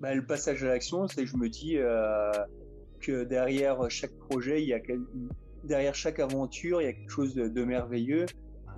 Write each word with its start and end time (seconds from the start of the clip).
bah, 0.00 0.14
Le 0.14 0.24
passage 0.24 0.64
à 0.64 0.68
l'action, 0.68 1.06
c'est 1.06 1.22
que 1.22 1.26
je 1.26 1.36
me 1.36 1.48
dis 1.48 1.76
que 3.00 3.24
derrière 3.24 3.90
chaque 3.90 4.14
projet, 4.28 4.62
il 4.62 4.68
y 4.68 4.74
a 4.74 4.80
derrière 5.64 5.94
chaque 5.94 6.18
aventure, 6.18 6.80
il 6.82 6.86
y 6.86 6.88
a 6.88 6.92
quelque 6.92 7.10
chose 7.10 7.34
de, 7.34 7.64
merveilleux 7.64 8.26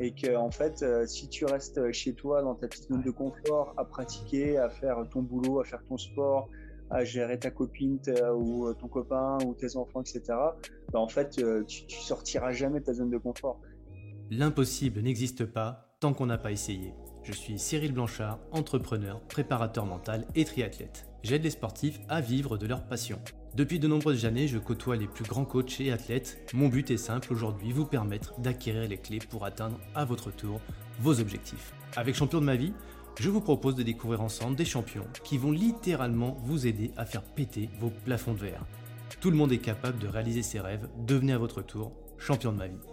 et 0.00 0.12
que 0.12 0.34
en 0.36 0.50
fait, 0.50 0.84
si 1.06 1.28
tu 1.28 1.44
restes 1.44 1.92
chez 1.92 2.14
toi 2.14 2.42
dans 2.42 2.54
ta 2.54 2.66
petite 2.66 2.88
zone 2.88 3.02
de 3.02 3.10
confort, 3.10 3.74
à 3.76 3.84
pratiquer, 3.84 4.58
à 4.58 4.68
faire 4.68 4.96
ton 5.10 5.22
boulot, 5.22 5.60
à 5.60 5.64
faire 5.64 5.82
ton 5.88 5.96
sport, 5.96 6.48
à 6.90 7.04
gérer 7.04 7.38
ta 7.38 7.50
copine 7.50 7.98
ou 8.34 8.72
ton 8.74 8.88
copain 8.88 9.38
ou 9.44 9.54
tes 9.54 9.76
enfants, 9.76 10.02
etc. 10.02 10.22
Bah, 10.92 11.00
en 11.00 11.08
fait, 11.08 11.30
tu, 11.66 11.86
tu 11.86 12.00
sortiras 12.00 12.52
jamais 12.52 12.80
de 12.80 12.84
ta 12.84 12.94
zone 12.94 13.10
de 13.10 13.18
confort. 13.18 13.60
L'impossible 14.30 15.00
n'existe 15.00 15.44
pas 15.44 15.94
tant 16.00 16.12
qu'on 16.14 16.26
n'a 16.26 16.38
pas 16.38 16.52
essayé. 16.52 16.94
Je 17.22 17.32
suis 17.32 17.58
Cyril 17.58 17.92
Blanchard, 17.92 18.40
entrepreneur, 18.50 19.20
préparateur 19.28 19.86
mental 19.86 20.26
et 20.34 20.44
triathlète. 20.44 21.11
J'aide 21.22 21.44
les 21.44 21.50
sportifs 21.50 22.00
à 22.08 22.20
vivre 22.20 22.58
de 22.58 22.66
leur 22.66 22.82
passion. 22.82 23.20
Depuis 23.54 23.78
de 23.78 23.86
nombreuses 23.86 24.24
années, 24.24 24.48
je 24.48 24.58
côtoie 24.58 24.96
les 24.96 25.06
plus 25.06 25.24
grands 25.24 25.44
coachs 25.44 25.80
et 25.80 25.92
athlètes. 25.92 26.40
Mon 26.52 26.68
but 26.68 26.90
est 26.90 26.96
simple 26.96 27.32
aujourd'hui, 27.32 27.70
vous 27.70 27.86
permettre 27.86 28.38
d'acquérir 28.40 28.88
les 28.88 28.96
clés 28.96 29.20
pour 29.30 29.44
atteindre 29.44 29.78
à 29.94 30.04
votre 30.04 30.32
tour 30.32 30.60
vos 30.98 31.20
objectifs. 31.20 31.72
Avec 31.96 32.16
Champion 32.16 32.40
de 32.40 32.46
ma 32.46 32.56
vie, 32.56 32.72
je 33.20 33.30
vous 33.30 33.40
propose 33.40 33.76
de 33.76 33.84
découvrir 33.84 34.20
ensemble 34.20 34.56
des 34.56 34.64
champions 34.64 35.06
qui 35.22 35.38
vont 35.38 35.52
littéralement 35.52 36.38
vous 36.42 36.66
aider 36.66 36.90
à 36.96 37.04
faire 37.04 37.22
péter 37.22 37.70
vos 37.78 37.90
plafonds 37.90 38.34
de 38.34 38.38
verre. 38.38 38.64
Tout 39.20 39.30
le 39.30 39.36
monde 39.36 39.52
est 39.52 39.58
capable 39.58 40.00
de 40.00 40.08
réaliser 40.08 40.42
ses 40.42 40.58
rêves, 40.58 40.88
devenez 41.06 41.34
à 41.34 41.38
votre 41.38 41.62
tour 41.62 41.92
champion 42.18 42.50
de 42.50 42.58
ma 42.58 42.66
vie. 42.66 42.91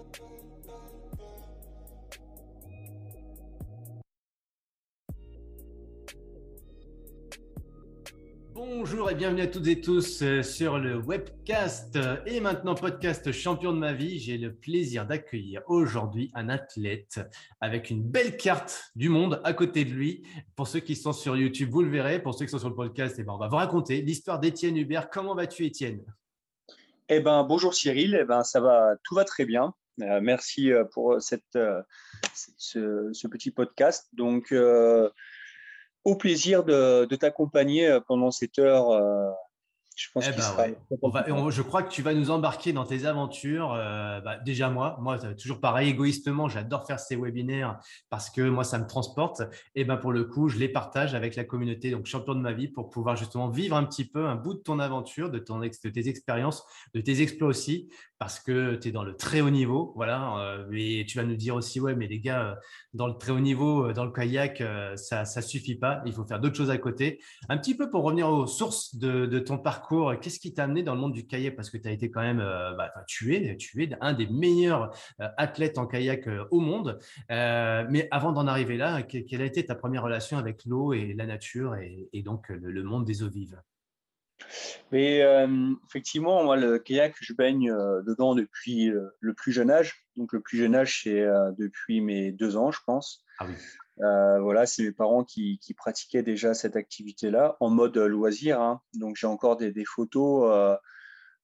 Bonjour 8.81 9.11
et 9.11 9.15
bienvenue 9.15 9.41
à 9.41 9.47
toutes 9.47 9.67
et 9.67 9.81
tous 9.81 10.21
euh, 10.21 10.41
sur 10.41 10.77
le 10.79 10.95
webcast 10.95 11.99
et 12.25 12.39
maintenant 12.39 12.75
podcast 12.75 13.29
champion 13.33 13.73
de 13.73 13.77
ma 13.77 13.91
vie. 13.91 14.19
J'ai 14.19 14.37
le 14.37 14.55
plaisir 14.55 15.05
d'accueillir 15.05 15.63
aujourd'hui 15.67 16.31
un 16.33 16.47
athlète 16.47 17.19
avec 17.59 17.89
une 17.89 18.01
belle 18.01 18.37
carte 18.37 18.93
du 18.95 19.09
monde 19.09 19.41
à 19.43 19.51
côté 19.51 19.83
de 19.83 19.89
lui. 19.89 20.23
Pour 20.55 20.69
ceux 20.69 20.79
qui 20.79 20.95
sont 20.95 21.11
sur 21.11 21.35
YouTube, 21.35 21.69
vous 21.69 21.81
le 21.81 21.89
verrez. 21.89 22.23
Pour 22.23 22.33
ceux 22.33 22.45
qui 22.45 22.51
sont 22.51 22.59
sur 22.59 22.69
le 22.69 22.75
podcast, 22.75 23.17
eh 23.19 23.23
ben, 23.23 23.33
on 23.33 23.37
va 23.37 23.49
vous 23.49 23.57
raconter 23.57 24.01
l'histoire 24.01 24.39
d'Étienne 24.39 24.77
Hubert. 24.77 25.09
Comment 25.09 25.35
vas-tu 25.35 25.65
Étienne? 25.65 26.01
Eh 27.09 27.19
ben, 27.19 27.43
bonjour 27.43 27.73
Cyril, 27.73 28.17
eh 28.17 28.23
ben, 28.23 28.45
ça 28.45 28.61
va, 28.61 28.95
tout 29.03 29.13
va 29.13 29.25
très 29.25 29.43
bien. 29.43 29.73
Euh, 30.01 30.21
merci 30.23 30.71
euh, 30.71 30.85
pour 30.85 31.21
cette, 31.21 31.57
ce, 32.33 33.27
petit 33.27 33.51
podcast. 33.51 34.07
Donc, 34.13 34.53
au 36.03 36.15
plaisir 36.15 36.63
de, 36.63 37.05
t'accompagner 37.15 37.87
euh, 37.87 37.99
pendant 37.99 38.31
cette 38.31 38.59
heure 38.59 38.91
euh, 38.91 39.29
je 39.99 40.07
pense 40.13 40.25
eh 40.27 40.31
ben 40.31 41.49
je 41.49 41.61
crois 41.61 41.83
que 41.83 41.91
tu 41.91 42.01
vas 42.01 42.13
nous 42.13 42.31
embarquer 42.31 42.71
dans 42.71 42.85
tes 42.85 43.05
aventures. 43.05 43.73
Euh, 43.73 44.21
bah, 44.21 44.37
déjà 44.37 44.69
moi, 44.69 44.97
moi 45.01 45.17
toujours 45.17 45.59
pareil, 45.59 45.89
égoïstement, 45.89 46.47
j'adore 46.47 46.87
faire 46.87 47.01
ces 47.01 47.17
webinaires 47.17 47.79
parce 48.09 48.29
que 48.29 48.47
moi 48.47 48.63
ça 48.63 48.79
me 48.79 48.87
transporte. 48.87 49.41
Et 49.75 49.83
ben 49.83 49.97
pour 49.97 50.13
le 50.13 50.23
coup, 50.23 50.47
je 50.47 50.57
les 50.57 50.69
partage 50.69 51.15
avec 51.15 51.35
la 51.35 51.43
communauté, 51.43 51.91
donc 51.91 52.05
champion 52.05 52.33
de 52.33 52.39
ma 52.39 52.53
vie, 52.53 52.69
pour 52.69 52.89
pouvoir 52.89 53.17
justement 53.17 53.49
vivre 53.49 53.75
un 53.75 53.83
petit 53.83 54.05
peu 54.05 54.25
un 54.25 54.35
bout 54.35 54.53
de 54.53 54.59
ton 54.59 54.79
aventure, 54.79 55.29
de, 55.29 55.39
ton, 55.39 55.59
de 55.59 55.67
tes 55.67 56.07
expériences, 56.07 56.65
de 56.93 57.01
tes 57.01 57.21
exploits 57.21 57.49
aussi, 57.49 57.89
parce 58.19 58.39
que 58.39 58.75
tu 58.75 58.89
es 58.89 58.91
dans 58.91 59.03
le 59.03 59.15
très 59.15 59.41
haut 59.41 59.49
niveau. 59.49 59.93
Voilà. 59.95 60.65
et 60.71 61.05
tu 61.07 61.17
vas 61.17 61.23
nous 61.23 61.35
dire 61.35 61.55
aussi, 61.55 61.79
ouais, 61.79 61.95
mais 61.95 62.07
les 62.07 62.19
gars, 62.19 62.59
dans 62.93 63.07
le 63.07 63.13
très 63.13 63.31
haut 63.31 63.39
niveau, 63.39 63.91
dans 63.93 64.05
le 64.05 64.11
kayak, 64.11 64.63
ça 64.95 65.23
ne 65.23 65.41
suffit 65.41 65.75
pas. 65.75 66.01
Il 66.05 66.13
faut 66.13 66.25
faire 66.25 66.39
d'autres 66.39 66.55
choses 66.55 66.69
à 66.69 66.77
côté. 66.77 67.19
Un 67.49 67.57
petit 67.57 67.75
peu 67.75 67.89
pour 67.89 68.03
revenir 68.03 68.29
aux 68.29 68.47
sources 68.47 68.95
de 68.95 69.39
ton 69.39 69.57
parcours 69.57 69.79
Qu'est-ce 70.21 70.39
qui 70.39 70.53
t'a 70.53 70.63
amené 70.63 70.83
dans 70.83 70.93
le 70.93 71.01
monde 71.01 71.13
du 71.13 71.25
kayak? 71.25 71.55
Parce 71.55 71.69
que 71.69 71.77
tu 71.77 71.87
as 71.87 71.91
été 71.91 72.11
quand 72.11 72.21
même, 72.21 72.39
euh, 72.39 72.73
bah, 72.75 72.91
tu, 73.07 73.35
es, 73.35 73.57
tu 73.57 73.83
es 73.83 73.89
un 74.01 74.13
des 74.13 74.27
meilleurs 74.27 74.95
euh, 75.21 75.27
athlètes 75.37 75.77
en 75.77 75.87
kayak 75.87 76.27
euh, 76.27 76.45
au 76.51 76.59
monde. 76.59 76.99
mais 77.29 78.07
avant 78.11 78.31
d'en 78.31 78.47
arriver 78.47 78.77
là, 78.77 79.03
quelle 79.03 79.41
a 79.41 79.45
été 79.45 79.65
ta 79.65 79.75
première 79.75 80.03
relation 80.03 80.37
avec 80.37 80.65
l'eau 80.65 80.93
et 80.93 81.13
la 81.13 81.25
nature 81.25 81.75
et, 81.75 82.21
donc 82.23 82.49
le, 82.49 82.83
monde 82.83 83.05
des 83.05 83.23
eaux 83.23 83.29
vives? 83.29 83.59
Mais 84.91 85.23
effectivement, 85.87 86.43
moi, 86.43 86.57
le 86.57 86.79
kayak, 86.79 87.15
je 87.19 87.33
baigne 87.33 87.71
dedans 88.05 88.35
depuis 88.35 88.91
le 89.19 89.33
plus 89.33 89.51
jeune 89.51 89.71
âge. 89.71 90.05
Donc, 90.15 90.33
le 90.33 90.41
plus 90.41 90.57
jeune 90.57 90.75
âge, 90.75 91.01
c'est 91.03 91.25
depuis 91.57 92.01
mes 92.01 92.31
deux 92.31 92.57
ans, 92.57 92.71
je 92.71 92.79
pense. 92.85 93.23
Ah 93.39 93.45
oui. 93.47 93.55
Euh, 94.01 94.39
voilà, 94.39 94.65
c'est 94.65 94.83
mes 94.83 94.91
parents 94.91 95.23
qui, 95.23 95.59
pratiquaient 95.75 96.23
déjà 96.23 96.53
cette 96.53 96.75
activité-là 96.75 97.57
en 97.59 97.69
mode 97.69 97.97
loisir. 97.97 98.61
Hein. 98.61 98.81
Donc 98.93 99.15
j'ai 99.17 99.27
encore 99.27 99.57
des, 99.57 99.85
photos 99.85 100.49
euh, 100.51 100.75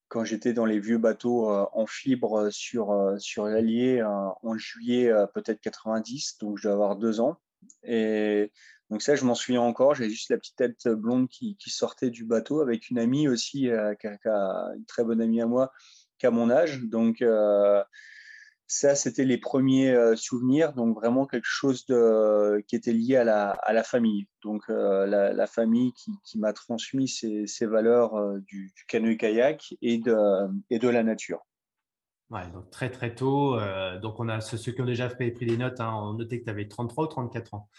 quand 0.08 0.24
j'étais 0.24 0.54
dans 0.54 0.66
les 0.66 0.80
vieux 0.80 0.98
bateaux 0.98 1.50
euh, 1.50 1.66
en 1.74 1.86
fibre 1.86 2.50
sur, 2.52 3.16
sur 3.18 3.46
l'Allier 3.46 4.04
en 4.04 4.58
juillet 4.58 5.12
peut-être 5.34 5.60
90, 5.62 6.38
donc 6.40 6.58
je 6.58 6.64
dois 6.64 6.74
avoir 6.74 6.96
deux 6.96 7.20
ans. 7.20 7.38
Et 7.84 8.52
donc 8.90 9.02
ça, 9.02 9.16
je 9.16 9.26
m'en 9.26 9.36
souviens 9.36 9.62
encore. 9.62 9.96
J'ai 9.96 10.10
juste 10.10 10.30
la 10.30 10.38
petite 10.38 10.56
tête 10.56 10.88
blonde 10.88 11.28
qui, 11.28 11.58
sortait 11.68 12.12
du 12.12 12.26
bateau 12.26 12.62
avec 12.62 12.90
une 12.90 13.00
amie 13.00 13.28
aussi, 13.28 13.70
qui 14.00 14.08
une 14.08 14.86
très 14.88 15.04
bonne 15.04 15.22
amie 15.22 15.42
à 15.42 15.48
moi, 15.48 15.72
qui 16.20 16.28
a 16.28 16.32
mon 16.32 16.50
âge. 16.52 16.82
Donc 16.84 17.24
ça, 18.68 18.96
c'était 18.96 19.26
les 19.26 19.38
premiers 19.38 19.92
euh, 19.92 20.16
souvenirs, 20.16 20.74
donc 20.74 20.96
vraiment 20.96 21.28
quelque 21.28 21.48
chose 21.48 21.86
qui 22.68 22.76
était 22.76 22.94
lié 22.94 23.16
à 23.18 23.24
la, 23.24 23.84
famille. 23.84 24.28
Donc 24.44 24.64
euh, 24.70 25.06
la, 25.06 25.48
famille 25.48 25.94
qui, 25.94 26.40
m'a 26.40 26.52
transmis 26.54 27.08
ces, 27.08 27.66
valeurs 27.66 28.16
euh, 28.16 28.40
du, 28.40 28.72
du 28.76 28.86
canoë-kayak 28.88 29.76
et 29.82 30.00
de, 30.00 30.16
et 30.70 30.80
de 30.80 30.90
la 30.90 31.04
nature. 31.04 31.46
Ouais, 32.32 32.50
donc 32.52 32.72
très 32.72 32.90
très 32.90 33.14
tôt. 33.14 33.56
donc 34.02 34.20
on 34.20 34.30
a 34.30 34.42
ceux, 34.42 34.72
qui 34.72 34.82
ont 34.82 34.86
déjà 34.86 35.08
pris 35.10 35.32
des 35.32 35.58
notes, 35.58 35.80
hein, 35.80 35.94
on 35.94 36.14
notait 36.14 36.40
que 36.40 36.46
tu 36.46 36.50
avais 36.50 36.68
33 36.68 37.04
ou 37.04 37.08
34 37.08 37.54
ans. 37.54 37.70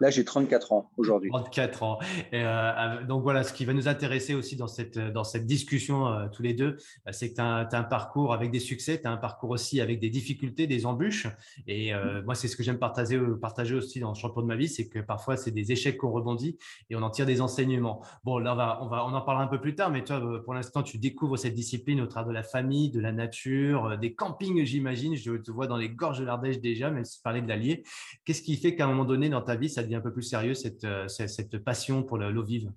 Là, 0.00 0.08
j'ai 0.08 0.24
34 0.24 0.72
ans 0.72 0.90
aujourd'hui. 0.96 1.30
34 1.30 1.82
ans. 1.82 1.98
Euh, 2.32 3.04
donc 3.04 3.22
voilà, 3.22 3.42
ce 3.42 3.52
qui 3.52 3.66
va 3.66 3.74
nous 3.74 3.86
intéresser 3.86 4.34
aussi 4.34 4.56
dans 4.56 4.66
cette, 4.66 4.98
dans 4.98 5.24
cette 5.24 5.46
discussion 5.46 6.08
euh, 6.08 6.26
tous 6.32 6.42
les 6.42 6.54
deux, 6.54 6.78
euh, 7.06 7.12
c'est 7.12 7.30
que 7.30 7.34
tu 7.34 7.40
as, 7.42 7.68
un 7.72 7.84
parcours 7.84 8.32
avec 8.32 8.50
des 8.50 8.60
succès, 8.60 8.98
tu 8.98 9.06
as 9.06 9.10
un 9.10 9.18
parcours 9.18 9.50
aussi 9.50 9.78
avec 9.78 10.00
des 10.00 10.08
difficultés, 10.08 10.66
des 10.66 10.86
embûches. 10.86 11.26
Et 11.66 11.92
moi, 12.24 12.34
c'est 12.34 12.48
ce 12.48 12.56
que 12.56 12.62
j'aime 12.62 12.78
partager, 12.78 13.20
partager 13.40 13.74
aussi 13.74 14.00
dans 14.00 14.10
le 14.10 14.14
champion 14.14 14.42
de 14.42 14.46
ma 14.46 14.56
vie, 14.56 14.68
c'est 14.68 14.88
que 14.88 14.98
parfois, 14.98 15.36
c'est 15.36 15.50
des 15.50 15.72
échecs 15.72 15.98
qu'on 15.98 16.10
rebondit 16.10 16.56
et 16.88 16.96
on 16.96 17.02
en 17.02 17.10
tire 17.10 17.26
des 17.26 17.40
enseignements. 17.40 18.02
Bon, 18.24 18.38
là, 18.38 18.54
on, 18.54 18.56
va, 18.56 18.78
on, 18.82 18.88
va, 18.88 19.04
on 19.06 19.12
en 19.12 19.20
parlera 19.20 19.44
un 19.44 19.48
peu 19.48 19.60
plus 19.60 19.74
tard, 19.74 19.90
mais 19.90 20.04
toi, 20.04 20.42
pour 20.44 20.54
l'instant, 20.54 20.82
tu 20.82 20.98
découvres 20.98 21.38
cette 21.38 21.54
discipline 21.54 22.00
au 22.00 22.06
travers 22.06 22.28
de 22.28 22.34
la 22.34 22.42
famille, 22.42 22.90
de 22.90 23.00
la 23.00 23.12
nature, 23.12 23.98
des 23.98 24.14
campings, 24.14 24.64
j'imagine. 24.64 25.16
Je 25.16 25.32
te 25.32 25.50
vois 25.50 25.66
dans 25.66 25.76
les 25.76 25.90
gorges 25.90 26.20
de 26.20 26.24
l'Ardèche 26.24 26.60
déjà, 26.60 26.90
même 26.90 27.04
si 27.04 27.18
tu 27.18 27.22
parlais 27.22 27.42
de 27.42 27.48
l'Allier. 27.48 27.82
Qu'est-ce 28.24 28.42
qui 28.42 28.56
fait 28.56 28.74
qu'à 28.74 28.84
un 28.84 28.88
moment 28.88 29.04
donné 29.04 29.28
dans 29.28 29.42
ta 29.42 29.56
vie, 29.56 29.68
ça 29.68 29.82
un 29.96 30.00
peu 30.00 30.12
plus 30.12 30.22
sérieux, 30.22 30.54
cette, 30.54 30.84
euh, 30.84 31.08
cette 31.08 31.58
passion 31.58 32.02
pour 32.02 32.18
l'eau 32.18 32.44
vive? 32.44 32.70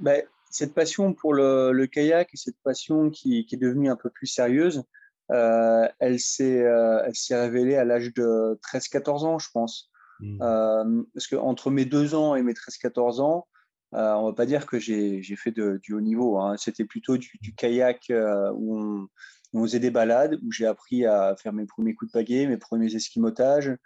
Ben, 0.00 0.22
Cette 0.50 0.74
passion 0.74 1.14
pour 1.14 1.34
le, 1.34 1.86
kayak 1.86 2.30
et 2.32 2.36
cette 2.36 2.58
passion 2.62 3.10
qui, 3.10 3.46
est 3.50 3.56
devenue 3.56 3.90
un 3.90 3.96
peu 3.96 4.10
plus 4.10 4.26
sérieuse, 4.26 4.82
euh, 5.30 5.88
elle 5.98 6.20
s'est 6.20 6.62
euh, 6.62 7.10
révélée 7.30 7.76
à 7.76 7.84
l'âge 7.84 8.12
de 8.12 8.58
13-14 8.62 9.24
ans, 9.24 9.38
je 9.38 9.48
pense. 9.52 9.88
Hmm. 10.20 10.38
parce 11.14 11.26
qu'entre 11.26 11.72
mes 11.72 11.84
deux 11.84 12.14
ans 12.14 12.36
et 12.36 12.42
mes 12.42 12.52
13-14 12.52 13.20
ans, 13.20 13.48
on 13.90 14.26
va 14.26 14.32
pas 14.32 14.46
dire 14.46 14.66
que 14.66 14.78
j'ai 14.78 15.22
fait 15.36 15.50
du 15.50 15.94
haut 15.94 16.00
niveau. 16.00 16.38
Hein. 16.38 16.56
C'était 16.58 16.84
plutôt 16.84 17.16
du, 17.16 17.54
kayak 17.56 18.12
où 18.54 18.78
on, 18.78 19.08
on, 19.52 19.62
faisait 19.62 19.80
des 19.80 19.90
balades, 19.90 20.38
où 20.44 20.52
j'ai 20.52 20.66
appris 20.66 21.06
à 21.06 21.34
faire 21.36 21.52
mes 21.52 21.66
premiers 21.66 21.94
coups 21.94 22.12
de 22.12 22.18
pagaie, 22.18 22.46
mes 22.46 22.56
premiers 22.56 22.94
esquimotages, 22.94 23.68
euh, 23.68 23.76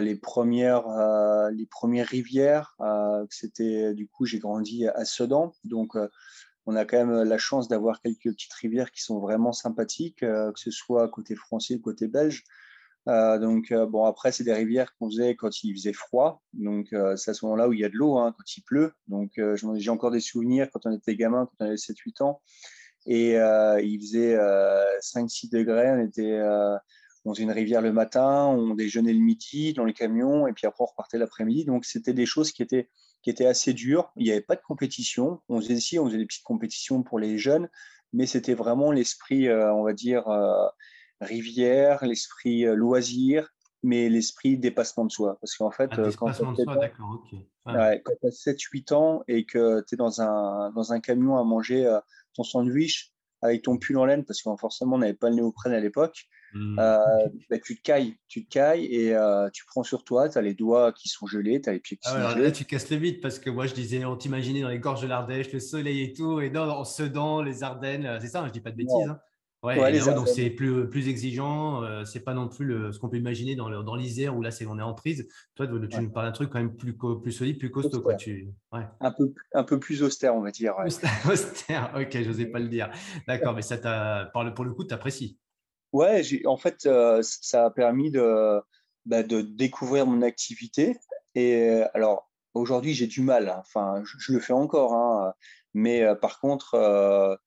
les, 0.00 0.16
premières, 0.16 0.88
euh, 0.88 1.50
les 1.50 1.66
premières 1.66 2.08
rivières. 2.08 2.74
Euh, 2.80 3.24
c'était 3.30 3.94
du 3.94 4.08
coup, 4.08 4.24
j'ai 4.24 4.38
grandi 4.38 4.86
à 4.86 5.04
Sedan, 5.04 5.52
donc 5.64 5.96
on 6.66 6.74
a 6.74 6.84
quand 6.84 7.06
même 7.06 7.22
la 7.22 7.38
chance 7.38 7.68
d'avoir 7.68 8.00
quelques 8.00 8.32
petites 8.32 8.52
rivières 8.54 8.90
qui 8.90 9.02
sont 9.02 9.20
vraiment 9.20 9.52
sympathiques, 9.52 10.20
que 10.20 10.52
ce 10.56 10.70
soit 10.70 11.08
côté 11.08 11.36
français 11.36 11.78
côté 11.78 12.08
belge. 12.08 12.42
donc, 13.06 13.72
bon, 13.72 14.04
après, 14.04 14.32
c'est 14.32 14.42
des 14.42 14.52
rivières 14.52 14.92
qu'on 14.96 15.08
faisait 15.08 15.36
quand 15.36 15.62
il 15.62 15.72
faisait 15.74 15.92
froid. 15.92 16.42
Donc, 16.54 16.88
c'est 17.14 17.30
à 17.30 17.34
ce 17.34 17.44
moment-là 17.44 17.68
où 17.68 17.72
il 17.72 17.78
y 17.78 17.84
a 17.84 17.88
de 17.88 17.94
l'eau, 17.94 18.18
hein, 18.18 18.34
quand 18.36 18.56
il 18.56 18.62
pleut. 18.62 18.92
Donc, 19.06 19.40
j'ai 19.54 19.90
encore 19.90 20.10
des 20.10 20.18
souvenirs 20.18 20.68
quand 20.72 20.86
on 20.86 20.92
était 20.92 21.14
gamin, 21.14 21.46
quand 21.46 21.64
on 21.64 21.66
avait 21.66 21.76
7-8 21.76 22.22
ans. 22.24 22.42
Et 23.06 23.34
il 23.36 24.00
faisait 24.00 24.36
5-6 25.00 25.50
degrés. 25.52 25.92
On 25.92 26.04
était 26.04 26.40
on 27.26 27.34
faisait 27.34 27.42
une 27.42 27.52
rivière 27.52 27.82
le 27.82 27.92
matin, 27.92 28.46
on 28.46 28.74
déjeunait 28.74 29.12
le 29.12 29.18
midi 29.18 29.72
dans 29.72 29.84
les 29.84 29.92
camions, 29.92 30.46
et 30.46 30.52
puis 30.52 30.66
après 30.66 30.84
on 30.84 30.86
repartait 30.86 31.18
l'après-midi. 31.18 31.64
Donc 31.64 31.84
c'était 31.84 32.12
des 32.12 32.24
choses 32.24 32.52
qui 32.52 32.62
étaient, 32.62 32.88
qui 33.22 33.30
étaient 33.30 33.46
assez 33.46 33.74
dures. 33.74 34.12
Il 34.16 34.24
n'y 34.24 34.30
avait 34.30 34.40
pas 34.40 34.54
de 34.54 34.62
compétition. 34.62 35.40
On 35.48 35.60
faisait 35.60 35.74
ici, 35.74 35.98
on 35.98 36.06
faisait 36.06 36.18
des 36.18 36.26
petites 36.26 36.44
compétitions 36.44 37.02
pour 37.02 37.18
les 37.18 37.36
jeunes, 37.36 37.68
mais 38.12 38.26
c'était 38.26 38.54
vraiment 38.54 38.92
l'esprit, 38.92 39.48
euh, 39.48 39.74
on 39.74 39.82
va 39.82 39.92
dire, 39.92 40.28
euh, 40.28 40.68
rivière, 41.20 42.04
l'esprit 42.06 42.64
euh, 42.64 42.76
loisir, 42.76 43.48
mais 43.82 44.08
l'esprit 44.08 44.56
dépassement 44.56 45.04
de 45.04 45.10
soi. 45.10 45.36
Parce 45.40 45.56
qu'en 45.56 45.72
fait, 45.72 45.90
ah, 47.64 47.96
quand 47.98 48.12
tu 48.20 48.26
as 48.28 48.30
7-8 48.30 48.94
ans 48.94 49.22
et 49.26 49.44
que 49.44 49.84
tu 49.88 49.96
es 49.96 49.98
dans 49.98 50.20
un, 50.20 50.70
dans 50.70 50.92
un 50.92 51.00
camion 51.00 51.36
à 51.36 51.42
manger 51.42 51.92
ton 52.34 52.44
sandwich 52.44 53.12
avec 53.42 53.62
ton 53.62 53.78
pull 53.78 53.98
en 53.98 54.04
laine, 54.04 54.24
parce 54.24 54.42
que 54.42 54.50
forcément, 54.56 54.94
on 54.94 54.98
n'avait 54.98 55.14
pas 55.14 55.28
le 55.28 55.36
néoprène 55.36 55.72
à 55.72 55.80
l'époque, 55.80 56.28
mmh. 56.56 56.76
bah, 56.76 57.58
tu 57.64 57.76
te 57.76 57.82
cailles, 57.82 58.16
tu 58.28 58.44
te 58.44 58.50
cailles 58.50 58.86
et 58.86 59.16
tu 59.52 59.64
prends 59.66 59.82
sur 59.82 60.04
toi, 60.04 60.28
tu 60.28 60.38
as 60.38 60.42
les 60.42 60.54
doigts 60.54 60.92
qui 60.92 61.08
sont 61.08 61.26
gelés, 61.26 61.60
tu 61.60 61.68
as 61.68 61.72
les 61.72 61.80
pieds 61.80 61.96
qui 61.96 62.08
ah 62.08 62.12
sont 62.12 62.30
gelés. 62.30 62.44
Là, 62.44 62.50
tu 62.52 62.64
casses 62.64 62.90
le 62.90 62.96
vide 62.96 63.20
parce 63.20 63.38
que 63.38 63.50
moi, 63.50 63.66
je 63.66 63.74
disais, 63.74 64.04
on 64.04 64.16
t'imaginait 64.16 64.62
dans 64.62 64.68
les 64.68 64.78
gorges 64.78 65.02
de 65.02 65.06
l'Ardèche, 65.06 65.52
le 65.52 65.60
soleil 65.60 66.02
et 66.02 66.12
tout, 66.12 66.40
et 66.40 66.50
non, 66.50 66.62
en 66.62 66.84
Sedan, 66.84 67.42
les 67.42 67.62
Ardennes, 67.62 68.18
c'est 68.20 68.28
ça, 68.28 68.42
hein, 68.42 68.46
je 68.48 68.52
dis 68.52 68.60
pas 68.60 68.70
de 68.70 68.76
bêtises. 68.76 69.08
Hein. 69.08 69.18
Ouais, 69.66 69.98
donc 70.14 70.28
c'est 70.28 70.50
plus, 70.50 70.88
plus 70.88 71.08
exigeant. 71.08 71.82
Euh, 71.82 72.04
c'est 72.04 72.20
pas 72.20 72.34
non 72.34 72.48
plus 72.48 72.64
le, 72.64 72.92
ce 72.92 73.00
qu'on 73.00 73.08
peut 73.08 73.16
imaginer 73.16 73.56
dans, 73.56 73.82
dans 73.82 73.96
l'Isère 73.96 74.36
où 74.36 74.42
là, 74.42 74.50
c'est 74.50 74.66
on 74.66 74.78
est 74.78 74.82
en 74.82 74.94
prise. 74.94 75.28
Toi, 75.56 75.66
tu 75.66 76.00
nous 76.00 76.10
parles 76.10 76.26
d'un 76.26 76.32
truc 76.32 76.50
quand 76.50 76.58
même 76.58 76.76
plus, 76.76 76.96
plus 76.96 77.32
solide, 77.32 77.58
plus 77.58 77.70
costaud. 77.70 78.00
Quoi. 78.00 78.14
Tu... 78.14 78.48
Un, 78.70 79.10
peu, 79.10 79.32
un 79.54 79.64
peu 79.64 79.80
plus 79.80 80.02
austère, 80.02 80.36
on 80.36 80.40
va 80.40 80.50
dire. 80.50 80.74
Austère, 81.28 81.92
ok, 81.96 82.22
j'osais 82.22 82.46
pas 82.46 82.60
le 82.60 82.68
dire. 82.68 82.90
D'accord, 83.26 83.54
mais 83.54 83.62
ça 83.62 83.78
t'a, 83.78 84.30
pour 84.32 84.44
le 84.44 84.72
coup, 84.72 84.84
tu 84.84 84.94
apprécies. 84.94 85.38
Ouais, 85.92 86.22
en 86.44 86.56
fait, 86.56 86.86
euh, 86.86 87.22
ça 87.22 87.66
a 87.66 87.70
permis 87.70 88.10
de, 88.10 88.60
bah, 89.06 89.22
de 89.22 89.40
découvrir 89.40 90.06
mon 90.06 90.22
activité. 90.22 90.98
Et 91.34 91.70
euh, 91.70 91.86
alors, 91.94 92.30
aujourd'hui, 92.54 92.94
j'ai 92.94 93.06
du 93.06 93.22
mal. 93.22 93.48
Hein. 93.48 93.58
Enfin, 93.60 94.02
je, 94.04 94.32
le 94.32 94.40
fais 94.40 94.52
encore. 94.52 94.94
Hein. 94.94 95.32
mais 95.74 96.04
par 96.20 96.40
contre, 96.40 97.38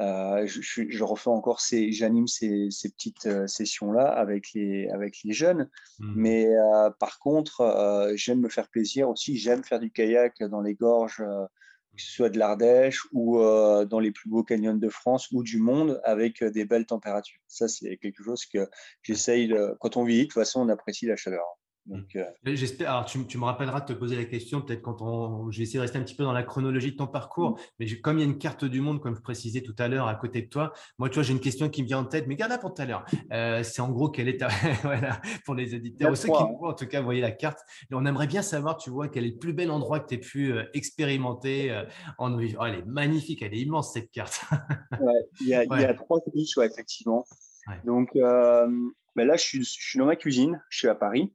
euh, 0.00 0.46
je, 0.46 1.04
refais 1.04 1.28
encore 1.28 1.60
ces, 1.60 1.92
j'anime 1.92 2.26
ces, 2.26 2.68
petites 2.96 3.26
euh, 3.26 3.46
sessions-là 3.46 4.06
avec 4.06 4.52
les, 4.54 4.88
avec 4.88 5.18
les 5.24 5.32
jeunes. 5.32 5.68
Mmh. 5.98 6.12
Mais 6.16 6.46
euh, 6.46 6.90
par 6.98 7.18
contre, 7.18 8.10
j'aime 8.14 8.40
me 8.40 8.48
faire 8.48 8.68
plaisir 8.68 9.08
aussi. 9.10 9.36
J'aime 9.36 9.62
faire 9.62 9.80
du 9.80 9.90
kayak 9.90 10.42
dans 10.44 10.60
les 10.60 10.74
gorges, 10.74 11.22
que 11.96 12.02
ce 12.02 12.12
soit 12.12 12.30
de 12.30 12.38
l'Ardèche 12.38 13.06
ou 13.12 13.38
dans 13.38 14.00
les 14.00 14.12
plus 14.12 14.30
beaux 14.30 14.42
canyons 14.44 14.74
de 14.74 14.88
France 14.88 15.28
ou 15.32 15.42
du 15.42 15.58
monde 15.58 16.00
avec 16.04 16.42
des 16.42 16.64
belles 16.64 16.86
températures. 16.86 17.40
Ça, 17.46 17.68
c'est 17.68 17.96
quelque 17.96 18.22
chose 18.22 18.46
que 18.46 18.68
j'essaye. 19.02 19.54
Quand 19.80 19.96
on 19.96 20.04
vit, 20.04 20.18
de 20.18 20.24
toute 20.24 20.34
façon, 20.34 20.60
on 20.60 20.68
apprécie 20.68 21.06
la 21.06 21.16
chaleur. 21.16 21.44
Mmh. 21.90 22.02
Euh, 22.16 22.24
j'espère. 22.54 22.90
Alors, 22.90 23.04
tu, 23.04 23.18
me 23.18 23.44
rappelleras 23.44 23.80
de 23.80 23.86
te 23.86 23.92
poser 23.92 24.14
la 24.16 24.24
question, 24.24 24.60
peut-être 24.60 24.82
quand 24.82 25.02
on. 25.02 25.50
Je 25.50 25.58
vais 25.58 25.64
essayer 25.64 25.78
de 25.78 25.82
rester 25.82 25.98
un 25.98 26.02
petit 26.02 26.14
peu 26.14 26.22
dans 26.22 26.32
la 26.32 26.44
chronologie 26.44 26.92
de 26.92 26.96
ton 26.96 27.08
parcours, 27.08 27.50
mmh. 27.50 27.56
mais 27.80 28.00
comme 28.00 28.18
il 28.18 28.20
y 28.20 28.24
a 28.24 28.26
une 28.26 28.38
carte 28.38 28.64
du 28.64 28.80
monde, 28.80 29.00
comme 29.00 29.16
je 29.16 29.20
précisais 29.20 29.62
tout 29.62 29.74
à 29.78 29.88
l'heure, 29.88 30.06
à 30.06 30.14
côté 30.14 30.42
de 30.42 30.48
toi, 30.48 30.72
moi, 30.98 31.08
tu 31.08 31.14
vois, 31.14 31.24
j'ai 31.24 31.32
une 31.32 31.40
question 31.40 31.68
qui 31.68 31.82
me 31.82 31.88
vient 31.88 31.98
en 31.98 32.04
tête, 32.04 32.26
mais 32.28 32.36
garde-la 32.36 32.58
pour 32.58 32.74
tout 32.74 32.82
à 32.82 32.84
l'heure. 32.84 33.04
Euh, 33.32 33.62
c'est 33.64 33.82
en 33.82 33.90
gros, 33.90 34.08
quelle 34.08 34.28
est 34.28 34.38
ta. 34.38 34.48
voilà, 34.82 35.20
pour 35.44 35.54
les 35.54 35.74
éditeurs, 35.74 36.16
ceux 36.16 36.28
qui 36.28 36.34
en 36.34 36.74
tout 36.74 36.86
cas, 36.86 37.00
voyez 37.00 37.20
la 37.20 37.32
carte. 37.32 37.58
Et 37.90 37.94
on 37.94 38.06
aimerait 38.06 38.28
bien 38.28 38.42
savoir, 38.42 38.76
tu 38.76 38.90
vois, 38.90 39.08
quel 39.08 39.24
est 39.24 39.30
le 39.30 39.38
plus 39.38 39.52
bel 39.52 39.70
endroit 39.70 39.98
que 39.98 40.08
tu 40.08 40.14
aies 40.14 40.18
pu 40.18 40.52
euh, 40.52 40.64
expérimenter 40.74 41.84
en 42.18 42.32
oh, 42.34 42.64
elle 42.66 42.74
est 42.74 42.86
magnifique, 42.86 43.42
elle 43.42 43.54
est 43.54 43.60
immense, 43.60 43.94
cette 43.94 44.10
carte. 44.12 44.42
il, 45.40 45.48
y 45.48 45.54
a, 45.54 45.64
il 45.64 45.80
y 45.80 45.84
a 45.84 45.94
trois 45.94 46.20
niches, 46.34 46.56
effectivement. 46.58 47.24
Donc, 47.84 48.10
ben 49.16 49.26
là, 49.26 49.36
je 49.36 49.42
suis, 49.42 49.64
je 49.64 49.70
suis 49.70 49.98
dans 49.98 50.06
ma 50.06 50.16
cuisine, 50.16 50.62
je 50.68 50.78
suis 50.78 50.88
à 50.88 50.94
Paris. 50.94 51.32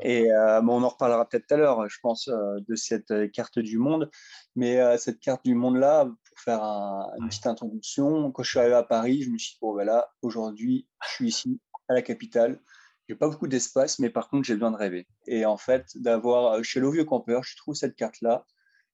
Et 0.00 0.30
euh, 0.32 0.60
on 0.62 0.82
en 0.82 0.88
reparlera 0.88 1.28
peut-être 1.28 1.46
tout 1.46 1.54
à 1.54 1.56
l'heure, 1.56 1.88
je 1.88 1.98
pense, 2.02 2.28
euh, 2.28 2.58
de 2.68 2.74
cette 2.74 3.10
euh, 3.10 3.28
carte 3.28 3.58
du 3.58 3.78
monde. 3.78 4.10
Mais 4.56 4.98
cette 4.98 5.20
carte 5.20 5.44
du 5.44 5.54
monde-là, 5.54 6.04
pour 6.04 6.38
faire 6.38 6.62
une 6.62 7.28
petite 7.28 7.46
introduction, 7.46 8.32
quand 8.32 8.42
je 8.42 8.50
suis 8.50 8.58
arrivé 8.58 8.74
à 8.74 8.82
Paris, 8.82 9.22
je 9.22 9.30
me 9.30 9.38
suis 9.38 9.52
dit, 9.52 9.58
bon, 9.60 9.72
voilà, 9.72 10.10
ben 10.22 10.28
aujourd'hui, 10.28 10.88
je 11.04 11.08
suis 11.08 11.28
ici, 11.28 11.60
à 11.88 11.94
la 11.94 12.02
capitale. 12.02 12.60
J'ai 13.08 13.14
pas 13.14 13.28
beaucoup 13.28 13.46
d'espace, 13.46 14.00
mais 14.00 14.10
par 14.10 14.28
contre, 14.28 14.44
j'ai 14.44 14.54
besoin 14.54 14.72
de 14.72 14.76
rêver. 14.76 15.06
Et 15.26 15.44
en 15.44 15.56
fait, 15.56 15.86
d'avoir 15.94 16.62
chez 16.64 16.80
le 16.80 16.90
vieux 16.90 17.04
campeur, 17.04 17.44
je 17.44 17.56
trouve 17.56 17.74
cette 17.74 17.94
carte-là. 17.94 18.44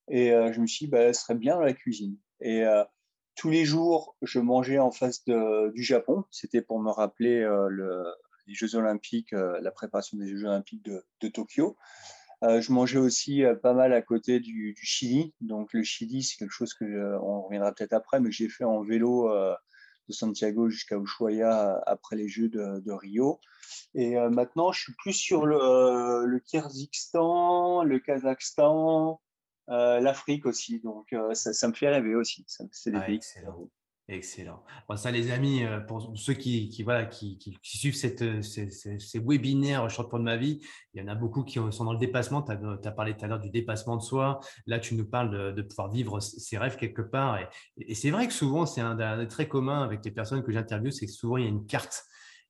Et 0.08 0.28
je 0.28 0.60
me 0.60 0.66
suis 0.66 0.86
dit, 0.86 0.90
bah, 0.90 1.00
elle 1.00 1.14
serait 1.14 1.34
bien 1.34 1.54
dans 1.54 1.62
la 1.62 1.72
cuisine. 1.72 2.18
Et 2.40 2.64
tous 3.34 3.48
les 3.48 3.64
jours, 3.64 4.14
je 4.20 4.38
mangeais 4.38 4.78
en 4.78 4.90
face 4.90 5.24
de, 5.24 5.72
du 5.72 5.82
Japon. 5.82 6.24
C'était 6.30 6.62
pour 6.62 6.80
me 6.80 6.90
rappeler 6.90 7.40
le, 7.40 8.04
les 8.46 8.54
Jeux 8.54 8.74
Olympiques, 8.74 9.32
euh, 9.32 9.58
la 9.60 9.70
préparation 9.70 10.16
des 10.16 10.28
Jeux 10.28 10.46
Olympiques 10.46 10.84
de, 10.84 11.28
Tokyo. 11.28 11.76
Euh, 12.42 12.60
je 12.60 12.70
mangeais 12.72 12.98
aussi 12.98 13.44
euh, 13.44 13.54
pas 13.54 13.72
mal 13.72 13.92
à 13.92 14.02
côté 14.02 14.40
du, 14.40 14.76
Chili. 14.80 15.34
Donc 15.40 15.72
le 15.72 15.82
Chili, 15.82 16.22
c'est 16.22 16.36
quelque 16.36 16.50
chose 16.50 16.74
que 16.74 17.18
on 17.22 17.42
reviendra 17.42 17.72
peut-être 17.72 17.94
après, 17.94 18.20
mais 18.20 18.30
j'ai 18.30 18.48
fait 18.48 18.64
en 18.64 18.82
vélo 18.82 19.30
de 20.08 20.12
Santiago 20.12 20.68
jusqu'à 20.68 20.96
Ushuaia 20.96 21.82
après 21.86 22.16
les 22.16 22.28
Jeux 22.28 22.48
de, 22.48 22.92
Rio. 22.92 23.40
Et 23.94 24.16
maintenant, 24.30 24.70
je 24.70 24.80
suis 24.80 24.94
plus 24.94 25.12
sur 25.12 25.46
le, 25.46 26.26
le 26.26 26.38
Kyrgyzstan, 26.38 27.82
le 27.82 27.98
Kazakhstan, 27.98 29.20
l'Afrique 29.66 30.46
aussi. 30.46 30.80
Donc 30.80 31.14
ça, 31.32 31.68
me 31.68 31.72
fait 31.72 31.88
rêver 31.88 32.14
aussi. 32.14 32.44
C'est 32.46 32.90
des 32.90 33.00
pays. 33.00 33.16
Excellent. 33.16 33.68
Ça, 34.96 35.10
les 35.10 35.30
amis, 35.30 35.64
euh, 35.64 35.80
pour 35.80 36.12
ceux 36.14 36.34
qui, 36.34 36.82
voilà, 36.84 37.06
qui, 37.06 37.58
suivent 37.62 37.96
cette, 37.96 38.22
euh, 38.22 38.40
ces, 38.40 39.18
webinaires 39.18 39.88
Chante 39.90 40.12
de 40.12 40.18
ma 40.18 40.36
vie, 40.36 40.60
il 40.94 41.02
y 41.02 41.04
en 41.04 41.08
a 41.08 41.14
beaucoup 41.14 41.42
qui 41.42 41.58
sont 41.70 41.84
dans 41.84 41.92
le 41.92 41.98
dépassement. 41.98 42.42
Tu 42.42 42.52
as, 42.52 42.92
parlé 42.92 43.16
tout 43.16 43.24
à 43.24 43.28
l'heure 43.28 43.40
du 43.40 43.50
dépassement 43.50 43.96
de 43.96 44.02
soi. 44.02 44.40
Là, 44.66 44.78
tu 44.78 44.94
nous 44.94 45.06
parles 45.06 45.54
de, 45.54 45.62
pouvoir 45.62 45.90
vivre 45.90 46.20
ses 46.20 46.56
rêves 46.58 46.76
quelque 46.76 47.02
part. 47.02 47.38
Et, 47.78 47.94
c'est 47.94 48.10
vrai 48.10 48.26
que 48.28 48.32
souvent, 48.32 48.64
c'est 48.64 48.80
un, 48.80 48.98
un, 48.98 49.26
très 49.26 49.48
commun 49.48 49.82
avec 49.82 50.04
les 50.04 50.10
personnes 50.10 50.42
que 50.42 50.52
j'interviewe, 50.52 50.92
c'est 50.92 51.06
que 51.06 51.12
souvent, 51.12 51.36
il 51.36 51.44
y 51.44 51.46
a 51.46 51.50
une 51.50 51.66
carte 51.66 52.04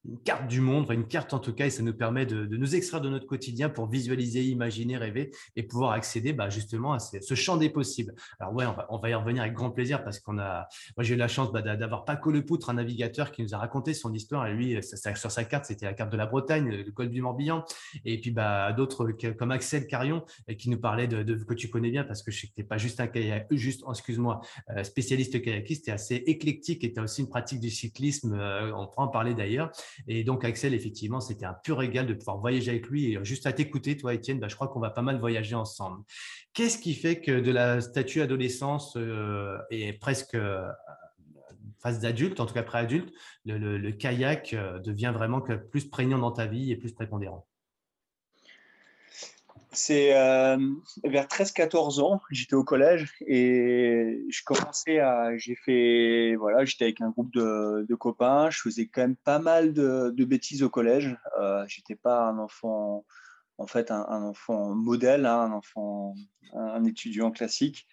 une 0.08 0.18
carte 0.18 0.46
du 0.46 0.60
monde, 0.60 0.86
une 0.90 1.06
carte 1.06 1.34
en 1.34 1.38
tout 1.38 1.52
cas, 1.52 1.66
et 1.66 1.70
ça 1.70 1.82
nous 1.82 1.94
permet 1.94 2.26
de, 2.26 2.44
nous 2.46 2.74
extraire 2.74 3.00
de 3.00 3.08
notre 3.08 3.26
quotidien 3.26 3.68
pour 3.68 3.88
visualiser, 3.88 4.44
imaginer, 4.44 4.96
rêver 4.96 5.30
et 5.56 5.62
pouvoir 5.62 5.92
accéder 5.92 6.32
bah, 6.32 6.50
justement 6.50 6.92
à 6.92 6.98
ce, 6.98 7.34
champ 7.34 7.56
des 7.56 7.70
possibles. 7.70 8.14
Alors 8.40 8.54
ouais, 8.54 8.64
on 8.88 8.98
va, 8.98 9.10
y 9.10 9.14
revenir 9.14 9.42
avec 9.42 9.54
grand 9.54 9.70
plaisir 9.70 10.04
parce 10.04 10.20
qu'on 10.20 10.38
a, 10.38 10.68
moi 10.96 11.04
j'ai 11.04 11.14
eu 11.14 11.18
la 11.18 11.28
chance 11.28 11.52
bah, 11.52 11.62
d'avoir 11.62 12.04
Paco 12.04 12.30
Lepoutre, 12.30 12.70
un 12.70 12.74
navigateur 12.74 13.32
qui 13.32 13.42
nous 13.42 13.54
a 13.54 13.58
raconté 13.58 13.94
son 13.94 14.12
histoire 14.12 14.46
et 14.46 14.54
lui, 14.54 14.82
sur 14.82 15.30
sa 15.30 15.44
carte, 15.44 15.66
c'était 15.66 15.86
la 15.86 15.94
carte 15.94 16.10
de 16.10 16.16
la 16.16 16.26
Bretagne, 16.26 16.70
le 16.70 16.90
col 16.92 17.10
du 17.10 17.20
Morbihan, 17.22 17.64
et 18.04 18.20
puis 18.20 18.30
bah, 18.30 18.72
d'autres 18.72 19.12
comme 19.38 19.50
Axel 19.50 19.86
Carion 19.86 20.24
qui 20.58 20.70
nous 20.70 20.78
parlait 20.78 21.08
de, 21.08 21.22
que 21.44 21.54
tu 21.54 21.68
connais 21.68 21.90
bien 21.90 22.04
parce 22.04 22.22
que 22.22 22.30
je 22.30 22.46
sais 22.46 22.62
pas 22.62 22.78
juste 22.78 23.00
un 23.00 23.06
kayak, 23.06 23.46
juste, 23.52 23.84
excuse-moi, 23.88 24.40
euh, 24.70 24.84
spécialiste 24.84 25.40
kayakiste, 25.42 25.84
tu 25.84 25.90
es 25.90 25.92
assez 25.92 26.14
éclectique 26.14 26.84
et 26.84 26.92
as 26.96 27.02
aussi 27.02 27.22
une 27.22 27.28
pratique 27.28 27.60
du 27.60 27.70
cyclisme, 27.70 28.34
euh, 28.34 28.72
on 28.74 28.86
pourra 28.86 29.06
en 29.06 29.08
parler 29.08 29.34
d'ailleurs. 29.34 29.70
Et 30.08 30.24
donc, 30.24 30.44
Axel, 30.44 30.74
effectivement, 30.74 31.20
c'était 31.20 31.46
un 31.46 31.54
pur 31.54 31.78
régal 31.78 32.06
de 32.06 32.14
pouvoir 32.14 32.38
voyager 32.38 32.70
avec 32.70 32.86
lui. 32.88 33.12
Et 33.12 33.18
juste 33.24 33.46
à 33.46 33.52
t'écouter, 33.52 33.96
toi, 33.96 34.14
Étienne, 34.14 34.40
bah, 34.40 34.48
je 34.48 34.54
crois 34.54 34.68
qu'on 34.68 34.80
va 34.80 34.90
pas 34.90 35.02
mal 35.02 35.18
voyager 35.18 35.54
ensemble. 35.54 36.02
Qu'est-ce 36.52 36.78
qui 36.78 36.94
fait 36.94 37.20
que 37.20 37.40
de 37.40 37.50
la 37.50 37.80
statue 37.80 38.22
adolescence 38.22 38.96
euh, 38.96 39.58
et 39.70 39.92
presque 39.92 40.34
euh, 40.34 40.66
phase 41.82 42.00
d'adulte, 42.00 42.40
en 42.40 42.46
tout 42.46 42.54
cas 42.54 42.62
pré-adulte, 42.62 43.12
le, 43.44 43.90
kayak 43.90 44.54
euh, 44.54 44.78
devient 44.78 45.12
vraiment 45.14 45.40
plus 45.40 45.88
prégnant 45.88 46.18
dans 46.18 46.32
ta 46.32 46.46
vie 46.46 46.72
et 46.72 46.76
plus 46.76 46.92
prépondérant? 46.92 47.46
C'est 49.72 50.16
euh, 50.16 50.56
vers 51.04 51.26
13-14 51.26 52.00
ans, 52.00 52.20
j'étais 52.30 52.54
au 52.54 52.64
collège 52.64 53.12
et 53.26 54.24
je 54.28 54.42
commençais 54.44 55.00
à. 55.00 55.36
J'ai 55.36 55.54
fait. 55.56 56.34
Voilà, 56.36 56.64
j'étais 56.64 56.84
avec 56.84 57.00
un 57.00 57.10
groupe 57.10 57.32
de, 57.32 57.94
copains. 57.94 58.50
Je 58.50 58.60
faisais 58.60 58.86
quand 58.86 59.02
même 59.02 59.16
pas 59.16 59.38
mal 59.38 59.72
de, 59.72 60.24
bêtises 60.24 60.62
au 60.62 60.70
collège. 60.70 61.16
Euh, 61.40 61.64
j'étais 61.68 61.96
pas 61.96 62.22
un 62.22 62.38
enfant, 62.38 63.04
en 63.58 63.66
fait, 63.66 63.90
un, 63.90 64.22
enfant 64.22 64.74
modèle, 64.74 65.26
hein, 65.26 65.40
un 65.40 65.52
enfant, 65.52 66.14
un, 66.54 66.84
étudiant 66.84 67.30
classique. 67.30 67.86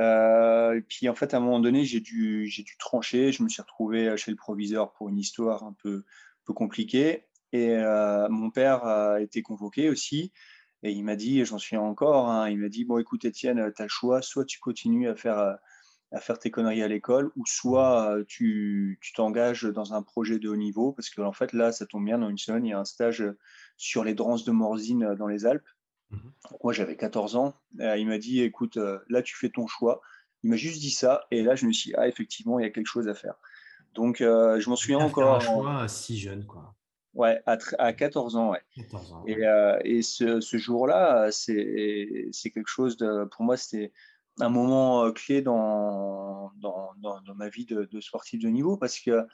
Euh, 0.00 0.80
puis 0.88 1.08
en 1.08 1.14
fait, 1.14 1.34
à 1.34 1.36
un 1.36 1.40
moment 1.40 1.60
donné, 1.60 1.84
j'ai 1.84 2.00
dû, 2.00 2.46
j'ai 2.48 2.64
dû 2.64 2.76
trancher. 2.78 3.32
Je 3.32 3.42
me 3.42 3.48
suis 3.48 3.62
retrouvé 3.62 4.16
chez 4.16 4.30
le 4.30 4.36
proviseur 4.36 4.92
pour 4.92 5.08
une 5.08 5.18
histoire 5.18 5.62
un 5.62 5.74
peu, 5.82 6.04
peu 6.44 6.52
compliquée. 6.52 7.26
Et 7.54 7.70
euh, 7.70 8.28
mon 8.28 8.50
père 8.50 8.84
a 8.84 9.20
été 9.20 9.40
convoqué 9.40 9.88
aussi. 9.88 10.32
Et 10.86 10.92
il 10.92 11.02
m'a 11.02 11.16
dit, 11.16 11.44
j'en 11.46 11.58
suis 11.58 11.78
encore, 11.78 12.28
hein, 12.28 12.48
il 12.50 12.58
m'a 12.58 12.68
dit, 12.68 12.84
bon 12.84 12.98
écoute 12.98 13.24
Étienne, 13.24 13.72
tu 13.74 13.82
as 13.82 13.86
le 13.86 13.88
choix, 13.88 14.20
soit 14.20 14.44
tu 14.44 14.60
continues 14.60 15.08
à 15.08 15.14
faire, 15.14 15.56
à 16.12 16.20
faire 16.20 16.38
tes 16.38 16.50
conneries 16.50 16.82
à 16.82 16.88
l'école, 16.88 17.32
ou 17.36 17.46
soit 17.46 18.14
tu 18.28 19.00
t'engages 19.16 19.64
dans 19.64 19.94
un 19.94 20.02
projet 20.02 20.38
de 20.38 20.50
haut 20.50 20.56
niveau, 20.56 20.92
parce 20.92 21.08
que 21.08 21.22
en 21.22 21.32
fait 21.32 21.54
là, 21.54 21.72
ça 21.72 21.86
tombe 21.86 22.04
bien, 22.04 22.18
dans 22.18 22.28
une 22.28 22.36
semaine, 22.36 22.66
il 22.66 22.68
y 22.68 22.72
a 22.74 22.78
un 22.78 22.84
stage 22.84 23.24
sur 23.78 24.04
les 24.04 24.12
drances 24.12 24.44
de 24.44 24.52
Morzine 24.52 25.14
dans 25.14 25.26
les 25.26 25.46
Alpes. 25.46 25.66
Mmh 26.10 26.18
Moi 26.62 26.74
j'avais 26.74 26.96
14 26.96 27.36
ans, 27.36 27.54
il 27.78 28.06
m'a 28.06 28.18
dit, 28.18 28.42
écoute, 28.42 28.78
là 29.08 29.22
tu 29.22 29.34
fais 29.34 29.48
ton 29.48 29.66
choix. 29.66 30.02
Il 30.42 30.50
m'a 30.50 30.56
juste 30.56 30.82
dit 30.82 30.90
ça, 30.90 31.24
et 31.30 31.42
là 31.42 31.54
je 31.54 31.64
me 31.64 31.72
suis 31.72 31.92
dit, 31.92 31.96
ah 31.96 32.08
effectivement, 32.08 32.58
il 32.58 32.64
y 32.64 32.66
a 32.66 32.70
quelque 32.70 32.86
chose 32.86 33.08
à 33.08 33.14
faire. 33.14 33.36
Donc 33.94 34.18
je 34.18 34.68
m'en 34.68 34.76
souviens 34.76 34.98
encore. 34.98 35.36
Un 35.36 35.40
choix 35.40 35.88
si 35.88 36.18
jeune, 36.18 36.44
quoi. 36.44 36.74
Ouais, 37.14 37.40
à, 37.46 37.92
14 37.92 38.36
ans, 38.36 38.50
ouais. 38.50 38.62
Et, 39.26 39.46
euh, 39.46 39.78
et 39.84 40.02
ce, 40.02 40.40
ce 40.40 40.56
jour-là, 40.56 41.30
c'est 41.30 42.50
quelque 42.52 42.68
chose 42.68 42.96
de. 42.96 43.24
Pour 43.26 43.44
moi, 43.44 43.56
c'était 43.56 43.92
un 44.40 44.48
moment 44.48 45.04
euh, 45.04 45.12
clé 45.12 45.40
dans, 45.40 46.50
dans, 46.56 46.90
dans, 46.98 47.34
ma 47.36 47.48
vie 47.48 47.66
de, 47.66 47.84
de, 47.84 48.00
sportif 48.00 48.42
de 48.42 48.48
niveau 48.48 48.76
parce 48.76 48.98
que 48.98 49.26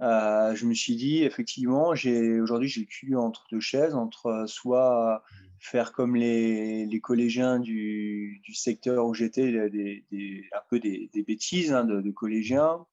je 0.00 0.66
me 0.66 0.74
suis 0.74 0.96
dit, 0.96 1.22
effectivement, 1.22 1.88
aujourd'hui, 1.88 2.68
j'ai 2.68 2.80
le 2.80 2.86
cul 2.86 3.16
entre 3.16 3.46
deux 3.52 3.60
chaises, 3.60 3.94
entre 3.94 4.44
soit 4.46 5.22
faire 5.60 5.92
comme 5.92 6.16
les, 6.16 7.00
collégiens 7.02 7.60
du, 7.60 8.42
secteur 8.54 9.06
où 9.06 9.14
j'étais, 9.14 9.56
un 9.56 10.62
peu 10.68 10.80
des, 10.80 11.10
bêtises 11.26 11.72
hein, 11.72 11.84
de, 11.84 12.10
collégiens, 12.10 12.86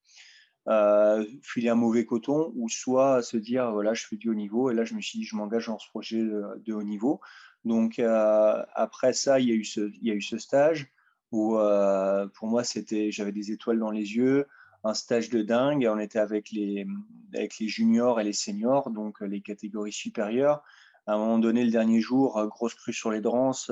euh, 0.68 1.26
filer 1.42 1.70
un 1.70 1.76
mauvais 1.76 2.06
coton, 2.06 2.52
ou 2.56 2.70
soit 2.70 3.22
se 3.22 3.38
dire, 3.38 3.72
voilà, 3.72 3.94
je 3.94 4.06
fais 4.06 4.18
du 4.18 4.30
haut 4.30 4.36
niveau, 4.36 4.70
et 4.70 4.74
là, 4.74 4.84
je 4.84 4.94
me 4.94 5.02
suis 5.02 5.20
dit, 5.20 5.26
je 5.26 5.36
m'engage 5.36 5.68
dans 5.68 5.80
ce 5.80 5.88
projet 5.90 6.22
de, 6.22 6.74
haut 6.74 6.84
niveau. 6.84 7.22
Donc, 7.66 8.00
euh, 8.00 8.64
après 8.74 9.14
ça, 9.14 9.40
il 9.40 9.48
y, 9.48 9.52
a 9.52 9.56
eu 9.56 9.64
ce, 9.64 9.92
il 10.02 10.08
y 10.08 10.12
a 10.12 10.14
eu 10.14 10.22
ce 10.22 10.38
stage 10.38 10.88
où, 11.32 11.58
euh, 11.58 12.28
pour 12.36 12.48
moi, 12.48 12.64
c'était, 12.64 13.12
j'avais 13.12 13.32
des 13.32 13.52
étoiles 13.52 13.80
dans 13.80 13.92
les 13.92 14.16
yeux, 14.16 14.48
un 14.84 14.94
stage 14.94 15.30
de 15.30 15.42
dingue, 15.42 15.88
on 15.90 16.00
était 16.00 16.20
avec 16.20 16.52
les, 16.52 16.86
avec 17.34 17.60
les 17.60 17.68
juniors 17.68 18.20
et 18.20 18.24
les 18.24 18.34
seniors, 18.34 18.90
donc 18.92 19.22
les 19.22 19.42
catégories 19.42 19.92
supérieures 19.92 20.64
à 21.08 21.14
un 21.14 21.18
moment 21.18 21.40
donné, 21.40 21.64
le 21.64 21.72
dernier 21.72 22.02
jour, 22.02 22.38
euh, 22.38 22.48
grosse 22.48 22.76
crue 22.76 22.94
sur 22.94 23.12
les 23.12 23.22
drances. 23.22 23.72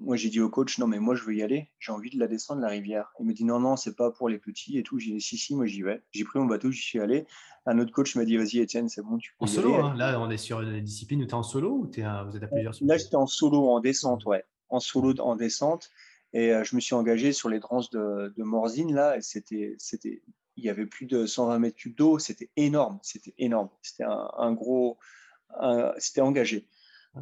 Moi, 0.00 0.16
j'ai 0.16 0.28
dit 0.28 0.40
au 0.40 0.48
coach, 0.48 0.78
non, 0.78 0.86
mais 0.86 0.98
moi, 0.98 1.14
je 1.14 1.24
veux 1.24 1.34
y 1.34 1.42
aller. 1.42 1.70
J'ai 1.80 1.92
envie 1.92 2.10
de 2.10 2.18
la 2.18 2.28
descendre, 2.28 2.60
la 2.60 2.68
rivière. 2.68 3.12
Il 3.18 3.26
me 3.26 3.32
dit, 3.32 3.44
non, 3.44 3.58
non, 3.58 3.76
c'est 3.76 3.96
pas 3.96 4.10
pour 4.10 4.28
les 4.28 4.38
petits 4.38 4.78
et 4.78 4.82
tout. 4.82 4.98
J'ai 4.98 5.12
dit, 5.12 5.20
si, 5.20 5.36
si, 5.36 5.56
moi, 5.56 5.66
j'y 5.66 5.82
vais. 5.82 6.02
J'ai 6.12 6.24
pris 6.24 6.38
mon 6.38 6.46
bateau, 6.46 6.70
j'y 6.70 6.82
suis 6.82 7.00
allé. 7.00 7.26
Un 7.66 7.78
autre 7.78 7.92
coach 7.92 8.14
m'a 8.14 8.24
dit, 8.24 8.36
vas-y, 8.36 8.58
Étienne, 8.58 8.88
c'est 8.88 9.02
bon, 9.02 9.18
tu 9.18 9.32
peux. 9.38 9.44
En 9.44 9.48
solo, 9.48 9.74
hein. 9.74 9.94
là, 9.96 10.20
on 10.20 10.30
est 10.30 10.36
sur 10.36 10.60
une 10.60 10.80
discipline 10.80 11.22
où 11.22 11.26
tu 11.26 11.30
es 11.30 11.34
en 11.34 11.42
solo 11.42 11.70
ou 11.70 11.90
es 11.96 12.02
vous 12.26 12.36
êtes 12.36 12.42
à 12.42 12.46
plusieurs 12.46 12.74
Là, 12.80 12.96
j'étais 12.96 13.16
en 13.16 13.26
solo, 13.26 13.68
en 13.70 13.80
descente, 13.80 14.24
ouais. 14.24 14.44
En 14.68 14.80
solo, 14.80 15.14
en 15.20 15.36
descente. 15.36 15.90
Et 16.32 16.52
euh, 16.52 16.62
je 16.62 16.76
me 16.76 16.80
suis 16.80 16.94
engagé 16.94 17.32
sur 17.32 17.48
les 17.48 17.58
drances 17.58 17.90
de, 17.90 18.32
de 18.36 18.42
Morzine, 18.42 18.94
là. 18.94 19.16
Et 19.16 19.20
c'était, 19.20 19.74
c'était, 19.78 20.22
il 20.56 20.64
y 20.64 20.70
avait 20.70 20.86
plus 20.86 21.06
de 21.06 21.26
120 21.26 21.58
mètres 21.58 21.76
cubes 21.76 21.96
d'eau. 21.96 22.18
C'était 22.18 22.50
énorme. 22.56 22.98
C'était 23.02 23.34
énorme. 23.38 23.70
C'était 23.82 24.04
un, 24.04 24.52
gros, 24.52 24.98
c'était 25.98 26.20
engagé. 26.20 26.66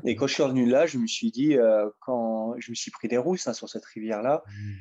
Et 0.04 0.16
quand 0.16 0.26
je 0.26 0.34
suis 0.34 0.42
revenu 0.42 0.66
là, 0.66 0.86
je 0.86 0.98
me 0.98 1.06
suis 1.06 1.30
dit, 1.30 1.56
euh, 1.56 1.88
quand 2.00 2.54
je 2.58 2.70
me 2.70 2.74
suis 2.74 2.90
pris 2.90 3.08
des 3.08 3.18
rousses 3.18 3.46
hein, 3.46 3.52
sur 3.52 3.68
cette 3.68 3.84
rivière-là. 3.84 4.42
Mmh. 4.46 4.72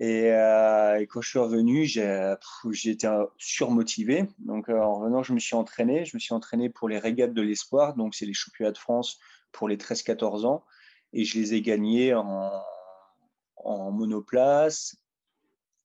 Euh, 0.00 0.94
et, 0.96 1.06
quand 1.08 1.20
je 1.20 1.28
suis 1.28 1.38
revenu, 1.38 1.84
j'étais 1.84 3.08
surmotivé. 3.36 4.28
Donc 4.38 4.68
euh, 4.68 4.78
en 4.78 5.00
revenant, 5.00 5.22
je 5.22 5.32
me 5.32 5.40
suis 5.40 5.56
entraîné. 5.56 6.04
Je 6.04 6.16
me 6.16 6.20
suis 6.20 6.34
entraîné 6.34 6.70
pour 6.70 6.88
les 6.88 6.98
régates 6.98 7.34
de 7.34 7.42
l'espoir. 7.42 7.94
Donc 7.94 8.14
c'est 8.14 8.26
les 8.26 8.34
championnats 8.34 8.72
de 8.72 8.78
France 8.78 9.18
pour 9.52 9.68
les 9.68 9.76
13-14 9.76 10.46
ans. 10.46 10.64
Et 11.12 11.24
je 11.24 11.38
les 11.38 11.54
ai 11.54 11.62
gagnés 11.62 12.14
en, 12.14 12.62
en 13.56 13.90
monoplace 13.90 14.96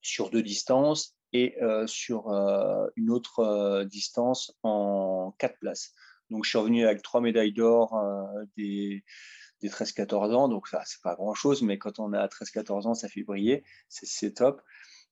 sur 0.01 0.29
deux 0.29 0.43
distances 0.43 1.15
et 1.31 1.55
sur 1.87 2.27
une 2.95 3.09
autre 3.09 3.83
distance 3.85 4.53
en 4.61 5.33
quatre 5.39 5.57
places. 5.57 5.93
Donc, 6.33 6.45
je 6.45 6.49
suis 6.49 6.57
revenu 6.57 6.83
avec 6.83 7.03
trois 7.03 7.21
médailles 7.21 7.53
d'or 7.53 7.93
euh, 7.93 8.43
des, 8.57 9.03
13-14 9.63 10.33
ans. 10.33 10.49
Donc, 10.49 10.67
ça, 10.67 10.81
c'est 10.83 11.01
pas 11.01 11.13
grand-chose, 11.13 11.61
mais 11.61 11.77
quand 11.77 11.99
on 11.99 12.11
a 12.11 12.27
13-14 12.27 12.87
ans, 12.87 12.93
ça 12.95 13.07
fait 13.07 13.21
briller. 13.21 13.63
C'est 13.87 14.33
top. 14.33 14.61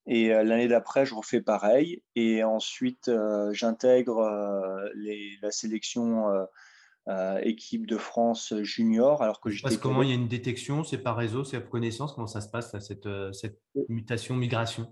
Et 0.08 0.34
euh, 0.34 0.44
l'année 0.44 0.68
d'après, 0.68 1.06
je 1.06 1.14
refais 1.14 1.40
pareil. 1.40 2.02
Et 2.16 2.44
ensuite, 2.44 3.08
euh, 3.08 3.54
j'intègre 3.54 4.20
la 4.96 5.52
sélection 5.52 6.26
équipe 7.44 7.86
de 7.86 7.98
France 7.98 8.56
junior. 8.64 9.22
Alors 9.22 9.40
que 9.42 9.50
Parce 9.62 9.78
comment? 9.78 10.02
Il 10.02 10.10
y 10.10 10.14
a 10.14 10.16
une 10.16 10.28
détection? 10.28 10.84
C'est 10.84 10.98
par 10.98 11.18
réseau? 11.18 11.44
C'est 11.44 11.60
par 11.60 11.70
connaissance? 11.70 12.14
Comment 12.14 12.26
ça 12.26 12.42
se 12.42 12.50
passe, 12.50 12.78
cette, 12.80 13.08
cette 13.32 13.62
mutation, 13.90 14.36
migration? 14.36 14.92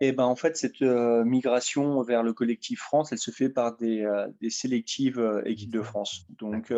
Et 0.00 0.12
ben, 0.12 0.24
en 0.24 0.34
fait, 0.34 0.56
cette 0.56 0.80
euh, 0.80 1.24
migration 1.24 2.02
vers 2.02 2.22
le 2.22 2.32
collectif 2.32 2.80
France, 2.80 3.12
elle 3.12 3.18
se 3.18 3.30
fait 3.30 3.50
par 3.50 3.76
des, 3.76 4.02
euh, 4.02 4.28
des 4.40 4.48
sélectives 4.48 5.18
euh, 5.18 5.42
équipes 5.44 5.72
de 5.72 5.82
France. 5.82 6.26
Donc, 6.38 6.72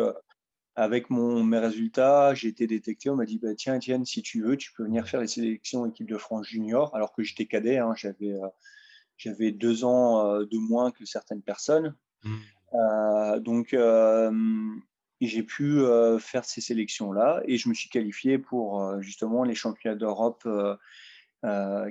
avec 0.75 1.09
mon, 1.09 1.43
mes 1.43 1.59
résultats, 1.59 2.33
j'ai 2.33 2.49
été 2.49 2.67
détecté. 2.67 3.09
On 3.09 3.15
m'a 3.15 3.25
dit 3.25 3.39
bah, 3.39 3.55
Tiens, 3.55 3.77
Etienne, 3.77 4.05
si 4.05 4.21
tu 4.21 4.43
veux, 4.43 4.57
tu 4.57 4.73
peux 4.73 4.83
venir 4.83 5.07
faire 5.07 5.21
les 5.21 5.27
sélections 5.27 5.85
équipe 5.85 6.09
de 6.09 6.17
France 6.17 6.47
junior, 6.47 6.93
alors 6.95 7.13
que 7.13 7.23
j'étais 7.23 7.45
cadet. 7.45 7.77
Hein, 7.77 7.93
j'avais, 7.95 8.35
j'avais 9.15 9.51
deux 9.51 9.85
ans 9.85 10.39
de 10.39 10.57
moins 10.57 10.91
que 10.91 11.05
certaines 11.05 11.43
personnes. 11.43 11.95
Mmh. 12.23 13.39
donc, 13.39 13.75
j'ai 15.21 15.43
pu 15.43 15.79
faire 16.19 16.43
ces 16.43 16.59
sélections-là 16.59 17.41
et 17.45 17.57
je 17.57 17.69
me 17.69 17.73
suis 17.73 17.89
qualifié 17.89 18.37
pour 18.37 18.99
justement 18.99 19.43
les 19.43 19.55
championnats 19.55 19.95
d'Europe 19.95 20.47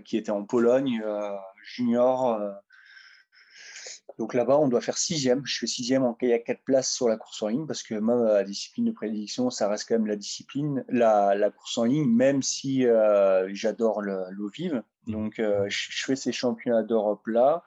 qui 0.05 0.17
était 0.17 0.31
en 0.31 0.45
Pologne, 0.45 1.03
euh, 1.05 1.37
junior. 1.63 2.35
Euh. 2.35 2.53
Donc 4.19 4.35
là-bas, 4.35 4.59
on 4.59 4.69
doit 4.69 4.81
faire 4.81 4.99
sixième. 4.99 5.45
Je 5.47 5.59
fais 5.59 5.67
sixième 5.67 6.05
en 6.05 6.15
kayak 6.15 6.45
4 6.45 6.65
places 6.65 6.93
sur 6.93 7.09
la 7.09 7.17
course 7.17 7.43
en 7.43 7.49
ligne 7.49 7.67
parce 7.67 7.83
que 7.83 7.95
moi, 7.95 8.17
ma 8.17 8.45
discipline 8.45 8.85
de 8.87 8.93
prédiction, 8.93 9.51
ça 9.51 9.69
reste 9.69 9.89
quand 9.89 9.95
même 9.95 10.07
la 10.07 10.17
discipline, 10.17 10.85
la, 10.89 11.35
la 11.35 11.51
course 11.51 11.79
en 11.79 11.85
ligne, 11.85 12.09
même 12.09 12.43
si 12.43 12.87
j'adore 13.49 14.03
l'eau 14.03 14.49
vive. 14.49 14.83
Donc, 15.07 15.35
je 15.39 16.05
fais 16.05 16.17
ces 16.17 16.33
championnats 16.33 16.83
d'Europe 16.83 17.27
là. 17.27 17.65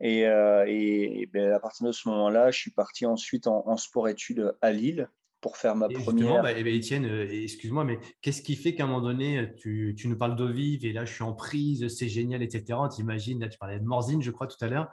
Et, 0.00 0.20
et, 0.20 1.26
ben, 1.32 1.52
à 1.52 1.60
partir 1.60 1.86
de 1.86 1.92
ce 1.92 2.06
moment-là, 2.10 2.50
je 2.50 2.58
suis 2.58 2.70
parti 2.70 3.06
ensuite 3.06 3.46
en, 3.46 3.66
en 3.66 3.78
sport-études 3.78 4.54
à 4.60 4.72
Lille 4.72 5.08
pour 5.46 5.56
faire 5.56 5.76
ma 5.76 5.88
première. 5.88 6.42
Bah, 6.42 6.50
eh 6.56 6.64
ben, 6.64 6.74
Étienne, 6.74 7.04
euh, 7.04 7.28
excuse-moi, 7.30 7.84
mais 7.84 8.00
qu'est-ce 8.20 8.42
qui 8.42 8.56
fait 8.56 8.74
qu'à 8.74 8.82
un 8.82 8.86
moment 8.88 9.00
donné, 9.00 9.52
tu, 9.58 9.94
tu 9.96 10.08
nous 10.08 10.18
parles 10.18 10.34
d'eau 10.34 10.48
vive 10.48 10.84
et 10.84 10.92
là, 10.92 11.04
je 11.04 11.12
suis 11.12 11.22
en 11.22 11.34
prise, 11.34 11.86
c'est 11.86 12.08
génial, 12.08 12.42
etc. 12.42 12.76
T'imagines, 12.90 13.38
là, 13.38 13.48
tu 13.48 13.56
parlais 13.56 13.78
de 13.78 13.84
Morzine, 13.84 14.22
je 14.22 14.32
crois, 14.32 14.48
tout 14.48 14.56
à 14.60 14.66
l'heure. 14.66 14.92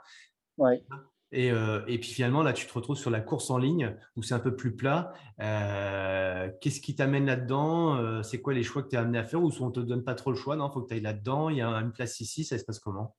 Et, 1.32 1.50
euh, 1.50 1.80
et, 1.88 1.98
puis 1.98 2.10
finalement, 2.10 2.44
là, 2.44 2.52
tu 2.52 2.68
te 2.68 2.72
retrouves 2.72 2.96
sur 2.96 3.10
la 3.10 3.20
course 3.20 3.50
en 3.50 3.58
ligne 3.58 3.96
où 4.14 4.22
c'est 4.22 4.34
un 4.34 4.38
peu 4.38 4.54
plus 4.54 4.76
plat. 4.76 5.12
Euh, 5.40 6.48
qu'est-ce 6.60 6.80
qui 6.80 6.94
t'amène 6.94 7.26
là-dedans? 7.26 8.22
C'est 8.22 8.40
quoi 8.40 8.54
les 8.54 8.62
choix 8.62 8.84
que 8.84 8.90
tu 8.90 8.94
es 8.94 8.98
amené 9.00 9.18
à 9.18 9.24
faire 9.24 9.42
ou 9.42 9.50
on 9.58 9.66
ne 9.66 9.72
te 9.72 9.80
donne 9.80 10.04
pas 10.04 10.14
trop 10.14 10.30
le 10.30 10.36
choix? 10.36 10.54
Non, 10.54 10.68
il 10.68 10.72
faut 10.72 10.82
que 10.82 10.88
tu 10.88 10.94
ailles 10.94 11.00
là-dedans. 11.00 11.48
Il 11.48 11.56
y 11.56 11.62
a 11.62 11.68
une 11.68 11.90
place 11.90 12.20
ici, 12.20 12.44
ça 12.44 12.56
se 12.56 12.64
passe 12.64 12.78
comment? 12.78 13.16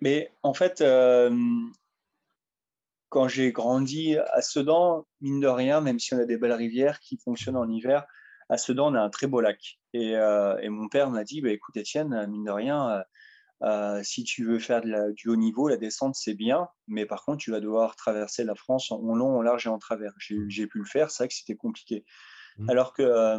Mais 0.00 0.32
en 0.42 0.54
fait, 0.54 0.82
quand 3.12 3.28
j'ai 3.28 3.52
grandi 3.52 4.16
à 4.16 4.40
Sedan, 4.40 5.06
mine 5.20 5.38
de 5.38 5.46
rien, 5.46 5.82
même 5.82 5.98
si 5.98 6.14
on 6.14 6.18
a 6.18 6.24
des 6.24 6.38
belles 6.38 6.54
rivières 6.54 6.98
qui 6.98 7.18
fonctionnent 7.18 7.58
en 7.58 7.68
hiver, 7.68 8.06
à 8.48 8.56
Sedan, 8.56 8.90
on 8.90 8.94
a 8.94 9.02
un 9.02 9.10
très 9.10 9.26
beau 9.26 9.42
lac. 9.42 9.78
Et, 9.92 10.16
euh, 10.16 10.56
mon 10.70 10.88
père 10.88 11.10
m'a 11.10 11.22
dit, 11.22 11.42
bah, 11.42 11.50
écoute 11.50 11.76
Étienne, 11.76 12.26
mine 12.30 12.44
de 12.44 12.50
rien, 12.50 12.88
euh, 12.88 13.02
euh, 13.64 14.02
si 14.02 14.24
tu 14.24 14.46
veux 14.46 14.58
faire 14.58 14.80
du 14.80 15.28
haut 15.28 15.36
niveau, 15.36 15.68
la 15.68 15.76
descente, 15.76 16.14
c'est 16.14 16.32
bien, 16.32 16.68
mais 16.88 17.04
par 17.04 17.22
contre, 17.22 17.36
tu 17.36 17.50
vas 17.50 17.60
devoir 17.60 17.96
traverser 17.96 18.44
la 18.44 18.54
France 18.54 18.90
en, 18.90 19.14
long, 19.14 19.36
en 19.36 19.42
large 19.42 19.66
et 19.66 19.70
en 19.70 19.78
travers. 19.78 20.14
J'ai 20.16 20.66
pu 20.66 20.78
le 20.78 20.86
faire, 20.86 21.10
c'est 21.10 21.24
vrai 21.24 21.28
que 21.28 21.34
c'était 21.34 21.54
compliqué. 21.54 22.06
Mmh. 22.56 22.70
Alors 22.70 22.94
que 22.94 23.38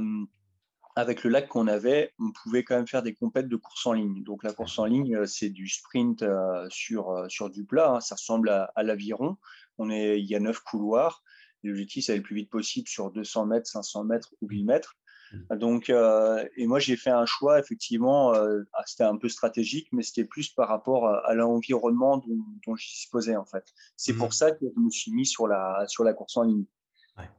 avec 0.96 1.24
le 1.24 1.32
lac 1.32 1.48
qu'on 1.48 1.65
avait, 1.65 2.13
on 2.20 2.32
pouvait 2.32 2.63
quand 2.63 2.75
même 2.75 2.88
faire 2.88 3.01
des 3.01 3.15
compètes 3.15 3.48
de 3.48 3.56
course 3.56 3.88
en 3.88 3.94
ligne. 3.94 4.24
Donc 4.24 4.44
la 4.44 4.53
course 4.53 4.77
en 4.77 4.86
ligne, 4.86 5.25
c'est 5.25 5.50
du 5.50 5.68
sprint 5.68 6.24
sur, 6.70 7.25
sur 7.30 7.50
du 7.50 7.65
plat, 7.65 7.96
hein. 7.96 8.00
ça 8.00 8.13
ressemble 8.13 8.50
à, 8.50 8.72
à 8.75 8.84
l'aviron. 8.84 9.38
On 9.77 9.89
est, 9.89 10.20
il 10.20 10.25
y 10.25 10.36
a 10.36 10.39
neuf 10.39 10.60
couloirs. 10.60 11.24
L'objectif, 11.63 12.06
c'est 12.06 12.12
d'aller 12.12 12.20
le 12.20 12.25
plus 12.25 12.36
vite 12.36 12.50
possible 12.50 12.88
sur 12.88 13.12
200 13.12 13.46
mètres, 13.46 13.68
500 13.68 14.03
mètres 14.03 14.34
ou 14.42 14.48
1000 14.48 14.65
mètres. 14.65 14.96
Mmh. 15.34 15.58
Donc, 15.58 15.89
euh, 15.89 16.46
et 16.56 16.68
moi, 16.68 16.80
j'ai 16.80 16.96
fait 16.96 17.10
un 17.10 17.25
choix, 17.25 17.60
effectivement, 17.60 18.34
euh, 18.36 18.63
ah, 18.74 18.84
c'était 18.86 19.03
un 19.03 19.18
peu 19.18 19.30
stratégique, 19.30 19.88
mais 19.92 20.03
c'était 20.03 20.25
plus 20.25 20.50
par 20.50 20.68
rapport 20.68 21.08
à, 21.08 21.34
l'environnement 21.34 22.18
dont, 22.18 22.38
dont 22.65 22.75
je 22.75 22.88
disposais, 22.88 23.36
en 23.36 23.46
fait. 23.46 23.65
C'est 23.98 24.13
pour 24.13 24.30
mmh. 24.30 24.34
ça 24.34 24.51
que 24.51 24.65
je 24.75 24.80
me 24.80 24.89
suis 24.89 25.12
mis 25.12 25.25
sur 25.25 25.48
la, 25.48 25.86
sur 25.88 26.03
la 26.03 26.13
course 26.13 26.38
en 26.38 26.44
ligne. 26.44 26.65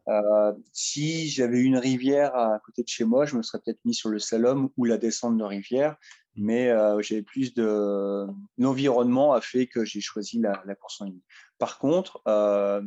Euh, 0.09 0.53
si 0.73 1.29
j'avais 1.29 1.59
une 1.59 1.77
rivière 1.77 2.37
à 2.37 2.61
côté 2.65 2.85
de 2.85 2.89
chez 2.89 3.03
moi, 3.03 3.27
je 3.27 3.37
me 3.37 3.43
serais 3.43 3.59
peut-être 3.59 3.85
mis 3.85 3.95
sur 3.95 4.09
le 4.09 4.21
slalom 4.21 4.71
ou 4.77 4.85
la 4.85 4.99
descente 4.99 5.37
de 5.37 5.43
rivière, 5.43 5.97
mmh. 6.37 6.45
mais 6.45 6.69
j'avais 7.01 7.23
plus 7.23 7.55
de. 7.55 8.27
L'environnement 8.57 9.33
a 9.33 9.41
fait 9.41 9.67
que 9.67 9.85
j'ai 9.85 10.01
choisi 10.01 10.39
la, 10.39 10.63
la, 10.65 10.77
course 10.77 11.01
en 11.01 11.07
ligne. 11.07 11.21
Par 11.65 11.79
contre, 11.79 12.21
euh, 12.29 12.83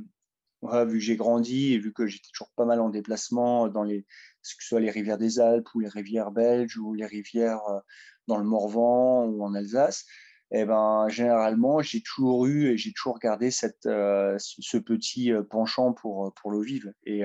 vu 0.61 0.99
que 0.99 0.99
j'ai 0.99 1.15
grandi 1.15 1.73
et 1.73 1.79
vu 1.79 1.93
que 1.93 2.05
j'étais 2.05 2.29
toujours 2.31 2.51
pas 2.55 2.63
mal 2.63 2.79
en 2.79 2.89
déplacement 2.89 3.69
dans 3.69 3.81
les, 3.81 4.03
que 4.03 4.07
ce 4.43 4.67
soit 4.67 4.79
les 4.79 4.91
rivières 4.91 5.17
des 5.17 5.39
Alpes 5.39 5.67
ou 5.73 5.79
les 5.79 5.89
rivières 5.89 6.29
belges 6.29 6.77
ou 6.77 6.93
les 6.93 7.07
rivières 7.07 7.67
euh, 7.69 7.79
dans 8.27 8.37
le 8.37 8.43
Morvan 8.43 9.25
ou 9.25 9.43
en 9.43 9.55
Alsace, 9.55 10.05
eh 10.51 10.63
ben, 10.63 11.07
généralement, 11.09 11.81
j'ai 11.81 12.03
toujours 12.03 12.45
eu 12.45 12.67
et 12.67 12.77
j'ai 12.77 12.93
toujours 12.93 13.17
gardé 13.17 13.49
cette, 13.49 13.87
euh, 13.87 14.35
ce 14.37 14.77
petit 14.77 15.31
penchant 15.49 15.93
pour, 15.93 16.31
pour 16.35 16.51
l'eau 16.51 16.61
vive. 16.61 16.93
Et 17.03 17.23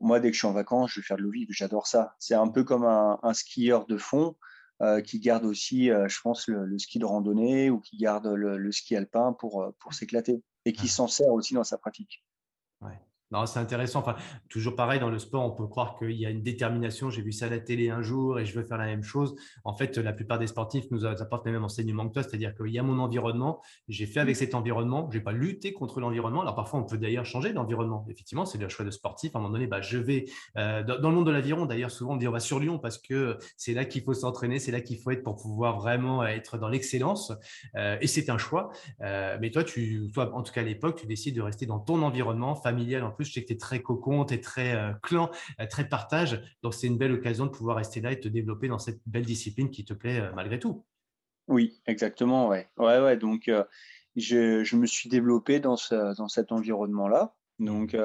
moi, 0.00 0.20
dès 0.20 0.28
que 0.28 0.34
je 0.34 0.40
suis 0.40 0.46
en 0.46 0.52
vacances, 0.52 0.90
je 0.92 1.00
vais 1.00 1.06
faire 1.06 1.16
de 1.16 1.22
l'eau 1.22 1.30
vive. 1.30 1.48
J'adore 1.52 1.86
ça. 1.86 2.16
C'est 2.18 2.34
un 2.34 2.48
peu 2.48 2.64
comme 2.64 2.84
un, 2.84 3.18
un 3.22 3.32
skieur 3.32 3.86
de 3.86 3.96
fond. 3.96 4.36
Euh, 4.82 5.00
qui 5.00 5.20
garde 5.20 5.44
aussi, 5.44 5.92
euh, 5.92 6.08
je 6.08 6.20
pense, 6.20 6.48
le, 6.48 6.76
ski 6.76 6.98
de 6.98 7.04
randonnée 7.04 7.70
ou 7.70 7.78
qui 7.78 7.96
garde 7.96 8.26
le, 8.26 8.72
ski 8.72 8.96
alpin 8.96 9.32
pour, 9.32 9.62
euh, 9.62 9.70
pour 9.78 9.94
s'éclater 9.94 10.42
et 10.64 10.72
qui 10.72 10.88
s'en 10.88 11.06
sert 11.06 11.28
aussi 11.28 11.54
dans 11.54 11.62
sa 11.62 11.78
pratique. 11.78 12.24
Ouais. 12.80 12.98
Non, 13.32 13.46
c'est 13.46 13.58
intéressant. 13.58 14.00
Enfin, 14.00 14.14
toujours 14.50 14.76
pareil, 14.76 15.00
dans 15.00 15.08
le 15.08 15.18
sport, 15.18 15.42
on 15.42 15.52
peut 15.52 15.66
croire 15.66 15.96
qu'il 15.98 16.12
y 16.12 16.26
a 16.26 16.30
une 16.30 16.42
détermination. 16.42 17.08
J'ai 17.08 17.22
vu 17.22 17.32
ça 17.32 17.46
à 17.46 17.48
la 17.48 17.60
télé 17.60 17.88
un 17.88 18.02
jour 18.02 18.38
et 18.38 18.44
je 18.44 18.54
veux 18.58 18.62
faire 18.62 18.76
la 18.76 18.84
même 18.84 19.02
chose. 19.02 19.34
En 19.64 19.74
fait, 19.74 19.96
la 19.96 20.12
plupart 20.12 20.38
des 20.38 20.46
sportifs 20.46 20.84
nous 20.90 21.06
apportent 21.06 21.46
le 21.46 21.52
même 21.52 21.64
enseignement 21.64 22.06
que 22.06 22.12
toi, 22.12 22.22
c'est-à-dire 22.22 22.54
qu'il 22.54 22.68
y 22.68 22.78
a 22.78 22.82
mon 22.82 22.98
environnement, 22.98 23.62
j'ai 23.88 24.04
fait 24.04 24.20
avec 24.20 24.36
cet 24.36 24.54
environnement, 24.54 25.08
je 25.10 25.16
n'ai 25.16 25.24
pas 25.24 25.32
lutté 25.32 25.72
contre 25.72 25.98
l'environnement. 26.00 26.42
Alors 26.42 26.54
parfois, 26.54 26.80
on 26.80 26.84
peut 26.84 26.98
d'ailleurs 26.98 27.24
changer 27.24 27.54
d'environnement. 27.54 28.04
Effectivement, 28.10 28.44
c'est 28.44 28.58
le 28.58 28.68
choix 28.68 28.84
de 28.84 28.90
sportif. 28.90 29.34
À 29.34 29.38
un 29.38 29.42
moment 29.42 29.54
donné, 29.54 29.66
bah, 29.66 29.80
je 29.80 29.96
vais 29.96 30.26
euh, 30.58 30.82
dans 30.82 31.08
le 31.08 31.14
monde 31.14 31.26
de 31.26 31.32
l'aviron, 31.32 31.64
d'ailleurs, 31.64 31.90
souvent 31.90 32.12
on 32.12 32.16
dit 32.16 32.28
on 32.28 32.32
va 32.32 32.40
sur 32.40 32.60
Lyon 32.60 32.78
parce 32.78 32.98
que 32.98 33.38
c'est 33.56 33.72
là 33.72 33.86
qu'il 33.86 34.02
faut 34.02 34.12
s'entraîner, 34.12 34.58
c'est 34.58 34.72
là 34.72 34.82
qu'il 34.82 34.98
faut 34.98 35.10
être 35.10 35.22
pour 35.22 35.36
pouvoir 35.36 35.78
vraiment 35.78 36.22
être 36.26 36.58
dans 36.58 36.68
l'excellence. 36.68 37.32
Euh, 37.76 37.96
et 38.02 38.06
c'est 38.06 38.28
un 38.28 38.38
choix. 38.38 38.70
Euh, 39.00 39.38
mais 39.40 39.50
toi, 39.50 39.64
tu, 39.64 40.10
toi, 40.12 40.30
en 40.34 40.42
tout 40.42 40.52
cas 40.52 40.60
à 40.60 40.64
l'époque, 40.64 40.96
tu 41.00 41.06
décides 41.06 41.36
de 41.36 41.42
rester 41.42 41.64
dans 41.64 41.78
ton 41.78 42.02
environnement 42.02 42.54
familial 42.54 43.04
en 43.04 43.10
plus 43.10 43.21
je 43.24 43.32
sais 43.32 43.42
que 43.42 43.48
tu 43.48 43.54
es 43.54 43.58
très 43.58 43.82
cocon, 43.82 44.24
tu 44.24 44.34
es 44.34 44.40
très 44.40 44.74
euh, 44.74 44.92
clan, 45.02 45.30
euh, 45.60 45.66
très 45.66 45.88
partage. 45.88 46.42
Donc, 46.62 46.74
c'est 46.74 46.86
une 46.86 46.98
belle 46.98 47.12
occasion 47.12 47.46
de 47.46 47.50
pouvoir 47.50 47.76
rester 47.76 48.00
là 48.00 48.12
et 48.12 48.20
te 48.20 48.28
développer 48.28 48.68
dans 48.68 48.78
cette 48.78 49.00
belle 49.06 49.24
discipline 49.24 49.70
qui 49.70 49.84
te 49.84 49.94
plaît 49.94 50.20
euh, 50.20 50.32
malgré 50.34 50.58
tout. 50.58 50.84
Oui, 51.48 51.80
exactement. 51.86 52.48
Ouais, 52.48 52.68
ouais, 52.78 53.00
ouais. 53.00 53.16
Donc, 53.16 53.50
je, 54.16 54.76
me 54.76 54.86
suis 54.86 55.08
développé 55.08 55.60
dans, 55.60 55.76
dans 55.90 56.28
cet 56.28 56.52
environnement-là. 56.52 57.34
Donc, 57.58 57.96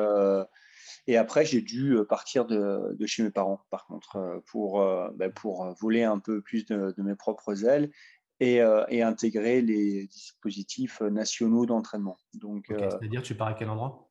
et 1.06 1.18
après, 1.18 1.46
j'ai 1.46 1.62
dû 1.62 1.98
partir 2.10 2.46
de, 2.46 2.98
chez 3.06 3.22
mes 3.24 3.30
parents, 3.30 3.62
par 3.70 3.86
contre, 3.86 4.42
pour, 4.48 4.84
ben, 5.16 5.32
pour 5.32 5.72
voler 5.80 6.04
un 6.04 6.18
peu 6.18 6.42
plus 6.42 6.66
de, 6.66 6.96
mes 6.98 7.16
propres 7.16 7.64
ailes 7.64 7.92
et, 8.40 8.56
et, 8.90 9.04
intégrer 9.04 9.62
les 9.62 10.08
dispositifs 10.08 11.00
nationaux 11.02 11.68
d'entraînement. 11.68 12.18
Donc, 12.34 12.66
C'est-à-dire, 12.70 13.22
tu 13.22 13.36
pars 13.36 13.50
à 13.50 13.54
quel 13.54 13.70
endroit? 13.70 14.07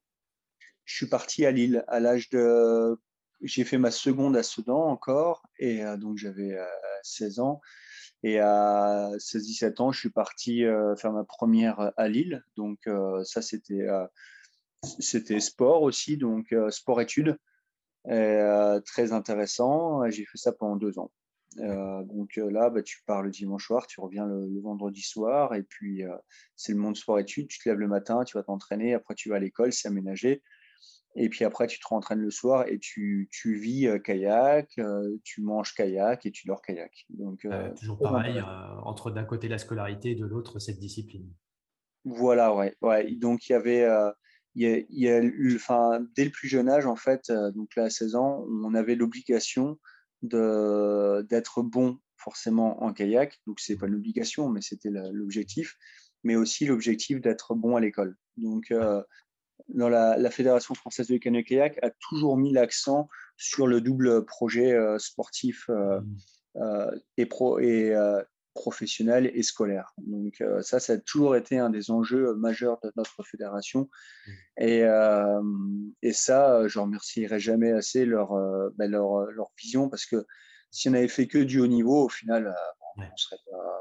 Je 0.87 0.95
suis 0.95 1.07
parti 1.07 1.45
à 1.45 1.51
Lille 1.51 1.85
à 1.89 2.01
l'âge 2.01 2.31
de. 2.31 2.99
J'ai 3.43 3.65
fait 3.65 3.77
ma 3.77 3.91
seconde 3.91 4.35
à 4.37 4.43
Sedan 4.43 4.85
encore, 4.89 5.47
et 5.59 5.85
euh, 5.85 5.99
donc 5.99 6.17
j'avais 6.17 6.57
16 7.03 7.39
euh, 7.39 7.43
ans. 7.43 7.61
Et 8.23 8.39
à 8.41 9.11
16-17 9.19 9.83
ans, 9.83 9.93
je 9.93 10.01
suis 10.01 10.11
parti 10.11 10.65
euh, 10.65 10.97
faire 10.97 11.13
ma 11.13 11.25
première 11.25 11.93
à 11.97 12.09
Lille. 12.09 12.43
Donc 12.57 12.89
ça, 13.25 13.43
c'était 13.43 13.87
c'était 15.01 15.41
sport 15.41 15.83
aussi, 15.83 16.17
donc 16.17 16.55
sport-études. 16.71 17.37
très 18.05 19.13
intéressant. 19.13 20.09
J'ai 20.09 20.25
fait 20.25 20.39
ça 20.39 20.53
pendant 20.53 20.77
deux 20.77 20.99
ans. 20.99 21.11
donc 21.57 22.37
là, 22.37 22.71
bah, 22.71 22.83
tu 22.83 23.03
pars 23.07 23.23
le 23.23 23.31
dimanche 23.31 23.67
soir, 23.67 23.87
tu 23.87 24.01
reviens 24.01 24.27
le, 24.27 24.61
vendredi 24.61 25.03
soir, 25.03 25.55
et 25.55 25.63
puis 25.65 26.05
c'est 26.55 26.73
le 26.73 26.79
monde 26.79 26.97
sport-études. 26.97 27.49
Tu 27.49 27.59
te 27.59 27.69
lèves 27.69 27.79
le 27.79 27.89
matin, 27.89 28.25
tu 28.25 28.39
vas 28.39 28.45
t'entraîner, 28.45 28.95
après 28.95 29.15
tu 29.15 29.29
vas 29.29 29.37
à 29.37 29.41
l'école, 29.41 29.73
c'est 29.73 29.89
aménagé. 29.89 30.43
Et 31.19 31.31
puis 31.31 31.45
après, 31.45 31.67
tu 31.67 31.81
te 31.81 31.87
rentraînes 31.89 32.21
le 32.21 32.31
soir 32.31 32.69
et 32.69 32.79
tu, 32.79 33.29
tu 33.33 33.55
vis 33.55 33.87
euh, 33.87 33.99
kayak, 33.99 34.71
euh, 34.79 35.17
tu 35.25 35.41
manges 35.41 35.75
kayak 35.75 36.27
et 36.27 36.31
tu 36.31 36.47
dors 36.47 36.61
kayak. 36.61 36.93
Donc, 37.09 37.47
euh, 37.47 37.73
toujours 37.75 37.99
pareil, 37.99 38.43
entre 38.85 39.11
d'un 39.11 39.25
côté 39.25 39.49
la 39.49 39.57
scolarité 39.57 40.11
et 40.11 40.15
de 40.15 40.27
l'autre 40.27 40.59
cette 40.59 40.79
discipline. 40.79 41.33
Voilà, 42.05 42.55
ouais. 42.55 42.77
ouais. 42.83 43.11
Donc 43.15 43.49
il 43.49 43.53
y 43.53 43.55
avait, 43.55 43.89
il 44.55 44.87
y 44.91 45.09
a, 45.09 45.23
enfin, 45.55 46.07
dès 46.15 46.27
le 46.27 46.31
plus 46.31 46.49
jeune 46.49 46.69
âge, 46.69 46.87
en 46.87 46.97
fait, 46.97 47.33
donc 47.55 47.75
là 47.77 47.85
à 47.85 47.91
16 47.91 48.15
ans, 48.15 48.45
on 48.49 48.75
avait 48.75 48.95
l'obligation 48.95 49.79
d'être 50.23 51.63
bon 51.63 51.99
forcément 52.19 52.83
en 52.85 52.93
kayak. 52.93 53.41
Donc 53.47 53.59
c'est 53.59 53.77
pas 53.77 53.87
l'obligation, 53.87 54.51
mais 54.51 54.61
c'était 54.61 54.91
l'objectif. 54.91 55.77
Mais 56.25 56.37
aussi 56.37 56.67
l'objectif 56.67 57.21
d'être 57.21 57.55
bon 57.55 57.77
à 57.77 57.81
l'école. 57.81 58.17
Donc 58.37 58.73
dans 59.69 59.89
la, 59.89 60.31
Fédération 60.31 60.75
française 60.75 61.09
de 61.09 61.17
canoë-kayak 61.17 61.79
a 61.83 61.91
toujours 61.91 62.37
mis 62.37 62.53
l'accent 62.53 63.09
sur 63.37 63.67
le 63.67 63.81
double 63.81 64.25
projet 64.25 64.73
euh, 64.73 64.99
sportif 64.99 65.69
euh, 65.69 66.01
mmh. 66.01 66.17
euh, 66.57 66.91
et, 67.17 67.27
pro, 67.27 67.59
et 67.59 67.95
professionnel 68.55 69.31
et 69.35 69.43
scolaire. 69.43 69.93
Donc 69.99 70.43
ça, 70.63 70.81
ça 70.81 70.95
a 70.95 70.99
toujours 70.99 71.37
été 71.37 71.59
un 71.59 71.69
des 71.69 71.91
enjeux 71.91 72.35
majeurs 72.37 72.79
de 72.83 72.91
notre 72.97 73.23
fédération. 73.23 73.91
Mmh. 74.27 74.33
Et, 74.63 74.83
et, 76.03 76.13
ça, 76.13 76.67
je 76.67 76.79
remercierai 76.79 77.39
jamais 77.39 77.73
assez 77.73 78.07
leur, 78.07 78.33
ben, 78.77 78.91
leur, 78.91 79.31
leur, 79.31 79.51
vision 79.59 79.91
parce 79.91 80.07
que 80.07 80.25
si 80.77 80.91
on 80.91 80.93
avait 80.93 81.09
fait 81.09 81.27
que 81.27 81.39
du 81.39 81.61
haut 81.61 81.67
niveau, 81.67 82.05
au 82.05 82.09
final, 82.09 82.55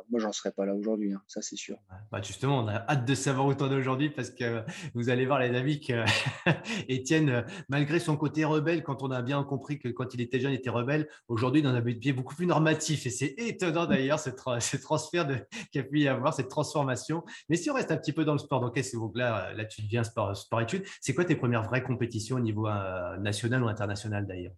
moi, 0.10 0.20
j'en 0.20 0.32
serais 0.32 0.52
pas 0.52 0.66
là 0.66 0.76
aujourd'hui, 0.76 1.14
hein, 1.14 1.22
ça 1.28 1.42
c'est 1.42 1.56
sûr. 1.56 1.78
Bah, 2.12 2.22
justement, 2.22 2.60
on 2.60 2.68
a 2.68 2.76
hâte 2.76 3.06
de 3.06 3.16
savoir 3.16 3.48
où 3.48 3.54
tu 3.54 3.64
en 3.64 3.72
es 3.72 3.76
aujourd'hui 3.76 4.10
parce 4.10 4.30
que 4.30 4.64
vous 4.94 5.10
allez 5.10 5.26
voir, 5.26 5.40
les 5.40 5.56
amis, 5.56 5.80
que 5.80 6.06
Étienne, 6.88 7.46
malgré 7.68 8.00
son 8.00 8.16
côté 8.18 8.46
rebelle, 8.46 8.84
quand 8.84 9.04
on 9.04 9.12
a 9.12 9.22
bien 9.22 9.44
compris 9.44 9.80
que 9.80 9.90
quand 9.90 10.14
il 10.14 10.22
était 10.22 10.40
jeune, 10.40 10.52
il 10.52 10.56
était 10.56 10.70
rebelle, 10.70 11.10
aujourd'hui, 11.28 11.62
il 11.62 11.68
en 11.68 11.74
a 11.74 11.80
un 11.80 11.82
pied 11.82 12.14
beaucoup 12.14 12.36
plus 12.36 12.46
normatif. 12.46 13.06
Et 13.06 13.10
c'est 13.10 13.34
étonnant 13.38 13.86
d'ailleurs, 13.86 14.20
ce, 14.20 14.30
transfert 14.78 15.28
qu'il 15.72 15.82
a 15.82 15.84
pu 15.84 16.02
y 16.02 16.08
avoir, 16.08 16.34
cette 16.34 16.50
transformation. 16.50 17.24
Mais 17.50 17.56
si 17.56 17.70
on 17.70 17.74
reste 17.74 17.92
un 17.92 17.98
petit 17.98 18.14
peu 18.14 18.26
dans 18.26 18.34
le 18.34 18.40
sport, 18.40 18.62
donc 18.62 18.76
donc 18.76 19.18
là, 19.18 19.54
là, 19.54 19.66
tu 19.66 19.82
deviens 19.82 20.04
sport-études, 20.04 20.86
c'est 21.02 21.14
quoi 21.14 21.26
tes 21.26 21.36
premières 21.36 21.64
vraies 21.64 21.84
compétitions 21.84 22.36
au 22.38 22.42
niveau 22.42 22.68
euh, 22.68 23.18
national 23.18 23.64
ou 23.64 23.68
international 23.68 24.28
d'ailleurs? 24.28 24.54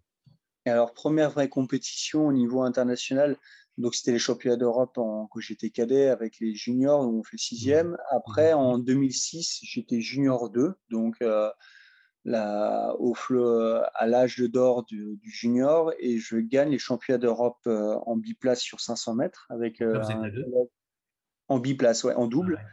Alors, 0.68 0.92
première 0.92 1.30
vraie 1.30 1.48
compétition 1.48 2.26
au 2.26 2.32
niveau 2.32 2.62
international, 2.62 3.36
donc, 3.78 3.94
c'était 3.94 4.10
les 4.10 4.18
championnats 4.18 4.56
d'Europe 4.56 4.90
quand 4.94 5.28
j'étais 5.38 5.70
cadet 5.70 6.08
avec 6.08 6.40
les 6.40 6.52
juniors, 6.52 7.06
où 7.08 7.20
on 7.20 7.22
fait 7.22 7.38
sixième. 7.38 7.96
Après, 8.10 8.52
en 8.52 8.76
2006, 8.76 9.60
j'étais 9.62 10.00
junior 10.00 10.50
2, 10.50 10.74
donc 10.90 11.14
euh, 11.22 11.48
au, 12.26 13.14
à 13.94 14.06
l'âge 14.08 14.40
d'or 14.40 14.84
du, 14.84 15.16
du, 15.22 15.30
junior, 15.30 15.92
et 16.00 16.18
je 16.18 16.38
gagne 16.38 16.70
les 16.70 16.78
championnats 16.78 17.18
d'Europe 17.18 17.60
euh, 17.68 17.94
en 18.04 18.16
biplace 18.16 18.60
sur 18.60 18.80
500 18.80 19.14
mètres. 19.14 19.46
Avec, 19.48 19.80
euh, 19.80 20.02
en 21.46 21.60
biplace, 21.60 22.02
ouais, 22.02 22.14
en 22.14 22.26
double. 22.26 22.60
Ah 22.60 22.66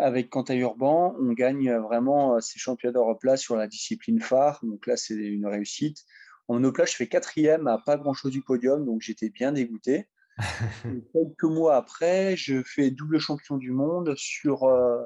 avec 0.00 0.30
Quentin 0.30 0.54
Urban, 0.54 1.16
on 1.18 1.32
gagne 1.32 1.74
vraiment 1.74 2.40
ces 2.40 2.60
championnats 2.60 2.92
d'Europe-là 2.92 3.36
sur 3.36 3.56
la 3.56 3.66
discipline 3.66 4.20
phare. 4.20 4.60
Donc 4.62 4.86
là, 4.86 4.96
c'est 4.96 5.16
une 5.16 5.44
réussite. 5.44 6.04
En 6.48 6.54
monoplace, 6.54 6.92
je 6.92 6.96
fais 6.96 7.06
quatrième 7.06 7.66
à 7.66 7.78
pas 7.78 7.96
grand-chose 7.96 8.32
du 8.32 8.42
podium, 8.42 8.84
donc 8.84 9.02
j'étais 9.02 9.28
bien 9.28 9.52
dégoûté. 9.52 10.08
quelques 11.12 11.44
mois 11.44 11.76
après, 11.76 12.36
je 12.36 12.62
fais 12.62 12.90
double 12.90 13.18
champion 13.18 13.56
du 13.56 13.70
monde 13.70 14.14
sur. 14.16 14.64
Euh, 14.64 15.04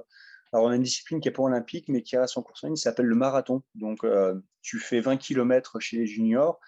alors, 0.52 0.66
on 0.66 0.70
a 0.70 0.76
une 0.76 0.82
discipline 0.82 1.20
qui 1.20 1.28
n'est 1.28 1.32
pas 1.32 1.42
olympique, 1.42 1.88
mais 1.88 2.02
qui 2.02 2.16
a 2.16 2.26
son 2.26 2.42
course 2.42 2.62
en 2.62 2.68
ligne, 2.68 2.76
s'appelle 2.76 3.06
le 3.06 3.14
marathon. 3.14 3.62
Donc, 3.74 4.04
euh, 4.04 4.38
tu 4.60 4.78
fais 4.78 5.00
20 5.00 5.16
km 5.16 5.80
chez 5.80 5.96
les 5.96 6.06
juniors, 6.06 6.60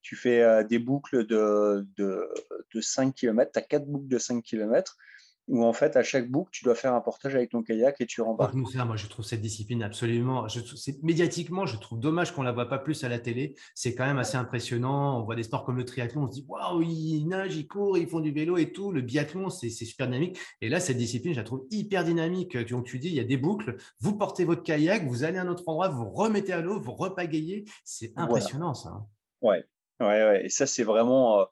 tu 0.00 0.16
fais 0.16 0.42
euh, 0.42 0.62
des 0.62 0.78
boucles 0.78 1.26
de, 1.26 1.86
de, 1.96 2.28
de 2.72 2.80
5 2.80 3.14
km, 3.14 3.50
tu 3.52 3.58
as 3.58 3.62
4 3.62 3.86
boucles 3.86 4.08
de 4.08 4.18
5 4.18 4.42
km 4.42 4.96
où 5.48 5.64
en 5.64 5.72
fait, 5.72 5.96
à 5.96 6.02
chaque 6.02 6.30
boucle, 6.30 6.50
tu 6.52 6.64
dois 6.64 6.74
faire 6.74 6.94
un 6.94 7.00
portage 7.00 7.34
avec 7.34 7.50
ton 7.50 7.62
kayak 7.62 8.00
et 8.00 8.06
tu 8.06 8.20
rembarques. 8.20 8.54
moi, 8.54 8.96
je 8.96 9.06
trouve 9.08 9.24
cette 9.24 9.40
discipline 9.40 9.82
absolument. 9.82 10.46
Je, 10.48 10.60
médiatiquement, 11.02 11.66
je 11.66 11.76
trouve 11.76 11.98
dommage 11.98 12.32
qu'on 12.32 12.42
ne 12.42 12.46
la 12.46 12.52
voit 12.52 12.68
pas 12.68 12.78
plus 12.78 13.02
à 13.02 13.08
la 13.08 13.18
télé. 13.18 13.56
C'est 13.74 13.94
quand 13.94 14.06
même 14.06 14.18
assez 14.18 14.36
impressionnant. 14.36 15.20
On 15.20 15.24
voit 15.24 15.34
des 15.34 15.42
sports 15.42 15.64
comme 15.64 15.76
le 15.76 15.84
triathlon, 15.84 16.24
on 16.24 16.28
se 16.28 16.34
dit 16.34 16.46
waouh, 16.48 16.82
ils 16.82 17.26
nagent, 17.26 17.56
ils 17.56 17.66
courent, 17.66 17.98
ils 17.98 18.06
font 18.06 18.20
du 18.20 18.30
vélo 18.30 18.56
et 18.56 18.72
tout. 18.72 18.92
Le 18.92 19.00
biathlon, 19.00 19.50
c'est 19.50 19.68
super 19.68 20.06
dynamique. 20.06 20.38
Et 20.60 20.68
là, 20.68 20.78
cette 20.78 20.96
discipline, 20.96 21.34
je 21.34 21.40
la 21.40 21.44
trouve 21.44 21.66
hyper 21.70 22.04
dynamique. 22.04 22.56
Donc, 22.68 22.86
tu 22.86 22.98
dis, 22.98 23.08
il 23.08 23.14
y 23.14 23.20
a 23.20 23.24
des 23.24 23.36
boucles. 23.36 23.76
Vous 23.98 24.16
portez 24.16 24.44
votre 24.44 24.62
kayak, 24.62 25.04
vous 25.06 25.24
allez 25.24 25.38
à 25.38 25.42
un 25.42 25.48
autre 25.48 25.64
endroit, 25.66 25.88
vous 25.88 26.08
remettez 26.08 26.52
à 26.52 26.60
l'eau, 26.60 26.80
vous 26.80 26.92
repagayez. 26.92 27.64
C'est 27.84 28.12
impressionnant, 28.16 28.74
ça. 28.74 28.90
Hein. 28.90 29.06
Ouais, 29.40 29.64
ouais, 30.00 30.06
ouais. 30.06 30.46
Et 30.46 30.48
ça, 30.48 30.66
c'est 30.66 30.84
vraiment. 30.84 31.40
Euh, 31.40 31.44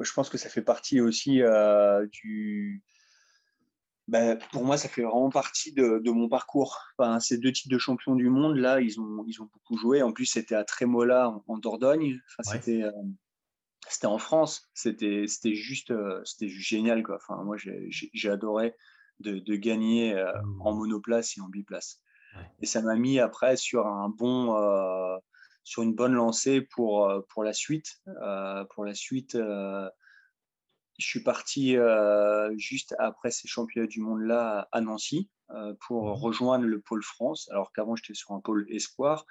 je 0.00 0.12
pense 0.12 0.28
que 0.28 0.38
ça 0.38 0.48
fait 0.48 0.62
partie 0.62 1.00
aussi 1.00 1.42
euh, 1.42 2.06
du 2.10 2.82
bah, 4.12 4.36
pour 4.52 4.62
moi, 4.62 4.76
ça 4.76 4.90
fait 4.90 5.00
vraiment 5.00 5.30
partie 5.30 5.72
de, 5.72 6.10
mon 6.10 6.28
parcours. 6.28 6.78
Enfin, 6.98 7.18
ces 7.18 7.38
deux 7.38 7.50
types 7.50 7.70
de 7.70 7.78
champions 7.78 8.14
du 8.14 8.28
monde, 8.28 8.58
là, 8.58 8.82
ils 8.82 9.00
ont, 9.00 9.24
ils 9.26 9.40
ont 9.40 9.48
beaucoup 9.50 9.78
joué. 9.78 10.02
En 10.02 10.12
plus, 10.12 10.26
c'était 10.26 10.54
à 10.54 10.64
Trémola, 10.64 11.34
en, 11.48 11.56
Dordogne. 11.56 12.20
Enfin, 12.38 12.58
c'était, 12.58 12.82
euh, 12.82 12.92
c'était 13.88 14.08
en 14.08 14.18
France. 14.18 14.68
C'était, 14.74 15.26
juste, 15.54 15.92
euh, 15.92 16.20
c'était 16.26 16.48
juste 16.48 16.68
génial. 16.68 17.02
Quoi. 17.02 17.16
Enfin, 17.16 17.42
moi, 17.42 17.56
j'ai, 17.56 18.30
adoré 18.30 18.74
de, 19.20 19.56
gagner 19.56 20.14
euh, 20.14 20.30
mmh. 20.30 20.60
en 20.60 20.74
monoplace 20.74 21.38
et 21.38 21.40
en 21.40 21.48
biplace. 21.48 22.02
Et 22.60 22.66
ça 22.66 22.82
m'a 22.82 22.96
mis 22.96 23.18
après 23.18 23.56
sur 23.56 23.86
un 23.86 24.10
bon, 24.10 24.54
sur 25.64 25.82
une 25.84 25.94
bonne 25.94 26.12
lancée 26.12 26.60
pour, 26.60 27.10
pour 27.30 27.44
la 27.44 27.54
suite. 27.54 28.02
pour 28.74 28.84
la 28.84 28.92
suite 28.92 29.38
je 31.02 31.08
suis 31.08 31.22
parti 31.22 31.76
euh, 31.76 32.56
juste 32.56 32.94
après 32.98 33.30
ces 33.30 33.48
championnats 33.48 33.88
du 33.88 34.00
monde-là 34.00 34.68
à 34.70 34.80
Nancy 34.80 35.28
euh, 35.50 35.74
pour 35.86 36.06
mmh 36.06 36.12
rejoindre 36.12 36.64
le 36.64 36.80
pôle 36.80 37.02
France, 37.02 37.48
alors 37.50 37.72
qu'avant 37.72 37.96
j'étais 37.96 38.14
sur 38.14 38.30
un 38.32 38.40
pôle 38.40 38.66
espoir. 38.68 39.26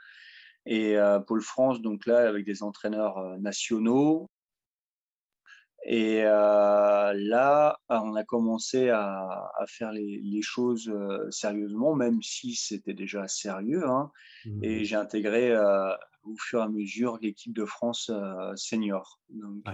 Et 0.66 0.98
euh, 0.98 1.20
pôle 1.20 1.42
France, 1.42 1.82
donc 1.82 2.06
là, 2.06 2.28
avec 2.28 2.46
des 2.46 2.62
entraîneurs 2.62 3.40
nationaux. 3.40 4.30
Et 5.84 6.22
là, 6.22 7.80
on 7.90 8.16
a 8.16 8.24
commencé 8.24 8.90
à, 8.90 9.52
faire 9.68 9.92
les, 9.92 10.42
choses 10.44 10.94
sérieusement, 11.32 11.96
même 11.96 12.22
si 12.22 12.54
c'était 12.54 12.94
déjà 12.94 13.28
sérieux. 13.28 13.88
Hein. 13.88 14.12
Mmh 14.46 14.64
et 14.64 14.86
j'ai 14.86 14.96
intégré 14.96 15.58
au 16.24 16.36
fur 16.38 16.60
et 16.60 16.64
à 16.64 16.68
mesure 16.70 17.18
l'équipe 17.22 17.54
de 17.54 17.66
France 17.66 18.12
senior. 18.56 19.20
Donc, 19.30 19.66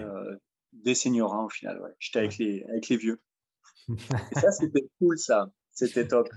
des 0.83 0.95
seniors 0.95 1.33
hein, 1.33 1.45
au 1.45 1.49
final. 1.49 1.79
J'étais 1.99 2.19
avec, 2.19 2.37
les, 2.37 2.63
avec 2.69 2.89
les 2.89 2.97
vieux. 2.97 3.21
et 3.89 4.39
ça, 4.39 4.51
c'était 4.51 4.87
cool, 4.99 5.17
ça. 5.17 5.51
C'était 5.71 6.07
top. 6.07 6.29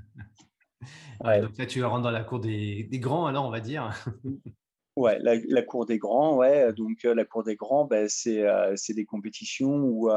donc 1.24 1.58
là, 1.58 1.66
tu 1.66 1.82
rentres 1.84 2.02
dans 2.02 2.10
la 2.10 2.24
cour 2.24 2.40
des, 2.40 2.84
des 2.84 2.98
grands, 2.98 3.26
alors, 3.26 3.46
on 3.46 3.50
va 3.50 3.60
dire. 3.60 3.92
Ouais, 4.96 5.18
la, 5.20 5.62
cour 5.62 5.86
des 5.86 5.98
grands, 5.98 6.36
ouais. 6.36 6.72
Donc, 6.74 7.04
la 7.04 7.24
cour 7.24 7.44
des 7.44 7.54
grands, 7.54 7.86
ben, 7.86 8.06
c'est 8.08 8.92
des 8.92 9.04
compétitions 9.06 9.76
où 9.76 10.10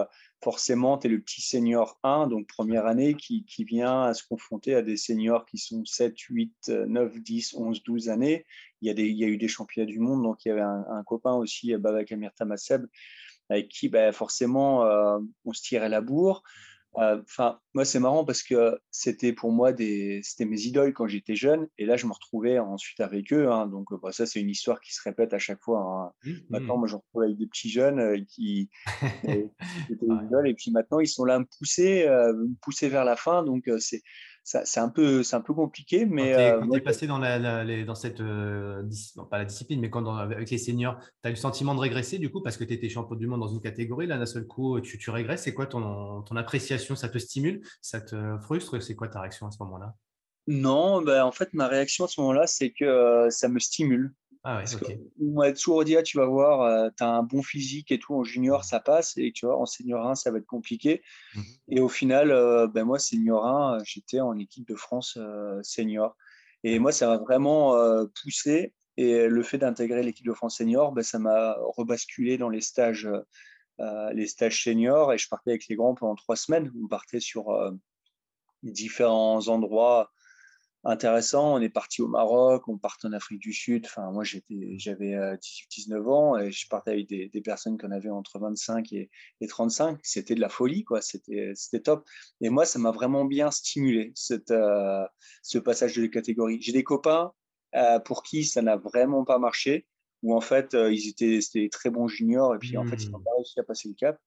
forcément, 0.43 0.97
tu 0.97 1.07
es 1.07 1.09
le 1.09 1.21
petit 1.21 1.41
senior 1.41 1.99
1, 2.03 2.27
donc 2.27 2.47
première 2.47 2.85
année, 2.85 3.13
qui, 3.13 3.45
qui, 3.45 3.63
vient 3.63 4.03
à 4.03 4.13
se 4.13 4.27
confronter 4.27 4.75
à 4.75 4.81
des 4.81 4.97
seniors 4.97 5.45
qui 5.45 5.57
sont 5.57 5.85
7, 5.85 6.19
8, 6.19 6.69
9, 6.87 7.21
10, 7.21 7.53
11, 7.53 7.83
12 7.83 8.09
années. 8.09 8.45
Il 8.81 8.87
y 8.87 8.91
a, 8.91 8.93
des, 8.93 9.07
il 9.07 9.15
y 9.15 9.23
a 9.23 9.27
eu 9.27 9.37
des 9.37 9.47
championnats 9.47 9.85
du 9.85 9.99
monde, 9.99 10.23
donc 10.23 10.43
il 10.43 10.49
y 10.49 10.51
avait 10.51 10.61
un, 10.61 11.03
copain 11.05 11.33
aussi, 11.33 11.73
Babak 11.77 12.11
Amir 12.11 12.33
Tamaseb, 12.33 12.85
avec 13.49 13.69
qui 13.69 13.89
ben, 13.89 14.11
forcément, 14.11 14.83
on 15.45 15.53
se 15.53 15.61
tirait 15.61 15.89
la 15.89 16.01
bourre. 16.01 16.43
Euh, 16.97 17.21
enfin, 17.23 17.59
moi, 17.73 17.85
c'est 17.85 17.99
marrant 17.99 18.23
parce 18.23 18.43
que 18.43 18.79
c'était 18.91 19.33
pour 19.33 19.51
moi 19.51 19.73
des, 19.73 20.21
c'était 20.23 20.45
mes 20.45 20.61
idoles 20.61 20.93
quand 20.93 21.07
j'étais 21.07 21.35
jeune, 21.35 21.67
et 21.77 21.85
là, 21.85 21.97
je 21.97 22.05
me 22.05 22.13
retrouvais 22.13 22.59
ensuite 22.59 22.99
avec 22.99 23.33
eux. 23.33 23.51
Hein. 23.51 23.67
donc, 23.67 23.87
bah, 24.01 24.11
ça, 24.11 24.25
c'est 24.25 24.39
une 24.39 24.49
histoire 24.49 24.79
qui 24.79 24.93
se 24.93 25.01
répète 25.03 25.33
à 25.33 25.39
chaque 25.39 25.61
fois. 25.61 25.79
Hein. 25.79 26.11
Mmh, 26.23 26.33
maintenant, 26.49 26.75
mmh. 26.75 26.79
moi, 26.79 26.87
je 26.87 26.93
me 26.93 26.99
retrouve 26.99 27.23
avec 27.23 27.37
des 27.37 27.47
petits 27.47 27.69
jeunes 27.69 27.99
euh, 27.99 28.23
qui 28.27 28.69
étaient 29.23 30.05
mes 30.05 30.25
idoles, 30.25 30.47
et 30.47 30.53
puis 30.53 30.71
maintenant, 30.71 30.99
ils 30.99 31.07
sont 31.07 31.25
là 31.25 31.35
à 31.35 31.39
me 31.39 31.47
pousser, 31.57 32.07
euh, 32.07 32.33
me 32.33 32.55
pousser 32.61 32.89
vers 32.89 33.05
la 33.05 33.15
fin. 33.15 33.43
Donc, 33.43 33.69
c'est 33.79 34.03
c'est 34.43 34.79
un 34.79 34.89
peu 34.89 35.23
c'est 35.23 35.35
un 35.35 35.41
peu 35.41 35.53
compliqué 35.53 36.05
mais 36.05 36.33
quand 36.59 36.69
tu 36.69 36.77
es, 36.77 36.81
passé 36.81 37.07
dans 37.07 37.17
la, 37.17 37.83
dans 37.85 37.95
cette 37.95 38.19
euh, 38.19 38.83
pas 39.29 39.37
la 39.37 39.45
discipline 39.45 39.79
mais 39.79 39.89
quand 39.89 40.05
avec 40.15 40.49
les 40.49 40.57
seniors 40.57 40.97
tu 40.99 41.27
as 41.27 41.29
eu 41.29 41.33
le 41.33 41.37
sentiment 41.37 41.75
de 41.75 41.79
régresser 41.79 42.17
du 42.17 42.29
coup 42.29 42.41
parce 42.41 42.57
que 42.57 42.63
tu 42.63 42.73
étais 42.73 42.89
champion 42.89 43.15
du 43.15 43.27
monde 43.27 43.39
dans 43.39 43.47
une 43.47 43.61
catégorie 43.61 44.07
là 44.07 44.17
d'un 44.17 44.25
seul 44.25 44.45
coup 44.45 44.81
tu, 44.81 44.97
tu 44.97 45.09
régresses 45.09 45.43
c'est 45.43 45.53
quoi 45.53 45.65
ton, 45.65 46.21
ton 46.21 46.35
appréciation? 46.35 46.95
Ça 46.95 47.09
te 47.09 47.17
stimule? 47.17 47.61
Ça 47.81 48.01
te 48.01 48.37
frustre? 48.39 48.81
C'est 48.81 48.95
quoi 48.95 49.07
ta 49.07 49.21
réaction 49.21 49.47
à 49.47 49.51
ce 49.51 49.57
moment-là? 49.63 49.95
Non, 50.47 51.01
ben, 51.01 51.23
en 51.23 51.31
fait, 51.31 51.53
ma 51.53 51.67
réaction 51.67 52.05
à 52.05 52.07
ce 52.07 52.19
moment-là, 52.21 52.47
c'est 52.47 52.71
que 52.71 52.83
euh, 52.83 53.29
ça 53.29 53.47
me 53.47 53.59
stimule. 53.59 54.13
Ah 54.45 54.57
ouais, 54.57 54.75
okay. 54.75 54.99
On 55.21 55.31
m'a 55.31 55.53
toujours 55.53 55.85
dit, 55.85 55.95
ah, 55.95 56.03
tu 56.03 56.17
vas 56.17 56.25
voir, 56.25 56.61
euh, 56.61 56.89
tu 56.97 57.03
as 57.03 57.07
un 57.07 57.23
bon 57.23 57.41
physique 57.41 57.93
et 57.93 57.99
tout, 57.99 58.13
en 58.13 58.23
junior, 58.25 58.65
ça 58.65 58.81
passe, 58.81 59.15
et 59.15 59.31
tu 59.31 59.45
vois, 59.45 59.57
en 59.57 59.65
senior 59.65 60.05
1, 60.05 60.15
ça 60.15 60.31
va 60.31 60.39
être 60.39 60.45
compliqué. 60.45 61.01
Mmh 61.35 61.41
et 61.69 61.79
au 61.79 61.87
final, 61.87 62.31
euh, 62.31 62.67
ben, 62.67 62.83
moi, 62.83 62.99
senior 62.99 63.45
1, 63.45 63.77
euh, 63.77 63.81
j'étais 63.85 64.19
en 64.19 64.37
équipe 64.37 64.67
de 64.67 64.75
France 64.75 65.17
senior. 65.63 66.17
Et 66.63 66.77
moi, 66.77 66.91
ça 66.91 67.07
m'a 67.07 67.17
vraiment 67.17 67.75
poussé. 68.21 68.73
Et 68.95 69.27
le 69.27 69.43
fait 69.43 69.57
d'intégrer 69.57 70.03
l'équipe 70.03 70.25
de 70.25 70.33
France 70.33 70.57
senior, 70.57 70.91
ben, 70.91 71.03
ça 71.03 71.19
m'a 71.19 71.55
rebasculé 71.77 72.37
dans 72.37 72.49
les 72.49 72.61
stages, 72.61 73.09
les 73.79 74.27
stages 74.27 74.63
seniors. 74.63 75.13
Et 75.13 75.17
je 75.17 75.27
partais 75.29 75.51
avec 75.51 75.67
les 75.67 75.75
grands 75.75 75.95
pendant 75.95 76.15
trois 76.15 76.35
semaines. 76.35 76.71
On 76.81 76.87
partait 76.87 77.19
sur 77.19 77.45
différents 78.61 79.47
endroits 79.47 80.11
intéressant. 80.83 81.55
On 81.55 81.61
est 81.61 81.69
parti 81.69 82.01
au 82.01 82.07
Maroc, 82.07 82.67
on 82.67 82.77
part 82.77 82.97
en 83.03 83.13
Afrique 83.13 83.39
du 83.39 83.53
Sud. 83.53 83.85
Enfin, 83.85 84.11
moi, 84.11 84.23
j'étais, 84.23 84.75
j'avais 84.77 85.15
18-19 85.15 85.93
euh, 85.93 86.05
ans 86.09 86.37
et 86.37 86.51
je 86.51 86.67
partais 86.67 86.91
avec 86.91 87.07
des, 87.07 87.41
personnes 87.41 87.77
qui 87.77 87.85
en 87.85 87.91
avaient 87.91 88.09
entre 88.09 88.39
25 88.39 88.93
et, 88.93 89.09
35. 89.47 89.99
C'était 90.03 90.35
de 90.35 90.41
la 90.41 90.49
folie, 90.49 90.83
quoi. 90.83 91.01
C'était, 91.01 91.51
c'était 91.55 91.81
top. 91.81 92.07
Et 92.41 92.49
moi, 92.49 92.65
ça 92.65 92.79
m'a 92.79 92.91
vraiment 92.91 93.25
bien 93.25 93.51
stimulé, 93.51 94.11
cette, 94.15 94.51
euh, 94.51 95.05
ce 95.41 95.57
passage 95.57 95.95
de 95.95 96.05
catégorie. 96.07 96.61
J'ai 96.61 96.73
des 96.73 96.83
copains 96.83 97.31
euh, 97.75 97.99
pour 97.99 98.23
qui 98.23 98.43
ça 98.43 98.61
n'a 98.61 98.77
vraiment 98.77 99.23
pas 99.23 99.39
marché 99.39 99.87
où 100.23 100.33
en 100.33 100.41
fait, 100.41 100.73
euh, 100.73 100.91
ils 100.91 101.09
étaient, 101.09 101.41
c'était 101.41 101.69
très 101.69 101.89
bons 101.89 102.07
juniors 102.07 102.55
et 102.55 102.57
puis 102.57 102.77
en 102.77 102.85
fait, 102.85 102.95
ils 103.03 103.11
n'ont 103.11 103.19
mmh. 103.19 103.23
pas 103.23 103.31
réussi 103.35 103.59
à 103.59 103.63
passer 103.63 103.89
le 103.89 103.93
cap. 103.93 104.17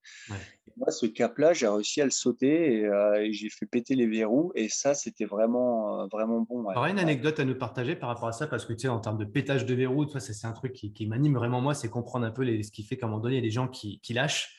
moi, 0.76 0.90
ce 0.90 1.06
cap-là, 1.06 1.54
j'ai 1.54 1.66
réussi 1.66 2.02
à 2.02 2.04
le 2.04 2.10
sauter 2.10 2.84
euh, 2.84 3.22
et, 3.22 3.32
j'ai 3.32 3.48
fait 3.48 3.64
péter 3.64 3.94
les 3.94 4.06
verrous 4.06 4.52
et 4.54 4.68
ça, 4.68 4.94
c'était 4.94 5.24
vraiment, 5.24 6.02
euh, 6.02 6.06
vraiment 6.12 6.42
bon. 6.42 6.64
Ouais. 6.64 6.90
une 6.90 6.98
anecdote 6.98 7.40
à 7.40 7.44
nous 7.46 7.56
partager 7.56 7.96
par 7.96 8.10
rapport 8.10 8.28
à 8.28 8.32
ça? 8.32 8.46
Parce 8.46 8.66
que 8.66 8.74
tu 8.74 8.80
sais, 8.80 8.88
en 8.88 9.00
termes 9.00 9.18
de 9.18 9.24
pétage 9.24 9.64
de 9.64 9.74
verrous, 9.74 10.06
c'est 10.18 10.46
un 10.46 10.52
truc 10.52 10.74
qui, 10.74 11.06
m'anime 11.06 11.34
vraiment 11.34 11.62
moi, 11.62 11.74
c'est 11.74 11.88
comprendre 11.88 12.26
un 12.26 12.30
peu 12.30 12.42
les, 12.42 12.62
ce 12.62 12.70
qui 12.70 12.82
fait 12.82 12.98
qu'à 12.98 13.06
un 13.06 13.08
moment 13.08 13.22
donné, 13.22 13.36
il 13.36 13.38
y 13.38 13.42
a 13.42 13.46
des 13.46 13.50
gens 13.50 13.66
qui, 13.66 13.98
qui 14.00 14.12
lâchent 14.12 14.54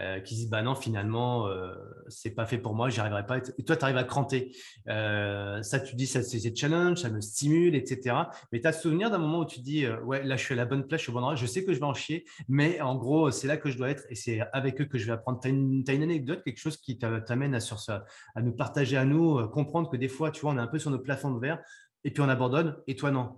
euh, 0.00 0.20
qui 0.20 0.34
disent 0.34 0.48
bah 0.48 0.62
non 0.62 0.74
finalement 0.74 1.48
euh, 1.48 1.74
c'est 2.08 2.30
pas 2.30 2.46
fait 2.46 2.56
pour 2.56 2.74
moi 2.74 2.88
j'y 2.88 3.00
arriverai 3.00 3.26
pas. 3.26 3.38
Et 3.58 3.62
toi 3.64 3.76
tu 3.76 3.84
arrives 3.84 3.98
à 3.98 4.04
cranter. 4.04 4.56
Euh, 4.88 5.62
ça 5.62 5.80
tu 5.80 5.96
dis 5.96 6.06
ça 6.06 6.22
c'est 6.22 6.56
challenge 6.56 7.02
ça 7.02 7.10
me 7.10 7.20
stimule 7.20 7.74
etc 7.74 8.16
mais 8.52 8.60
tu 8.62 8.66
as 8.66 8.72
souvenir 8.72 9.10
d'un 9.10 9.18
moment 9.18 9.40
où 9.40 9.44
tu 9.44 9.60
dis 9.60 9.86
ouais 9.86 10.22
là 10.24 10.36
je 10.36 10.44
suis 10.44 10.54
à 10.54 10.56
la 10.56 10.64
bonne 10.64 10.86
place 10.86 11.00
je 11.00 11.04
suis 11.04 11.10
au 11.10 11.14
bon 11.14 11.20
endroit 11.20 11.34
je 11.34 11.44
sais 11.44 11.62
que 11.62 11.74
je 11.74 11.78
vais 11.78 11.84
en 11.84 11.92
chier 11.92 12.24
mais 12.48 12.80
en 12.80 12.96
gros 12.96 13.30
c'est 13.30 13.46
là 13.46 13.58
que 13.58 13.70
je 13.70 13.76
dois 13.76 13.90
être 13.90 14.04
et 14.08 14.14
c'est 14.14 14.40
avec 14.54 14.80
eux 14.80 14.86
que 14.86 14.96
je 14.96 15.06
vais 15.06 15.12
apprendre. 15.12 15.40
Tu 15.40 15.48
as, 15.48 15.50
une 15.50 16.02
anecdote 16.02 16.42
quelque 16.42 16.58
chose 16.58 16.78
qui 16.78 16.98
t'amène 16.98 17.54
à, 17.54 18.40
nous 18.40 18.52
partager 18.52 18.96
à 18.96 19.04
nous 19.04 19.46
comprendre 19.48 19.90
que 19.90 19.98
des 19.98 20.08
fois 20.08 20.30
tu 20.30 20.40
vois 20.40 20.52
on 20.52 20.56
est 20.56 20.62
un 20.62 20.68
peu 20.68 20.78
sur 20.78 20.90
nos 20.90 21.00
plafonds 21.00 21.32
de 21.32 21.38
verre 21.38 21.58
et 22.04 22.10
puis 22.10 22.20
on 22.20 22.28
abandonne, 22.28 22.76
et 22.88 22.96
toi 22.96 23.12
non, 23.12 23.36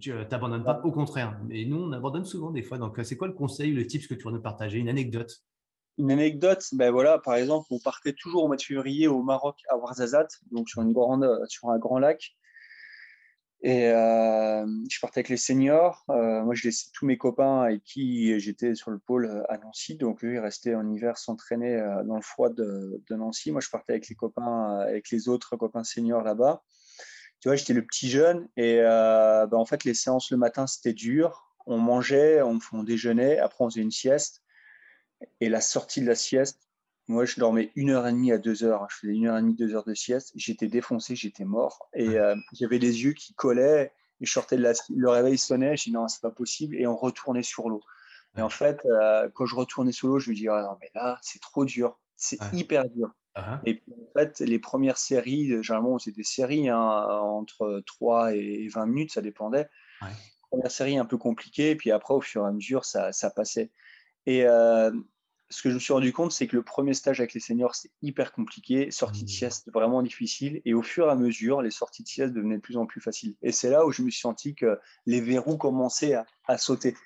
tu 0.00 0.10
n'abandonnes 0.10 0.64
pas, 0.64 0.80
au 0.84 0.90
contraire. 0.90 1.38
Mais 1.46 1.66
nous, 1.66 1.82
on 1.82 1.92
abandonne 1.92 2.24
souvent 2.24 2.50
des 2.50 2.62
fois. 2.62 2.78
Donc, 2.78 2.98
c'est 3.04 3.16
quoi 3.16 3.28
le 3.28 3.34
conseil, 3.34 3.72
le 3.72 3.86
tips 3.86 4.06
que 4.06 4.14
tu 4.14 4.24
vas 4.24 4.30
nous 4.30 4.40
partager, 4.40 4.78
une 4.78 4.88
anecdote? 4.88 5.42
Une 5.98 6.10
anecdote, 6.10 6.64
ben 6.72 6.90
voilà, 6.90 7.18
par 7.18 7.34
exemple, 7.36 7.66
on 7.70 7.78
partait 7.78 8.12
toujours 8.12 8.44
au 8.44 8.46
mois 8.48 8.56
de 8.56 8.62
février 8.62 9.08
au 9.08 9.22
Maroc 9.22 9.56
à 9.68 9.76
Ouarzazate, 9.76 10.40
donc 10.50 10.68
sur, 10.68 10.82
une 10.82 10.92
grande, 10.92 11.28
sur 11.48 11.70
un 11.70 11.78
grand 11.78 11.98
lac. 11.98 12.36
Et 13.62 13.88
euh, 13.88 14.66
je 14.88 15.00
partais 15.00 15.20
avec 15.20 15.28
les 15.28 15.36
seniors. 15.36 16.04
Euh, 16.10 16.42
moi, 16.42 16.54
je 16.54 16.64
laissais 16.64 16.90
tous 16.92 17.06
mes 17.06 17.16
copains 17.16 17.62
avec 17.62 17.82
qui 17.82 18.38
j'étais 18.38 18.74
sur 18.74 18.90
le 18.90 18.98
pôle 18.98 19.44
à 19.48 19.58
Nancy. 19.58 19.96
Donc, 19.96 20.22
eux, 20.24 20.34
ils 20.34 20.38
restaient 20.38 20.74
en 20.74 20.88
hiver 20.88 21.16
s'entraîner 21.16 21.74
euh, 21.74 22.04
dans 22.04 22.16
le 22.16 22.22
froid 22.22 22.50
de, 22.50 23.02
Nancy. 23.10 23.50
Moi, 23.52 23.60
je 23.60 23.70
partais 23.70 23.94
avec 23.94 24.08
les 24.08 24.14
copains, 24.14 24.78
avec 24.80 25.10
les 25.10 25.28
autres 25.28 25.56
copains 25.56 25.84
seniors 25.84 26.22
là-bas. 26.22 26.62
Tu 27.40 27.48
vois, 27.48 27.56
j'étais 27.56 27.72
le 27.72 27.84
petit 27.84 28.08
jeune. 28.08 28.48
Et 28.56 28.76
ben, 28.76 29.48
en 29.52 29.64
fait, 29.64 29.84
les 29.84 29.94
séances 29.94 30.30
le 30.30 30.36
matin, 30.36 30.66
c'était 30.66 30.94
dur. 30.94 31.52
On 31.66 31.78
mangeait, 31.78 32.42
on, 32.42 32.58
on 32.72 32.82
déjeunait. 32.82 33.38
Après, 33.38 33.64
on 33.64 33.70
faisait 33.70 33.82
une 33.82 33.90
sieste. 33.90 34.42
Et 35.40 35.48
la 35.48 35.60
sortie 35.60 36.00
de 36.00 36.06
la 36.06 36.14
sieste, 36.14 36.66
moi, 37.08 37.24
je 37.24 37.38
dormais 37.38 37.70
une 37.76 37.90
heure 37.90 38.06
et 38.06 38.12
demie 38.12 38.32
à 38.32 38.38
deux 38.38 38.64
heures. 38.64 38.86
Je 38.90 38.96
faisais 38.96 39.12
une 39.12 39.26
heure 39.26 39.38
et 39.38 39.40
demie, 39.40 39.54
deux 39.54 39.74
heures 39.74 39.84
de 39.84 39.94
sieste. 39.94 40.32
J'étais 40.34 40.66
défoncé, 40.66 41.14
j'étais 41.14 41.44
mort. 41.44 41.88
Et 41.94 42.18
euh, 42.18 42.34
j'avais 42.52 42.78
les 42.78 43.04
yeux 43.04 43.12
qui 43.12 43.32
collaient. 43.34 43.92
Et 44.20 44.26
je 44.26 44.32
sortais 44.32 44.56
de 44.56 44.62
la... 44.62 44.72
Le 44.94 45.08
réveil 45.08 45.38
sonnait. 45.38 45.76
Je 45.76 45.84
dis 45.84 45.92
non, 45.92 46.08
c'est 46.08 46.20
pas 46.20 46.32
possible. 46.32 46.74
Et 46.76 46.86
on 46.86 46.96
retournait 46.96 47.44
sur 47.44 47.68
l'eau. 47.68 47.82
Et 48.36 48.42
en 48.42 48.48
fait, 48.48 48.84
euh, 48.86 49.30
quand 49.34 49.46
je 49.46 49.54
retournais 49.54 49.92
sur 49.92 50.08
l'eau, 50.08 50.18
je 50.18 50.30
me 50.30 50.34
dis 50.34 50.48
ah 50.48 50.62
non, 50.62 50.76
mais 50.80 50.90
là, 50.94 51.18
c'est 51.22 51.40
trop 51.40 51.64
dur. 51.64 51.98
C'est 52.16 52.38
hyper 52.52 52.88
dur. 52.88 53.14
Uh-huh. 53.36 53.60
Et 53.64 53.74
puis, 53.74 53.92
en 53.92 54.18
fait, 54.18 54.40
les 54.40 54.58
premières 54.58 54.98
séries, 54.98 55.62
généralement, 55.62 55.98
c'était 55.98 56.16
des 56.16 56.24
séries 56.24 56.68
hein, 56.68 56.78
entre 56.78 57.82
3 57.86 58.34
et 58.34 58.68
20 58.68 58.86
minutes, 58.86 59.12
ça 59.12 59.22
dépendait. 59.22 59.68
Première 60.50 60.70
série 60.70 60.98
un 60.98 61.04
peu 61.04 61.18
compliquée. 61.18 61.70
Et 61.70 61.76
puis 61.76 61.92
après, 61.92 62.14
au 62.14 62.20
fur 62.20 62.44
et 62.44 62.48
à 62.48 62.52
mesure, 62.52 62.84
ça, 62.84 63.12
ça 63.12 63.30
passait. 63.30 63.70
Et 64.26 64.44
euh, 64.44 64.90
ce 65.50 65.62
que 65.62 65.70
je 65.70 65.74
me 65.74 65.78
suis 65.78 65.92
rendu 65.92 66.12
compte, 66.12 66.32
c'est 66.32 66.46
que 66.46 66.56
le 66.56 66.62
premier 66.62 66.94
stage 66.94 67.20
avec 67.20 67.32
les 67.34 67.40
seniors, 67.40 67.74
c'est 67.74 67.90
hyper 68.02 68.32
compliqué. 68.32 68.90
Sortie 68.90 69.20
de 69.20 69.26
mmh. 69.26 69.28
sieste, 69.28 69.70
vraiment 69.72 70.02
difficile. 70.02 70.60
Et 70.64 70.74
au 70.74 70.82
fur 70.82 71.06
et 71.06 71.10
à 71.10 71.14
mesure, 71.14 71.62
les 71.62 71.70
sorties 71.70 72.02
de 72.02 72.08
sieste 72.08 72.34
devenaient 72.34 72.56
de 72.56 72.62
plus 72.62 72.76
en 72.76 72.86
plus 72.86 73.00
faciles. 73.00 73.36
Et 73.42 73.52
c'est 73.52 73.70
là 73.70 73.86
où 73.86 73.92
je 73.92 74.02
me 74.02 74.10
suis 74.10 74.20
senti 74.20 74.54
que 74.54 74.78
les 75.06 75.20
verrous 75.20 75.56
commençaient 75.56 76.16
à, 76.46 76.58
sauter. 76.58 76.96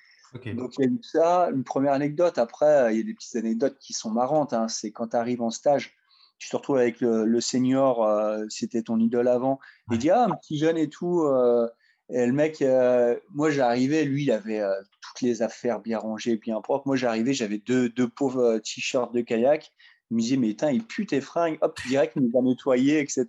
Donc, 0.55 0.75
il 0.79 0.85
y 0.85 0.89
a 0.89 0.91
eu 0.91 1.01
ça, 1.03 1.51
une 1.53 1.65
première 1.65 1.93
anecdote. 1.93 2.39
Après, 2.39 2.95
il 2.95 2.99
y 2.99 3.01
a 3.01 3.05
des 3.05 3.15
petites 3.15 3.37
anecdotes 3.37 3.79
qui 3.79 3.93
sont 3.93 4.11
marrantes. 4.11 4.53
Hein. 4.53 4.69
C'est 4.69 4.91
quand 4.91 5.09
tu 5.09 5.17
arrives 5.17 5.43
en 5.43 5.51
stage, 5.51 5.95
tu 6.39 6.49
te 6.49 6.57
retrouves 6.57 6.79
avec 6.79 7.01
le, 7.01 7.41
senior, 7.41 8.05
euh, 8.05 8.47
c'était 8.49 8.83
ton 8.83 8.99
idole 8.99 9.29
avant. 9.29 9.59
Il 9.91 9.99
dit 9.99 10.09
Ah, 10.09 10.25
un 10.25 10.37
petit 10.37 10.57
jeune 10.57 10.79
et 10.79 10.89
tout. 10.89 11.25
Euh, 11.25 11.69
et 12.13 12.27
le 12.27 12.33
mec, 12.33 12.61
euh, 12.61 13.19
moi 13.33 13.51
j'arrivais, 13.51 14.05
lui 14.05 14.25
il 14.25 14.33
avait 14.33 14.61
euh, 14.61 14.75
toutes 15.01 15.21
les 15.21 15.43
affaires 15.43 15.81
bien 15.81 15.99
rangées, 15.99 16.37
bien 16.37 16.61
propres. 16.61 16.87
Moi 16.87 16.97
j'arrivais, 16.97 17.33
j'avais 17.33 17.59
deux, 17.59 17.89
deux 17.89 18.09
pauvres 18.09 18.57
euh, 18.57 18.59
t-shirts 18.59 19.15
de 19.15 19.21
kayak. 19.21 19.73
Il 20.11 20.17
me 20.17 20.21
disait, 20.21 20.37
mais 20.37 20.49
putain, 20.49 20.73
il 20.73 20.85
pue 20.85 21.07
tes 21.07 21.21
fringues, 21.21 21.59
hop, 21.61 21.79
direct, 21.87 22.15
il 22.17 22.23
nous 22.23 22.39
a 22.39 22.43
nettoyé, 22.43 22.99
etc. 22.99 23.27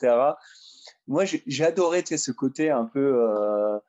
Moi 1.08 1.26
adoré 1.60 2.04
ce 2.06 2.32
côté 2.32 2.72
un 2.72 2.86
peu 2.86 3.80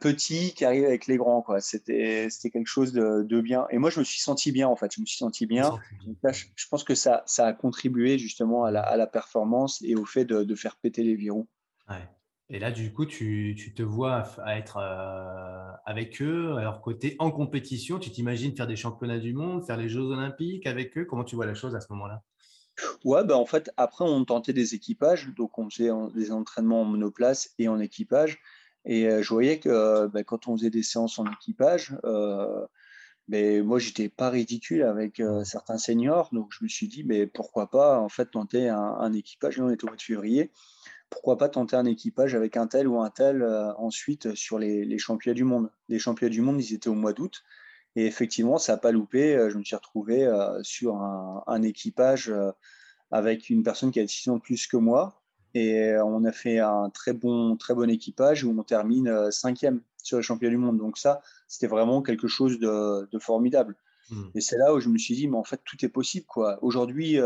petit 0.00 0.54
qui 0.54 0.64
arrive 0.64 0.84
avec 0.84 1.06
les 1.06 1.18
grands. 1.18 1.42
quoi. 1.42 1.60
C'était 1.60 2.28
quelque 2.50 2.66
chose 2.66 2.94
de, 2.94 3.40
bien. 3.42 3.66
Et 3.70 3.76
moi 3.76 3.90
je 3.90 3.98
me 3.98 4.04
suis 4.04 4.20
senti 4.20 4.52
bien 4.52 4.68
en 4.68 4.76
fait, 4.76 4.94
je 4.94 5.02
me 5.02 5.06
suis 5.06 5.18
senti 5.18 5.44
bien. 5.44 5.78
je, 6.24 6.68
pense 6.70 6.82
que 6.82 6.94
ça, 6.94 7.24
ça 7.26 7.46
a 7.46 7.52
contribué 7.52 8.16
justement 8.16 8.64
à 8.64 8.70
la, 8.70 8.80
à 8.80 8.96
la 8.96 9.06
performance 9.06 9.82
et 9.82 9.94
au 9.94 10.06
fait 10.06 10.24
de, 10.24 10.44
de 10.44 10.54
faire 10.54 10.76
péter 10.76 11.02
les 11.02 11.16
verrous. 11.16 11.46
Ouais. 11.90 12.08
Et 12.50 12.58
là, 12.58 12.70
du 12.70 12.92
coup, 12.92 13.06
tu, 13.06 13.54
tu 13.58 13.72
te 13.72 13.82
vois 13.82 14.22
à 14.42 14.58
être 14.58 14.78
avec 15.86 16.20
eux, 16.20 16.56
à 16.56 16.62
leur 16.62 16.82
côté, 16.82 17.16
en 17.18 17.30
compétition. 17.30 17.98
Tu 17.98 18.10
t'imagines 18.10 18.54
faire 18.54 18.66
des 18.66 18.76
championnats 18.76 19.18
du 19.18 19.32
monde, 19.32 19.64
faire 19.64 19.78
les 19.78 19.88
Jeux 19.88 20.02
olympiques 20.02 20.66
avec 20.66 20.96
eux? 20.98 21.06
Comment 21.06 21.24
tu 21.24 21.36
vois 21.36 21.46
la 21.46 21.54
chose 21.54 21.74
à 21.74 21.80
ce 21.80 21.86
moment-là? 21.92 22.22
Ouais, 23.04 23.24
bah 23.24 23.36
en 23.36 23.46
fait, 23.46 23.70
après, 23.76 24.04
on 24.04 24.24
tentait 24.24 24.52
des 24.52 24.74
équipages. 24.74 25.28
Donc, 25.36 25.58
on 25.58 25.70
faisait 25.70 25.90
des 26.14 26.32
entraînements 26.32 26.82
en 26.82 26.84
monoplace 26.84 27.54
et 27.58 27.68
en 27.68 27.78
équipage. 27.80 28.38
Et 28.84 29.08
je 29.22 29.28
voyais 29.28 29.58
que 29.58 30.06
bah, 30.08 30.24
quand 30.24 30.46
on 30.46 30.56
faisait 30.56 30.70
des 30.70 30.82
séances 30.82 31.18
en 31.18 31.24
équipage, 31.30 31.96
mais 33.28 33.62
moi, 33.62 33.78
j'étais 33.78 34.10
pas 34.10 34.28
ridicule 34.28 34.82
avec 34.82 35.22
certains 35.44 35.78
seniors. 35.78 36.28
Donc, 36.32 36.52
je 36.52 36.62
me 36.62 36.68
suis 36.68 36.88
dit, 36.88 37.04
mais 37.04 37.26
pourquoi 37.26 37.70
pas 37.70 37.98
en 37.98 38.08
fait 38.10 38.26
tenter 38.26 38.68
un, 38.68 39.12
équipage 39.14 39.56
Là, 39.56 39.64
on 39.64 39.70
était 39.70 39.84
au 39.84 39.88
mois 39.88 39.96
de 39.96 40.02
février. 40.02 40.52
Pourquoi 41.14 41.38
pas 41.38 41.48
tenter 41.48 41.76
un 41.76 41.84
équipage 41.84 42.34
avec 42.34 42.56
un 42.56 42.66
tel 42.66 42.88
ou 42.88 43.00
un 43.00 43.08
tel 43.08 43.44
ensuite 43.78 44.34
sur 44.34 44.58
les, 44.58 44.84
les, 44.84 44.98
championnats 44.98 45.36
du 45.36 45.44
monde 45.44 45.70
Les 45.88 46.00
championnats 46.00 46.32
du 46.32 46.40
monde, 46.40 46.60
ils 46.60 46.74
étaient 46.74 46.88
au 46.88 46.94
mois 46.94 47.12
d'août. 47.12 47.44
Et 47.94 48.04
effectivement, 48.06 48.58
ça 48.58 48.72
n'a 48.72 48.78
pas 48.78 48.90
loupé. 48.90 49.46
Je 49.48 49.56
me 49.56 49.62
suis 49.62 49.76
retrouvé 49.76 50.28
sur 50.62 50.96
un, 50.96 51.62
équipage 51.62 52.34
avec 53.12 53.48
une 53.48 53.62
personne 53.62 53.92
qui 53.92 54.00
a 54.00 54.08
6 54.08 54.30
ans 54.30 54.36
de 54.38 54.40
plus 54.40 54.66
que 54.66 54.76
moi. 54.76 55.22
Et 55.54 55.94
on 56.04 56.24
a 56.24 56.32
fait 56.32 56.58
un 56.58 56.90
très 56.90 57.12
bon, 57.12 57.56
très 57.56 57.74
bon 57.74 57.88
équipage 57.88 58.42
où 58.42 58.50
on 58.50 58.62
termine 58.64 59.30
cinquième 59.30 59.82
sur 60.02 60.16
les 60.16 60.24
championnats 60.24 60.50
du 60.50 60.58
monde. 60.58 60.78
Donc 60.78 60.98
ça, 60.98 61.22
c'était 61.46 61.68
vraiment 61.68 62.02
quelque 62.02 62.26
chose 62.26 62.58
de, 62.58 63.18
formidable. 63.20 63.76
Hmm. 64.10 64.30
Et 64.34 64.40
c'est 64.40 64.58
là 64.58 64.74
où 64.74 64.80
je 64.80 64.88
me 64.88 64.98
suis 64.98 65.14
dit, 65.14 65.28
mais 65.28 65.36
en 65.36 65.44
fait, 65.44 65.60
tout 65.64 65.76
est 65.84 65.88
possible. 65.88 66.26
quoi. 66.26 66.58
Aujourd'hui, 66.62 67.20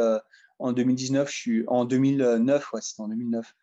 en 0.59 0.73
2019, 0.73 1.31
je 1.31 1.37
suis 1.37 1.65
en 1.69 1.87
2009, 1.87 2.73
ouais, 2.73 2.81
c'était 2.83 3.01
en 3.01 3.09
2009, 3.09 3.55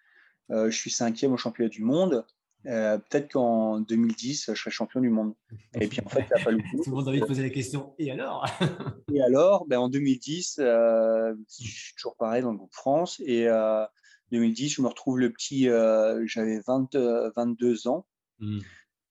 je 0.49 0.69
suis 0.69 0.91
cinquième 0.91 1.33
au 1.33 1.37
championnat 1.37 1.69
du 1.69 1.83
monde. 1.83 2.25
Euh, 2.67 2.97
peut-être 2.97 3.31
qu'en 3.31 3.79
2010, 3.79 4.51
je 4.53 4.59
serai 4.59 4.71
champion 4.71 4.99
du 4.99 5.09
monde. 5.09 5.35
Et 5.79 5.87
puis 5.87 5.99
en 6.03 6.09
fait, 6.09 6.27
pas 6.43 6.51
le 6.51 6.57
coup. 6.57 6.83
Tout 6.83 6.89
le 6.89 6.95
monde 6.95 7.07
a 7.07 7.11
envie 7.11 7.21
de 7.21 7.25
poser 7.25 7.43
la 7.43 7.49
question. 7.49 7.93
Et 7.99 8.11
alors 8.11 8.45
Et 9.13 9.21
alors, 9.21 9.65
ben, 9.67 9.79
en 9.79 9.89
2010, 9.89 10.57
euh, 10.59 11.35
je 11.59 11.67
suis 11.67 11.93
toujours 11.95 12.15
pareil 12.15 12.41
dans 12.41 12.51
le 12.51 12.57
groupe 12.57 12.73
France. 12.73 13.21
Et 13.25 13.47
euh, 13.47 13.85
2010, 14.31 14.69
je 14.69 14.81
me 14.81 14.87
retrouve 14.87 15.19
le 15.19 15.31
petit, 15.31 15.69
euh, 15.69 16.25
j'avais 16.25 16.59
22 16.65 17.87
ans. 17.87 18.07
Hmm. 18.39 18.59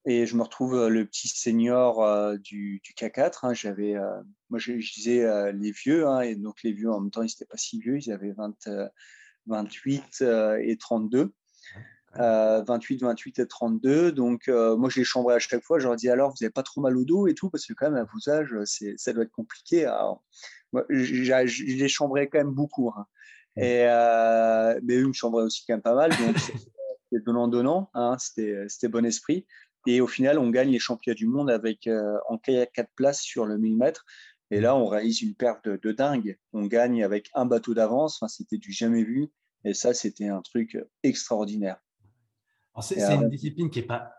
Et 0.06 0.26
je 0.26 0.36
me 0.36 0.42
retrouve 0.42 0.88
le 0.88 1.06
petit 1.06 1.28
senior 1.28 2.36
du, 2.38 2.82
du, 2.84 2.92
K4. 2.92 3.38
Hein. 3.42 3.54
j'avais, 3.54 3.94
moi, 4.50 4.58
je, 4.58 4.72
disais 4.72 5.52
les 5.54 5.70
vieux, 5.70 6.06
hein, 6.06 6.20
et 6.20 6.34
donc 6.34 6.62
les 6.62 6.72
vieux 6.72 6.90
en 6.90 7.00
même 7.00 7.10
temps, 7.10 7.22
ils 7.22 7.28
n'étaient 7.28 7.46
pas 7.46 7.56
si 7.56 7.80
vieux, 7.80 7.96
ils 7.96 8.12
avaient 8.12 8.32
20, 8.32 8.68
28 9.46 10.24
et 10.62 10.76
32. 10.76 11.32
28, 12.16 13.02
28 13.02 13.38
et 13.40 13.46
32. 13.46 14.12
Donc, 14.12 14.48
euh, 14.48 14.76
moi, 14.76 14.88
je 14.88 15.00
les 15.00 15.04
chambrais 15.04 15.34
à 15.34 15.38
chaque 15.38 15.62
fois. 15.62 15.78
Je 15.78 15.86
leur 15.86 15.96
dis 15.96 16.08
alors, 16.08 16.30
vous 16.30 16.36
n'avez 16.40 16.52
pas 16.52 16.62
trop 16.62 16.80
mal 16.80 16.96
au 16.96 17.04
dos 17.04 17.26
et 17.26 17.34
tout, 17.34 17.50
parce 17.50 17.66
que 17.66 17.72
quand 17.72 17.90
même, 17.90 18.00
à 18.00 18.04
vos 18.04 18.30
âges, 18.30 18.54
ça 18.96 19.12
doit 19.12 19.24
être 19.24 19.32
compliqué. 19.32 19.86
moi, 20.72 20.84
je, 20.88 21.76
les 21.78 21.88
chambrais 21.88 22.28
quand 22.28 22.38
même 22.38 22.52
beaucoup. 22.52 22.92
Hein. 22.96 23.06
Et, 23.56 23.84
euh, 23.86 24.78
mais 24.82 24.96
eux 24.96 25.06
me 25.06 25.12
chambraient 25.12 25.44
aussi 25.44 25.64
quand 25.66 25.74
même 25.74 25.82
pas 25.82 25.94
mal. 25.94 26.10
Donc, 26.10 26.36
c'était 27.10 27.24
donnant-donnant. 27.24 27.90
Hein, 27.94 28.16
c'était 28.18 28.88
bon 28.88 29.04
esprit. 29.04 29.46
Et 29.86 30.00
au 30.00 30.06
final, 30.06 30.38
on 30.38 30.48
gagne 30.48 30.70
les 30.70 30.78
championnats 30.78 31.14
du 31.14 31.26
monde 31.26 31.50
avec 31.50 31.86
euh, 31.86 32.16
en 32.28 32.38
kayak 32.38 32.72
4 32.72 32.88
places 32.96 33.20
sur 33.20 33.44
le 33.44 33.58
1000 33.58 33.76
mètres. 33.76 34.06
Et 34.50 34.60
là, 34.60 34.76
on 34.76 34.86
réalise 34.86 35.22
une 35.22 35.34
perte 35.34 35.68
de, 35.68 35.76
de 35.76 35.92
dingue. 35.92 36.38
On 36.52 36.66
gagne 36.66 37.02
avec 37.02 37.30
un 37.34 37.46
bateau 37.46 37.74
d'avance. 37.74 38.16
Enfin, 38.16 38.28
c'était 38.28 38.58
du 38.58 38.72
jamais 38.72 39.02
vu. 39.02 39.30
Et 39.64 39.74
ça, 39.74 39.94
c'était 39.94 40.28
un 40.28 40.42
truc 40.42 40.78
extraordinaire. 41.02 41.78
C'est 42.82 43.14
une 43.14 43.28
discipline 43.28 43.70
qui 43.70 43.78
est 43.78 43.86
pas. 43.86 44.14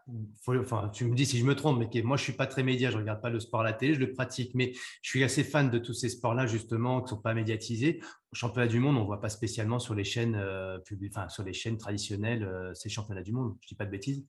enfin, 0.47 0.89
tu 0.93 1.03
me 1.05 1.13
dis 1.13 1.25
si 1.25 1.37
je 1.37 1.43
me 1.43 1.55
trompe, 1.55 1.77
mais 1.77 1.89
qui 1.89 2.01
moi, 2.01 2.15
je 2.15 2.23
suis 2.23 2.33
pas 2.33 2.47
très 2.47 2.63
média. 2.63 2.89
Je 2.89 2.97
regarde 2.97 3.21
pas 3.21 3.29
le 3.29 3.41
sport 3.41 3.61
à 3.61 3.63
la 3.65 3.73
télé, 3.73 3.95
je 3.95 3.99
le 3.99 4.13
pratique, 4.13 4.51
mais 4.55 4.71
je 5.01 5.09
suis 5.09 5.25
assez 5.25 5.43
fan 5.43 5.69
de 5.69 5.77
tous 5.77 5.93
ces 5.93 6.07
sports-là 6.07 6.47
justement 6.47 7.01
qui 7.01 7.09
sont 7.09 7.21
pas 7.21 7.33
médiatisés. 7.33 7.99
Au 8.31 8.35
championnat 8.35 8.67
du 8.67 8.79
monde, 8.79 8.95
on 8.95 9.03
voit 9.03 9.19
pas 9.19 9.27
spécialement 9.27 9.77
sur 9.77 9.93
les 9.93 10.05
chaînes 10.05 10.35
euh, 10.35 10.79
enfin, 11.09 11.27
sur 11.27 11.43
les 11.43 11.51
chaînes 11.51 11.77
traditionnelles 11.77 12.43
euh, 12.43 12.73
ces 12.73 12.87
championnats 12.87 13.23
du 13.23 13.33
monde. 13.33 13.57
Je 13.59 13.67
dis 13.67 13.75
pas 13.75 13.85
de 13.85 13.91
bêtises. 13.91 14.25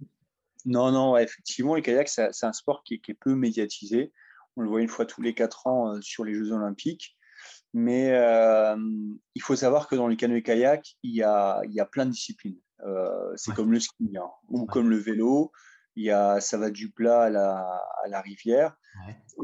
Non, 0.64 0.90
non, 0.90 1.16
effectivement, 1.16 1.76
le 1.76 1.80
kayak, 1.80 2.08
c'est 2.08 2.44
un 2.44 2.52
sport 2.52 2.82
qui 2.82 2.94
est, 2.94 3.14
peu 3.14 3.36
médiatisé. 3.36 4.12
On 4.56 4.62
le 4.62 4.68
voit 4.68 4.80
une 4.80 4.88
fois 4.88 5.06
tous 5.06 5.22
les 5.22 5.34
quatre 5.34 5.66
ans 5.66 5.94
euh, 5.94 6.00
sur 6.00 6.24
les 6.24 6.34
Jeux 6.34 6.52
Olympiques. 6.52 7.16
Mais 7.74 8.08
il 9.34 9.42
faut 9.42 9.56
savoir 9.56 9.86
que 9.86 9.96
dans 9.96 10.06
le 10.06 10.16
canoë-kayak, 10.16 10.96
il, 11.02 11.14
y 11.14 11.22
a, 11.22 11.60
il 11.64 11.74
y 11.74 11.80
a 11.80 11.84
plein 11.84 12.06
de 12.06 12.10
disciplines. 12.10 12.58
Euh, 12.84 13.32
c'est 13.36 13.54
comme 13.54 13.72
le 13.72 13.80
ski 13.80 14.16
hein, 14.16 14.30
ou 14.48 14.66
comme 14.66 14.88
le 14.88 14.96
vélo. 14.96 15.52
Il 15.94 16.04
y 16.04 16.10
a, 16.10 16.40
ça 16.40 16.58
va 16.58 16.70
du 16.70 16.90
plat 16.90 17.22
à 17.22 17.30
la, 17.30 17.58
à 18.04 18.08
la 18.08 18.20
rivière. 18.20 18.76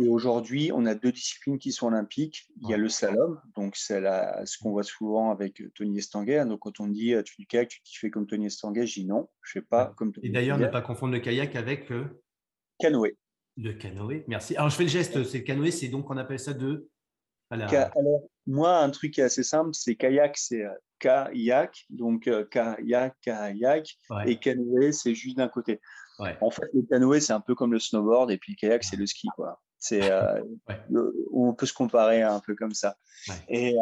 Et 0.01 0.09
aujourd'hui, 0.09 0.71
on 0.75 0.85
a 0.87 0.95
deux 0.95 1.13
disciplines 1.13 1.59
qui 1.59 1.73
sont 1.73 1.87
olympiques. 1.87 2.47
Il 2.61 2.69
y 2.69 2.75
a 2.75 2.77
le 2.77 2.89
slalom, 2.89 3.41
donc 3.55 3.77
c'est 3.77 4.01
ce 4.01 4.59
qu'on 4.59 4.71
voit 4.71 4.83
souvent 4.83 5.31
avec 5.31 5.63
Tony 5.75 5.99
Estanguet. 5.99 6.45
Donc 6.47 6.61
quand 6.61 6.81
on 6.81 6.89
dit 6.89 7.15
tu 7.25 7.35
fais 7.35 7.43
du 7.43 7.47
kayak, 7.47 7.69
tu 7.85 8.01
fais 8.01 8.11
comme 8.11 8.27
Tony 8.27 8.47
Estanguet, 8.47 8.87
je 8.87 9.01
dis 9.01 9.07
non, 9.07 9.29
je 9.43 9.59
ne 9.59 9.63
fais 9.63 9.67
pas 9.67 9.95
comme 9.97 10.13
Tony 10.13 10.27
Et 10.27 10.31
d'ailleurs, 10.31 10.59
ne 10.59 10.67
pas 10.67 10.83
confondre 10.83 11.13
le 11.13 11.21
kayak 11.21 11.57
avec 11.57 11.89
le 11.89 12.23
canoë. 12.79 13.17
Le 13.57 13.73
canoë, 13.75 14.25
merci. 14.29 14.57
Alors 14.57 14.71
je 14.71 14.77
fais 14.77 14.85
le 14.85 14.89
geste, 14.89 15.25
c'est 15.25 15.39
le 15.39 15.45
canoë, 15.45 15.71
c'est 15.71 15.89
donc 15.89 16.11
on 16.11 16.17
appelle 16.17 16.39
ça 16.39 16.55
de. 16.55 16.89
Alors, 17.51 18.23
moi, 18.47 18.79
un 18.79 18.89
truc 18.89 19.13
qui 19.13 19.21
est 19.21 19.25
assez 19.25 19.43
simple, 19.43 19.71
c'est 19.75 19.95
kayak, 19.95 20.39
c'est 20.39 20.65
euh, 20.65 20.73
kayak, 20.99 21.85
donc 21.91 22.27
euh, 22.27 22.47
kayak, 22.47 23.15
kayak, 23.21 23.87
et 24.27 24.39
canoë, 24.39 24.93
c'est 24.93 25.15
juste 25.15 25.37
d'un 25.37 25.49
côté. 25.49 25.81
En 26.41 26.51
fait, 26.51 26.67
le 26.73 26.83
canoë, 26.83 27.21
c'est 27.21 27.33
un 27.33 27.41
peu 27.41 27.55
comme 27.55 27.73
le 27.73 27.79
snowboard, 27.79 28.31
et 28.31 28.39
puis 28.39 28.53
le 28.53 28.57
kayak, 28.57 28.85
c'est 28.85 28.97
le 28.97 29.07
ski, 29.07 29.29
quoi. 29.37 29.61
C'est, 29.79 30.11
euh, 30.11 30.41
on 31.33 31.53
peut 31.53 31.67
se 31.67 31.75
comparer 31.75 32.23
un 32.23 32.41
peu 32.41 32.55
comme 32.55 32.73
ça. 32.73 32.97
Et, 33.49 33.75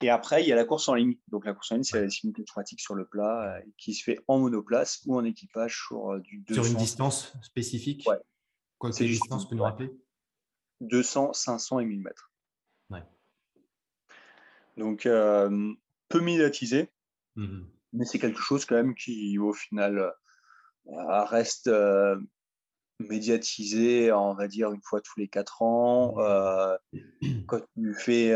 et 0.00 0.10
après, 0.10 0.42
il 0.42 0.48
y 0.48 0.52
a 0.52 0.56
la 0.56 0.64
course 0.64 0.88
en 0.88 0.94
ligne. 0.94 1.16
Donc 1.28 1.44
la 1.44 1.54
course 1.54 1.72
en 1.72 1.76
ligne, 1.76 1.84
c'est 1.84 2.00
la 2.00 2.08
je 2.08 2.42
pratique 2.46 2.80
sur 2.80 2.94
le 2.94 3.06
plat, 3.06 3.60
qui 3.76 3.94
se 3.94 4.02
fait 4.02 4.18
en 4.28 4.38
monoplace 4.38 5.02
ou 5.06 5.16
en 5.16 5.24
équipage 5.24 5.76
sur 5.86 6.18
du 6.20 6.38
200. 6.38 6.62
Sur 6.62 6.72
une 6.72 6.78
distance 6.78 7.32
spécifique 7.42 8.06
Ouais. 8.06 8.16
Quoi, 8.78 8.92
quelle 8.92 9.08
distance, 9.08 9.46
peut 9.46 9.56
nous 9.56 9.62
rappeler 9.62 9.92
200, 10.80 11.34
500 11.34 11.80
et 11.80 11.84
1000 11.84 12.00
mètres. 12.00 12.30
Donc, 14.76 15.04
euh, 15.04 15.74
peu 16.08 16.20
médiatisé, 16.20 16.90
mmh 17.36 17.60
mais 17.92 18.04
c'est 18.04 18.20
quelque 18.20 18.40
chose 18.40 18.64
quand 18.64 18.76
même 18.76 18.94
qui, 18.94 19.36
au 19.36 19.52
final, 19.52 19.98
euh, 19.98 21.24
reste 21.24 21.66
euh, 21.66 22.16
médiatisé, 23.00 24.12
on 24.12 24.34
va 24.34 24.48
dire, 24.48 24.72
une 24.72 24.82
fois 24.82 25.00
tous 25.00 25.18
les 25.18 25.28
quatre 25.28 25.62
ans. 25.62 26.16
Mmh. 26.92 27.44
quand 27.46 27.60
tu 27.74 27.94
fais 27.94 28.34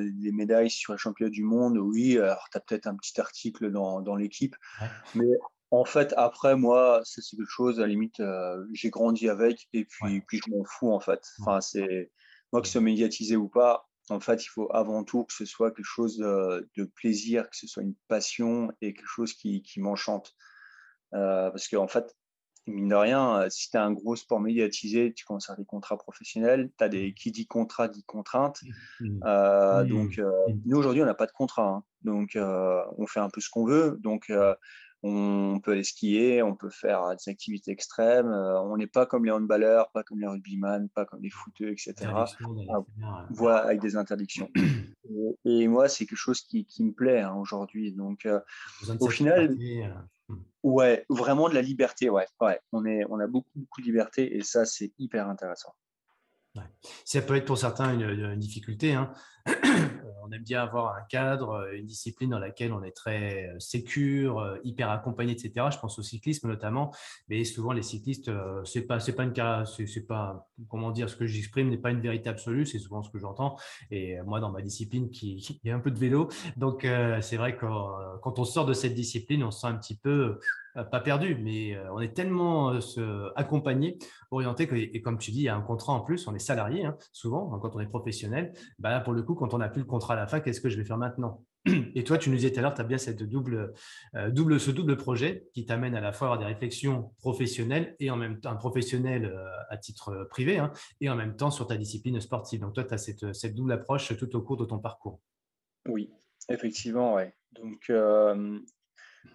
des 0.00 0.32
médailles 0.32 0.70
sur 0.70 0.92
les 0.92 0.98
championnats 0.98 1.30
du 1.30 1.42
monde, 1.42 1.78
oui, 1.78 2.18
alors 2.18 2.48
tu 2.50 2.58
as 2.58 2.60
peut-être 2.60 2.86
un 2.86 2.96
petit 2.96 3.20
article 3.20 3.70
dans, 3.70 4.00
dans 4.00 4.16
l'équipe, 4.16 4.56
mais 5.14 5.26
en 5.70 5.84
fait, 5.84 6.14
après, 6.16 6.56
moi, 6.56 7.00
c'est 7.04 7.22
quelque 7.22 7.48
chose, 7.48 7.78
à 7.78 7.82
la 7.82 7.88
limite, 7.88 8.22
j'ai 8.72 8.90
grandi 8.90 9.28
avec 9.28 9.68
et 9.72 9.84
puis, 9.84 10.20
puis 10.22 10.40
je 10.44 10.50
m'en 10.50 10.64
fous, 10.64 10.92
en 10.92 11.00
fait. 11.00 11.20
Enfin, 11.40 11.60
c'est 11.60 12.10
moi, 12.52 12.62
que 12.62 12.68
ce 12.68 12.72
soit 12.72 12.80
médiatisé 12.80 13.36
ou 13.36 13.48
pas, 13.48 13.86
en 14.08 14.20
fait, 14.20 14.44
il 14.44 14.48
faut 14.48 14.68
avant 14.72 15.04
tout 15.04 15.24
que 15.24 15.32
ce 15.32 15.44
soit 15.44 15.72
quelque 15.72 15.84
chose 15.84 16.18
de, 16.18 16.84
plaisir, 16.94 17.48
que 17.50 17.56
ce 17.56 17.66
soit 17.66 17.82
une 17.82 17.96
passion 18.08 18.70
et 18.80 18.94
quelque 18.94 19.08
chose 19.08 19.32
qui, 19.34 19.62
m'enchante. 19.78 20.34
Euh, 21.14 21.50
parce 21.50 21.68
qu'en 21.68 21.84
en 21.84 21.88
fait, 21.88 22.14
mine 22.66 22.88
de 22.88 22.94
rien, 22.94 23.40
euh, 23.40 23.50
si 23.50 23.70
tu 23.70 23.76
as 23.76 23.84
un 23.84 23.92
gros 23.92 24.16
sport 24.16 24.40
médiatisé, 24.40 25.12
tu 25.14 25.24
commences 25.24 25.48
à 25.48 25.54
faire 25.54 25.58
des 25.58 25.64
contrats 25.64 25.96
professionnels, 25.96 26.70
as 26.80 26.88
des, 26.88 27.14
qui 27.14 27.30
dit 27.30 27.46
contrat 27.46 27.88
dit 27.88 28.04
contrainte. 28.04 28.60
Mmh. 29.00 29.20
Euh, 29.24 29.84
mmh. 29.84 29.88
Donc, 29.88 30.18
mmh. 30.18 30.60
nous, 30.64 30.76
aujourd'hui, 30.76 31.02
on 31.02 31.06
n'a 31.06 31.14
pas 31.14 31.26
de 31.26 31.32
contrat. 31.32 31.68
Hein. 31.68 31.84
Donc, 32.02 32.36
on 32.36 33.06
fait 33.06 33.20
un 33.20 33.30
peu 33.30 33.40
ce 33.40 33.50
qu'on 33.50 33.66
veut. 33.66 33.98
Donc, 34.00 34.30
on 35.02 35.60
peut 35.60 35.72
aller 35.72 35.84
skier, 35.84 36.42
on 36.42 36.54
peut 36.54 36.70
faire 36.70 37.14
des 37.16 37.30
activités 37.30 37.70
extrêmes. 37.70 38.28
Euh, 38.28 38.60
on 38.62 38.76
n'est 38.76 38.86
pas 38.86 39.06
comme 39.06 39.24
les 39.24 39.30
handballeurs, 39.30 39.90
pas 39.92 40.02
comme 40.02 40.20
les 40.20 40.26
rugbyman, 40.26 40.88
pas 40.88 41.04
comme 41.04 41.22
les 41.22 41.30
footeux, 41.30 41.70
etc. 41.70 41.94
Ah, 42.12 42.26
voilà, 43.30 43.58
avec 43.58 43.80
des 43.80 43.96
interdictions. 43.96 44.50
et, 45.44 45.68
moi, 45.68 45.88
c'est 45.88 46.06
quelque 46.06 46.18
chose 46.18 46.40
qui, 46.40 46.66
me 46.80 46.92
plaît 46.92 47.20
hein, 47.20 47.34
aujourd'hui. 47.34 47.92
Donc, 47.92 48.26
euh, 48.26 48.40
au 49.00 49.08
final, 49.08 49.56
euh. 49.60 49.88
Ouais, 50.62 51.04
vraiment 51.08 51.48
de 51.48 51.54
la 51.54 51.62
liberté. 51.62 52.10
Ouais, 52.10 52.26
ouais. 52.40 52.58
On, 52.72 52.84
est, 52.84 53.04
on 53.08 53.18
a 53.20 53.26
beaucoup, 53.26 53.50
beaucoup 53.54 53.80
de 53.80 53.86
liberté 53.86 54.36
et 54.36 54.42
ça, 54.42 54.64
c'est 54.64 54.92
hyper 54.98 55.28
intéressant. 55.28 55.74
Ça 57.04 57.20
peut 57.20 57.36
être 57.36 57.44
pour 57.44 57.58
certains 57.58 57.92
une, 57.92 58.36
difficulté. 58.36 58.94
Hein. 58.94 59.12
On 60.26 60.32
aime 60.32 60.42
bien 60.42 60.62
avoir 60.62 60.96
un 60.96 61.02
cadre, 61.08 61.68
une 61.74 61.86
discipline 61.86 62.30
dans 62.30 62.38
laquelle 62.38 62.72
on 62.72 62.82
est 62.82 62.92
très 62.92 63.54
sécure, 63.58 64.58
hyper 64.64 64.90
accompagné, 64.90 65.32
etc. 65.32 65.66
Je 65.70 65.78
pense 65.78 65.98
au 65.98 66.02
cyclisme 66.02 66.48
notamment, 66.48 66.92
mais 67.28 67.44
souvent 67.44 67.72
les 67.72 67.82
cyclistes, 67.82 68.30
c'est 68.64 68.82
pas, 68.82 69.00
c'est 69.00 69.14
pas 69.14 69.24
une 69.24 69.34
c'est 69.66 70.06
pas, 70.06 70.48
comment 70.68 70.90
dire, 70.90 71.08
ce 71.08 71.16
que 71.16 71.26
j'exprime 71.26 71.68
n'est 71.68 71.78
pas 71.78 71.90
une 71.90 72.00
vérité 72.00 72.28
absolue, 72.28 72.66
c'est 72.66 72.78
souvent 72.78 73.02
ce 73.02 73.10
que 73.10 73.18
j'entends. 73.18 73.56
Et 73.90 74.20
moi, 74.22 74.40
dans 74.40 74.50
ma 74.50 74.62
discipline, 74.62 75.10
qui, 75.10 75.36
qui 75.62 75.68
est 75.68 75.72
un 75.72 75.80
peu 75.80 75.90
de 75.90 75.98
vélo, 75.98 76.28
donc 76.56 76.86
c'est 77.20 77.36
vrai 77.36 77.56
que 77.56 77.66
quand 78.20 78.38
on 78.38 78.44
sort 78.44 78.66
de 78.66 78.72
cette 78.72 78.94
discipline, 78.94 79.42
on 79.44 79.50
se 79.50 79.60
sent 79.60 79.66
un 79.66 79.76
petit 79.76 79.96
peu 79.96 80.10
euh, 80.10 80.40
pas 80.84 81.00
perdu, 81.00 81.36
mais 81.36 81.74
euh, 81.74 81.92
on 81.92 82.00
est 82.00 82.14
tellement 82.14 82.74
euh, 82.74 83.30
accompagné, 83.36 83.98
orienté, 84.30 84.68
et 84.72 85.02
comme 85.02 85.18
tu 85.18 85.30
dis, 85.30 85.40
il 85.40 85.44
y 85.44 85.48
a 85.48 85.56
un 85.56 85.62
contrat 85.62 85.92
en 85.92 86.00
plus, 86.00 86.26
on 86.26 86.34
est 86.34 86.40
salarié 86.40 86.84
hein, 86.84 86.96
souvent, 87.12 87.52
hein, 87.52 87.58
quand 87.60 87.74
on 87.74 87.80
est 87.80 87.86
professionnel. 87.86 88.52
Bah 88.78 89.00
pour 89.00 89.12
le 89.12 89.22
coup, 89.22 89.34
quand 89.34 89.54
on 89.54 89.58
n'a 89.58 89.68
plus 89.68 89.80
le 89.80 89.86
contrat 89.86 90.14
à 90.14 90.16
la 90.16 90.26
fin, 90.26 90.40
qu'est-ce 90.40 90.60
que 90.60 90.68
je 90.68 90.76
vais 90.76 90.84
faire 90.84 90.98
maintenant? 90.98 91.44
Et 91.94 92.04
toi, 92.04 92.18
tu 92.18 92.30
nous 92.30 92.36
disais 92.36 92.52
tout 92.52 92.58
à 92.58 92.62
l'heure, 92.62 92.74
tu 92.74 92.80
as 92.80 92.84
bien 92.84 92.98
cette 92.98 93.22
double, 93.22 93.72
double, 94.30 94.60
ce 94.60 94.70
double 94.70 94.96
projet 94.96 95.48
qui 95.52 95.66
t'amène 95.66 95.94
à 95.96 96.00
la 96.00 96.12
fois 96.12 96.28
à 96.28 96.32
avoir 96.32 96.46
des 96.46 96.52
réflexions 96.52 97.10
professionnelles 97.18 97.96
et 97.98 98.10
en 98.10 98.16
même 98.16 98.40
temps 98.40 98.50
un 98.50 98.56
professionnel 98.56 99.34
à 99.68 99.76
titre 99.76 100.28
privé 100.30 100.58
hein, 100.58 100.70
et 101.00 101.10
en 101.10 101.16
même 101.16 101.36
temps 101.36 101.50
sur 101.50 101.66
ta 101.66 101.76
discipline 101.76 102.20
sportive. 102.20 102.60
Donc 102.60 102.74
toi, 102.74 102.84
tu 102.84 102.94
as 102.94 102.98
cette, 102.98 103.54
double 103.54 103.72
approche 103.72 104.16
tout 104.16 104.36
au 104.36 104.42
cours 104.42 104.56
de 104.56 104.64
ton 104.64 104.78
parcours. 104.78 105.20
Oui, 105.88 106.12
effectivement, 106.48 107.14
ouais. 107.14 107.34
Donc, 107.52 107.90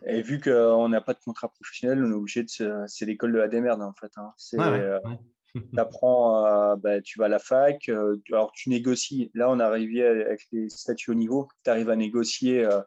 et 0.05 0.21
vu 0.21 0.39
qu'on 0.39 0.89
n'a 0.89 1.01
pas 1.01 1.13
de 1.13 1.19
contrat 1.19 1.49
professionnel, 1.49 2.03
on 2.03 2.11
est 2.11 2.15
obligé 2.15 2.43
de. 2.43 2.83
C'est 2.87 3.05
l'école 3.05 3.33
de 3.33 3.37
la 3.37 3.47
démerde, 3.47 3.81
en 3.81 3.93
fait. 3.93 4.11
Hein. 4.17 4.31
C'est. 4.37 4.59
Euh, 4.59 4.99
apprends, 5.77 6.77
bah, 6.77 7.01
tu 7.01 7.19
vas 7.19 7.25
à 7.25 7.29
la 7.29 7.39
fac, 7.39 7.89
euh, 7.89 8.17
alors 8.31 8.51
tu 8.53 8.69
négocies. 8.69 9.31
Là, 9.33 9.49
on 9.49 9.59
est 9.59 9.63
arrivé 9.63 10.05
avec 10.05 10.47
les 10.51 10.69
statuts 10.69 11.11
au 11.11 11.15
niveau, 11.15 11.49
tu 11.63 11.69
arrives 11.69 11.89
à 11.89 11.95
négocier 11.95 12.63
euh, 12.63 12.81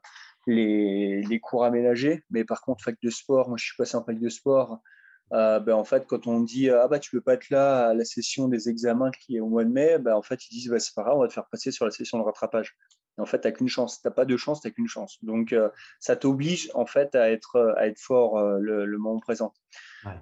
les, 0.47 1.23
les, 1.23 1.41
cours 1.41 1.65
aménagés. 1.65 2.23
Mais 2.31 2.45
par 2.45 2.63
contre, 2.63 2.83
fac 2.85 2.97
de 3.03 3.11
sport, 3.11 3.49
moi 3.49 3.59
je 3.59 3.67
suis 3.67 3.77
passé 3.77 3.97
en 3.97 4.05
fac 4.05 4.19
de 4.19 4.29
sport. 4.29 4.81
Ben, 5.31 5.73
en 5.73 5.85
fait, 5.85 6.07
quand 6.07 6.27
on 6.27 6.41
dit 6.41 6.71
ah 6.71 6.87
bah 6.87 7.01
tu 7.01 7.11
peux 7.11 7.21
pas 7.21 7.35
être 7.35 7.51
là 7.51 7.89
à 7.89 7.95
la 7.95 8.05
session 8.05 8.47
des 8.47 8.69
examens 8.69 9.11
qui 9.11 9.37
est 9.37 9.41
au 9.41 9.49
mois 9.49 9.65
de 9.65 9.71
mai, 9.71 9.99
ben, 9.99 10.15
en 10.15 10.23
fait 10.23 10.47
ils 10.49 10.55
disent 10.55 10.69
bah, 10.69 10.79
c'est 10.79 10.95
pas 10.95 11.03
grave, 11.03 11.17
on 11.17 11.21
va 11.23 11.29
te 11.29 11.33
faire 11.33 11.49
passer 11.51 11.73
sur 11.73 11.85
la 11.85 11.91
session 11.91 12.19
de 12.19 12.23
rattrapage 12.23 12.77
en 13.19 13.27
fait, 13.27 13.41
tu 13.41 13.49
n'as 13.49 13.53
qu'une 13.53 13.69
chance. 13.69 14.01
Tu 14.01 14.07
n'as 14.07 14.13
pas 14.13 14.25
de 14.25 14.37
chance, 14.37 14.61
tu 14.61 14.69
n'as 14.69 14.73
qu'une 14.73 14.89
chance. 14.89 15.19
Donc, 15.23 15.53
euh, 15.53 15.69
ça 16.01 16.17
t'oblige 16.17 16.71
en 16.75 16.87
fait 16.87 17.15
à 17.15 17.31
être, 17.31 17.57
euh, 17.57 17.75
à 17.77 17.87
être 17.87 18.01
fort 18.01 18.39
euh, 18.39 18.59
le, 18.59 18.99
moment 18.99 19.21
présent. 19.21 19.53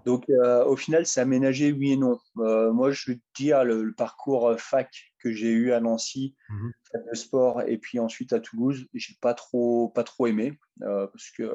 Donc, 0.04 0.26
au 0.28 0.76
final, 0.76 1.06
c'est 1.06 1.20
aménagé, 1.20 1.72
oui 1.72 1.92
et 1.92 1.96
non. 1.96 2.18
moi, 2.36 2.92
je 2.92 3.12
veux 3.12 3.18
dire, 3.34 3.64
le, 3.64 3.92
parcours 3.92 4.54
fac 4.58 4.88
que 5.18 5.32
j'ai 5.32 5.50
eu 5.50 5.72
à 5.72 5.80
Nancy, 5.80 6.36
mmh 6.48 6.70
de 7.10 7.16
sport, 7.16 7.62
et 7.62 7.78
puis 7.78 7.98
ensuite 7.98 8.34
à 8.34 8.40
Toulouse, 8.40 8.86
j'ai 8.92 9.14
pas 9.22 9.32
trop, 9.32 9.88
pas 9.94 10.04
trop 10.04 10.26
aimé 10.26 10.60
parce 10.78 11.30
que 11.30 11.50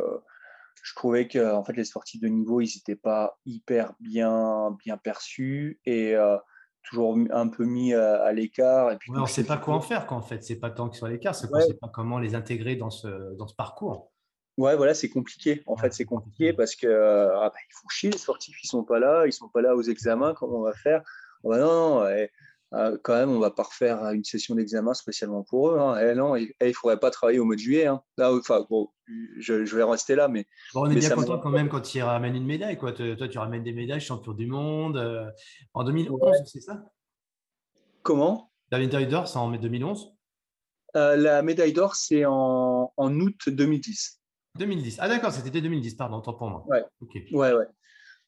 je 0.82 0.96
trouvais 0.96 1.28
que 1.28 1.54
en 1.54 1.64
fait, 1.64 1.74
les 1.74 1.86
sportifs 1.86 2.20
de 2.20 2.28
niveau, 2.28 2.60
ils 2.60 2.72
n'étaient 2.76 3.00
pas 3.00 3.38
hyper 3.46 3.94
bien, 4.00 4.76
bien 4.84 4.98
perçus. 4.98 5.80
Et 5.86 6.16
toujours 6.88 7.18
un 7.32 7.48
peu 7.48 7.66
mis 7.66 7.94
à, 7.94 8.32
l'écart. 8.34 8.92
Et 8.92 8.98
puis 8.98 9.12
on 9.16 9.22
ne 9.22 9.26
sait 9.26 9.44
pas 9.44 9.58
quoi 9.58 9.76
en 9.76 9.82
faire, 9.82 10.08
quand, 10.08 10.18
en 10.18 10.22
fait. 10.22 10.44
C'est 10.44 10.56
pas 10.56 10.70
tant 10.70 10.90
qu'ils 10.90 11.00
soient 11.00 11.10
à 11.10 11.12
l'écart, 11.12 11.36
c'est 11.36 11.48
qu'on 11.50 11.58
ne 11.58 11.64
sait 11.64 11.74
pas 11.74 11.90
comment 11.90 12.20
les 12.20 12.36
intégrer 12.36 12.76
dans 12.76 12.90
ce, 12.90 13.36
dans 13.36 13.48
ce 13.48 13.56
parcours. 13.56 14.12
Ouais, 14.58 14.76
voilà, 14.76 14.94
c'est 14.94 15.10
compliqué. 15.10 15.62
En 15.68 15.78
fait, 15.78 15.94
c'est 15.94 16.06
compliqué 16.06 16.52
parce 16.52 16.76
que 16.76 16.88
ah, 16.88 17.50
bah, 17.50 17.60
ils 17.70 17.74
font 17.74 17.90
chier 17.90 18.10
les 18.10 18.18
sportifs, 18.18 18.58
ils 18.64 18.68
sont 18.68 18.84
pas 18.84 19.00
là, 19.00 19.26
ils 19.28 19.34
sont 19.34 19.50
pas 19.50 19.62
là 19.62 19.76
aux 19.76 19.84
examens. 19.84 20.34
Comment 20.34 20.60
on 20.60 20.64
va 20.64 20.74
faire? 20.74 21.04
Oh, 21.44 21.50
bah, 21.50 21.60
Non, 21.60 22.00
non 22.00 22.06
euh, 22.74 22.98
quand 23.02 23.14
même, 23.14 23.30
on 23.30 23.40
va 23.40 23.52
pas 23.52 23.64
refaire 23.64 24.12
une 24.12 24.26
session 24.26 24.56
d'examen 24.56 24.94
spécialement 24.94 25.44
pour 25.44 25.70
eux. 25.70 25.80
Hein. 25.80 25.98
Eh, 26.02 26.16
non, 26.16 26.36
il 26.36 26.54
ne 26.62 26.74
faudrait 26.74 27.00
pas 27.00 27.12
travailler 27.12 27.40
au 27.40 27.46
mois 27.46 27.56
de 27.56 27.62
juillet. 27.62 27.86
Hein. 27.86 28.02
Là, 28.18 28.34
enfin, 28.34 28.66
bon, 28.70 28.90
je, 29.38 29.76
vais 29.76 29.84
rester 29.84 30.16
là, 30.16 30.28
mais. 30.28 30.46
on 30.76 30.90
est 30.90 30.96
bien 30.96 31.10
content 31.12 31.40
quand 31.40 31.50
même 31.50 31.70
quand 31.70 31.96
il 31.96 32.02
ramène 32.02 32.36
une 32.36 32.46
médaille. 32.46 32.78
Quoi. 32.78 32.92
Toi, 32.92 33.28
tu 33.28 33.38
ramènes 33.38 33.64
des 33.64 33.72
médailles, 33.72 34.02
champion 34.02 34.34
du 34.34 34.48
monde 34.48 34.98
euh, 34.98 35.30
en 35.74 35.84
2011, 35.86 36.20
c'est 36.46 36.62
ça? 36.62 36.84
Comment? 38.04 38.52
La 38.72 38.80
médaille 38.80 39.08
d'or, 39.08 39.30
c'est 39.30 39.38
en 39.38 39.50
2011 39.50 40.14
euh, 40.98 41.16
La 41.16 41.42
médaille 41.42 41.72
d'or, 41.72 41.96
c'est 41.96 42.26
en, 42.26 42.92
août 42.98 43.48
2010. 43.48 44.22
2010. 44.60 44.98
Ah 45.00 45.08
d'accord, 45.08 45.32
c'était 45.32 45.62
2010, 45.62 45.96
pardon, 45.96 46.20
tant 46.20 46.34
pour 46.34 46.50
moi. 46.50 46.66
Ouais. 46.68 46.84
ouais, 47.32 47.54
ouais. 47.54 47.66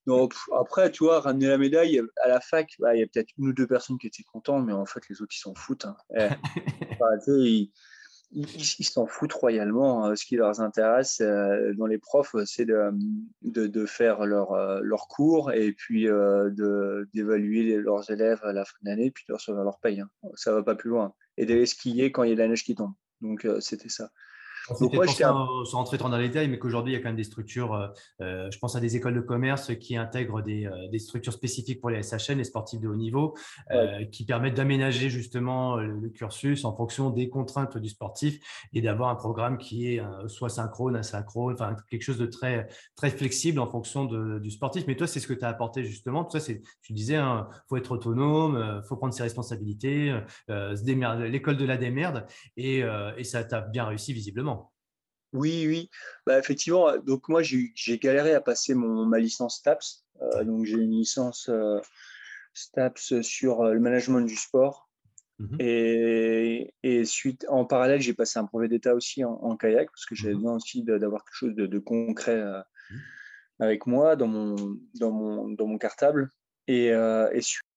Donc 0.09 0.33
après, 0.59 0.89
tu 0.89 1.03
vois, 1.03 1.19
ramener 1.19 1.45
la 1.45 1.59
médaille 1.59 2.01
à 2.23 2.27
la 2.27 2.39
fac, 2.39 2.75
bah, 2.79 2.95
il 2.95 2.99
y 2.99 3.03
a 3.03 3.05
peut-être 3.05 3.29
une 3.37 3.49
ou 3.49 3.53
deux 3.53 3.67
personnes 3.67 3.99
qui 3.99 4.07
étaient 4.07 4.23
contentes, 4.23 4.65
mais 4.65 4.73
en 4.73 4.87
fait, 4.87 5.07
les 5.07 5.21
autres, 5.21 5.35
ils 5.35 5.39
s'en 5.39 5.53
foutent. 5.53 5.85
Hein. 5.85 5.97
ils, 8.31 8.85
s'en 8.85 9.05
foutent 9.05 9.33
royalement. 9.33 10.05
Hein. 10.05 10.15
Ce 10.15 10.25
qui 10.25 10.35
leur 10.35 10.59
intéresse 10.61 11.21
euh, 11.21 11.75
dans 11.75 11.85
les 11.85 11.99
profs, 11.99 12.35
c'est 12.45 12.65
de, 12.65 12.91
de, 13.43 13.85
faire 13.85 14.25
leur, 14.25 14.53
euh, 14.53 14.79
leur 14.81 15.07
cours 15.07 15.51
et 15.51 15.73
puis 15.73 16.07
euh, 16.07 17.05
d'évaluer 17.13 17.77
leurs 17.77 18.09
élèves 18.09 18.39
à 18.41 18.51
la 18.51 18.65
fin 18.65 18.77
de 18.81 18.89
l'année, 18.89 19.11
puis 19.11 19.25
de 19.29 19.33
recevoir 19.33 19.63
leur 19.63 19.79
paye. 19.79 20.01
Hein. 20.01 20.09
Ça 20.33 20.51
va 20.51 20.63
pas 20.63 20.73
plus 20.73 20.89
loin. 20.89 21.13
Et 21.37 21.45
d'aller 21.45 21.67
skier 21.67 22.11
quand 22.11 22.23
il 22.23 22.29
y 22.29 22.33
a 22.33 22.35
de 22.35 22.41
la 22.41 22.47
neige 22.47 22.63
qui 22.63 22.73
tombe. 22.73 22.93
Donc, 23.21 23.47
c'était 23.59 23.89
ça. 23.89 24.09
Donc, 24.79 24.93
moi, 24.93 25.07
sans, 25.07 25.65
sans, 25.65 25.77
rentrer 25.77 25.97
trop 25.97 26.09
dans 26.09 26.17
les 26.17 26.27
détails, 26.27 26.47
mais 26.47 26.59
qu'aujourd'hui, 26.59 26.93
il 26.93 26.95
y 26.95 26.99
a 26.99 27.01
quand 27.01 27.09
même 27.09 27.15
des 27.15 27.23
structures, 27.23 27.73
euh, 27.73 27.87
euh, 28.21 28.51
je 28.51 28.59
pense 28.59 28.75
à 28.75 28.79
des 28.79 28.95
écoles 28.95 29.15
de 29.15 29.21
commerce 29.21 29.75
qui 29.75 29.95
intègrent 29.95 30.41
des, 30.41 30.65
euh, 30.65 30.87
des 30.89 30.99
structures 30.99 31.33
spécifiques 31.33 31.79
pour 31.79 31.89
les 31.89 32.01
SHN, 32.03 32.37
les 32.37 32.43
sportifs 32.43 32.79
de 32.79 32.87
haut 32.87 32.95
niveau, 32.95 33.35
qui 34.11 34.25
permettent 34.25 34.55
d'aménager 34.55 35.09
justement 35.09 35.77
le, 35.77 36.09
cursus 36.09 36.65
en 36.65 36.75
fonction 36.75 37.09
des 37.09 37.29
contraintes 37.29 37.77
du 37.77 37.89
sportif 37.89 38.39
et 38.73 38.81
d'avoir 38.81 39.09
un 39.09 39.15
programme 39.15 39.57
qui 39.57 39.93
est 39.93 40.01
soit 40.27 40.49
synchrone, 40.49 40.95
asynchrone, 40.95 41.53
enfin 41.53 41.75
quelque 41.89 42.01
chose 42.01 42.17
de 42.17 42.25
très, 42.25 42.67
très 42.95 43.09
flexible 43.09 43.59
en 43.59 43.67
fonction 43.67 44.05
de, 44.05 44.39
du 44.39 44.49
sportif. 44.49 44.85
Mais 44.87 44.95
toi, 44.95 45.07
c'est 45.07 45.19
ce 45.19 45.27
que 45.27 45.33
tu 45.33 45.45
as 45.45 45.49
apporté 45.49 45.83
justement. 45.83 46.23
Tout 46.23 46.31
ça, 46.31 46.39
c'est, 46.39 46.61
tu 46.81 46.93
disais, 46.93 47.13
il 47.13 47.17
hein, 47.17 47.47
faut 47.67 47.77
être 47.77 47.91
autonome, 47.91 48.81
il 48.83 48.87
faut 48.87 48.95
prendre 48.95 49.13
ses 49.13 49.23
responsabilités, 49.23 50.19
l'école 50.47 51.57
de 51.57 51.65
la 51.65 51.77
démerde, 51.77 52.25
et, 52.57 52.83
et 53.17 53.23
ça 53.23 53.43
t'a 53.43 53.61
bien 53.61 53.85
réussi 53.85 54.13
visiblement. 54.13 54.58
Oui, 55.33 55.65
oui. 55.67 55.89
Bah, 56.25 56.39
effectivement, 56.39 56.97
donc 56.97 57.29
moi, 57.29 57.41
j'ai 57.43 57.99
galéré 57.99 58.33
à 58.33 58.41
passer 58.41 58.73
mon, 58.73 59.05
ma 59.05 59.19
licence 59.19 59.57
STAPS. 59.57 60.05
Euh, 60.21 60.43
donc, 60.43 60.65
j'ai 60.65 60.77
une 60.77 60.91
licence 60.91 61.49
euh, 61.49 61.79
STAPS 62.53 63.21
sur 63.21 63.63
le 63.63 63.79
management 63.79 64.21
du 64.21 64.35
sport. 64.35 64.89
Mmh 65.39 65.55
et, 65.59 66.73
et, 66.83 67.05
suite, 67.05 67.45
en 67.47 67.63
parallèle, 67.63 68.01
j'ai 68.01 68.13
passé 68.13 68.39
un 68.39 68.43
brevet 68.43 68.67
d'État 68.67 68.93
aussi 68.93 69.23
en, 69.23 69.55
kayak 69.55 69.89
parce 69.89 70.05
que 70.05 70.13
j'avais 70.13 70.33
mmh 70.33 70.37
besoin 70.37 70.55
aussi 70.55 70.83
d'avoir 70.83 71.23
quelque 71.23 71.33
chose 71.33 71.55
de, 71.55 71.79
concret 71.79 72.43
mmh. 72.43 72.95
avec 73.59 73.87
moi 73.87 74.17
dans 74.17 74.27
mon, 74.27 74.77
dans 74.95 75.11
mon, 75.11 75.47
dans 75.47 75.65
mon 75.65 75.77
cartable. 75.77 76.29
Et, 76.67 76.87
et 76.87 77.41
suite 77.41 77.68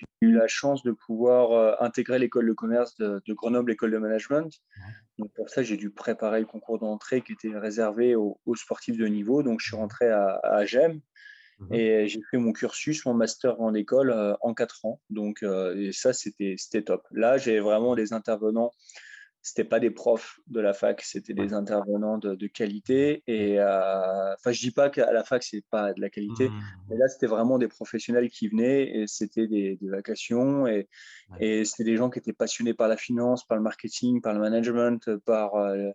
j'ai 0.00 0.28
eu 0.28 0.32
la 0.32 0.48
chance 0.48 0.82
de 0.82 0.92
pouvoir 0.92 1.52
euh, 1.52 1.74
intégrer 1.80 2.18
l'école 2.18 2.48
de 2.48 2.52
commerce 2.52 2.96
de, 2.96 3.22
Grenoble, 3.28 3.70
l'école 3.70 3.90
de 3.90 3.98
management. 3.98 4.50
Donc 5.18 5.32
pour 5.34 5.50
ça, 5.50 5.62
j'ai 5.62 5.76
dû 5.76 5.90
préparer 5.90 6.40
le 6.40 6.46
concours 6.46 6.78
d'entrée 6.78 7.22
qui 7.22 7.32
était 7.32 7.56
réservé 7.56 8.14
aux, 8.14 8.38
sportifs 8.54 8.96
de 8.96 9.06
niveau. 9.06 9.42
Donc 9.42 9.60
je 9.60 9.66
suis 9.66 9.76
rentré 9.76 10.08
à, 10.08 10.40
à 10.42 10.64
GEM 10.64 11.00
mhm. 11.58 11.74
et 11.74 12.08
j'ai 12.08 12.20
fait 12.30 12.38
mon 12.38 12.52
cursus, 12.52 13.04
mon 13.04 13.14
master 13.14 13.60
en 13.60 13.74
école 13.74 14.10
euh, 14.10 14.34
en 14.40 14.54
quatre 14.54 14.84
ans. 14.84 15.00
Donc 15.10 15.42
euh, 15.42 15.76
et 15.76 15.92
ça, 15.92 16.12
c'était 16.12 16.82
top. 16.84 17.06
Là, 17.10 17.38
j'ai 17.38 17.60
vraiment 17.60 17.94
des 17.94 18.12
intervenants 18.12 18.72
c'était 19.42 19.64
pas 19.64 19.80
des 19.80 19.90
profs 19.90 20.40
de 20.48 20.60
la 20.60 20.74
fac, 20.74 21.00
c'était 21.00 21.32
des 21.32 21.54
intervenants 21.54 22.18
de, 22.18 22.46
qualité. 22.46 23.22
Et 23.26 23.58
euh, 23.58 24.34
enfin, 24.34 24.52
je 24.52 24.60
dis 24.60 24.70
pas 24.70 24.90
qu'à 24.90 25.12
la 25.12 25.24
fac 25.24 25.42
c'est 25.42 25.64
pas 25.70 25.92
de 25.94 26.00
la 26.00 26.10
qualité, 26.10 26.48
mmh. 26.48 26.60
mais 26.88 26.96
là 26.96 27.08
c'était 27.08 27.26
vraiment 27.26 27.58
des 27.58 27.68
professionnels 27.68 28.28
qui 28.28 28.48
venaient 28.48 28.98
et 28.98 29.06
c'était 29.06 29.46
des, 29.46 29.78
vacations 29.82 30.66
et, 30.66 30.88
et 31.38 31.64
c'était 31.64 31.84
des 31.84 31.96
gens 31.96 32.10
qui 32.10 32.18
étaient 32.18 32.32
passionnés 32.32 32.74
par 32.74 32.88
la 32.88 32.96
finance, 32.96 33.46
par 33.46 33.56
le 33.56 33.62
marketing, 33.62 34.20
par 34.20 34.34
le 34.34 34.40
management, 34.40 35.16
par 35.24 35.54
euh, 35.54 35.90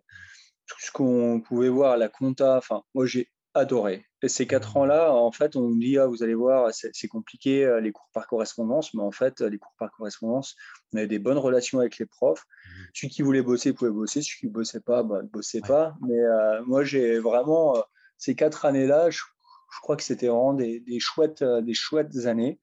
tout 0.66 0.80
ce 0.80 0.90
qu'on 0.90 1.40
pouvait 1.40 1.68
voir, 1.68 1.96
la 1.96 2.08
compta. 2.08 2.56
Enfin, 2.56 2.82
moi 2.94 3.06
j'ai 3.06 3.30
adoré. 3.56 4.06
Et 4.22 4.28
ces 4.28 4.46
quatre 4.46 4.76
ans-là, 4.76 5.12
en 5.12 5.32
fait, 5.32 5.56
on 5.56 5.62
nous 5.62 5.78
dit, 5.78 5.98
ah, 5.98 6.06
vous 6.06 6.22
allez 6.22 6.34
voir, 6.34 6.70
c'est 6.72 7.08
compliqué, 7.08 7.64
euh, 7.64 7.80
les 7.80 7.92
cours 7.92 8.08
par 8.12 8.26
correspondance, 8.26 8.94
mais 8.94 9.02
en 9.02 9.10
fait, 9.10 9.40
les 9.40 9.58
cours 9.58 9.74
par 9.78 9.90
correspondance, 9.92 10.56
on 10.92 10.98
avait 10.98 11.06
des 11.06 11.18
bonnes 11.18 11.38
relations 11.38 11.80
avec 11.80 11.98
les 11.98 12.06
profs. 12.06 12.44
Mmh. 12.44 12.70
Celui 12.94 13.08
qui 13.08 13.22
voulait 13.22 13.42
bosser 13.42 13.72
pouvait 13.72 13.90
bosser, 13.90 14.22
celui 14.22 14.38
qui 14.40 14.46
ne 14.46 14.52
bossait 14.52 14.80
pas, 14.80 15.02
bah, 15.02 15.22
ne 15.22 15.28
bossait 15.28 15.60
pas. 15.60 15.96
Mais 16.06 16.18
euh, 16.18 16.62
moi, 16.64 16.84
j'ai 16.84 17.18
vraiment, 17.18 17.76
euh, 17.76 17.80
ces 18.18 18.34
quatre 18.34 18.64
années-là, 18.64 19.10
je, 19.10 19.20
crois 19.82 19.96
que 19.96 20.02
c'était 20.02 20.28
vraiment 20.28 20.54
des, 20.54 20.82
chouettes, 21.00 21.44
des 21.44 21.74
chouettes 21.74 22.26
années. 22.26 22.58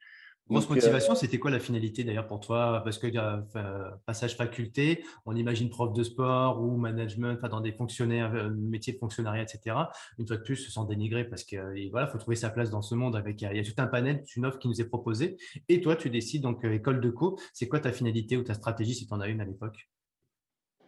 Grosse 0.49 0.65
euh, 0.65 0.75
motivation, 0.75 1.15
c'était 1.15 1.39
quoi 1.39 1.51
la 1.51 1.59
finalité 1.59 2.03
d'ailleurs 2.03 2.27
pour 2.27 2.41
toi? 2.41 2.81
Parce 2.83 2.97
que 2.97 3.07
euh, 3.15 3.91
passage 4.05 4.35
faculté, 4.35 5.05
on 5.25 5.35
imagine 5.37 5.69
prof 5.69 5.93
de 5.93 6.03
sport 6.03 6.61
ou 6.61 6.75
management, 6.75 7.41
dans 7.45 7.61
des 7.61 7.71
fonctionnaires, 7.71 8.33
euh, 8.35 8.49
métiers 8.49 8.91
de 8.91 8.97
fonctionnariat, 8.97 9.43
etc. 9.43 9.75
Une 10.19 10.27
fois 10.27 10.35
de 10.35 10.41
plus, 10.41 10.57
sans 10.69 10.83
dénigrer, 10.83 11.23
parce 11.23 11.45
qu'il 11.45 11.89
voilà, 11.91 12.07
faut 12.07 12.17
trouver 12.17 12.35
sa 12.35 12.49
place 12.49 12.69
dans 12.69 12.81
ce 12.81 12.93
monde. 12.93 13.15
Avec, 13.15 13.41
il 13.41 13.55
y 13.55 13.59
a 13.59 13.63
tout 13.63 13.81
un 13.81 13.87
panel, 13.87 14.23
une 14.35 14.45
offre 14.45 14.59
qui 14.59 14.67
nous 14.67 14.81
est 14.81 14.87
proposée. 14.87 15.37
Et 15.69 15.79
toi, 15.79 15.95
tu 15.95 16.09
décides 16.09 16.41
donc 16.41 16.65
école 16.65 16.99
de 16.99 17.09
co. 17.09 17.39
C'est 17.53 17.69
quoi 17.69 17.79
ta 17.79 17.93
finalité 17.93 18.35
ou 18.35 18.43
ta 18.43 18.53
stratégie 18.53 18.95
si 18.95 19.07
tu 19.07 19.13
en 19.13 19.21
as 19.21 19.29
une 19.29 19.39
à 19.39 19.45
l'époque? 19.45 19.89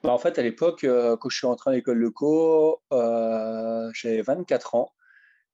Bah, 0.03 0.11
En 0.11 0.17
fait, 0.17 0.37
à 0.37 0.43
l'époque, 0.43 0.81
quand 0.85 1.29
je 1.29 1.37
suis 1.37 1.47
rentré 1.47 1.71
à 1.71 1.73
l'école 1.73 2.03
de 2.03 2.09
co, 2.09 2.81
j'avais 2.91 4.21
24 4.21 4.75
ans. 4.75 4.91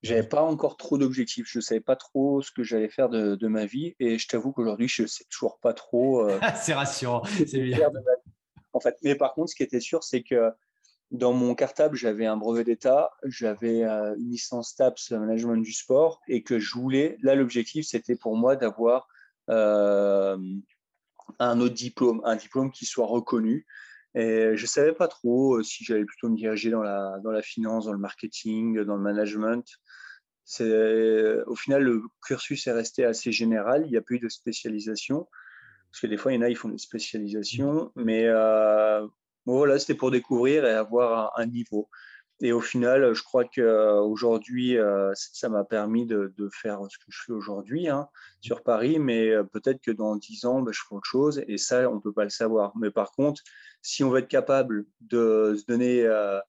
J'avais 0.04 0.28
pas 0.28 0.42
encore 0.42 0.78
trop 0.78 0.98
d'objectifs. 0.98 1.48
Je 1.48 1.60
savais 1.60 1.82
pas 1.82 1.96
trop 1.96 2.42
ce 2.42 2.52
que 2.52 2.64
j'allais 2.64 2.90
faire 2.90 3.10
de, 3.10 3.36
de, 3.36 3.48
ma 3.48 3.66
vie. 3.66 3.96
Et 4.00 4.18
je 4.18 4.28
t'avoue 4.28 4.52
qu'aujourd'hui, 4.52 4.88
je 4.88 5.06
sais 5.06 5.26
toujours 5.30 5.60
pas 5.60 5.74
trop. 5.74 6.28
c'est 6.62 6.74
rassurant. 6.74 7.24
C'est 7.48 7.62
bien. 7.62 7.90
En 8.74 8.80
fait, 8.80 8.98
mais 9.04 9.16
par 9.16 9.34
contre, 9.34 9.52
ce 9.52 9.56
qui 9.56 9.64
était 9.64 9.80
sûr, 9.80 10.04
c'est 10.04 10.24
que 10.24 10.52
dans 11.12 11.34
mon 11.34 11.56
cartable, 11.56 11.96
j'avais 11.98 12.26
un 12.26 12.38
brevet 12.38 12.64
d'État, 12.64 13.12
j'avais 13.26 13.84
euh, 13.84 14.16
une 14.18 14.32
licence 14.32 14.76
TAPS 14.76 15.12
management 15.12 15.58
du 15.58 15.74
sport 15.74 16.22
et 16.28 16.42
que 16.42 16.58
je 16.58 16.74
voulais, 16.74 17.18
là 17.22 17.36
l'objectif 17.36 17.86
c'était 17.86 18.16
pour 18.16 18.38
moi 18.38 18.56
d'avoir 18.56 19.10
euh, 19.50 20.38
un 21.40 21.60
autre 21.60 21.76
diplôme, 21.76 22.22
un 22.24 22.38
diplôme 22.38 22.72
qui 22.72 22.86
soit 22.86 23.06
reconnu. 23.06 23.66
Et 24.14 24.56
je 24.56 24.62
ne 24.62 24.68
savais 24.68 24.94
pas 24.94 25.08
trop 25.08 25.58
euh, 25.58 25.64
si 25.64 25.84
j'allais 25.84 26.06
plutôt 26.06 26.30
me 26.30 26.36
diriger 26.36 26.70
dans 26.70 26.82
la, 26.82 27.20
dans 27.24 27.32
la 27.32 27.42
finance, 27.42 27.86
dans 27.86 27.94
le 27.94 28.00
marketing, 28.00 28.82
dans 28.84 28.96
le 28.96 29.02
management. 29.02 29.66
Au 30.60 31.56
final, 31.56 31.84
le 31.84 32.04
cursus 32.26 32.68
est 32.68 32.74
resté 32.74 33.06
assez 33.06 33.32
général, 33.32 33.84
il 33.86 33.92
n'y 33.92 33.98
a 33.98 34.02
plus 34.02 34.20
de 34.20 34.28
spécialisation. 34.28 35.28
Parce 35.92 36.02
que 36.02 36.08
des 36.08 36.18
fois, 36.18 36.34
il 36.34 36.36
y 36.36 36.38
en 36.40 36.42
a, 36.42 36.50
ils 36.50 36.58
font 36.58 36.70
des 36.70 36.78
spécialisations, 36.78 37.92
mais 37.96 38.28
voilà, 39.46 39.80
c'était 39.80 39.96
pour 39.96 40.12
découvrir 40.12 40.66
et 40.66 40.72
avoir 40.72 41.38
un, 41.40 41.46
niveau. 41.46 41.90
Et 42.44 42.52
au 42.52 42.60
final, 42.60 43.14
je 43.14 43.22
crois 43.22 43.46
qu'aujourd'hui, 43.46 44.78
euh, 44.78 45.12
ça 45.16 45.48
m'a 45.48 45.64
permis 45.64 46.08
de, 46.08 46.34
faire 46.52 46.80
ce 46.90 46.98
que 46.98 47.06
je 47.10 47.22
fais 47.26 47.32
aujourd'hui 47.34 47.88
hein, 47.88 48.10
sur 48.42 48.64
Paris, 48.64 48.98
mais 48.98 49.30
euh, 49.30 49.44
peut-être 49.44 49.80
que 49.80 49.92
dans 49.92 50.16
10 50.16 50.46
ans, 50.46 50.62
ben, 50.62 50.72
je 50.74 50.82
ferai 50.82 50.96
autre 50.96 51.08
chose, 51.08 51.44
et 51.48 51.60
ça, 51.60 51.88
on 51.90 51.96
ne 51.96 52.00
peut 52.00 52.12
pas 52.12 52.24
le 52.24 52.32
savoir. 52.32 52.76
Mais 52.78 52.90
par 52.90 53.12
contre, 53.12 53.44
si 53.84 54.04
on 54.04 54.10
veut 54.10 54.20
être 54.20 54.28
capable 54.28 54.86
de 55.02 55.56
se 55.56 55.66
donner 55.66 56.04
euh, 56.04 56.40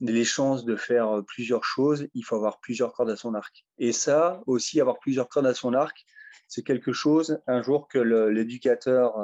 les 0.00 0.24
chances 0.24 0.66
de 0.66 0.76
faire 0.76 1.22
plusieurs 1.26 1.64
choses, 1.64 2.06
il 2.12 2.22
faut 2.22 2.36
avoir 2.36 2.60
plusieurs 2.60 2.92
cordes 2.92 3.10
à 3.10 3.16
son 3.16 3.32
arc. 3.32 3.64
Et 3.78 3.92
ça, 3.92 4.42
aussi, 4.46 4.82
avoir 4.82 4.98
plusieurs 4.98 5.30
cordes 5.30 5.46
à 5.46 5.54
son 5.54 5.72
arc, 5.72 6.04
c'est 6.46 6.62
quelque 6.62 6.92
chose, 6.92 7.40
un 7.46 7.62
jour, 7.62 7.88
que 7.88 7.98
l'éducateur 7.98 9.16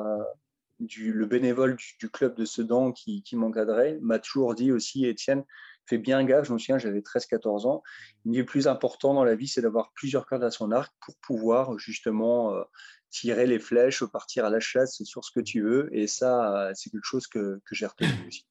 le 0.81 1.27
bénévole 1.27 1.77
du, 1.99 2.11
club 2.11 2.35
de 2.35 2.45
Sedan 2.45 2.93
qui, 2.93 3.23
qui 3.23 3.37
m'encadrait 3.37 3.99
m'a 4.03 4.19
toujours 4.19 4.55
dit 4.55 4.73
aussi, 4.73 5.07
Étienne, 5.07 5.45
fais 5.87 5.99
bien 5.99 6.25
gaffe, 6.25 6.47
je 6.47 6.53
me 6.53 6.59
souviens, 6.59 6.79
j'avais 6.79 7.01
13-14 7.01 7.67
ans. 7.67 7.83
Le 8.25 8.43
plus 8.43 8.69
important 8.69 9.15
dans 9.15 9.25
la 9.25 9.35
vie, 9.35 9.49
c'est 9.49 9.63
d'avoir 9.63 9.93
plusieurs 9.95 10.27
cordes 10.27 10.45
à 10.45 10.51
son 10.51 10.73
arc 10.73 10.93
pour 11.01 11.17
pouvoir 11.19 11.79
justement 11.79 12.55
euh, 12.55 12.63
tirer 13.11 13.47
les 13.47 13.59
flèches, 13.59 14.05
partir 14.05 14.45
à 14.45 14.51
la 14.51 14.61
chasse 14.61 15.03
sur 15.03 15.25
ce 15.25 15.31
que 15.33 15.41
tu 15.41 15.63
veux. 15.63 15.89
Et 15.93 16.07
ça, 16.07 16.71
c'est 16.75 16.91
quelque 16.91 17.05
chose 17.05 17.27
que, 17.27 17.61
que 17.65 17.75
j'ai 17.75 17.87
retenu 17.87 18.09
aussi. 18.27 18.47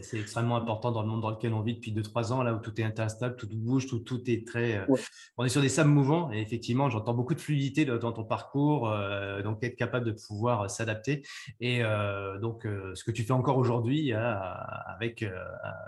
C'est 0.00 0.18
extrêmement 0.18 0.56
important 0.56 0.92
dans 0.92 1.02
le 1.02 1.08
monde 1.08 1.20
dans 1.20 1.30
lequel 1.30 1.52
on 1.52 1.60
vit 1.60 1.74
depuis 1.74 1.92
2-3 1.92 2.32
ans, 2.32 2.42
là 2.42 2.54
où 2.54 2.58
tout 2.60 2.80
est 2.80 2.98
instable, 2.98 3.36
tout 3.36 3.48
bouge, 3.52 3.86
tout, 3.86 3.98
tout 3.98 4.22
est 4.30 4.46
très. 4.46 4.78
Euh, 4.78 4.96
on 5.36 5.44
est 5.44 5.48
sur 5.48 5.60
des 5.60 5.68
sables 5.68 5.90
mouvants 5.90 6.32
et 6.32 6.40
effectivement, 6.40 6.88
j'entends 6.88 7.14
beaucoup 7.14 7.34
de 7.34 7.40
fluidité 7.40 7.84
dans 7.84 8.12
ton 8.12 8.24
parcours, 8.24 8.88
euh, 8.88 9.42
donc 9.42 9.62
être 9.64 9.76
capable 9.76 10.06
de 10.06 10.12
pouvoir 10.12 10.62
euh, 10.62 10.68
s'adapter. 10.68 11.22
Et 11.60 11.82
donc, 12.40 12.66
ce 12.94 13.04
que 13.04 13.10
tu 13.10 13.22
fais 13.24 13.32
encore 13.32 13.56
aujourd'hui 13.56 14.12
avec 14.12 15.24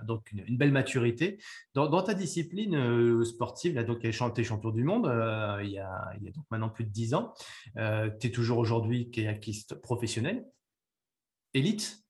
donc 0.05 0.33
une, 0.33 0.57
belle 0.57 0.73
maturité. 0.73 1.39
Dans, 1.75 2.03
ta 2.03 2.15
discipline 2.15 3.25
sportive, 3.25 3.75
là, 3.75 3.85
donc, 3.85 4.01
tu 4.01 4.09
es 4.09 4.13
champion 4.13 4.71
du 4.71 4.85
monde 4.85 5.07
il, 5.63 5.71
y 5.71 5.79
a, 5.79 6.11
il 6.19 6.25
y 6.25 6.29
a 6.29 6.33
donc 6.33 6.45
maintenant 6.51 6.69
plus 6.69 6.85
de 6.85 6.91
10 6.91 7.15
ans. 7.15 7.35
tu 7.77 8.27
es 8.27 8.31
toujours 8.31 8.59
aujourd'hui 8.59 9.11
kayakiste 9.11 9.81
professionnel, 9.81 10.45
élite? 11.55 12.05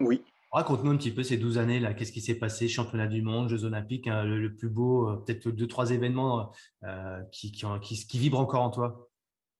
Oui. 0.00 0.22
Raconte-nous 0.54 0.92
un 0.92 0.96
petit 0.96 1.10
peu 1.10 1.24
ces 1.24 1.36
12 1.36 1.58
années-là. 1.58 1.94
Qu'est-ce 1.94 2.12
qui 2.12 2.20
s'est 2.20 2.36
passé? 2.36 2.68
Championnat 2.68 3.08
du 3.08 3.22
monde, 3.22 3.48
Jeux 3.48 3.64
olympiques, 3.64 4.06
hein, 4.06 4.22
le, 4.22 4.54
plus 4.54 4.68
beau, 4.68 5.08
euh, 5.08 5.16
peut-être 5.16 5.50
deux, 5.50 5.66
trois 5.66 5.90
événements 5.90 6.52
euh, 6.84 7.20
qui, 7.32 7.50
qui, 7.50 8.18
vibrent 8.20 8.38
encore 8.38 8.62
en 8.62 8.70
toi? 8.70 9.10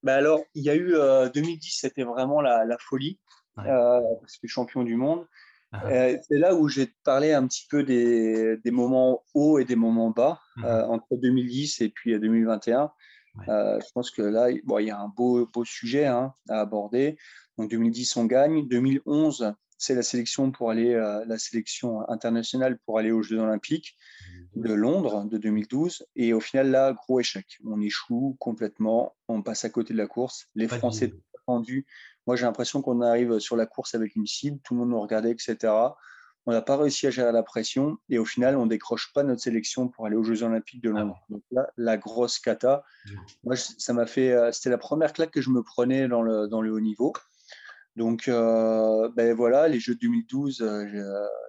Bah 0.04 0.14
Alors, 0.14 0.38
il 0.54 0.62
y 0.62 0.70
a 0.70 0.76
eu 0.76 0.94
2010, 1.34 1.34
euh, 1.34 1.88
c'était 1.88 2.04
vraiment 2.04 2.40
la, 2.40 2.76
folie, 2.78 3.18
parce 3.56 4.38
que 4.40 4.46
champion 4.46 4.84
du 4.84 4.94
monde. 4.94 5.26
Ah 5.72 5.82
ah. 5.82 6.16
c'est 6.28 6.38
là 6.38 6.54
où 6.54 6.68
j'ai 6.68 6.94
parlé 7.02 7.32
un 7.32 7.44
petit 7.48 7.66
peu 7.68 7.82
des, 7.82 8.60
moments 8.66 9.24
hauts 9.34 9.58
et 9.58 9.64
des 9.64 9.74
moments 9.74 10.10
bas 10.10 10.38
mmh 10.58 10.64
entre 10.64 11.16
2010 11.16 11.80
et 11.80 11.88
puis 11.88 12.16
2021. 12.20 12.92
je 13.48 13.92
pense 13.94 14.12
que 14.12 14.22
là, 14.22 14.46
bon, 14.62 14.78
il 14.78 14.86
y 14.86 14.90
a 14.92 15.00
un 15.00 15.08
beau, 15.08 15.44
beau 15.52 15.64
sujet 15.64 16.06
hein, 16.06 16.32
à 16.48 16.60
aborder. 16.60 17.18
Donc 17.58 17.68
2010, 17.72 18.16
on 18.16 18.26
gagne. 18.26 18.68
2011, 18.68 19.54
c'est 19.78 19.94
la 19.94 20.02
sélection 20.02 20.50
pour 20.50 20.70
aller, 20.70 20.94
euh, 20.94 21.24
la 21.26 21.38
sélection 21.38 22.08
internationale 22.08 22.78
pour 22.84 22.98
aller 22.98 23.10
aux 23.10 23.22
Jeux 23.22 23.38
Olympiques 23.38 23.96
de 24.54 24.72
Londres 24.72 25.24
de 25.24 25.38
2012. 25.38 26.06
Et 26.16 26.32
au 26.32 26.40
final, 26.40 26.70
là, 26.70 26.92
gros 26.92 27.20
échec. 27.20 27.58
On 27.64 27.80
échoue 27.80 28.36
complètement. 28.38 29.14
On 29.28 29.42
passe 29.42 29.64
à 29.64 29.70
côté 29.70 29.92
de 29.92 29.98
la 29.98 30.06
course. 30.06 30.48
Les 30.54 30.68
Français 30.68 31.12
tendus. 31.46 31.86
Moi, 32.26 32.36
j'ai 32.36 32.46
l'impression 32.46 32.80
qu'on 32.82 33.00
arrive 33.02 33.38
sur 33.38 33.56
la 33.56 33.66
course 33.66 33.94
avec 33.94 34.16
une 34.16 34.26
cible. 34.26 34.58
Tout 34.64 34.74
le 34.74 34.80
monde 34.80 34.90
nous 34.90 35.00
regardait, 35.00 35.30
etc. 35.30 35.72
On 36.46 36.52
n'a 36.52 36.62
pas 36.62 36.76
réussi 36.76 37.06
à 37.06 37.10
gérer 37.10 37.32
la 37.32 37.42
pression. 37.42 37.98
Et 38.08 38.18
au 38.18 38.24
final, 38.24 38.56
on 38.56 38.66
décroche 38.66 39.12
pas 39.12 39.22
notre 39.22 39.42
sélection 39.42 39.88
pour 39.88 40.06
aller 40.06 40.16
aux 40.16 40.24
Jeux 40.24 40.42
Olympiques 40.42 40.82
de 40.82 40.90
Londres. 40.90 41.18
Ah 41.20 41.26
Donc 41.30 41.42
là, 41.50 41.70
la 41.76 41.96
grosse 41.96 42.38
cata. 42.38 42.84
Moi, 43.44 43.56
ça 43.56 43.92
m'a 43.92 44.06
fait. 44.06 44.32
Euh, 44.32 44.52
c'était 44.52 44.70
la 44.70 44.78
première 44.78 45.12
claque 45.12 45.30
que 45.30 45.40
je 45.40 45.50
me 45.50 45.62
prenais 45.62 46.08
dans 46.08 46.22
le, 46.22 46.46
dans 46.46 46.60
le 46.60 46.72
haut 46.72 46.80
niveau. 46.80 47.12
Donc, 47.96 48.26
euh, 48.26 49.08
ben 49.14 49.34
voilà, 49.34 49.68
les 49.68 49.78
Jeux 49.78 49.94
de 49.94 50.00
2012, 50.00 50.62
euh, 50.62 50.84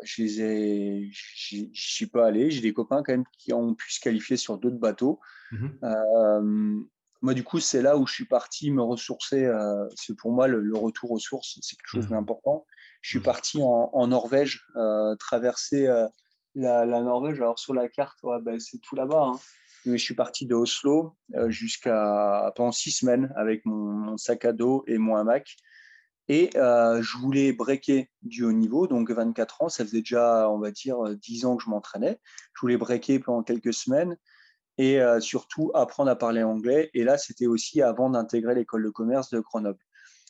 je 0.03 0.21
les 0.21 0.41
ai, 0.41 1.09
j'y 1.11 1.71
suis 1.73 2.05
pas 2.05 2.27
allé. 2.27 2.51
J'ai 2.51 2.61
des 2.61 2.73
copains 2.73 3.01
quand 3.03 3.13
même 3.13 3.25
qui 3.39 3.51
ont 3.51 3.73
pu 3.73 3.91
se 3.91 3.99
qualifier 3.99 4.37
sur 4.37 4.57
d'autres 4.57 4.77
bateaux. 4.77 5.19
Mmh 5.51 5.67
euh, 5.83 6.81
moi, 7.21 7.33
du 7.33 7.43
coup, 7.43 7.59
c'est 7.59 7.81
là 7.81 7.97
où 7.97 8.05
je 8.05 8.13
suis 8.13 8.25
parti 8.25 8.69
me 8.69 8.83
ressourcer. 8.83 9.51
c'est 9.95 10.15
pour 10.15 10.31
moi 10.31 10.47
le, 10.47 10.77
retour 10.77 11.09
aux 11.09 11.17
sources, 11.17 11.57
c'est 11.59 11.75
quelque 11.75 11.87
chose 11.87 12.05
mmh 12.05 12.11
d'important. 12.11 12.67
Je 13.01 13.09
suis 13.09 13.19
mmh 13.19 13.23
parti 13.23 13.59
en, 13.63 14.07
Norvège, 14.07 14.63
traverser 15.17 15.87
la, 16.53 16.85
Norvège. 16.85 17.41
Alors 17.41 17.57
sur 17.57 17.73
la 17.73 17.89
carte, 17.89 18.19
ben, 18.43 18.59
c'est 18.59 18.77
tout 18.77 18.95
là-bas. 18.95 19.23
Hein. 19.23 19.39
Mais 19.87 19.97
je 19.97 20.03
suis 20.03 20.13
parti 20.13 20.45
de 20.45 20.53
Oslo 20.53 21.15
jusqu'à 21.47 22.51
pendant 22.55 22.71
six 22.71 22.91
semaines 22.91 23.33
avec 23.35 23.65
mon, 23.65 23.75
mon, 23.75 24.17
sac 24.17 24.45
à 24.45 24.53
dos 24.53 24.83
et 24.85 24.99
mon 24.99 25.15
hamac. 25.15 25.55
Et 26.27 26.49
euh, 26.55 27.01
je 27.03 27.17
voulais 27.17 27.53
breaker 27.53 28.09
du 28.23 28.43
haut 28.43 28.51
niveau, 28.51 28.87
donc 28.87 29.11
24 29.11 29.61
ans, 29.61 29.69
ça 29.69 29.85
faisait 29.85 29.99
déjà, 29.99 30.49
on 30.49 30.57
va 30.57 30.71
dire, 30.71 30.97
10 31.15 31.45
ans 31.45 31.55
que 31.55 31.63
je 31.63 31.69
m'entraînais. 31.69 32.19
Je 32.53 32.61
voulais 32.61 32.77
breaker 32.77 33.19
pendant 33.19 33.43
quelques 33.43 33.73
semaines 33.73 34.17
et 34.77 34.99
euh, 35.01 35.19
surtout 35.19 35.71
apprendre 35.73 36.09
à 36.09 36.15
parler 36.15 36.43
anglais. 36.43 36.89
Et 36.93 37.03
là, 37.03 37.17
c'était 37.17 37.45
aussi 37.45 37.81
avant 37.81 38.09
d'intégrer 38.09 38.55
l'école 38.55 38.83
de 38.83 38.89
commerce 38.89 39.29
de 39.29 39.39
Grenoble. 39.39 39.79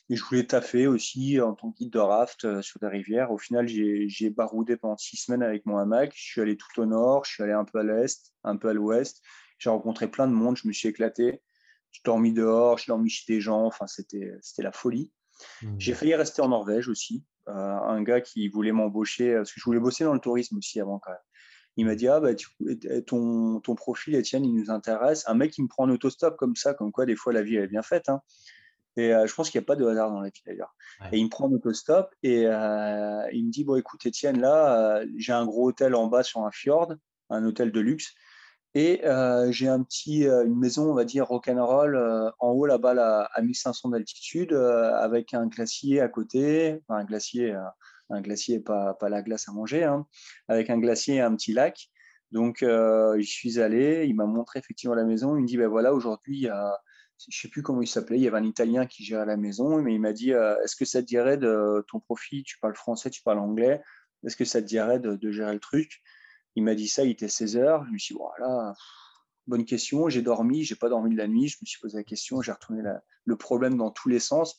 Et 0.08 0.16
je 0.16 0.24
voulais 0.24 0.46
taffer 0.46 0.86
aussi 0.86 1.40
en 1.40 1.54
tant 1.54 1.72
que 1.72 1.78
guide 1.78 1.92
de 1.92 1.98
raft 1.98 2.44
euh, 2.44 2.62
sur 2.62 2.78
des 2.78 2.86
rivières. 2.86 3.32
Au 3.32 3.38
final, 3.38 3.66
j'ai 3.66 4.30
baroudé 4.30 4.76
pendant 4.76 4.96
six 4.96 5.16
semaines 5.16 5.42
avec 5.42 5.66
mon 5.66 5.78
hamac. 5.78 6.12
Je 6.14 6.22
suis 6.22 6.40
allé 6.40 6.56
tout 6.56 6.80
au 6.80 6.86
nord, 6.86 7.24
je 7.24 7.32
suis 7.32 7.42
allé 7.42 7.52
un 7.52 7.64
peu 7.64 7.80
à 7.80 7.82
l'est, 7.82 8.32
un 8.44 8.56
peu 8.56 8.68
à 8.68 8.72
l'ouest. 8.72 9.20
J'ai 9.58 9.70
rencontré 9.70 10.08
plein 10.08 10.28
de 10.28 10.32
monde, 10.32 10.56
je 10.56 10.68
me 10.68 10.72
suis 10.72 10.88
éclaté. 10.88 11.42
Je 11.90 12.00
dormi 12.04 12.32
dehors, 12.32 12.78
je 12.78 12.86
dormi 12.86 13.08
chez 13.08 13.32
des 13.32 13.40
gens. 13.40 13.64
Enfin, 13.64 13.86
c'était 13.86 14.38
la 14.58 14.72
folie. 14.72 15.12
Mmh. 15.62 15.74
J'ai 15.78 15.94
failli 15.94 16.14
rester 16.14 16.42
en 16.42 16.48
Norvège 16.48 16.88
aussi. 16.88 17.24
Euh, 17.48 17.52
un 17.52 18.02
gars 18.02 18.20
qui 18.20 18.48
voulait 18.48 18.72
m'embaucher, 18.72 19.34
parce 19.34 19.52
que 19.52 19.60
je 19.60 19.64
voulais 19.64 19.78
bosser 19.78 20.04
dans 20.04 20.14
le 20.14 20.20
tourisme 20.20 20.56
aussi 20.56 20.80
avant 20.80 20.98
quand 20.98 21.10
même. 21.10 21.20
Il 21.76 21.86
m'a 21.86 21.94
dit, 21.94 22.08
ah 22.08 22.20
bah, 22.20 22.30
ton, 23.06 23.60
ton 23.60 23.74
profil, 23.74 24.14
Étienne, 24.14 24.44
il 24.44 24.54
nous 24.54 24.70
intéresse. 24.70 25.24
Un 25.28 25.34
mec 25.34 25.52
qui 25.52 25.62
me 25.62 25.68
prend 25.68 25.84
en 25.84 25.90
autostop 25.90 26.36
comme 26.36 26.56
ça, 26.56 26.74
comme 26.74 26.90
quoi 26.90 27.04
des 27.04 27.16
fois 27.16 27.32
la 27.32 27.42
vie 27.42 27.56
elle 27.56 27.64
est 27.64 27.68
bien 27.68 27.82
faite. 27.82 28.08
Hein. 28.08 28.22
Et 28.96 29.14
euh, 29.14 29.26
je 29.26 29.34
pense 29.34 29.50
qu'il 29.50 29.60
n'y 29.60 29.64
a 29.64 29.66
pas 29.66 29.76
de 29.76 29.84
hasard 29.84 30.10
dans 30.10 30.20
la 30.20 30.30
vie 30.30 30.42
d'ailleurs. 30.46 30.74
Et 31.12 31.18
il 31.18 31.24
me 31.24 31.28
prend 31.28 31.46
en 31.46 31.52
autostop 31.52 32.14
et 32.22 32.46
euh, 32.46 33.28
il 33.32 33.46
me 33.46 33.50
dit, 33.50 33.62
bon 33.62 33.76
écoute 33.76 34.06
Étienne, 34.06 34.40
là, 34.40 35.02
j'ai 35.18 35.32
un 35.32 35.44
gros 35.44 35.68
hôtel 35.68 35.94
en 35.94 36.06
bas 36.06 36.22
sur 36.22 36.40
un 36.40 36.50
fjord, 36.50 36.94
un 37.28 37.44
hôtel 37.44 37.72
de 37.72 37.80
luxe. 37.80 38.14
Et 38.78 39.06
euh, 39.06 39.50
j'ai 39.52 39.68
un 39.68 39.80
euh, 39.80 40.44
une 40.44 40.58
maison, 40.58 40.90
on 40.90 40.94
va 40.94 41.06
dire, 41.06 41.26
rock'n'roll 41.26 41.96
euh, 41.96 42.30
en 42.40 42.50
haut 42.50 42.66
là-bas 42.66 43.26
à 43.32 43.40
1500 43.40 43.88
d'altitude 43.88 44.52
avec 44.52 45.32
un 45.32 45.46
glacier 45.46 46.02
à 46.02 46.08
côté, 46.08 46.82
enfin, 46.86 47.00
un 47.00 47.04
glacier, 47.06 47.56
un 48.10 48.20
glacier, 48.20 48.60
pas, 48.60 48.94
la 49.00 49.22
glace 49.22 49.48
à 49.48 49.52
manger, 49.52 49.84
hein, 49.84 50.06
avec 50.48 50.68
un 50.68 50.78
glacier 50.78 51.14
et 51.14 51.20
un 51.22 51.34
petit 51.34 51.54
lac. 51.54 51.88
Donc, 52.32 52.58
je 52.60 53.22
suis 53.22 53.60
allé, 53.60 54.04
il 54.06 54.14
m'a 54.14 54.26
montré 54.26 54.58
effectivement 54.58 54.94
la 54.94 55.04
maison. 55.04 55.36
Il 55.36 55.42
me 55.42 55.46
dit, 55.46 55.56
ben 55.56 55.68
voilà, 55.68 55.94
aujourd'hui, 55.94 56.46
je 57.30 57.40
sais 57.40 57.48
plus 57.48 57.62
comment 57.62 57.80
il 57.80 57.86
s'appelait, 57.86 58.18
il 58.18 58.24
y 58.24 58.28
avait 58.28 58.36
un 58.36 58.44
Italien 58.44 58.84
qui 58.84 59.04
gérait 59.04 59.24
la 59.24 59.38
maison, 59.38 59.80
mais 59.80 59.94
il 59.94 60.00
m'a 60.02 60.12
dit, 60.12 60.32
est-ce 60.32 60.76
que 60.76 60.84
ça 60.84 61.00
te 61.00 61.06
dirait 61.06 61.38
de 61.38 61.82
ton 61.88 61.98
profit, 61.98 62.42
tu 62.42 62.58
parles 62.58 62.76
français, 62.76 63.08
tu 63.08 63.22
parles 63.22 63.38
anglais, 63.38 63.80
est-ce 64.26 64.36
que 64.36 64.44
ça 64.44 64.60
te 64.60 64.66
dirait 64.66 65.00
de 65.00 65.30
gérer 65.30 65.54
le 65.54 65.60
truc? 65.60 66.02
Il 66.56 66.64
m'a 66.64 66.74
dit 66.74 66.88
ça, 66.88 67.04
il 67.04 67.10
était 67.10 67.28
16 67.28 67.56
heures. 67.58 67.84
Je 67.86 67.92
me 67.92 67.98
suis 67.98 68.14
dit, 68.14 68.18
voilà, 68.18 68.74
bonne 69.46 69.64
question. 69.64 70.08
J'ai 70.08 70.22
dormi, 70.22 70.64
j'ai 70.64 70.74
pas 70.74 70.88
dormi 70.88 71.12
de 71.12 71.16
la 71.16 71.28
nuit. 71.28 71.48
Je 71.48 71.58
me 71.60 71.66
suis 71.66 71.78
posé 71.78 71.98
la 71.98 72.04
question, 72.04 72.42
j'ai 72.42 72.52
retourné 72.52 72.82
le 73.24 73.36
problème 73.36 73.76
dans 73.76 73.90
tous 73.90 74.08
les 74.08 74.18
sens. 74.18 74.56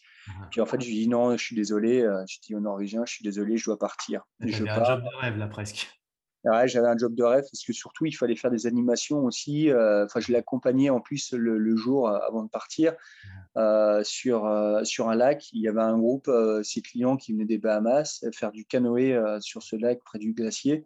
Puis 0.52 0.62
en 0.62 0.66
fait, 0.66 0.80
je 0.82 0.88
lui 0.88 0.96
dis 0.96 1.08
non, 1.08 1.36
je 1.36 1.44
suis 1.44 1.56
désolé. 1.56 2.02
Je 2.30 2.38
dis 2.42 2.56
au 2.56 2.60
Norvégien, 2.60 3.04
je 3.06 3.14
suis 3.14 3.24
désolé, 3.24 3.58
je 3.58 3.66
dois 3.66 3.80
partir. 3.80 4.24
J'avais 4.40 4.70
un 4.70 4.86
job 4.86 5.04
de 5.04 5.18
rêve 5.18 5.38
là 5.38 5.48
presque. 5.48 5.90
Ouais, 6.44 6.68
j'avais 6.68 6.88
un 6.88 6.98
job 6.98 7.14
de 7.14 7.24
rêve 7.24 7.44
parce 7.52 7.64
que 7.66 7.74
surtout, 7.74 8.06
il 8.06 8.14
fallait 8.14 8.36
faire 8.36 8.52
des 8.52 8.68
animations 8.68 9.26
aussi. 9.26 9.70
Enfin, 9.72 10.20
je 10.20 10.32
l'accompagnais 10.32 10.90
en 10.90 11.02
plus 11.02 11.34
le, 11.34 11.76
jour 11.76 12.10
avant 12.10 12.44
de 12.44 12.50
partir 12.50 12.94
sur, 14.04 14.80
sur 14.84 15.10
un 15.10 15.16
lac. 15.16 15.52
Il 15.52 15.62
y 15.62 15.68
avait 15.68 15.82
un 15.82 15.98
groupe, 15.98 16.30
ses 16.64 16.82
clients 16.82 17.18
qui 17.18 17.34
venaient 17.34 17.46
des 17.46 17.58
Bahamas, 17.58 18.24
faire 18.34 18.52
du 18.52 18.66
canoë 18.66 19.42
sur 19.42 19.64
ce 19.64 19.76
lac 19.76 20.04
près 20.04 20.20
du 20.20 20.34
glacier. 20.34 20.86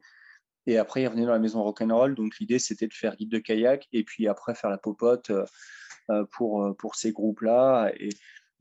Et 0.67 0.77
après, 0.77 1.01
il 1.01 1.07
revenait 1.07 1.25
dans 1.25 1.31
la 1.31 1.39
maison 1.39 1.63
rock'n'roll. 1.63 2.15
Donc, 2.15 2.37
l'idée, 2.39 2.59
c'était 2.59 2.87
de 2.87 2.93
faire 2.93 3.15
guide 3.15 3.31
de 3.31 3.39
kayak 3.39 3.87
et 3.91 4.03
puis 4.03 4.27
après 4.27 4.55
faire 4.55 4.69
la 4.69 4.77
popote 4.77 5.31
pour, 6.31 6.75
pour 6.77 6.95
ces 6.95 7.11
groupes-là. 7.11 7.91
Et 7.99 8.09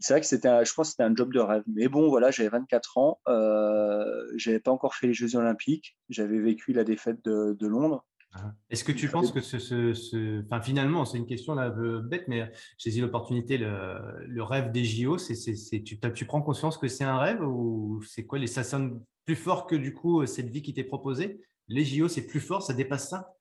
c'est 0.00 0.14
vrai 0.14 0.20
que 0.20 0.26
c'était, 0.26 0.64
je 0.64 0.74
pense 0.74 0.88
que 0.88 0.90
c'était 0.92 1.02
un 1.02 1.14
job 1.14 1.32
de 1.32 1.40
rêve. 1.40 1.62
Mais 1.66 1.88
bon, 1.88 2.08
voilà, 2.08 2.30
j'avais 2.30 2.48
24 2.48 2.98
ans. 2.98 3.20
Euh, 3.28 4.26
j'avais 4.36 4.58
pas 4.58 4.72
encore 4.72 4.94
fait 4.94 5.06
les 5.06 5.14
Jeux 5.14 5.36
Olympiques. 5.36 5.96
J'avais 6.08 6.38
vécu 6.38 6.72
la 6.72 6.84
défaite 6.84 7.22
de, 7.24 7.66
Londres. 7.66 8.04
Ah. 8.32 8.52
Est-ce 8.70 8.82
que 8.82 8.92
tu 8.92 9.08
penses 9.08 9.30
que 9.30 9.40
ce, 9.40 9.58
ce, 9.58 10.42
Enfin, 10.46 10.62
finalement, 10.62 11.04
c'est 11.04 11.18
une 11.18 11.26
question 11.26 11.54
là, 11.54 11.68
bête, 11.68 12.28
mais 12.28 12.50
j'ai 12.78 12.96
eu 12.96 13.02
l'opportunité, 13.02 13.58
le, 13.58 14.42
rêve 14.42 14.72
des 14.72 14.84
JO, 14.84 15.18
c'est, 15.18 15.34
tu, 15.82 16.00
tu, 16.00 16.24
prends 16.24 16.40
conscience 16.40 16.78
que 16.78 16.88
c'est 16.88 17.04
un 17.04 17.18
rêve 17.18 17.42
ou 17.42 18.02
c'est 18.02 18.24
quoi 18.24 18.44
Ça 18.46 18.64
sonne 18.64 19.02
plus 19.26 19.36
fort 19.36 19.66
que 19.66 19.76
du 19.76 19.92
coup 19.92 20.24
cette 20.26 20.48
vie 20.48 20.62
qui 20.62 20.72
t'est 20.72 20.84
proposée? 20.84 21.42
Les 21.70 21.84
JO, 21.84 22.08
c'est 22.08 22.26
plus 22.26 22.40
fort, 22.40 22.62
ça 22.62 22.74
dépasse 22.74 23.08
ça? 23.08 23.36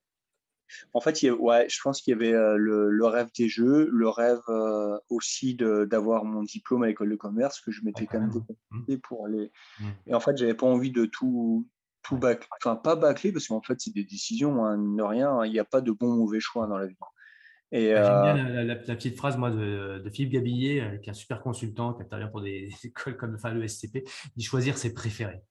En 0.93 1.01
fait, 1.01 1.19
ouais, 1.31 1.67
je 1.67 1.79
pense 1.83 1.99
qu'il 1.99 2.11
y 2.11 2.15
avait 2.15 2.31
euh, 2.31 2.55
le, 2.55 3.05
rêve 3.05 3.29
des 3.35 3.49
jeux, 3.49 3.89
le 3.91 4.07
rêve 4.07 4.41
euh, 4.49 4.99
aussi 5.09 5.55
d'avoir 5.55 6.25
mon 6.25 6.43
diplôme 6.43 6.83
à 6.83 6.87
l'école 6.87 7.09
de 7.09 7.15
commerce 7.15 7.59
que 7.59 7.71
je 7.71 7.83
m'étais 7.83 8.05
quand 8.05 8.19
même 8.19 8.31
mmh. 8.69 8.97
pour 8.97 9.25
aller. 9.25 9.51
Mmh. 9.79 9.85
Et 10.07 10.13
en 10.13 10.19
fait, 10.19 10.37
j'avais 10.37 10.53
pas 10.53 10.67
envie 10.67 10.91
de 10.91 11.05
tout, 11.05 11.67
tout 12.03 12.17
bâcler. 12.17 12.47
Enfin, 12.63 12.75
pas 12.75 12.95
bâcler 12.95 13.31
parce 13.31 13.47
qu'en 13.47 13.63
fait, 13.63 13.79
c'est 13.79 13.93
des 13.93 14.03
décisions, 14.03 14.63
hein, 14.63 14.77
ne 14.77 15.01
rien. 15.01 15.43
Il 15.43 15.51
n'y 15.51 15.59
a 15.59 15.65
pas 15.65 15.81
de 15.81 15.91
bon 15.91 16.07
ou 16.07 16.17
mauvais 16.17 16.39
choix 16.39 16.67
dans 16.67 16.77
la 16.77 16.85
vie. 16.85 16.97
Et 17.71 17.89
J'aime 17.89 18.21
bien 18.21 18.47
euh, 18.47 18.63
la, 18.63 18.75
petite 18.75 19.15
phrase 19.15 19.37
moi, 19.37 19.49
de, 19.51 20.03
Philippe 20.13 20.33
Gabillet, 20.33 20.99
qui 21.01 21.09
est 21.09 21.11
un 21.11 21.15
super 21.15 21.41
consultant, 21.41 21.93
qui 21.93 22.03
intervient 22.03 22.27
pour 22.27 22.41
des, 22.41 22.69
écoles 22.83 23.17
comme 23.17 23.33
enfin, 23.33 23.51
le 23.51 23.67
SCP, 23.67 24.07
dit 24.35 24.43
choisir 24.43 24.77
ses 24.77 24.93
préférés. 24.93 25.41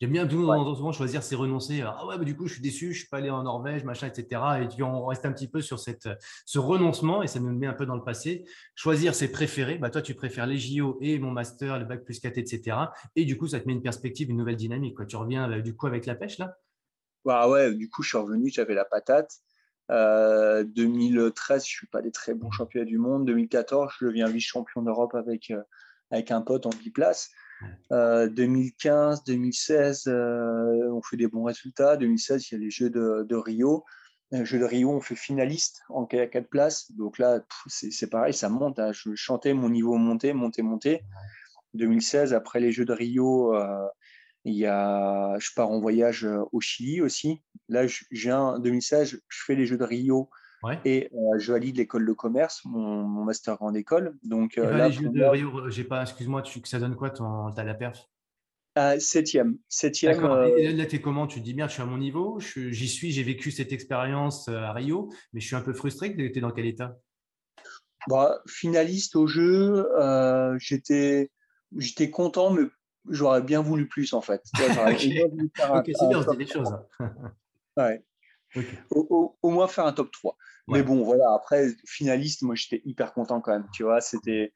J'aime 0.00 0.12
bien 0.12 0.26
tout 0.26 0.44
ouais. 0.44 0.74
souvent 0.76 0.92
choisir, 0.92 1.22
c'est 1.22 1.36
renoncer. 1.36 1.80
Ah 1.82 2.06
ouais, 2.06 2.22
du 2.22 2.36
coup, 2.36 2.46
je 2.46 2.54
suis 2.54 2.62
déçu, 2.62 2.92
je 2.92 2.98
suis 2.98 3.08
pas 3.08 3.16
allé 3.16 3.30
en 3.30 3.42
Norvège, 3.42 3.84
machin, 3.84 4.08
etc. 4.08 4.42
Et 4.62 4.68
puis 4.68 4.82
on 4.82 5.06
reste 5.06 5.24
un 5.24 5.32
petit 5.32 5.48
peu 5.48 5.62
sur 5.62 5.78
cette, 5.78 6.08
ce 6.44 6.58
renoncement 6.58 7.22
et 7.22 7.26
ça 7.26 7.40
nous 7.40 7.50
met 7.50 7.66
un 7.66 7.72
peu 7.72 7.86
dans 7.86 7.96
le 7.96 8.04
passé. 8.04 8.44
Choisir 8.74 9.14
ses 9.14 9.32
préférés. 9.32 9.78
Bah, 9.78 9.88
toi, 9.88 10.02
tu 10.02 10.14
préfères 10.14 10.46
les 10.46 10.58
JO 10.58 10.98
et 11.00 11.18
mon 11.18 11.30
master, 11.30 11.78
le 11.78 11.86
bac 11.86 12.04
plus 12.04 12.20
4, 12.20 12.36
etc. 12.36 12.76
Et 13.14 13.24
du 13.24 13.38
coup, 13.38 13.48
ça 13.48 13.58
te 13.58 13.66
met 13.66 13.72
une 13.72 13.82
perspective, 13.82 14.28
une 14.28 14.36
nouvelle 14.36 14.56
dynamique. 14.56 14.96
Quoi. 14.96 15.06
Tu 15.06 15.16
reviens 15.16 15.50
euh, 15.50 15.62
du 15.62 15.74
coup 15.74 15.86
avec 15.86 16.04
la 16.04 16.14
pêche 16.14 16.38
là? 16.38 16.58
Bah 17.24 17.48
ouais, 17.48 17.74
du 17.74 17.88
coup, 17.88 18.02
je 18.02 18.10
suis 18.10 18.18
revenu, 18.18 18.50
j'avais 18.50 18.74
la 18.74 18.84
patate. 18.84 19.40
2013, 19.88 21.64
je 21.64 21.68
suis 21.68 21.86
pas 21.86 22.02
des 22.02 22.12
très 22.12 22.34
bons 22.34 22.50
championnats 22.50 22.84
du 22.84 22.98
monde. 22.98 23.26
2014, 23.26 23.92
je 23.98 24.06
deviens 24.06 24.28
vice-champion 24.28 24.82
d'Europe 24.82 25.14
avec, 25.14 25.50
euh, 25.50 25.62
avec 26.10 26.30
un 26.30 26.42
pote 26.42 26.66
en 26.66 26.70
biplace. 27.60 28.34
2015, 28.34 29.24
2016, 29.24 30.04
euh, 30.06 30.90
on 30.92 31.02
fait 31.02 31.16
des 31.16 31.28
bons 31.28 31.44
résultats. 31.44 31.96
2016, 31.96 32.48
il 32.50 32.54
y 32.54 32.56
a 32.56 32.60
les 32.60 32.70
Jeux 32.70 32.90
de, 32.90 33.34
Rio. 33.34 33.84
Les 34.32 34.44
Jeux 34.44 34.58
de 34.58 34.64
Rio, 34.64 34.90
on 34.90 35.00
fait 35.00 35.14
finaliste 35.14 35.82
en 35.88 36.06
kayak 36.06 36.32
4 36.32 36.48
places. 36.48 36.92
Donc 36.92 37.18
là, 37.18 37.40
c'est 37.68 38.10
pareil, 38.10 38.34
ça 38.34 38.48
monte. 38.48 38.78
Hein. 38.78 38.92
Je 38.92 39.14
chantais 39.14 39.54
mon 39.54 39.68
niveau 39.68 39.96
monté, 39.96 40.32
monté, 40.32 40.62
monté. 40.62 41.02
2016, 41.74 42.34
après 42.34 42.60
les 42.60 42.72
Jeux 42.72 42.84
de 42.84 42.92
Rio, 42.92 43.54
euh, 43.54 43.86
il 44.44 44.54
y 44.54 44.66
a, 44.66 45.36
je 45.38 45.50
pars 45.54 45.70
en 45.70 45.80
voyage 45.80 46.24
euh, 46.24 46.42
au 46.52 46.60
Chili 46.60 47.00
aussi. 47.00 47.42
Là, 47.68 47.86
j'ai 48.10 48.30
un 48.30 48.58
2016, 48.58 49.20
je 49.26 49.42
fais 49.44 49.54
les 49.54 49.66
Jeux 49.66 49.76
de 49.76 49.84
Rio 49.84 50.30
et 50.84 51.10
euh, 51.12 51.38
je 51.38 51.52
valide 51.52 51.76
l'école 51.76 52.06
de 52.06 52.12
commerce, 52.12 52.62
mon, 52.64 53.24
master 53.24 53.56
grande 53.56 53.76
école. 53.76 54.16
Donc, 54.22 54.58
euh, 54.58 54.76
là, 54.76 54.88
les 54.88 54.94
Jeux 54.94 55.08
de 55.08 55.24
Rio, 55.24 55.70
j'ai 55.70 55.84
pas, 55.84 56.02
excuse-moi, 56.02 56.42
tu, 56.42 56.60
ça 56.64 56.78
donne 56.78 56.96
quoi 56.96 57.10
ton, 57.10 57.48
as 57.48 57.64
la 57.64 57.74
perf? 57.74 58.08
Euh, 58.78 58.98
Septième. 58.98 59.56
septième 59.68 60.22
Et 60.58 60.72
là, 60.72 60.84
tu 60.84 60.96
es 60.96 61.00
comment? 61.00 61.26
Tu 61.26 61.40
te 61.40 61.44
dis, 61.44 61.54
merde, 61.54 61.70
je 61.70 61.74
suis 61.74 61.82
à 61.82 61.86
mon 61.86 61.98
niveau, 61.98 62.38
j'y 62.40 62.88
suis, 62.88 63.10
j'ai 63.10 63.22
vécu 63.22 63.50
cette 63.50 63.72
expérience 63.72 64.48
à 64.48 64.72
Rio, 64.72 65.10
mais 65.32 65.40
je 65.40 65.46
suis 65.46 65.56
un 65.56 65.62
peu 65.62 65.72
frustré. 65.72 66.14
Tu 66.14 66.36
es 66.36 66.40
dans 66.40 66.50
quel 66.50 66.66
état? 66.66 66.98
Bah, 68.08 68.40
Finaliste 68.46 69.16
au 69.16 69.26
jeu, 69.26 69.86
j'étais 70.58 71.30
content, 72.10 72.50
mais 72.50 72.64
j'aurais 73.08 73.42
bien 73.42 73.62
voulu 73.62 73.88
plus 73.88 74.12
en 74.12 74.20
fait. 74.20 74.42
ok, 74.54 75.00
c'est 75.00 75.08
bien, 76.08 76.18
on 76.18 76.22
se 76.22 76.30
dit 76.30 76.36
des 76.36 76.46
choses. 76.46 76.76
ouais. 77.76 78.04
Au, 78.90 79.50
moins 79.50 79.68
faire 79.68 79.86
un 79.86 79.92
top 79.92 80.10
3. 80.12 80.36
Mais 80.68 80.82
bon, 80.82 81.04
voilà, 81.04 81.32
après, 81.34 81.68
finaliste, 81.86 82.42
moi 82.42 82.54
j'étais 82.54 82.82
hyper 82.84 83.12
content 83.12 83.40
quand 83.40 83.52
même. 83.52 83.66
Tu 83.72 83.82
vois, 83.82 84.00
c'était. 84.00 84.52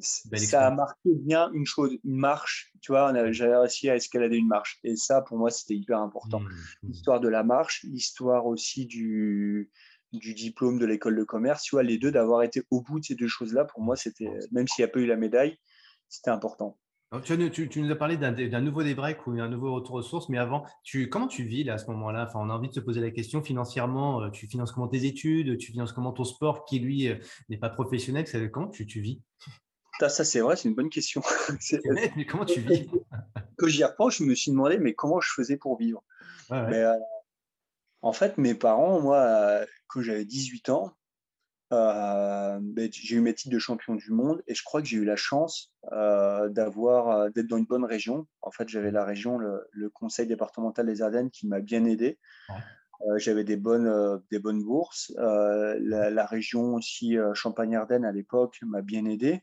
Ça 0.00 0.66
a 0.66 0.70
marqué 0.70 1.10
bien 1.14 1.50
une 1.52 1.66
chose, 1.66 1.94
une 2.04 2.16
marche. 2.16 2.72
Tu 2.80 2.92
vois, 2.92 3.12
j'avais 3.32 3.56
réussi 3.56 3.90
à 3.90 3.96
escalader 3.96 4.36
une 4.36 4.48
marche. 4.48 4.78
Et 4.82 4.96
ça, 4.96 5.20
pour 5.20 5.36
moi, 5.36 5.50
c'était 5.50 5.74
hyper 5.74 5.98
important. 5.98 6.40
Mmh, 6.40 6.48
mmh. 6.48 6.88
L'histoire 6.88 7.20
de 7.20 7.28
la 7.28 7.42
marche, 7.42 7.82
l'histoire 7.82 8.46
aussi 8.46 8.86
du, 8.86 9.70
du 10.12 10.32
diplôme 10.32 10.78
de 10.78 10.86
l'école 10.86 11.16
de 11.16 11.24
commerce. 11.24 11.64
Tu 11.64 11.74
vois, 11.74 11.82
les 11.82 11.98
deux, 11.98 12.10
d'avoir 12.10 12.42
été 12.42 12.62
au 12.70 12.80
bout 12.80 13.00
de 13.00 13.04
ces 13.04 13.14
deux 13.14 13.28
choses-là, 13.28 13.66
pour 13.66 13.82
moi, 13.82 13.94
c'était, 13.94 14.30
même 14.52 14.66
s'il 14.66 14.82
n'y 14.82 14.90
a 14.90 14.92
pas 14.92 15.00
eu 15.00 15.06
la 15.06 15.16
médaille, 15.16 15.58
c'était 16.08 16.30
important 16.30 16.78
tu, 17.24 17.80
nous 17.80 17.90
as 17.90 17.96
parlé 17.96 18.16
d'un 18.16 18.60
nouveau 18.60 18.84
débreak 18.84 19.26
ou 19.26 19.32
un 19.32 19.48
nouveau 19.48 19.74
retour 19.74 19.96
aux 19.96 20.02
sources, 20.02 20.28
mais 20.28 20.38
avant, 20.38 20.64
tu, 20.84 21.08
comment 21.08 21.26
tu 21.26 21.42
vis 21.42 21.64
là, 21.64 21.74
à 21.74 21.78
ce 21.78 21.86
moment-là? 21.86 22.26
Enfin, 22.28 22.38
On 22.40 22.50
a 22.50 22.54
envie 22.54 22.68
de 22.68 22.74
se 22.74 22.80
poser 22.80 23.00
la 23.00 23.10
question 23.10 23.42
financièrement, 23.42 24.22
euh, 24.22 24.30
tu 24.30 24.46
finances 24.46 24.70
comment 24.70 24.86
tes 24.86 25.04
études, 25.04 25.58
tu 25.58 25.72
finances 25.72 25.92
comment 25.92 26.12
ton 26.12 26.24
sport 26.24 26.64
qui, 26.64 26.78
lui, 26.78 27.08
euh, 27.08 27.16
n'est 27.48 27.58
pas 27.58 27.68
professionnel? 27.68 28.24
Comment 28.52 28.68
tu, 28.68 28.86
tu 28.86 29.00
vis? 29.00 29.20
Ça, 29.98 30.24
c'est 30.24 30.40
vrai, 30.40 30.54
c'est 30.56 30.68
une 30.68 30.76
bonne 30.76 30.88
question. 30.88 31.20
mais 32.16 32.24
comment 32.24 32.44
tu 32.44 32.60
vis? 32.60 32.88
Quand 33.58 33.66
j'y 33.66 33.84
repense, 33.84 34.16
je 34.16 34.24
me 34.24 34.34
suis 34.34 34.52
demandé, 34.52 34.78
mais 34.78 34.94
comment 34.94 35.20
je 35.20 35.30
faisais 35.32 35.56
pour 35.56 35.76
vivre? 35.76 36.02
Euh, 36.52 36.94
En 38.02 38.12
fait, 38.12 38.38
mes 38.38 38.54
parents, 38.54 39.00
moi, 39.00 39.66
quand 39.88 40.00
j'avais 40.00 40.24
18 40.24 40.70
ans, 40.70 40.96
j'ai 41.70 43.16
eu 43.16 43.20
mes 43.20 43.34
titres 43.34 43.54
de 43.54 43.58
champion 43.58 43.94
du 43.94 44.10
monde 44.10 44.42
et 44.46 44.54
je 44.54 44.62
crois 44.64 44.80
que 44.82 44.88
j'ai 44.88 44.96
eu 44.96 45.04
la 45.04 45.16
chance 45.16 45.72
euh, 45.92 46.48
d'avoir 46.48 47.10
euh, 47.10 47.30
d'être 47.30 47.46
dans 47.46 47.58
une 47.58 47.66
bonne 47.66 47.84
région. 47.84 48.26
En 48.42 48.50
fait, 48.50 48.68
j'avais 48.68 48.90
la 48.90 49.04
région, 49.04 49.38
le, 49.38 49.90
conseil 49.92 50.26
départemental 50.26 50.86
des 50.86 51.02
Ardennes 51.02 51.30
qui 51.30 51.46
m'a 51.46 51.60
bien 51.60 51.84
aidé. 51.84 52.18
j'avais 53.16 53.44
des 53.44 53.56
bonnes, 53.56 54.20
des 54.30 54.38
bonnes 54.38 54.62
bourses. 54.62 55.12
La, 55.16 56.26
région 56.26 56.74
aussi 56.74 57.16
Champagne-Ardenne 57.34 58.04
à 58.04 58.12
l'époque 58.12 58.58
m'a 58.62 58.82
bien 58.82 59.04
aidé. 59.04 59.42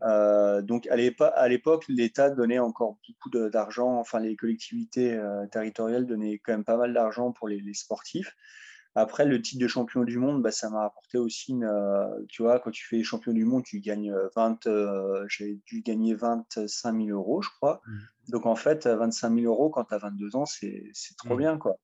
donc 0.00 0.86
à 0.86 1.48
l'époque, 1.48 1.84
l'État 1.88 2.30
donnait 2.30 2.58
encore 2.58 2.98
beaucoup 3.08 3.30
d'argent, 3.50 3.98
enfin 3.98 4.20
les 4.20 4.36
collectivités 4.36 5.20
territoriales 5.50 6.06
donnaient 6.06 6.38
quand 6.38 6.52
même 6.52 6.64
pas 6.64 6.76
mal 6.76 6.94
d'argent 6.94 7.32
pour 7.32 7.48
les, 7.48 7.60
les 7.60 7.74
sportifs. 7.74 8.34
Après, 8.94 9.24
le 9.24 9.40
titre 9.40 9.62
de 9.62 9.68
champion 9.68 10.04
du 10.04 10.18
monde, 10.18 10.42
bah, 10.42 10.50
ça 10.50 10.68
m'a 10.68 10.84
apporté 10.84 11.16
aussi, 11.16 11.52
une, 11.52 11.64
euh, 11.64 12.06
tu 12.28 12.42
vois, 12.42 12.60
quand 12.60 12.70
tu 12.70 12.86
fais 12.86 13.02
champion 13.02 13.32
du 13.32 13.44
monde, 13.44 13.64
tu 13.64 13.80
gagnes 13.80 14.14
20, 14.36 14.66
euh, 14.66 14.70
euh, 14.70 15.24
j'ai 15.28 15.58
dû 15.66 15.80
gagner 15.80 16.14
25 16.14 16.94
000 16.94 17.08
euros, 17.08 17.40
je 17.40 17.48
crois. 17.56 17.80
Mmh. 17.86 17.98
Donc, 18.28 18.46
en 18.46 18.56
fait, 18.56 18.86
25 18.86 19.34
000 19.34 19.46
euros 19.46 19.70
quand 19.70 19.84
tu 19.84 19.94
as 19.94 19.98
22 19.98 20.36
ans, 20.36 20.44
c'est 20.44 20.92
trop 21.16 21.34
mmh. 21.34 21.38
bien, 21.38 21.58
quoi. 21.58 21.76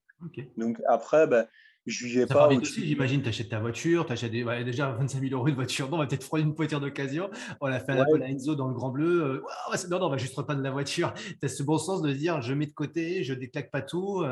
Donc, 0.59 0.82
après, 0.86 1.26
bah, 1.26 1.46
je 1.86 2.04
vivais 2.04 2.26
ça 2.26 2.34
pas. 2.34 2.48
Aussi, 2.48 2.86
j'imagine, 2.86 3.22
tu 3.22 3.30
achètes 3.30 3.48
ta 3.48 3.61
voiture, 3.61 4.04
tu 4.04 4.12
achètes 4.12 4.32
déjà 4.32 4.90
25 4.90 5.20
000 5.20 5.32
euros 5.32 5.48
de 5.48 5.54
voiture. 5.54 5.88
Non, 5.88 5.96
on 5.96 6.00
va 6.00 6.06
peut-être 6.06 6.26
prendre 6.26 6.44
une 6.44 6.52
voiture 6.52 6.80
d'occasion. 6.80 7.30
On 7.62 7.68
a 7.68 7.80
fait 7.80 7.92
un 7.92 8.04
ouais. 8.04 8.30
Enzo 8.30 8.54
dans 8.54 8.68
le 8.68 8.74
grand 8.74 8.90
bleu. 8.90 9.42
non, 9.90 9.98
non, 9.98 10.06
on 10.09 10.11
va 10.11 10.18
juste 10.18 10.36
reprendre 10.36 10.61
la 10.61 10.70
voiture. 10.70 11.14
Tu 11.40 11.46
as 11.46 11.48
ce 11.48 11.62
bon 11.62 11.78
sens 11.78 12.02
de 12.02 12.12
dire 12.12 12.42
je 12.42 12.52
mets 12.52 12.66
de 12.66 12.74
côté, 12.74 13.24
je 13.24 13.32
déclaque 13.32 13.70
pas 13.70 13.80
tout. 13.80 14.22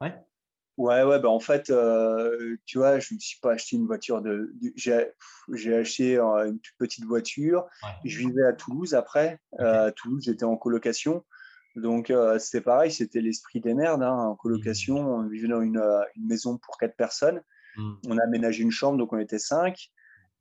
ouais. 0.00 0.14
Ouais, 0.76 1.04
ouais, 1.04 1.20
bah 1.20 1.28
en 1.28 1.38
fait, 1.38 1.70
euh, 1.70 2.56
tu 2.66 2.78
vois, 2.78 2.98
je 2.98 3.14
ne 3.14 3.16
me 3.16 3.20
suis 3.20 3.38
pas 3.40 3.52
acheté 3.52 3.76
une 3.76 3.86
voiture 3.86 4.20
de. 4.20 4.52
j'ai 4.74 5.74
acheté 5.74 6.18
euh, 6.18 6.46
une 6.46 6.58
toute 6.58 6.76
petite 6.78 7.04
voiture. 7.04 7.66
Je 8.04 8.18
vivais 8.18 8.44
à 8.44 8.52
Toulouse 8.52 8.94
après. 8.94 9.40
Euh, 9.60 9.86
à 9.88 9.92
Toulouse, 9.92 10.24
j'étais 10.24 10.44
en 10.44 10.56
colocation. 10.56 11.24
Donc, 11.76 12.12
c'était 12.38 12.60
pareil, 12.60 12.90
c'était 12.90 13.20
l'esprit 13.20 13.60
des 13.60 13.74
merdes. 13.74 14.02
Hein, 14.02 14.12
en 14.12 14.34
colocation, 14.36 15.02
mmh. 15.02 15.24
on 15.24 15.28
vivait 15.28 15.48
dans 15.48 15.60
une, 15.60 15.82
une, 16.16 16.26
maison 16.26 16.58
pour 16.58 16.76
quatre 16.76 16.96
personnes. 16.96 17.40
Mmh. 17.76 17.92
On 18.08 18.18
a 18.18 18.24
aménagé 18.24 18.62
une 18.62 18.70
chambre, 18.70 18.98
donc 18.98 19.12
on 19.12 19.18
était 19.18 19.40
cinq. 19.40 19.90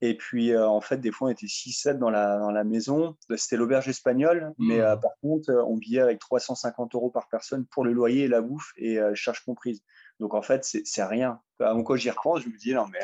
Et 0.01 0.17
puis, 0.17 0.55
en 0.57 0.81
fait, 0.81 0.97
des 0.97 1.11
fois, 1.11 1.29
on 1.29 1.31
était 1.31 1.45
6-7 1.45 1.97
dans 1.97 2.09
la, 2.09 2.37
dans 2.37 2.51
la 2.51 2.63
maison. 2.63 3.15
C'était 3.35 3.55
l'auberge 3.55 3.87
espagnole, 3.87 4.53
mais 4.57 4.79
mmh. 4.79 4.99
par 4.99 5.11
contre, 5.21 5.51
on 5.67 5.75
vivait 5.75 6.01
avec 6.01 6.19
350 6.19 6.95
euros 6.95 7.09
par 7.11 7.27
personne 7.29 7.65
pour 7.67 7.85
le 7.85 7.93
loyer 7.93 8.23
et 8.23 8.27
la 8.27 8.41
bouffe 8.41 8.73
et 8.77 8.99
charges 9.13 9.43
comprises. 9.45 9.83
Donc 10.23 10.35
en 10.35 10.41
fait, 10.41 10.63
c'est 10.63 11.03
rien. 11.03 11.41
Quand 11.59 11.97
j'y 11.97 12.09
repense, 12.09 12.43
je 12.43 12.47
me 12.47 12.57
dis 12.57 12.73
non, 12.73 12.85
mais. 12.93 12.99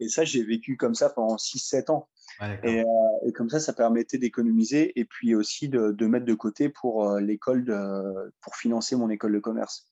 Et 0.00 0.08
ça, 0.08 0.24
j'ai 0.24 0.42
vécu 0.42 0.78
comme 0.78 0.94
ça 0.94 1.10
pendant 1.10 1.36
6-7 1.36 1.90
ans. 1.90 2.08
et, 2.62 2.82
comme 3.34 3.50
ça, 3.50 3.60
ça 3.60 3.74
permettait 3.74 4.16
d'économiser 4.16 4.98
et 4.98 5.04
puis 5.04 5.34
aussi 5.34 5.68
de, 5.68 6.06
mettre 6.06 6.24
de 6.24 6.32
côté 6.32 6.70
pour 6.70 7.16
l'école, 7.18 7.66
pour 8.40 8.56
financer 8.56 8.96
mon 8.96 9.10
école 9.10 9.34
de 9.34 9.40
commerce. 9.40 9.90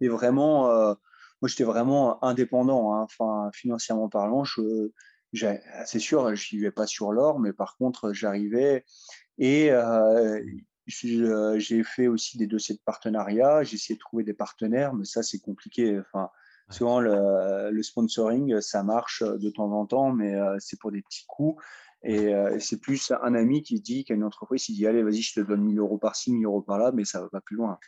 Et 0.00 0.08
vraiment, 0.08 0.68
moi, 0.68 1.48
j'étais 1.48 1.64
vraiment 1.64 2.24
indépendant, 2.24 2.94
hein. 2.94 3.02
enfin, 3.02 3.50
financièrement 3.52 4.08
parlant. 4.08 4.42
Je, 4.42 4.88
c'est 5.84 5.98
sûr, 5.98 6.34
je 6.34 6.56
n'y 6.56 6.62
vais 6.62 6.70
pas 6.70 6.86
sur 6.86 7.12
l'or, 7.12 7.40
mais 7.40 7.52
par 7.52 7.76
contre, 7.76 8.14
j'arrivais 8.14 8.86
et 9.36 9.70
j'ai 10.86 11.82
fait 11.82 12.08
aussi 12.08 12.38
des 12.38 12.46
dossiers 12.46 12.74
de 12.74 12.80
partenariat. 12.84 13.62
J'ai 13.62 13.76
essayé 13.76 13.94
de 13.96 14.00
trouver 14.00 14.24
des 14.24 14.34
partenaires, 14.34 14.94
mais 14.94 15.04
ça, 15.04 15.22
c'est 15.22 15.38
compliqué. 15.38 15.98
Enfin, 15.98 16.30
souvent, 16.70 17.00
le, 17.00 17.82
sponsoring, 17.82 18.60
ça 18.60 18.82
marche 18.82 19.22
de 19.22 19.50
temps 19.50 19.72
en 19.72 19.86
temps, 19.86 20.12
mais 20.12 20.36
c'est 20.58 20.78
pour 20.78 20.92
des 20.92 21.02
petits 21.02 21.24
coups. 21.26 21.62
Et, 22.02 22.32
c'est 22.60 22.80
plus 22.80 23.12
un 23.22 23.34
ami 23.34 23.62
qui 23.62 23.80
dit 23.80 24.04
qu'à 24.04 24.14
une 24.14 24.24
entreprise, 24.24 24.68
il 24.68 24.74
dit 24.74 24.86
Allez, 24.86 25.02
vas-y, 25.02 25.22
je 25.22 25.34
te 25.34 25.40
donne 25.40 25.62
1000 25.62 25.78
euros 25.78 25.98
par-ci, 25.98 26.32
1000 26.32 26.44
euros 26.44 26.62
par-là, 26.62 26.92
mais 26.92 27.04
ça 27.04 27.20
va 27.20 27.28
pas 27.28 27.40
plus 27.40 27.56
loin. 27.56 27.78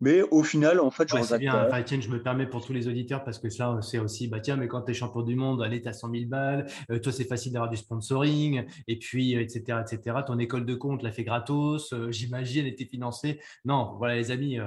Mais 0.00 0.22
au 0.30 0.42
final, 0.42 0.80
en 0.80 0.90
fait, 0.90 1.08
je 1.08 1.14
ouais, 1.14 1.38
bien. 1.38 1.66
Enfin, 1.66 1.82
tiens, 1.82 2.00
je 2.00 2.08
me 2.08 2.22
permets 2.22 2.46
pour 2.46 2.64
tous 2.64 2.72
les 2.72 2.88
auditeurs 2.88 3.22
parce 3.22 3.38
que 3.38 3.50
ça, 3.50 3.78
c'est 3.82 3.98
aussi, 3.98 4.28
bah 4.28 4.40
tiens, 4.40 4.56
mais 4.56 4.66
quand 4.66 4.82
tu 4.82 4.92
es 4.92 4.94
champion 4.94 5.22
du 5.22 5.36
monde, 5.36 5.62
allez, 5.62 5.82
tu 5.82 5.88
as 5.88 5.92
100 5.92 6.10
000 6.10 6.24
balles. 6.26 6.66
Euh, 6.90 6.98
toi, 6.98 7.12
c'est 7.12 7.24
facile 7.24 7.52
d'avoir 7.52 7.70
du 7.70 7.76
sponsoring. 7.76 8.64
Et 8.88 8.98
puis, 8.98 9.34
etc., 9.34 9.62
euh, 9.70 9.82
etc. 9.82 10.16
Ton 10.26 10.38
école 10.38 10.64
de 10.64 10.74
compte 10.74 11.02
l'a 11.02 11.12
fait 11.12 11.24
gratos. 11.24 11.92
Euh, 11.92 12.10
j'imagine, 12.10 12.66
elle 12.66 12.72
était 12.72 12.86
financée. 12.86 13.40
Non, 13.66 13.96
voilà, 13.98 14.16
les 14.16 14.30
amis, 14.30 14.58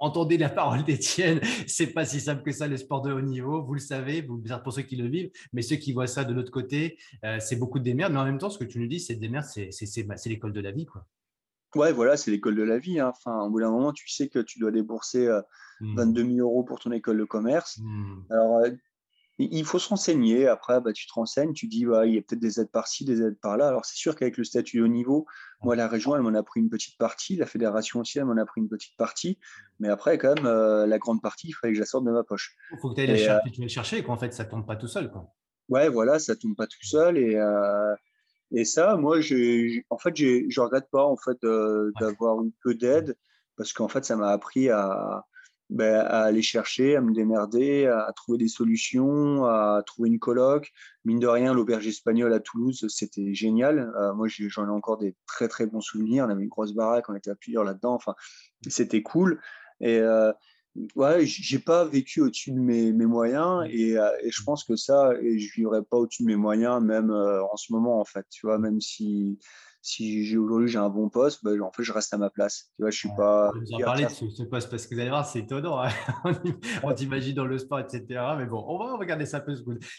entendez 0.00 0.38
la 0.38 0.48
parole 0.48 0.82
d'Étienne. 0.84 1.40
C'est 1.66 1.88
pas 1.88 2.06
si 2.06 2.20
simple 2.20 2.42
que 2.42 2.52
ça, 2.52 2.66
le 2.66 2.78
sport 2.78 3.02
de 3.02 3.12
haut 3.12 3.20
niveau. 3.20 3.62
Vous 3.62 3.74
le 3.74 3.80
savez, 3.80 4.22
vous, 4.22 4.42
pour 4.64 4.72
ceux 4.72 4.82
qui 4.82 4.96
le 4.96 5.06
vivent. 5.06 5.30
Mais 5.52 5.60
ceux 5.60 5.76
qui 5.76 5.92
voient 5.92 6.06
ça 6.06 6.24
de 6.24 6.32
l'autre 6.32 6.50
côté, 6.50 6.98
c'est 7.40 7.56
beaucoup 7.56 7.78
de 7.78 7.84
démerde. 7.84 8.12
Mais 8.12 8.20
en 8.20 8.24
même 8.24 8.38
temps, 8.38 8.50
ce 8.50 8.58
que 8.58 8.64
tu 8.64 8.78
nous 8.78 8.86
dis, 8.86 9.00
c'est 9.00 9.16
de 9.16 9.20
démerde, 9.20 9.44
c'est 9.44 10.28
l'école 10.28 10.52
de 10.52 10.60
la 10.60 10.70
vie, 10.70 10.86
quoi. 10.86 11.04
Ouais, 11.78 11.92
voilà, 11.92 12.16
c'est 12.16 12.32
l'école 12.32 12.56
de 12.56 12.64
la 12.64 12.78
vie. 12.78 12.98
Hein. 12.98 13.12
Enfin, 13.16 13.42
au 13.42 13.50
bout 13.50 13.60
d'un 13.60 13.70
moment, 13.70 13.92
tu 13.92 14.08
sais 14.08 14.28
que 14.28 14.40
tu 14.40 14.58
dois 14.58 14.72
débourser 14.72 15.28
22 15.80 16.34
000 16.34 16.38
euros 16.38 16.64
pour 16.64 16.80
ton 16.80 16.90
école 16.90 17.18
de 17.18 17.24
commerce. 17.24 17.78
Mmh. 17.78 18.24
Alors, 18.30 18.62
il 19.38 19.64
faut 19.64 19.78
se 19.78 19.88
renseigner. 19.88 20.48
Après, 20.48 20.80
bah, 20.80 20.92
tu 20.92 21.06
te 21.06 21.12
renseignes, 21.12 21.52
tu 21.52 21.68
dis, 21.68 21.86
il 22.04 22.12
y 22.12 22.18
a 22.18 22.22
peut-être 22.22 22.40
des 22.40 22.58
aides 22.58 22.72
par-ci, 22.72 23.04
des 23.04 23.22
aides 23.22 23.38
par-là. 23.40 23.68
Alors, 23.68 23.84
c'est 23.84 23.96
sûr 23.96 24.16
qu'avec 24.16 24.36
le 24.36 24.42
statut 24.42 24.78
de 24.78 24.82
haut 24.82 24.88
niveau, 24.88 25.26
moi, 25.62 25.76
la 25.76 25.86
région, 25.86 26.16
elle 26.16 26.22
m'en 26.22 26.34
a 26.34 26.42
pris 26.42 26.58
une 26.58 26.68
petite 26.68 26.98
partie. 26.98 27.36
La 27.36 27.46
fédération 27.46 28.00
aussi, 28.00 28.18
elle 28.18 28.24
m'en 28.24 28.36
a 28.36 28.44
pris 28.44 28.60
une 28.60 28.68
petite 28.68 28.96
partie. 28.96 29.38
Mais 29.78 29.88
après, 29.88 30.18
quand 30.18 30.34
même, 30.34 30.44
la 30.44 30.98
grande 30.98 31.22
partie, 31.22 31.46
il 31.46 31.52
fallait 31.52 31.74
que 31.74 31.76
je 31.76 31.82
la 31.82 31.86
sorte 31.86 32.04
de 32.04 32.10
ma 32.10 32.24
poche. 32.24 32.56
Il 32.72 32.78
faut 32.80 32.90
que 32.90 32.96
tu 32.96 33.02
ailles 33.02 33.06
la 33.06 33.16
chercher, 33.16 33.68
chercher, 33.68 34.02
qu'en 34.02 34.16
fait, 34.16 34.34
ça 34.34 34.42
ne 34.44 34.50
tombe 34.50 34.66
pas 34.66 34.74
tout 34.74 34.88
seul. 34.88 35.12
Quoi. 35.12 35.32
Ouais, 35.68 35.88
voilà, 35.88 36.18
ça 36.18 36.34
ne 36.34 36.38
tombe 36.38 36.56
pas 36.56 36.66
tout 36.66 36.82
seul. 36.82 37.18
Et. 37.18 37.38
Et 38.52 38.64
ça, 38.64 38.96
moi, 38.96 39.18
en 39.18 39.98
fait, 39.98 40.16
je 40.16 40.24
ne 40.46 40.60
regrette 40.60 40.88
pas 40.90 41.04
en 41.04 41.16
fait, 41.16 41.38
d'avoir 42.00 42.42
eu 42.42 42.52
peu 42.62 42.74
d'aide 42.74 43.16
parce 43.56 43.72
qu'en 43.72 43.88
fait, 43.88 44.04
ça 44.04 44.16
m'a 44.16 44.30
appris 44.30 44.68
ben, 45.70 45.96
à, 45.96 46.22
aller 46.22 46.40
chercher, 46.40 46.96
à 46.96 47.02
me 47.02 47.12
démerder, 47.12 47.86
à, 47.86 48.10
trouver 48.14 48.38
des 48.38 48.48
solutions, 48.48 49.44
à 49.44 49.82
trouver 49.84 50.08
une 50.08 50.18
coloc. 50.18 50.72
Mine 51.04 51.18
de 51.18 51.26
rien, 51.26 51.52
l'auberge 51.52 51.86
espagnole 51.86 52.32
à 52.32 52.40
Toulouse, 52.40 52.86
c'était 52.88 53.34
génial. 53.34 53.92
Euh, 53.98 54.14
moi, 54.14 54.28
j'en 54.28 54.66
ai 54.66 54.70
encore 54.70 54.96
des 54.96 55.14
très, 55.26 55.48
très 55.48 55.66
bons 55.66 55.82
souvenirs. 55.82 56.24
On 56.26 56.30
avait 56.30 56.42
une 56.42 56.48
grosse 56.48 56.72
baraque, 56.72 57.10
on 57.10 57.14
était 57.14 57.30
à 57.30 57.34
plusieurs 57.34 57.64
là-dedans. 57.64 57.94
Enfin, 57.94 58.14
c'était 58.66 59.02
cool. 59.02 59.40
Et, 59.80 59.98
euh, 59.98 60.32
ouais, 60.96 61.26
j'ai 61.26 61.58
pas 61.58 61.84
vécu 61.84 62.20
au-dessus 62.20 62.52
de 62.52 62.58
mes, 62.58 62.92
mes 62.92 63.06
moyens 63.06 63.64
mmh. 63.64 63.70
et, 63.70 63.98
euh, 63.98 64.10
et, 64.22 64.30
je 64.30 64.42
pense 64.42 64.64
que 64.64 64.76
ça, 64.76 65.12
et 65.20 65.38
je 65.38 65.52
vivrai 65.54 65.82
pas 65.82 65.96
au-dessus 65.96 66.22
de 66.22 66.28
mes 66.28 66.36
moyens 66.36 66.82
même 66.82 67.10
euh, 67.10 67.42
en 67.44 67.56
ce 67.56 67.72
moment 67.72 68.00
en 68.00 68.04
fait. 68.04 68.26
Tu 68.30 68.46
vois, 68.46 68.58
même 68.58 68.80
si 68.80 69.38
si 69.80 70.36
aujourd'hui 70.36 70.68
j'ai 70.68 70.78
un 70.78 70.88
bon 70.88 71.08
poste, 71.08 71.42
ben, 71.44 71.60
en 71.62 71.72
fait 71.72 71.82
je 71.82 71.92
reste 71.92 72.12
à 72.12 72.18
ma 72.18 72.30
place. 72.30 72.70
Tu 72.76 72.82
vois, 72.82 72.90
je 72.90 72.98
suis 72.98 73.08
pas. 73.16 73.50
Vous 73.52 73.74
en 73.74 73.78
parler 73.78 74.04
de 74.04 74.10
ce, 74.10 74.42
poste 74.42 74.70
parce 74.70 74.86
que 74.86 74.94
vous 74.94 75.00
allez 75.00 75.10
voir, 75.10 75.26
c'est 75.26 75.40
étonnant. 75.40 75.80
Hein. 75.80 75.90
on 76.82 76.92
t'imagine 76.92 77.34
dans 77.34 77.46
le 77.46 77.58
sport, 77.58 77.80
etc. 77.80 78.04
Mais 78.36 78.46
bon, 78.46 78.64
on 78.66 78.78
va 78.78 78.96
regarder 78.96 79.26
ça 79.26 79.38
un 79.38 79.40
peu. 79.40 79.54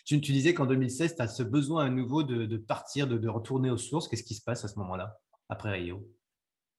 Tu, 0.05 0.21
tu 0.21 0.31
disais 0.31 0.53
qu'en 0.53 0.65
2016, 0.65 1.15
tu 1.15 1.21
as 1.21 1.27
ce 1.27 1.43
besoin 1.43 1.85
à 1.85 1.89
nouveau 1.89 2.23
de, 2.23 2.45
de 2.45 2.57
partir, 2.57 3.07
de, 3.07 3.17
de, 3.17 3.29
retourner 3.29 3.71
aux 3.71 3.77
sources. 3.77 4.07
Qu'est-ce 4.07 4.23
qui 4.23 4.35
se 4.35 4.43
passe 4.43 4.63
à 4.65 4.67
ce 4.67 4.77
moment-là, 4.79 5.17
après 5.47 5.71
Rio? 5.71 6.07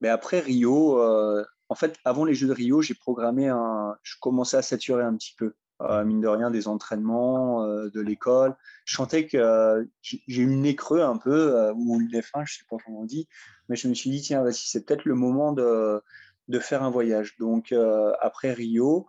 Mais 0.00 0.08
après 0.08 0.40
Rio, 0.40 1.00
euh, 1.00 1.44
en 1.70 1.76
fait, 1.76 1.96
avant 2.04 2.24
les 2.24 2.34
Jeux 2.34 2.48
de 2.48 2.52
Rio, 2.52 2.82
j'ai 2.82 2.94
programmé 2.94 3.48
un. 3.48 3.96
Je 4.02 4.16
commençais 4.20 4.56
à 4.56 4.62
saturer 4.62 5.04
un 5.04 5.14
petit 5.14 5.34
peu, 5.38 5.54
euh, 5.82 6.04
mine 6.04 6.20
de 6.20 6.26
rien, 6.26 6.50
des 6.50 6.66
entraînements, 6.66 7.64
euh, 7.64 7.88
de 7.90 8.00
l'école. 8.00 8.56
Je 8.84 8.96
sentais 8.96 9.28
que 9.28 9.36
euh, 9.36 9.84
j'ai 10.02 10.42
eu 10.42 10.46
le 10.46 10.56
nez 10.56 10.74
creux 10.74 11.00
un 11.00 11.16
peu, 11.16 11.70
ou 11.76 12.00
le 12.00 12.08
nez 12.08 12.22
fin, 12.22 12.44
je 12.44 12.54
ne 12.54 12.58
sais 12.58 12.64
pas 12.68 12.76
comment 12.84 13.02
on 13.02 13.04
dit, 13.04 13.28
mais 13.68 13.76
je 13.76 13.86
me 13.86 13.94
suis 13.94 14.10
dit, 14.10 14.20
tiens, 14.20 14.42
vas-y, 14.42 14.54
c'est 14.54 14.84
peut-être 14.84 15.04
le 15.04 15.14
moment 15.14 15.52
de, 15.52 16.02
de, 16.48 16.58
faire 16.58 16.82
un 16.82 16.90
voyage. 16.90 17.36
Donc, 17.38 17.72
après 18.20 18.52
Rio, 18.52 19.06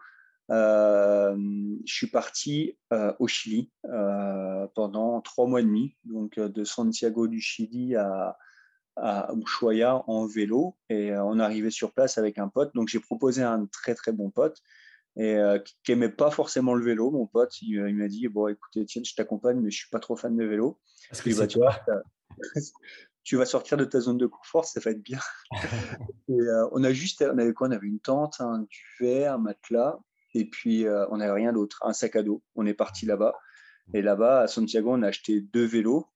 je 0.50 1.36
suis 1.86 2.08
parti 2.08 2.78
au 3.18 3.28
Chili 3.28 3.72
pendant 4.76 5.20
trois 5.22 5.48
mois 5.48 5.62
et 5.62 5.64
demi, 5.64 5.96
donc 6.04 6.40
de 6.40 6.64
Santiago 6.64 7.28
du 7.28 7.42
Chili 7.42 7.96
à 7.96 8.38
à 9.02 9.34
Ushuaia 9.36 10.04
en 10.08 10.28
vélo 10.28 10.78
et 10.90 11.12
euh, 11.12 11.24
on 11.24 11.40
arrivait 11.40 11.72
sur 11.72 11.92
place 11.92 12.18
avec 12.18 12.38
un 12.38 12.48
pote. 12.48 12.74
Donc 12.76 12.88
j'ai 12.88 13.00
proposé 13.00 13.42
un 13.42 13.66
très 13.66 13.96
très 13.96 14.12
bon 14.12 14.30
pote 14.30 14.62
et 15.18 15.36
euh, 15.36 15.60
qui 15.84 15.92
aimait 15.92 16.10
pas 16.10 16.30
forcément 16.30 16.76
le 16.76 16.86
vélo. 16.86 17.10
Mon 17.10 17.26
pote, 17.26 17.62
il, 17.62 17.80
euh, 17.80 17.92
m'a 17.92 18.08
dit 18.08 18.28
bon 18.28 18.48
écoutez 18.48 18.86
tiens 18.86 19.02
je 19.04 19.16
t'accompagne 19.16 19.60
mais 19.60 19.72
je 19.72 19.78
suis 19.80 19.90
pas 19.90 20.00
trop 20.00 20.16
fan 20.16 20.38
de 20.38 20.46
vélo. 20.46 20.80
Parce 21.10 21.22
que 21.22 21.36
bah, 21.36 21.48
tu, 21.48 21.58
vois, 21.58 21.76
tu 23.24 23.38
vas 23.38 23.46
sortir 23.46 23.76
de 23.76 23.86
ta 23.86 24.00
zone 24.00 24.18
de 24.18 24.28
confort, 24.28 24.66
ça 24.66 24.80
va 24.80 24.92
être 24.92 25.02
bien. 25.02 25.20
on 26.72 26.84
a 26.84 26.94
juste, 26.94 27.26
on 27.28 27.38
avait 27.40 27.54
quoi? 27.54 27.70
On 27.70 27.72
avait 27.72 27.88
une 27.88 28.00
tente, 28.00 28.40
un 28.40 28.68
duvet, 29.00 29.26
un 29.26 29.40
matelas 29.40 30.00
et 30.36 30.46
puis 30.46 30.86
on 31.10 31.18
n'avait 31.18 31.34
rien 31.34 31.54
d'autre, 31.54 31.80
un 31.84 31.94
sac 31.94 32.16
à 32.16 32.24
dos. 32.24 32.44
On 32.56 32.66
est 32.66 32.76
parti 32.76 33.06
là-bas. 33.06 33.34
Et 33.94 34.02
là-bas, 34.02 34.42
à 34.42 34.48
Santiago, 34.48 34.92
on 34.94 35.02
a 35.02 35.08
acheté 35.08 35.42
deux 35.42 35.66
vélos 35.66 36.08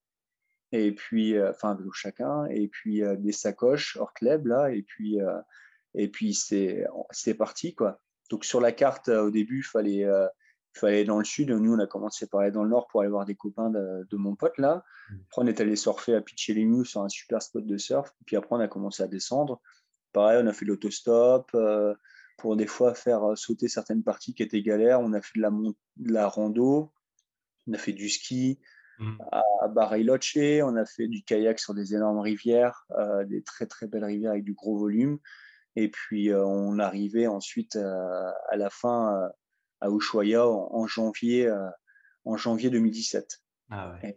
et 0.76 0.92
puis 0.92 1.36
euh, 1.36 1.52
enfin 1.52 1.72
un 1.72 1.76
vélo 1.76 1.92
chacun, 1.92 2.46
et 2.48 2.68
puis 2.68 3.04
euh, 3.04 3.16
des 3.16 3.32
sacoches 3.32 3.98
hors 3.98 4.14
club 4.14 4.48
là, 4.48 4.72
et 4.72 4.84
puis 4.84 5.22
euh, 5.22 5.40
et 5.94 6.10
puis 6.10 6.34
c'est 6.34 6.86
c'est 7.12 7.34
parti 7.34 7.74
quoi. 7.74 8.00
Donc 8.30 8.46
sur 8.46 8.60
la 8.60 8.72
carte 8.72 9.10
au 9.10 9.32
début, 9.32 9.60
il 9.60 9.64
fallait 9.64 10.06
fallait 10.74 10.96
aller 10.96 11.06
dans 11.06 11.20
le 11.20 11.26
sud. 11.26 11.52
Nous, 11.52 11.74
on 11.74 11.80
a 11.80 11.88
commencé 11.88 12.28
par 12.28 12.42
aller 12.42 12.52
dans 12.52 12.64
le 12.64 12.70
nord 12.70 12.88
pour 12.88 13.02
aller 13.02 13.10
voir 13.10 13.26
des 13.26 13.36
copains 13.36 13.70
de, 13.70 14.18
mon 14.18 14.36
pote 14.36 14.58
là. 14.58 14.84
Mmh. 15.10 15.16
Après, 15.28 15.42
on 15.44 15.48
est 15.48 15.62
allé 15.62 15.76
surfer 15.76 16.16
à 16.16 16.22
Pichelimu 16.22 16.84
sur 16.86 17.02
un 17.02 17.10
super 17.10 17.42
spot 17.42 17.66
de 17.66 17.78
surf. 17.78 18.12
Puis 18.26 18.36
après, 18.36 18.56
on 18.56 18.60
a 18.60 18.68
commencé 18.68 19.04
à 19.04 19.08
descendre. 19.08 19.62
Pareil, 20.12 20.42
on 20.44 20.48
a 20.48 20.54
fait 20.54 20.66
l'autostop 20.66 21.56
pour 22.38 22.56
des 22.56 22.68
fois 22.68 22.96
faire 22.96 23.38
sauter 23.38 23.68
certaines 23.68 24.04
parties 24.04 24.34
qui 24.34 24.42
étaient 24.42 24.64
galères. 24.64 25.00
On 25.02 25.14
a 25.14 25.22
fait 25.22 25.38
de 25.38 25.42
la, 25.42 25.52
de 25.52 26.14
la 26.14 26.28
rando, 26.28 26.92
on 27.68 27.74
a 27.74 27.78
fait 27.78 27.94
du 27.94 28.10
ski, 28.10 28.60
Mmh. 29.00 29.18
à 29.32 29.68
Bariloche. 29.68 30.38
On 30.64 30.76
a 30.76 30.86
fait 30.86 31.08
du 31.08 31.24
kayak 31.24 31.60
sur 31.60 31.74
des 31.74 31.96
énormes 31.96 32.20
rivières, 32.20 32.86
euh, 32.92 33.26
des 33.26 33.44
très 33.44 33.66
très 33.66 33.88
belles 33.88 34.06
rivières 34.06 34.32
avec 34.32 34.44
du 34.44 34.54
gros 34.54 34.78
volume. 34.78 35.20
Et 35.76 35.90
puis 35.90 36.32
euh, 36.32 36.46
on 36.46 36.80
arrivait 36.80 37.28
ensuite 37.28 37.76
euh, 37.76 38.32
à 38.50 38.56
la 38.56 38.70
fin 38.70 39.30
à 39.82 39.90
Ushuaia 39.90 40.48
en, 40.48 40.88
janvier, 40.88 41.52
en 42.24 42.38
janvier 42.38 42.70
2017. 42.70 43.42
Ah 43.72 43.96
et, 44.04 44.16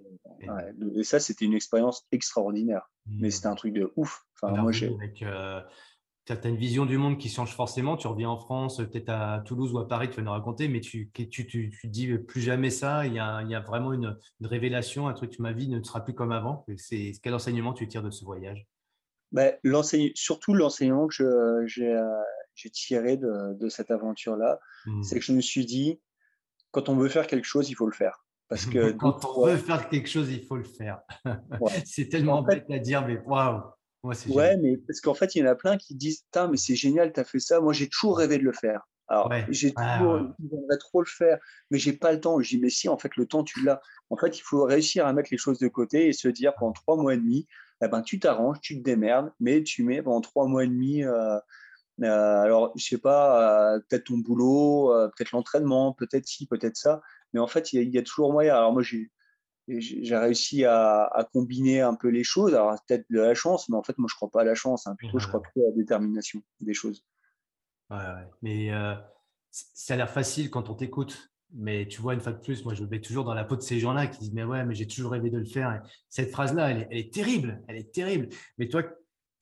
ça, 1.05 1.19
c'était 1.19 1.47
une 1.47 1.55
expérience 1.55 2.07
extraordinaire. 2.13 2.91
Mais 3.07 3.29
mmh. 3.29 3.31
c'était 3.31 3.47
un 3.47 3.55
truc 3.55 3.73
de 3.73 3.93
ouf. 3.97 4.23
Enfin, 4.41 4.55
moi, 4.55 4.73
j'ai 4.73 4.95
tu 6.37 6.47
as 6.47 6.51
une 6.51 6.57
vision 6.57 6.85
du 6.85 6.99
monde 6.99 7.19
qui 7.19 7.29
change 7.29 7.55
forcément. 7.55 7.97
Tu 7.97 8.07
reviens 8.07 8.29
en 8.29 8.39
France, 8.39 8.79
peut-être 8.79 9.09
à 9.09 9.43
Toulouse 9.45 9.73
ou 9.73 9.79
à 9.79 9.89
Paris, 9.89 10.11
tu 10.11 10.17
vas 10.17 10.23
nous 10.23 10.31
raconter, 10.31 10.69
mais 10.69 10.81
tu, 10.81 11.11
tu, 11.13 11.29
tu, 11.29 11.47
tu 11.47 11.89
dis 11.89 12.19
plus 12.19 12.41
jamais 12.41 12.71
ça. 12.71 13.07
Il 13.07 13.15
y 13.15 13.19
a, 13.19 13.43
il 13.43 13.51
y 13.51 13.55
a 13.55 13.61
vraiment 13.61 13.93
une, 13.93 14.17
révélation, 14.41 15.09
un 15.09 15.15
truc, 15.15 15.39
ma 15.39 15.53
vie 15.53 15.69
ne 15.69 15.83
sera 15.83 16.05
plus 16.05 16.15
comme 16.15 16.33
avant. 16.33 16.65
C'est, 16.77 17.13
quel 17.23 17.35
enseignement 17.35 17.73
tu 17.73 17.89
tires 17.89 18.03
de 18.03 18.11
ce 18.11 18.25
voyage? 18.25 18.67
Ben, 19.33 19.55
Surtout 20.15 20.55
l'enseignement 20.55 21.07
que 21.07 21.65
j'ai, 21.67 22.01
j'ai 22.55 22.71
tiré 22.71 23.17
de, 23.17 23.55
de 23.55 23.69
cette 23.69 23.91
aventure-là, 23.91 24.59
mmh. 24.87 25.03
c'est 25.03 25.19
que 25.19 25.25
je 25.25 25.33
me 25.33 25.41
suis 25.41 25.65
dit, 25.65 26.01
quand 26.71 26.89
on 26.89 26.97
veut 26.97 27.09
faire 27.09 27.27
quelque 27.27 27.47
chose, 27.47 27.71
il 27.71 27.75
faut 27.75 27.87
le 27.87 27.93
faire. 27.93 28.25
Parce 28.49 28.67
que 28.67 28.93
quand 28.99 29.25
on 29.25 29.47
veut 29.47 29.57
faire 29.57 29.89
quelque 29.89 30.09
chose, 30.09 30.31
il 30.31 30.45
faut 30.45 30.57
le 30.57 30.65
faire. 30.65 31.01
c'est 31.85 32.09
tellement 32.09 32.43
bête 32.43 32.67
à 32.71 32.79
dire, 32.79 33.07
mais 33.07 33.19
waouh 33.19 33.63
Ouais, 34.05 34.57
mais 34.59 34.77
parce 34.77 35.01
qu'en 35.01 35.15
fait, 35.15 35.35
il 35.35 35.41
y 35.41 35.43
en 35.43 35.51
a 35.51 35.55
plein 35.55 35.77
qui 35.77 35.95
disent 35.95 36.25
mais 36.51 36.57
c'est 36.57 36.77
génial, 36.77 37.13
tu 37.13 37.21
as 37.21 37.25
fait 37.25 37.41
ça. 37.41 37.61
Moi, 37.61 37.73
j'ai 37.73 37.89
toujours 37.89 38.19
rêvé 38.19 38.39
de 38.39 38.45
le 38.45 38.53
faire. 38.53 38.87
Alors, 39.09 39.33
j'ai 39.49 39.73
toujours, 39.73 40.21
j'aimerais 40.39 40.79
trop 40.79 41.01
le 41.01 41.07
faire, 41.07 41.39
mais 41.71 41.79
j'ai 41.79 41.95
pas 41.95 42.13
le 42.13 42.21
temps. 42.21 42.41
Je 42.41 42.49
dis, 42.51 42.61
mais 42.61 42.69
si, 42.69 42.89
en 42.91 42.99
fait, 42.99 43.17
le 43.17 43.27
temps, 43.27 43.43
tu 43.43 43.65
l'as. 43.65 43.81
En 44.11 44.17
fait, 44.17 44.39
il 44.39 44.43
faut 44.43 44.65
réussir 44.65 45.07
à 45.07 45.13
mettre 45.15 45.31
les 45.33 45.39
choses 45.39 45.59
de 45.59 45.69
côté 45.69 46.09
et 46.09 46.13
se 46.13 46.29
dire 46.29 46.53
pendant 46.59 46.73
trois 46.73 46.97
mois 46.97 47.15
et 47.15 47.17
demi, 47.17 47.47
eh 47.83 47.89
ben, 47.89 48.03
tu 48.03 48.21
t'arranges, 48.21 48.61
tu 48.61 48.77
te 48.79 48.83
démerdes, 48.83 49.33
mais 49.41 49.63
tu 49.63 49.83
mets 49.83 50.03
pendant 50.03 50.21
trois 50.21 50.47
mois 50.47 50.65
et 50.65 50.69
demi. 50.69 51.05
Euh, 51.05 51.39
euh, 52.03 52.43
alors, 52.43 52.73
je 52.77 52.85
sais 52.85 52.99
pas, 52.99 53.75
euh, 53.75 53.81
peut-être 53.89 54.05
ton 54.05 54.19
boulot, 54.19 54.93
peut-être 55.17 55.33
l'entraînement, 55.33 55.93
peut-être 55.95 56.27
ci, 56.27 56.47
peut-être 56.47 56.77
ça, 56.77 57.01
mais 57.33 57.41
en 57.41 57.47
fait, 57.47 57.73
il 57.73 57.95
y, 57.95 57.99
a 57.99 58.03
toujours 58.03 58.33
moyen. 58.33 58.55
Alors, 58.55 58.73
moi, 58.73 58.83
j'ai 58.83 59.11
j'ai 59.69 60.17
réussi 60.17 60.65
à, 60.65 61.29
combiner 61.33 61.81
un 61.81 61.95
peu 61.95 62.09
les 62.09 62.25
choses. 62.25 62.55
Alors, 62.55 62.75
peut-être 62.87 63.05
de 63.11 63.21
la 63.21 63.35
chance, 63.35 63.69
mais 63.69 63.77
en 63.77 63.83
fait, 63.83 63.97
moi, 63.99 64.09
je 64.11 64.15
ne 64.15 64.17
crois 64.17 64.31
pas 64.31 64.41
à 64.41 64.45
la 64.45 64.55
chance. 64.55 64.87
Hein. 64.87 64.95
Plutôt, 64.97 65.19
je 65.19 65.29
crois 65.29 65.43
plutôt 65.43 65.61
à 65.67 65.71
la 65.71 65.77
détermination 65.77 66.43
des 66.61 66.75
choses. 66.75 67.05
Ouais, 67.91 67.99
Mais 68.43 68.73
euh, 68.73 68.95
ça 69.51 69.95
a 69.95 69.97
l'air 69.97 70.11
facile 70.11 70.51
quand 70.51 70.71
on 70.71 70.75
t'écoute. 70.75 71.31
Mais 71.55 71.89
tu 71.89 72.03
vois, 72.03 72.13
une 72.13 72.21
fois 72.21 72.33
de 72.33 72.41
plus, 72.41 72.65
moi, 72.65 72.75
je 72.75 72.83
me 72.83 72.89
mets 72.89 73.01
toujours 73.01 73.25
dans 73.25 73.33
la 73.33 73.45
peau 73.45 73.57
de 73.57 73.63
ces 73.63 73.79
gens-là 73.79 74.07
qui 74.07 74.19
disent 74.19 74.35
Mais 74.35 74.45
ouais, 74.45 74.65
mais 74.67 74.75
j'ai 74.75 74.87
toujours 74.87 75.13
rêvé 75.13 75.31
de 75.31 75.39
le 75.39 75.47
faire. 75.47 75.83
cette 76.09 76.31
phrase-là, 76.31 76.71
elle, 76.71 76.87
est 76.91 77.13
terrible. 77.13 77.63
Elle 77.69 77.77
est 77.77 77.93
terrible. 77.93 78.29
Mais 78.59 78.69
toi, 78.69 78.83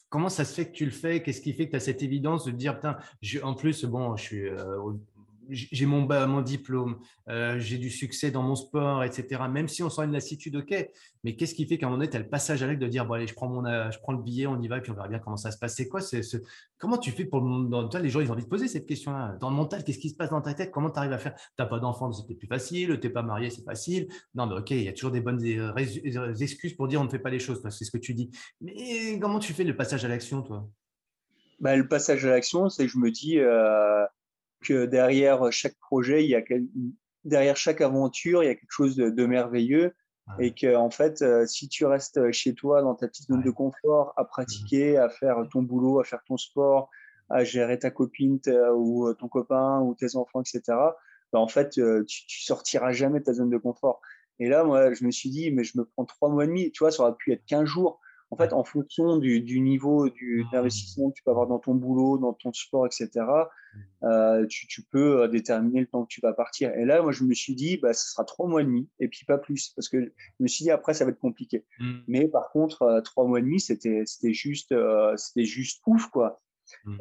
comment 0.09 0.29
ça 0.29 0.45
se 0.45 0.55
fait 0.55 0.67
que 0.67 0.73
tu 0.73 0.85
le 0.85 0.93
fais? 0.93 1.23
Qu'est-ce 1.23 1.41
qui 1.41 1.53
fait 1.53 1.67
que 1.67 1.71
tu 1.71 1.77
as 1.77 1.81
cette 1.81 2.03
évidence 2.03 2.45
de 2.45 2.53
dire 2.53 2.77
Putain, 2.77 2.97
en 3.43 3.55
plus, 3.55 3.85
bon, 3.85 4.17
je 4.17 4.23
suis 4.23 4.49
euh, 4.49 4.79
j'ai 5.51 5.87
mon, 5.87 6.07
mon 6.27 6.41
diplôme, 6.41 6.99
euh, 7.29 7.59
j'ai 7.59 7.79
du 7.79 7.91
succès 7.91 8.31
dans 8.31 8.43
mon 8.43 8.55
sport, 8.55 9.05
etc. 9.05 9.43
Même 9.51 9.69
si 9.69 9.83
on 9.83 9.91
sent 9.91 10.05
une 10.05 10.13
lassitude, 10.13 10.57
ok. 10.57 10.89
Mais 11.25 11.37
qu'est-ce 11.37 11.55
qui 11.55 11.67
fait 11.67 11.79
qu'à 11.79 11.87
un 11.87 11.89
moment 11.89 11.99
donné, 11.99 12.11
tu 12.11 12.17
as 12.17 12.21
le 12.21 12.29
passage 12.29 12.63
à 12.63 12.67
l'acte 12.67 12.81
de 12.81 12.87
dire 12.87 13.07
bon, 13.07 13.15
allez, 13.15 13.27
je 13.27 13.35
prends, 13.35 13.49
mon, 13.49 13.65
euh, 13.65 13.91
je 13.91 13.99
prends 13.99 14.13
le 14.13 14.23
billet, 14.23 14.47
on 14.47 14.61
y 14.61 14.69
va, 14.69 14.79
et 14.79 14.81
puis 14.81 14.93
on 14.93 14.95
verra 14.95 15.09
bien 15.09 15.19
comment 15.19 15.37
ça 15.37 15.51
se 15.51 15.59
passe. 15.59 15.75
C'est 15.75 15.89
quoi 15.89 16.01
ce, 16.01 16.17
Comment 16.79 16.99
tu 16.99 17.11
fais 17.11 17.25
pour 17.25 17.41
le 17.41 17.47
monde 17.47 17.99
Les 18.03 18.09
gens, 18.09 18.21
ils 18.21 18.29
ont 18.31 18.35
envie 18.35 18.45
de 18.45 18.49
poser 18.49 18.69
cette 18.69 18.87
question-là. 18.87 19.37
Dans 19.41 19.51
le 19.51 19.57
mental, 19.57 19.83
qu'est-ce 19.83 19.99
qui 19.99 20.11
se 20.11 20.15
passe 20.15 20.31
dans 20.31 20.43
ta 20.43 20.55
tête? 20.55 20.71
Comment 20.71 20.91
tu 20.91 20.99
arrives 20.99 21.13
à 21.13 21.19
faire? 21.19 21.35
Tu 21.35 21.43
n'as 21.59 21.67
pas 21.67 21.79
d'enfant, 21.79 22.13
c'est 22.13 22.35
plus 22.35 22.47
facile. 22.47 22.99
Tu 23.01 23.07
n'es 23.07 23.13
pas 23.13 23.23
marié, 23.23 23.51
c'est 23.51 23.65
facile. 23.65 24.09
Non, 24.35 24.47
mais 24.47 24.57
ok, 24.57 24.71
il 24.71 24.83
y 24.83 24.89
a 24.89 24.93
toujours 24.93 25.11
des 25.11 25.21
bonnes 25.21 25.43
excuses 26.41 26.75
pour 26.75 26.89
dire 26.89 27.01
on 27.01 27.05
ne 27.05 27.11
fait 27.11 27.19
pas 27.19 27.31
les 27.31 27.39
choses. 27.39 27.63
C'est 27.71 27.85
ce 27.85 27.91
que 27.91 27.99
tu 27.99 28.15
dis. 28.15 28.31
Mais 28.61 29.19
comment 29.21 29.39
tu 29.39 29.53
fais 29.53 29.65
le 29.65 29.77
passage 29.77 30.05
à 30.05 30.09
l'action, 30.09 30.43
toi? 30.43 30.69
Bah, 31.59 31.75
le 31.75 31.89
passage 31.89 32.25
à 32.27 32.31
l'action, 32.31 32.69
c'est 32.69 32.87
que 32.87 32.93
je 32.93 32.99
me 32.99 33.11
dis, 33.11 33.39
euh, 33.39 34.05
que 34.67 34.87
derrière 34.87 35.53
chaque 35.53 35.77
projet, 35.79 36.25
il 36.25 36.31
y 36.31 36.35
a 36.35 36.43
derrière 37.25 37.57
chaque 37.57 37.81
aventure, 37.81 38.43
il 38.43 38.47
y 38.47 38.51
a 38.51 38.55
quelque 38.55 38.71
chose 38.71 38.97
de, 38.97 39.27
merveilleux. 39.27 39.95
Et 40.41 40.53
que, 40.53 40.75
en 40.75 40.91
fait, 40.91 41.23
euh, 41.23 41.47
si 41.47 41.69
tu 41.69 41.87
restes 41.87 42.33
chez 42.33 42.53
toi 42.53 42.83
dans 42.83 42.97
ta 42.97 43.07
petite 43.07 43.29
zone 43.29 43.43
de 43.43 43.51
confort, 43.51 44.13
à 44.17 44.25
pratiquer, 44.25 44.97
à 44.97 45.09
faire 45.09 45.37
ton 45.53 45.63
boulot, 45.63 46.01
à 46.01 46.05
faire 46.05 46.25
ton 46.27 46.37
sport, 46.37 46.91
à 47.31 47.45
gérer 47.45 47.79
ta 47.79 47.93
copine 47.93 48.41
ou 48.75 49.13
ton 49.15 49.29
copain 49.29 49.81
ou 49.83 49.95
tes 49.95 50.17
enfants, 50.17 50.41
etc., 50.41 50.63
bah, 51.33 51.39
en 51.39 51.47
fait, 51.47 51.79
euh, 51.79 52.05
tu, 52.05 52.27
tu 52.27 52.43
sortiras 52.43 52.93
jamais 52.93 53.21
de 53.21 53.25
ta 53.25 53.35
zone 53.35 53.51
de 53.51 53.59
confort. 53.59 54.01
Et 54.39 54.49
là, 54.49 54.65
moi, 54.65 54.93
je 54.95 55.05
me 55.05 55.11
suis 55.11 55.31
dit, 55.31 55.51
mais 55.51 55.65
je 55.65 55.79
me 55.79 55.85
prends 55.85 56.05
trois 56.05 56.29
mois 56.29 56.45
et 56.45 56.49
demi. 56.49 56.73
Tu 56.73 56.83
vois, 56.83 56.91
ça 56.91 57.05
aurait 57.05 57.17
pu 57.17 57.33
être 57.33 57.45
15 57.47 57.65
jours 57.65 58.01
en 58.31 58.37
fait, 58.37 58.53
en 58.53 58.65
fonction 58.65 59.19
du, 59.19 59.61
niveau 59.61 60.09
du, 60.09 60.45
mmh. 60.45 60.51
d'investissement 60.53 61.11
que 61.11 61.15
tu 61.15 61.23
peux 61.23 61.31
avoir 61.31 61.47
dans 61.47 61.59
ton 61.59 61.75
boulot, 61.75 62.19
dans 62.19 62.33
ton 62.33 62.53
sport, 62.53 62.87
etc., 62.87 63.09
mmh. 63.15 63.79
euh, 64.05 64.47
tu, 64.47 64.83
peux 64.83 65.23
euh, 65.23 65.29
déterminer 65.29 65.81
le 65.81 65.87
temps 65.87 66.03
que 66.05 66.09
tu 66.09 66.21
vas 66.21 66.33
partir. 66.33 66.75
Et 66.75 66.85
là, 66.85 67.03
moi, 67.03 67.13
je 67.13 67.25
me 67.25 67.35
suis 67.35 67.55
dit, 67.55 67.77
bah, 67.77 67.93
ce 67.93 68.11
sera 68.11 68.25
trois 68.25 68.49
mois 68.49 68.63
et 68.63 68.65
demi, 68.65 68.89
et 68.99 69.09
puis 69.09 69.25
pas 69.27 69.39
plus, 69.39 69.71
parce 69.77 69.89
que 69.89 70.01
je 70.01 70.11
me 70.41 70.49
suis 70.49 70.65
dit, 70.65 70.71
après, 70.71 70.93
ça 70.95 71.05
va 71.05 71.13
être 71.13 71.21
compliqué. 71.21 71.65
Mmh. 71.79 71.95
Mais 72.09 72.29
par 72.29 72.51
contre, 72.51 72.83
euh, 72.83 73.01
trois 73.01 73.27
mois 73.27 73.39
et 73.39 73.43
demi, 73.43 73.61
c'était, 73.61 74.05
juste, 74.33 74.75
c'était 75.17 75.45
juste 75.45 75.83
ouf, 75.87 76.09
quoi. 76.09 76.43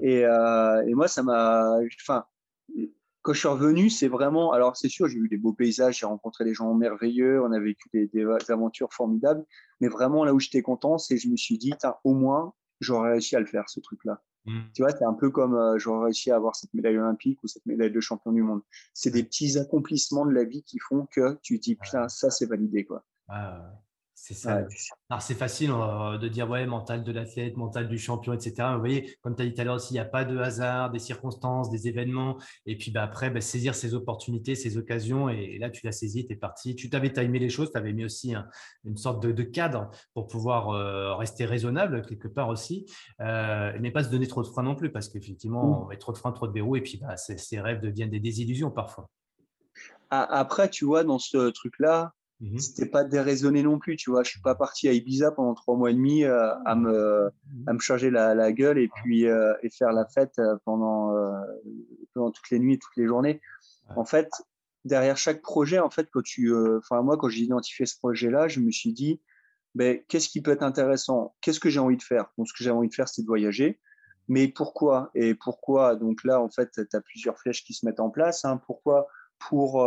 Et, 0.04 0.20
et, 0.20 0.94
moi, 0.94 1.08
ça 1.08 1.24
m'a. 1.24 1.80
Enfin, 2.02 2.26
quand 3.26 3.34
je 3.34 3.40
suis 3.40 3.48
revenu, 3.48 3.90
c'est 3.90 4.08
vraiment. 4.08 4.52
Alors, 4.52 4.78
c'est 4.78 4.88
sûr, 4.88 5.08
j'ai 5.08 5.20
vu 5.20 5.28
des 5.28 5.38
beaux 5.38 5.52
paysages, 5.52 5.98
j'ai 5.98 6.06
rencontré 6.06 6.46
des 6.46 6.54
gens 6.54 6.72
merveilleux, 6.76 7.42
on 7.42 7.52
a 7.52 7.60
vécu 7.60 7.90
des, 7.92 8.26
aventures 8.50 8.94
formidables. 8.94 9.44
Mais 9.82 9.88
vraiment, 9.88 10.24
là 10.24 10.34
où 10.36 10.40
j'étais 10.40 10.62
content, 10.62 11.00
c'est 11.00 11.16
que 11.16 11.22
je 11.22 11.30
me 11.30 11.36
suis 11.36 11.58
dit, 11.58 11.74
au 12.04 12.14
moins, 12.14 12.54
j'aurais 12.82 13.14
réussi 13.14 13.36
à 13.36 13.40
le 13.40 13.48
faire, 13.48 13.68
ce 13.68 13.80
truc-là. 13.80 14.22
Mmh. 14.46 14.60
Tu 14.76 14.84
vois, 14.84 14.92
c'est 14.92 15.06
un 15.06 15.14
peu 15.14 15.32
comme 15.32 15.56
euh, 15.56 15.80
j'aurais 15.80 16.06
réussi 16.06 16.30
à 16.30 16.36
avoir 16.36 16.56
cette 16.56 16.72
médaille 16.76 17.00
olympique 17.00 17.40
ou 17.44 17.48
cette 17.48 17.66
médaille 17.66 17.92
de 17.92 18.00
champion 18.00 18.32
du 18.32 18.44
monde. 18.44 18.62
C'est 18.94 19.10
des 19.10 19.24
petits 19.24 19.58
accomplissements 19.58 20.28
de 20.28 20.32
la 20.32 20.44
vie 20.44 20.62
qui 20.62 20.78
font 20.78 21.08
que 21.12 21.40
tu 21.42 21.60
te 21.60 21.64
dis, 21.64 21.76
putain, 21.76 22.08
ça, 22.08 22.30
c'est 22.30 22.46
validé, 22.46 22.86
quoi. 22.86 23.04
C'est 24.28 24.34
ça. 24.34 24.66
Alors, 25.08 25.22
c'est 25.22 25.36
facile 25.36 25.70
euh, 25.70 26.18
de 26.18 26.28
dire, 26.28 26.50
ouais, 26.50 26.66
mental 26.66 27.04
de 27.04 27.12
l'athlète, 27.12 27.58
mental 27.58 27.88
du 27.88 28.00
champion, 28.00 28.34
etc. 28.34 28.70
Vous 28.74 28.80
voyez, 28.80 29.16
comme 29.22 29.36
tu 29.36 29.44
as 29.44 29.46
dit 29.46 29.54
tout 29.54 29.62
à 29.62 29.64
l'heure 29.66 29.76
aussi, 29.76 29.94
il 29.94 29.98
n'y 29.98 30.00
a 30.00 30.06
pas 30.06 30.26
de 30.26 30.36
hasard, 30.40 30.90
des 30.90 30.98
circonstances, 30.98 31.70
des 31.70 31.88
événements. 31.88 32.40
Et 32.66 32.76
puis 32.76 32.90
bah, 32.90 33.04
après, 33.04 33.30
bah, 33.30 33.40
saisir 33.40 33.76
ces 33.76 33.94
opportunités, 33.94 34.56
ces 34.56 34.80
occasions. 34.80 35.30
Et, 35.30 35.60
là, 35.60 35.70
tu 35.70 35.86
l'as 35.86 35.92
saisi, 35.92 36.26
tu 36.26 36.34
es 36.34 36.36
parti. 36.36 36.76
Tu 36.76 36.90
t'avais 36.90 37.14
timé 37.14 37.38
les 37.38 37.50
choses, 37.50 37.72
tu 37.72 37.78
avais 37.78 37.94
mis 37.94 38.04
aussi 38.04 38.34
une 38.84 38.98
sorte 38.98 39.24
de, 39.24 39.44
cadre 39.44 39.92
pour 40.16 40.26
pouvoir 40.26 40.70
euh, 40.70 41.14
rester 41.14 41.46
raisonnable 41.46 42.02
quelque 42.02 42.28
part 42.28 42.50
aussi. 42.50 42.88
Euh, 43.22 43.78
mais 43.80 43.92
pas 43.92 44.04
se 44.04 44.10
donner 44.10 44.26
trop 44.26 44.42
de 44.42 44.48
freins 44.48 44.64
non 44.64 44.74
plus, 44.74 44.92
parce 44.92 45.08
qu'effectivement, 45.08 45.68
mmh. 45.68 45.84
on 45.84 45.86
met 45.86 45.98
trop 45.98 46.14
de 46.14 46.18
freins, 46.18 46.32
trop 46.32 46.48
de 46.48 46.52
verrous. 46.52 46.78
Et 46.78 46.82
puis, 46.82 46.98
bah, 46.98 47.16
ces 47.16 47.62
rêves 47.62 47.80
deviennent 47.80 48.10
des 48.10 48.20
désillusions 48.20 48.72
parfois. 48.72 49.08
Après, 50.10 50.68
tu 50.68 50.84
vois, 50.84 51.04
dans 51.04 51.20
ce 51.20 51.52
truc-là, 51.52 52.16
Mmh 52.42 52.58
C'était 52.60 52.90
pas 52.90 53.06
déraisonné 53.06 53.64
non 53.64 53.80
plus, 53.80 53.96
tu 53.96 54.10
vois. 54.10 54.24
Je 54.24 54.32
suis 54.32 54.42
pas 54.42 54.56
parti 54.56 54.90
à 54.90 54.92
Ibiza 54.92 55.32
pendant 55.32 55.54
trois 55.54 55.78
mois 55.78 55.92
et 55.92 55.94
demi 55.94 56.26
euh, 56.26 56.54
à, 56.66 56.76
me, 56.76 57.30
à 57.66 57.74
me 57.74 57.80
charger 57.80 58.12
la, 58.12 58.36
la 58.36 58.52
gueule 58.52 58.78
et 58.78 58.90
puis 58.90 59.26
euh, 59.28 59.54
et 59.64 59.70
faire 59.70 59.94
la 59.94 60.06
fête 60.06 60.38
euh, 60.40 60.58
pendant, 60.66 61.14
pendant 62.14 62.32
toutes 62.32 62.50
les 62.50 62.60
nuits, 62.60 62.78
toutes 62.78 62.98
les 62.98 63.08
journées. 63.08 63.40
En 63.96 64.04
fait, 64.04 64.30
derrière 64.84 65.16
chaque 65.16 65.42
projet, 65.42 65.80
en 65.80 65.90
fait, 65.90 66.10
quand 66.12 66.24
tu, 66.24 66.54
enfin 66.78 67.02
moi, 67.04 67.18
quand 67.18 67.30
j'ai 67.30 67.44
identifié 67.44 67.86
ce 67.86 67.98
projet-là, 67.98 68.48
je 68.50 68.60
me 68.60 68.72
suis 68.72 68.92
dit, 68.92 69.22
ben, 69.74 70.00
qu'est-ce 70.10 70.28
qui 70.28 70.42
peut 70.42 70.52
être 70.52 70.64
intéressant? 70.64 71.36
Qu'est-ce 71.42 71.60
que 71.60 71.70
j'ai 71.70 71.80
envie 71.80 71.98
de 71.98 72.04
faire? 72.04 72.32
Donc, 72.38 72.48
ce 72.48 72.54
que 72.54 72.64
j'ai 72.64 72.72
envie 72.72 72.90
de 72.90 72.94
faire, 72.94 73.08
c'est 73.08 73.22
de 73.22 73.28
voyager. 73.28 73.80
Mais 74.28 74.48
pourquoi? 74.48 75.12
Et 75.14 75.36
pourquoi? 75.36 75.96
Donc 75.96 76.24
là, 76.24 76.42
en 76.42 76.50
fait, 76.50 76.72
tu 76.74 76.98
as 76.98 77.02
plusieurs 77.02 77.38
flèches 77.38 77.64
qui 77.64 77.74
se 77.74 77.86
mettent 77.86 78.00
en 78.00 78.10
place. 78.10 78.44
Hein. 78.44 78.60
Pourquoi? 78.66 79.08
Pour 79.38 79.86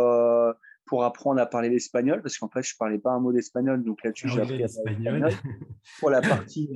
pour 0.89 1.03
apprendre 1.03 1.39
à 1.39 1.45
parler 1.45 1.69
l'espagnol, 1.69 2.23
parce 2.23 2.39
qu'en 2.39 2.49
fait, 2.49 2.63
je 2.63 2.73
ne 2.73 2.77
parlais 2.79 2.97
pas 2.97 3.11
un 3.11 3.19
mot 3.19 3.31
d'espagnol, 3.31 3.83
donc 3.83 4.03
là-dessus, 4.03 4.27
j'ai 4.27 4.41
appris 4.41 4.57
l'espagnol. 4.57 5.29
pour 5.99 6.09
la 6.09 6.19
partie. 6.19 6.67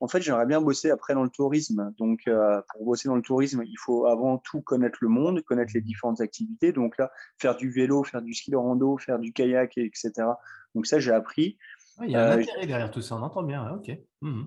En 0.00 0.08
fait, 0.08 0.22
j'aimerais 0.22 0.46
bien 0.46 0.62
bosser 0.62 0.90
après 0.90 1.12
dans 1.12 1.22
le 1.22 1.28
tourisme. 1.28 1.92
Donc, 1.98 2.22
euh, 2.28 2.62
pour 2.72 2.86
bosser 2.86 3.10
dans 3.10 3.14
le 3.14 3.20
tourisme, 3.20 3.62
il 3.66 3.76
faut 3.78 4.06
avant 4.06 4.38
tout 4.38 4.62
connaître 4.62 4.98
le 5.02 5.08
monde, 5.08 5.42
connaître 5.42 5.72
les 5.74 5.82
différentes 5.82 6.22
activités. 6.22 6.72
Donc 6.72 6.96
là, 6.96 7.12
faire 7.38 7.54
du 7.54 7.70
vélo, 7.70 8.02
faire 8.04 8.22
du 8.22 8.32
ski 8.32 8.50
de 8.50 8.56
rando, 8.56 8.96
faire 8.96 9.18
du 9.18 9.34
kayak, 9.34 9.76
etc. 9.76 10.12
Donc 10.74 10.86
ça, 10.86 10.98
j'ai 10.98 11.12
appris. 11.12 11.58
il 12.02 12.10
y 12.10 12.16
a 12.16 12.30
un 12.30 12.38
euh, 12.38 12.40
intérêt 12.40 12.66
derrière 12.66 12.90
tout 12.90 13.02
ça, 13.02 13.16
on 13.16 13.22
entend 13.22 13.42
bien. 13.42 13.70
ok. 13.70 13.92
Mmh 14.22 14.44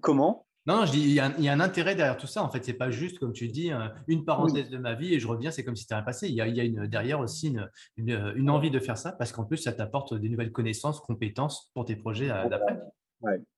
Comment? 0.00 0.45
Non, 0.66 0.84
je 0.84 0.92
dis, 0.92 1.00
il 1.00 1.12
y, 1.12 1.20
a, 1.20 1.52
un 1.52 1.60
intérêt 1.60 1.94
derrière 1.94 2.16
tout 2.16 2.26
ça. 2.26 2.42
En 2.42 2.50
fait, 2.50 2.64
c'est 2.64 2.74
pas 2.74 2.90
juste, 2.90 3.18
comme 3.18 3.32
tu 3.32 3.48
dis, 3.48 3.70
une 4.08 4.24
parenthèse 4.24 4.68
de 4.68 4.78
ma 4.78 4.94
vie 4.94 5.14
et 5.14 5.20
je 5.20 5.28
reviens, 5.28 5.50
c'est 5.50 5.64
comme 5.64 5.76
si 5.76 5.82
c'était 5.82 5.94
rien 5.94 6.02
passé. 6.02 6.28
Il 6.28 6.34
y 6.34 6.40
a, 6.40 6.46
il 6.48 6.56
y 6.56 6.60
a 6.60 6.64
une, 6.64 6.86
derrière 6.86 7.20
aussi 7.20 7.56
une, 7.96 8.50
envie 8.50 8.70
de 8.70 8.80
faire 8.80 8.98
ça 8.98 9.12
parce 9.12 9.32
qu'en 9.32 9.44
plus, 9.44 9.58
ça 9.58 9.72
t'apporte 9.72 10.14
des 10.14 10.28
nouvelles 10.28 10.52
connaissances, 10.52 11.00
compétences 11.00 11.70
pour 11.72 11.84
tes 11.84 11.94
projets 11.94 12.28
d'après. 12.28 12.80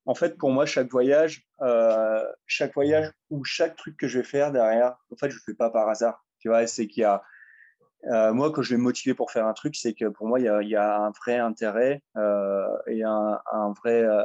En 0.07 0.15
fait, 0.15 0.37
pour 0.39 0.51
moi, 0.51 0.67
chaque 0.67 0.91
voyage, 0.91 1.47
euh, 1.61 2.25
chaque 2.47 2.75
voyage 2.75 3.11
ou 3.31 3.45
chaque 3.45 3.77
truc 3.77 3.97
que 3.97 4.09
je 4.09 4.19
vais 4.19 4.25
faire 4.25 4.53
derrière, 4.53 4.97
en 5.13 5.17
fait, 5.17 5.31
je 5.31 5.37
ne 5.37 5.41
fais 5.41 5.55
pas 5.55 5.71
par 5.71 5.89
hasard. 5.89 6.25
Tu 6.39 6.49
vois, 6.49 6.67
c'est 6.67 6.87
qu'il 6.87 7.03
y 7.03 7.05
a. 7.05 7.23
Euh, 8.05 8.33
moi, 8.33 8.53
quand 8.53 8.63
je 8.63 8.71
vais 8.71 8.79
me 8.79 8.85
motiver 8.85 9.15
pour 9.15 9.31
faire 9.33 9.47
un 9.47 9.53
truc, 9.55 9.75
c'est 9.75 9.93
que 9.93 10.07
pour 10.07 10.29
moi, 10.29 10.39
il 10.41 10.69
y 10.69 10.77
a, 10.77 11.01
un 11.01 11.11
vrai 11.11 11.37
intérêt 11.37 12.03
euh, 12.17 12.69
et 12.87 13.03
un, 13.03 13.41
un 13.53 13.73
vrai 13.73 14.03
euh, 14.03 14.23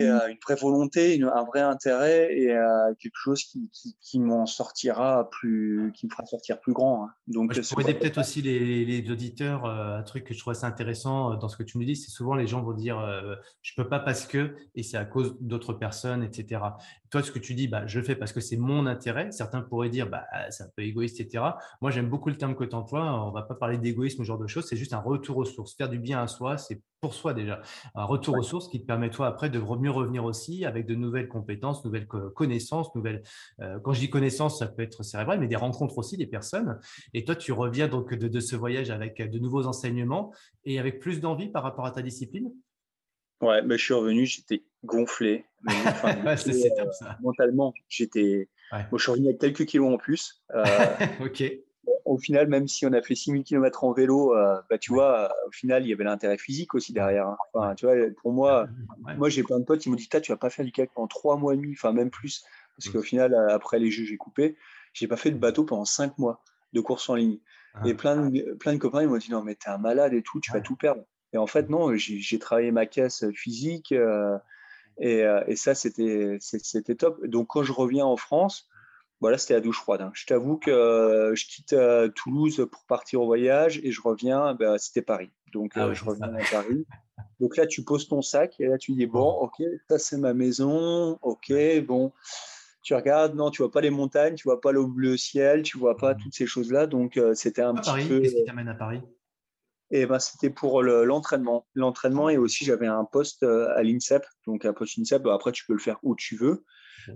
une 0.00 0.38
vraie 0.44 0.56
volonté, 0.56 1.20
un 1.22 1.44
vrai 1.44 1.60
intérêt 1.60 2.34
et 2.36 2.52
euh, 2.52 2.94
quelque 2.98 3.16
chose 3.16 3.44
qui, 3.44 3.70
qui, 4.00 4.20
m'en 4.20 4.46
sortira 4.46 5.28
plus, 5.30 5.92
qui 5.94 6.06
me 6.06 6.10
fera 6.10 6.24
sortir 6.26 6.60
plus 6.60 6.72
grand. 6.72 7.04
Hein. 7.04 7.10
Donc, 7.26 7.52
je 7.52 7.60
pourrais 7.68 7.84
aider 7.84 7.94
peut-être 7.94 8.18
aussi 8.18 8.42
les, 8.42 8.84
les 8.84 9.10
auditeurs. 9.10 9.64
Euh, 9.64 9.98
un 9.98 10.02
truc 10.02 10.24
que 10.24 10.34
je 10.34 10.38
trouve 10.38 10.52
assez 10.52 10.66
intéressant 10.66 11.34
dans 11.34 11.48
ce 11.48 11.56
que 11.56 11.62
tu 11.62 11.78
me 11.78 11.84
dis, 11.84 11.96
c'est 11.96 12.10
souvent 12.10 12.34
les 12.34 12.46
gens 12.46 12.62
vont 12.62 12.72
dire 12.72 12.98
je 13.62 13.72
peux 13.76 13.88
pas 13.88 13.98
parce 13.98 14.26
que 14.26 14.54
et 14.74 14.82
c'est 14.82 14.96
à 14.96 15.04
cause 15.04 15.36
d'autres 15.40 15.72
personnes, 15.72 16.22
etc. 16.22 16.60
Toi, 17.10 17.22
ce 17.22 17.30
que 17.30 17.38
tu 17.38 17.54
dis, 17.54 17.68
bah, 17.68 17.86
je 17.86 17.98
le 17.98 18.04
fais 18.04 18.14
parce 18.14 18.32
que 18.32 18.40
c'est 18.40 18.56
mon 18.56 18.86
intérêt. 18.86 19.30
Certains 19.32 19.62
pourraient 19.62 19.88
dire 19.88 20.08
bah, 20.08 20.24
c'est 20.50 20.64
un 20.64 20.70
peu 20.76 20.82
égoïste, 20.82 21.20
etc. 21.20 21.44
Moi, 21.80 21.90
j'aime 21.90 22.08
beaucoup 22.08 22.28
le 22.28 22.36
terme 22.36 22.54
que 22.54 22.64
tu 22.64 22.74
emploies. 22.74 23.26
On 23.26 23.30
va 23.30 23.42
pas 23.42 23.54
parler 23.54 23.78
d'égoïsme, 23.78 24.18
ce 24.18 24.26
genre 24.26 24.38
de 24.38 24.46
choses. 24.46 24.66
C'est 24.66 24.76
juste 24.76 24.92
un 24.92 25.00
retour 25.00 25.36
aux 25.38 25.44
sources. 25.44 25.74
Faire 25.74 25.88
du 25.88 25.98
bien 25.98 26.22
à 26.22 26.26
soi, 26.26 26.58
c'est 26.58 26.82
pour 27.00 27.14
soi 27.14 27.34
déjà. 27.34 27.62
Un 27.94 28.04
retour 28.04 28.36
aux 28.36 28.42
sources 28.42 28.68
qui 28.68 28.80
te 28.80 28.86
permet 28.86 29.10
toi 29.10 29.28
après 29.28 29.50
de 29.50 29.58
mieux 29.58 29.90
revenir 29.90 30.24
aussi 30.24 30.64
avec 30.64 30.86
de 30.86 30.94
nouvelles 30.94 31.28
compétences, 31.28 31.84
nouvelles 31.84 32.06
connaissances, 32.06 32.94
nouvelles. 32.94 33.22
Euh, 33.60 33.78
quand 33.80 33.92
je 33.92 34.00
dis 34.00 34.10
connaissances, 34.10 34.58
ça 34.58 34.66
peut 34.66 34.82
être 34.82 35.02
cérébral, 35.02 35.38
mais 35.38 35.46
des 35.46 35.56
rencontres 35.56 35.98
aussi 35.98 36.16
des 36.16 36.26
personnes. 36.26 36.78
Et 37.14 37.24
toi, 37.24 37.36
tu 37.36 37.52
reviens 37.52 37.88
donc 37.88 38.14
de, 38.14 38.40
ce 38.40 38.56
voyage 38.56 38.90
avec 38.90 39.20
de 39.20 39.38
nouveaux 39.38 39.66
enseignements 39.66 40.32
et 40.64 40.78
avec 40.78 41.00
plus 41.00 41.20
d'envie 41.20 41.48
par 41.48 41.62
rapport 41.62 41.86
à 41.86 41.90
ta 41.90 42.02
discipline? 42.02 42.50
Ouais, 43.40 43.62
mais 43.62 43.78
je 43.78 43.84
suis 43.84 43.94
revenu, 43.94 44.26
j'étais 44.26 44.64
gonflé. 44.84 45.44
top, 46.76 46.92
ça. 46.92 47.16
mentalement, 47.20 47.72
j'étais. 47.88 48.48
Moi, 48.72 48.84
je 48.94 48.98
suis 48.98 49.10
revenu 49.10 49.28
avec 49.28 49.40
quelques 49.40 49.64
kilos 49.64 49.92
en 49.92 49.98
plus. 49.98 50.42
Euh, 50.54 50.64
ok 51.20 51.44
au 52.04 52.18
final, 52.18 52.48
même 52.48 52.68
si 52.68 52.86
on 52.86 52.92
a 52.92 53.02
fait 53.02 53.14
6000 53.14 53.44
km 53.44 53.84
en 53.84 53.92
vélo, 53.92 54.34
euh, 54.34 54.60
bah, 54.70 54.78
tu 54.78 54.92
vois, 54.92 55.30
au 55.46 55.50
final, 55.50 55.84
il 55.84 55.88
y 55.88 55.92
avait 55.92 56.04
l'intérêt 56.04 56.38
physique 56.38 56.74
aussi 56.74 56.92
derrière. 56.92 57.26
Hein. 57.28 57.36
Enfin, 57.52 57.74
tu 57.74 57.86
vois, 57.86 57.94
pour 58.22 58.32
moi, 58.32 58.66
moi 59.16 59.28
j'ai 59.28 59.42
plein 59.42 59.58
de 59.58 59.64
potes 59.64 59.80
qui 59.80 59.90
m'ont 59.90 59.96
dit 59.96 60.08
Tu 60.08 60.32
vas 60.32 60.38
pas 60.38 60.50
faire 60.50 60.64
du 60.64 60.72
kayak 60.72 60.90
pendant 60.94 61.06
trois 61.06 61.36
mois 61.36 61.54
et 61.54 61.56
demi, 61.56 61.72
enfin 61.72 61.92
même 61.92 62.10
plus. 62.10 62.44
Parce 62.76 62.90
qu'au 62.90 63.02
final, 63.02 63.34
euh, 63.34 63.54
après 63.54 63.78
les 63.78 63.90
jeux, 63.90 64.04
j'ai 64.04 64.16
coupé. 64.16 64.56
J'ai 64.92 65.06
pas 65.08 65.16
fait 65.16 65.30
de 65.30 65.38
bateau 65.38 65.64
pendant 65.64 65.84
cinq 65.84 66.16
mois 66.18 66.42
de 66.72 66.80
course 66.80 67.08
en 67.08 67.14
ligne. 67.14 67.38
Ah. 67.74 67.82
Et 67.86 67.94
plein 67.94 68.16
de, 68.16 68.54
plein 68.54 68.72
de 68.72 68.78
copains 68.78 69.02
ils 69.02 69.08
m'ont 69.08 69.18
dit 69.18 69.30
non 69.30 69.42
mais 69.42 69.54
t'es 69.54 69.68
un 69.68 69.78
malade 69.78 70.14
et 70.14 70.22
tout, 70.22 70.40
tu 70.40 70.52
vas 70.52 70.60
tout 70.60 70.76
perdre. 70.76 71.02
Et 71.32 71.38
en 71.38 71.46
fait 71.46 71.68
non, 71.68 71.94
j'ai 71.96 72.38
travaillé 72.38 72.70
ma 72.70 72.86
caisse 72.86 73.24
physique 73.34 73.92
et, 73.92 75.24
et, 75.46 75.56
ça 75.56 75.74
c'était 75.74 76.38
top. 76.96 77.24
Donc 77.26 77.48
quand 77.48 77.62
je 77.62 77.72
reviens 77.72 78.06
en 78.06 78.16
France, 78.16 78.68
voilà, 79.20 79.36
c'était 79.36 79.54
la 79.54 79.60
douche 79.60 79.80
froide. 79.80 80.00
Hein. 80.00 80.10
Je 80.14 80.26
t'avoue 80.26 80.58
que 80.58 80.70
euh, 80.70 81.34
je 81.34 81.46
quitte 81.46 81.72
euh, 81.72 82.08
Toulouse 82.08 82.68
pour 82.70 82.84
partir 82.84 83.20
au 83.20 83.26
voyage 83.26 83.80
et 83.82 83.90
je 83.90 84.00
reviens, 84.00 84.54
ben, 84.54 84.78
c'était 84.78 85.02
Paris. 85.02 85.30
Donc, 85.52 85.72
ah 85.74 85.86
euh, 85.86 85.94
je 85.94 86.04
reviens 86.04 86.32
à 86.32 86.44
Paris. 86.50 86.86
Donc 87.40 87.56
là, 87.56 87.66
tu 87.66 87.82
poses 87.82 88.08
ton 88.08 88.22
sac 88.22 88.60
et 88.60 88.66
là, 88.66 88.78
tu 88.78 88.92
dis 88.92 89.06
Bon, 89.06 89.28
ok, 89.28 89.62
ça 89.88 89.98
c'est 89.98 90.18
ma 90.18 90.34
maison. 90.34 91.18
Ok, 91.22 91.52
bon. 91.86 92.12
Tu 92.82 92.94
regardes, 92.94 93.34
non, 93.34 93.50
tu 93.50 93.62
vois 93.62 93.72
pas 93.72 93.80
les 93.80 93.90
montagnes, 93.90 94.34
tu 94.34 94.44
vois 94.44 94.60
pas 94.60 94.72
le 94.72 94.84
bleu 94.86 95.16
ciel, 95.16 95.62
tu 95.62 95.78
vois 95.78 95.96
pas 95.96 96.14
mmh. 96.14 96.18
toutes 96.18 96.34
ces 96.34 96.46
choses-là. 96.46 96.86
Donc, 96.86 97.20
c'était 97.34 97.62
un 97.62 97.74
petit 97.74 97.90
peu. 98.06 98.20
Qu'est-ce 98.20 98.36
qui 98.36 98.44
t'amène 98.44 98.68
à 98.68 98.74
Paris? 98.74 99.02
Et 99.90 100.06
ben, 100.06 100.18
c'était 100.18 100.50
pour 100.50 100.82
l'entraînement. 100.82 101.66
l'entraînement 101.74 102.28
et 102.28 102.36
aussi 102.36 102.64
j'avais 102.64 102.86
un 102.86 103.04
poste 103.04 103.42
à 103.42 103.82
l'INSEP. 103.82 104.24
Donc 104.46 104.64
un 104.64 104.72
poste 104.72 104.98
INSEP, 104.98 105.26
après 105.26 105.52
tu 105.52 105.64
peux 105.66 105.72
le 105.72 105.78
faire 105.78 105.98
où 106.02 106.14
tu 106.14 106.36
veux. 106.36 106.64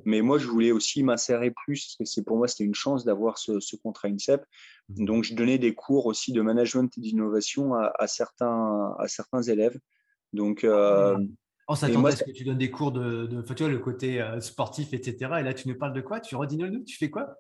Mais 0.05 0.21
moi, 0.23 0.39
je 0.39 0.47
voulais 0.47 0.73
aussi 0.73 1.03
m'insérer 1.03 1.51
plus, 1.51 1.85
parce 1.85 1.97
que 1.97 2.05
c'est 2.05 2.25
pour 2.25 2.37
moi, 2.37 2.49
c'était 2.49 2.65
une 2.65 2.75
chance 2.75 3.05
d'avoir 3.05 3.39
ce, 3.39 3.77
contrat 3.77 4.09
INSEP. 4.09 4.43
Mmh. 4.89 5.05
Donc, 5.05 5.25
je 5.25 5.35
donnais 5.35 5.59
des 5.59 5.75
cours 5.75 6.07
aussi 6.07 6.33
de 6.33 6.41
management 6.41 6.97
et 6.97 7.01
d'innovation 7.01 7.75
à, 7.75 8.07
certains, 8.07 8.95
à 8.99 9.09
certains 9.09 9.43
élèves. 9.43 9.79
Donc, 10.33 10.65
euh, 10.65 11.17
on 11.69 11.75
s'attendait 11.75 12.09
à 12.09 12.17
ce 12.17 12.25
que 12.25 12.31
tu 12.31 12.45
donnes 12.45 12.59
des 12.59 12.71
cours 12.71 12.93
de, 12.93 13.27
de 13.27 13.43
tu 13.43 13.63
vois, 13.63 13.73
le 13.73 13.79
côté 13.79 14.21
euh, 14.21 14.41
sportif, 14.41 14.93
etc. 14.93 15.17
Et 15.41 15.43
là, 15.43 15.55
tu 15.55 15.69
nous 15.69 15.77
parles 15.77 15.93
de 15.93 16.01
quoi? 16.01 16.21
Tu 16.21 16.35
redis-nous, 16.37 16.85
tu 16.85 16.97
fais 16.97 17.11
quoi? 17.11 17.37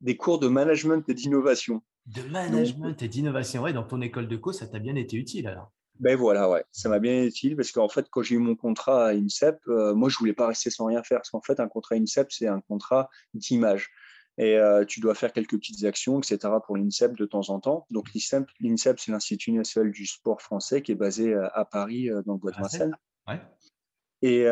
Des 0.00 0.16
cours 0.16 0.38
de 0.38 0.48
management 0.48 1.08
et 1.08 1.14
d'innovation. 1.14 1.82
De 2.08 2.22
management 2.22 3.02
et 3.02 3.08
d'innovation. 3.08 3.62
Ouais, 3.62 3.72
dans 3.72 3.82
ton 3.82 4.00
école 4.00 4.28
de 4.28 4.36
co, 4.36 4.52
ça 4.52 4.66
t'a 4.66 4.78
bien 4.78 4.96
été 4.96 5.16
utile 5.16 5.46
alors. 5.46 5.72
Ben 6.00 6.16
voilà, 6.16 6.48
ouais, 6.48 6.64
ça 6.70 6.88
m'a 6.88 7.00
bien 7.00 7.24
utile 7.24 7.56
parce 7.56 7.72
qu'en 7.72 7.88
fait, 7.88 8.06
quand 8.08 8.22
j'ai 8.22 8.36
eu 8.36 8.38
mon 8.38 8.54
contrat 8.54 9.08
à 9.08 9.14
INSEP, 9.14 9.58
euh, 9.66 9.94
moi, 9.94 10.08
je 10.08 10.16
voulais 10.16 10.32
pas 10.32 10.46
rester 10.46 10.70
sans 10.70 10.86
rien 10.86 11.02
faire 11.02 11.18
parce 11.18 11.30
qu'en 11.30 11.42
fait, 11.42 11.58
un 11.58 11.68
contrat 11.68 11.96
INSEP, 11.96 12.30
c'est 12.30 12.46
un 12.46 12.60
contrat 12.60 13.10
d'image. 13.34 13.90
Et 14.38 14.56
euh, 14.56 14.84
tu 14.84 15.00
dois 15.00 15.16
faire 15.16 15.32
quelques 15.32 15.58
petites 15.58 15.84
actions, 15.84 16.20
etc. 16.20 16.38
pour 16.64 16.76
l'INSEP 16.76 17.16
de 17.16 17.26
temps 17.26 17.50
en 17.50 17.58
temps. 17.58 17.86
Donc, 17.90 18.10
l'INSEP, 18.14 19.00
c'est 19.00 19.10
l'Institut 19.10 19.50
national 19.50 19.90
du 19.90 20.06
sport 20.06 20.40
français 20.40 20.80
qui 20.80 20.92
est 20.92 20.94
basé 20.94 21.34
euh, 21.34 21.48
à 21.52 21.64
Paris, 21.64 22.08
dans 22.24 22.34
le 22.34 22.38
Bois 22.38 22.52
de 22.52 22.58
Vincennes. 22.58 22.96
Ouais. 23.26 23.40
Et, 24.22 24.46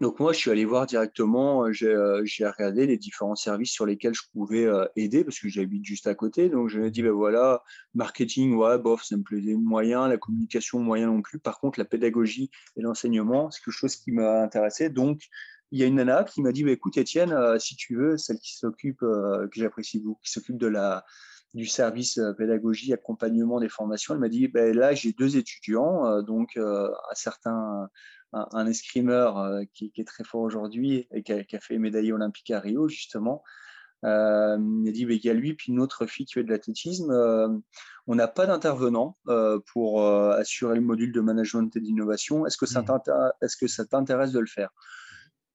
donc 0.00 0.18
moi, 0.18 0.32
je 0.32 0.38
suis 0.38 0.50
allé 0.50 0.64
voir 0.64 0.86
directement, 0.86 1.66
euh, 1.66 1.72
euh, 1.82 2.22
j'ai 2.24 2.46
regardé 2.46 2.86
les 2.86 2.96
différents 2.96 3.36
services 3.36 3.70
sur 3.70 3.86
lesquels 3.86 4.14
je 4.14 4.22
pouvais 4.32 4.64
euh, 4.64 4.86
aider 4.96 5.24
parce 5.24 5.38
que 5.38 5.48
j'habite 5.48 5.84
juste 5.84 6.06
à 6.06 6.14
côté. 6.14 6.48
Donc 6.48 6.68
je 6.68 6.80
me 6.80 6.90
dis, 6.90 7.02
ben 7.02 7.12
voilà, 7.12 7.62
marketing, 7.94 8.54
ouais, 8.54 8.78
bof, 8.78 9.04
ça 9.04 9.16
me 9.16 9.22
plaisait 9.22 9.54
moyen, 9.54 10.08
la 10.08 10.16
communication, 10.16 10.80
moyen 10.80 11.06
non 11.06 11.22
plus. 11.22 11.38
Par 11.38 11.60
contre, 11.60 11.78
la 11.78 11.84
pédagogie 11.84 12.50
et 12.76 12.82
l'enseignement, 12.82 13.50
c'est 13.50 13.62
quelque 13.62 13.74
chose 13.74 13.96
qui 13.96 14.10
m'a 14.10 14.42
intéressé. 14.42 14.90
Donc, 14.90 15.22
il 15.70 15.78
y 15.78 15.82
a 15.82 15.86
une 15.86 15.96
nana 15.96 16.24
qui 16.24 16.42
m'a 16.42 16.52
dit, 16.52 16.64
bah, 16.64 16.70
écoute 16.70 16.96
Étienne, 16.96 17.34
si 17.58 17.76
tu 17.76 17.96
veux, 17.96 18.16
celle 18.16 18.38
qui 18.38 18.56
s'occupe, 18.56 19.00
que 19.00 19.48
j'apprécie 19.52 20.00
beaucoup, 20.00 20.20
qui 20.22 20.30
s'occupe 20.30 20.58
de 20.58 20.66
la, 20.66 21.04
du 21.54 21.66
service 21.66 22.20
pédagogie, 22.36 22.92
accompagnement 22.92 23.60
des 23.60 23.68
formations, 23.68 24.14
elle 24.14 24.20
m'a 24.20 24.28
dit, 24.28 24.48
ben 24.48 24.76
là, 24.76 24.92
j'ai 24.94 25.12
deux 25.12 25.36
étudiants, 25.36 26.20
donc 26.22 26.56
à 26.56 27.14
certains 27.14 27.88
un, 28.34 28.66
escrimeur 28.66 29.38
euh, 29.38 29.62
qui, 29.72 29.92
est 29.96 30.06
très 30.06 30.24
fort 30.24 30.42
aujourd'hui 30.42 31.06
et 31.12 31.22
qui 31.22 31.32
a, 31.32 31.60
fait 31.60 31.78
médaille 31.78 32.12
olympique 32.12 32.50
à 32.50 32.60
Rio, 32.60 32.88
justement. 32.88 33.42
Euh, 34.04 34.58
il 34.82 34.88
a 34.88 34.92
dit, 34.92 35.06
il 35.08 35.24
y 35.24 35.30
a 35.30 35.34
lui, 35.34 35.54
puis 35.54 35.72
une 35.72 35.80
autre 35.80 36.06
fille 36.06 36.26
qui 36.26 36.34
fait 36.34 36.44
de 36.44 36.50
l'athlétisme. 36.50 37.10
Euh, 37.10 37.48
on 38.06 38.14
n'a 38.14 38.28
pas 38.28 38.46
d'intervenant 38.46 39.16
pour 39.72 40.06
assurer 40.06 40.74
le 40.74 40.82
module 40.82 41.10
de 41.12 41.20
management 41.22 41.74
et 41.74 41.80
d'innovation. 41.80 42.44
Est-ce 42.46 42.58
que 42.58 42.66
ça 42.66 42.82
mmh. 42.82 43.86
t'intéresse 43.88 44.32
de 44.32 44.40
le 44.40 44.46
faire? 44.46 44.70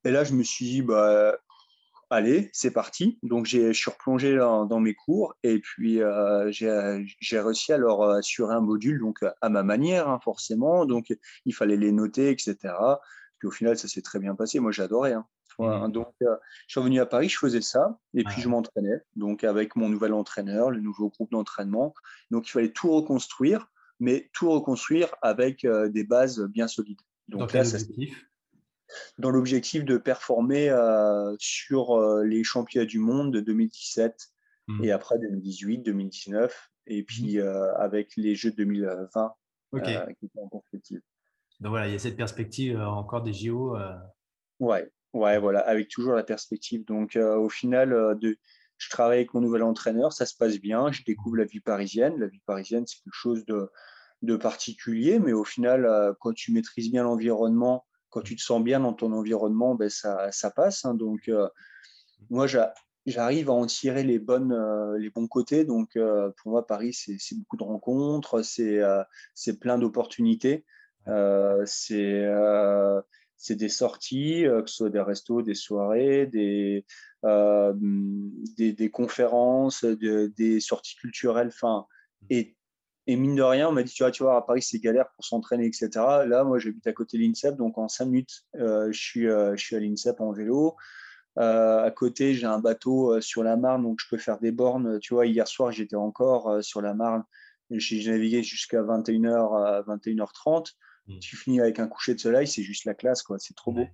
Et 0.03 0.09
là, 0.09 0.23
je 0.23 0.33
me 0.33 0.41
suis 0.41 0.65
dit, 0.65 0.81
bah, 0.81 1.37
allez, 2.09 2.49
c'est 2.53 2.71
parti. 2.71 3.19
Donc, 3.23 3.45
je 3.45 3.71
suis 3.71 3.91
replongé 3.91 4.35
dans, 4.35 4.79
mes 4.79 4.95
cours 4.95 5.35
et 5.43 5.59
puis 5.59 6.01
euh, 6.01 6.51
j'ai 6.51 7.39
réussi 7.39 7.73
à 7.73 7.77
leur 7.77 8.01
assurer 8.03 8.53
un 8.53 8.61
module, 8.61 8.99
donc 8.99 9.19
à 9.41 9.49
ma 9.49 9.63
manière, 9.63 10.09
hein, 10.09 10.19
forcément. 10.23 10.85
Donc, 10.85 11.15
il 11.45 11.53
fallait 11.53 11.77
les 11.77 11.91
noter, 11.91 12.29
etc. 12.29 12.57
Puis 13.39 13.47
au 13.47 13.51
final, 13.51 13.77
ça 13.77 13.87
s'est 13.87 14.01
très 14.01 14.19
bien 14.19 14.35
passé. 14.35 14.59
Moi, 14.59 14.71
j'adorais. 14.71 15.13
Hein. 15.13 15.25
Mmh. 15.59 15.91
Donc, 15.91 16.13
euh, 16.21 16.35
je 16.67 16.73
suis 16.73 16.79
revenu 16.79 17.01
à 17.01 17.05
Paris, 17.05 17.27
je 17.27 17.37
faisais 17.37 17.61
ça 17.61 17.99
et 18.13 18.23
puis 18.23 18.41
je 18.41 18.47
m'entraînais. 18.47 19.01
Donc, 19.15 19.43
avec 19.43 19.75
mon 19.75 19.89
nouvel 19.89 20.13
entraîneur, 20.13 20.71
le 20.71 20.79
nouveau 20.79 21.09
groupe 21.09 21.31
d'entraînement. 21.31 21.93
Donc, 22.31 22.47
il 22.47 22.51
fallait 22.51 22.71
tout 22.71 22.89
reconstruire, 22.89 23.67
mais 23.99 24.29
tout 24.33 24.49
reconstruire 24.49 25.13
avec 25.21 25.65
euh, 25.65 25.89
des 25.89 26.05
bases 26.05 26.39
bien 26.39 26.67
solides. 26.67 27.01
Donc, 27.27 27.51
là, 27.51 27.65
ça, 27.65 27.77
dans 29.17 29.29
l'objectif 29.29 29.83
de 29.85 29.97
performer 29.97 30.69
euh, 30.69 31.35
sur 31.39 31.91
euh, 31.91 32.23
les 32.23 32.43
championnats 32.43 32.85
du 32.85 32.99
monde 32.99 33.33
de 33.33 33.39
2017 33.39 34.29
mmh. 34.67 34.83
et 34.83 34.91
après 34.91 35.19
2018, 35.19 35.79
2019, 35.79 36.71
et 36.87 37.03
puis 37.03 37.37
mmh. 37.37 37.41
euh, 37.41 37.75
avec 37.75 38.15
les 38.17 38.35
Jeux 38.35 38.51
de 38.51 38.57
2020 38.57 39.33
qui 39.71 39.77
étaient 39.77 40.39
en 40.41 40.49
perspective. 40.49 41.01
Donc 41.59 41.71
voilà, 41.71 41.87
il 41.87 41.93
y 41.93 41.95
a 41.95 41.99
cette 41.99 42.17
perspective 42.17 42.79
encore 42.79 43.21
des 43.21 43.33
JO. 43.33 43.77
Ouais, 44.59 44.89
ouais, 45.13 45.37
voilà, 45.37 45.59
avec 45.59 45.89
toujours 45.89 46.13
la 46.13 46.23
perspective. 46.23 46.85
Donc 46.85 47.17
au 47.17 47.49
final, 47.49 48.17
de, 48.19 48.37
je 48.77 48.89
travaille 48.89 49.17
avec 49.17 49.33
mon 49.33 49.41
nouvel 49.41 49.63
entraîneur, 49.63 50.13
ça 50.13 50.25
se 50.25 50.35
passe 50.35 50.57
bien, 50.57 50.91
je 50.91 51.03
découvre 51.03 51.35
la 51.35 51.43
vie 51.43 51.59
parisienne. 51.59 52.17
La 52.17 52.27
vie 52.27 52.41
parisienne, 52.45 52.87
c'est 52.87 53.03
quelque 53.03 53.13
chose 53.13 53.45
de, 53.45 53.69
de 54.21 54.37
particulier, 54.37 55.19
mais 55.19 55.33
au 55.33 55.43
final, 55.43 56.15
quand 56.21 56.33
tu 56.33 56.53
maîtrises 56.53 56.89
bien 56.89 57.03
l'environnement, 57.03 57.85
quand 58.09 58.21
tu 58.21 58.35
te 58.35 58.41
sens 58.41 58.63
bien 58.63 58.79
dans 58.79 58.93
ton 58.93 59.11
environnement, 59.13 59.75
ben 59.75 59.89
ça, 59.89 60.31
ça 60.31 60.51
passe. 60.51 60.85
Hein. 60.85 60.93
Donc, 60.93 61.27
euh, 61.29 61.47
moi, 62.29 62.47
j'arrive 63.05 63.49
à 63.49 63.53
en 63.53 63.65
tirer 63.65 64.03
les, 64.03 64.19
bonnes, 64.19 64.51
euh, 64.51 64.97
les 64.97 65.09
bons 65.09 65.27
côtés. 65.27 65.65
Donc, 65.65 65.95
euh, 65.95 66.31
pour 66.37 66.51
moi, 66.51 66.65
Paris, 66.65 66.93
c'est 66.93 67.37
beaucoup 67.37 67.57
de 67.57 67.63
rencontres, 67.63 68.41
c'est 68.43 69.59
plein 69.59 69.77
d'opportunités. 69.77 70.65
c'est 71.65 72.25
des 73.55 73.69
sorties, 73.69 74.43
que 74.43 74.67
ce 74.67 74.75
soit 74.75 74.89
des 74.89 75.01
restos, 75.01 75.41
des 75.41 75.55
soirées, 75.55 76.25
des, 76.25 76.85
des, 77.23 78.73
des, 78.73 78.89
conférences, 78.89 79.85
des 79.85 80.59
sorties 80.59 80.95
culturelles. 80.95 81.47
Enfin, 81.49 81.85
et 82.29 82.57
et 83.09 83.15
mine 83.15 83.33
de 83.33 83.41
rien, 83.41 83.69
on 83.69 83.71
m'a 83.71 83.81
dit, 83.81 83.91
tu 83.91 84.03
vois, 84.03 84.11
tu 84.11 84.21
vois, 84.21 84.37
à 84.37 84.41
Paris, 84.43 84.61
c'est 84.61 84.77
galère 84.77 85.09
pour 85.15 85.25
s'entraîner, 85.25 85.65
etc. 85.65 85.89
Là, 86.27 86.43
moi, 86.43 86.59
j'habite 86.59 86.85
à 86.85 86.93
côté 86.93 87.17
de 87.17 87.23
l'INSEP, 87.23 87.55
donc 87.55 87.79
en 87.79 87.87
cinq 87.87 88.05
minutes, 88.05 88.43
euh, 88.57 88.91
je, 88.91 88.99
suis, 88.99 89.27
euh, 89.27 89.55
je 89.55 89.65
suis 89.65 89.75
à 89.75 89.79
l'INSEP 89.79 90.21
en 90.21 90.31
vélo. 90.31 90.75
Euh, 91.39 91.83
à 91.83 91.89
côté, 91.89 92.35
j'ai 92.35 92.45
un 92.45 92.59
bateau 92.59 93.19
sur 93.19 93.41
la 93.41 93.57
Marne, 93.57 93.81
donc 93.81 93.97
je 93.99 94.05
peux 94.11 94.19
faire 94.19 94.37
des 94.37 94.51
bornes. 94.51 94.99
Tu 94.99 95.15
vois, 95.15 95.25
hier 95.25 95.47
soir, 95.47 95.71
j'étais 95.71 95.95
encore 95.95 96.63
sur 96.63 96.83
la 96.83 96.93
Marne. 96.93 97.23
J'ai 97.71 98.11
navigué 98.11 98.43
jusqu'à 98.43 98.83
21h, 98.83 99.85
21h30. 99.87 100.73
Tu 101.19 101.35
finis 101.35 101.61
avec 101.61 101.79
un 101.79 101.87
coucher 101.87 102.13
de 102.13 102.19
soleil, 102.19 102.45
c'est 102.45 102.61
juste 102.61 102.85
la 102.85 102.93
classe, 102.93 103.23
quoi. 103.23 103.39
C'est 103.39 103.55
trop 103.55 103.71
beau. 103.71 103.87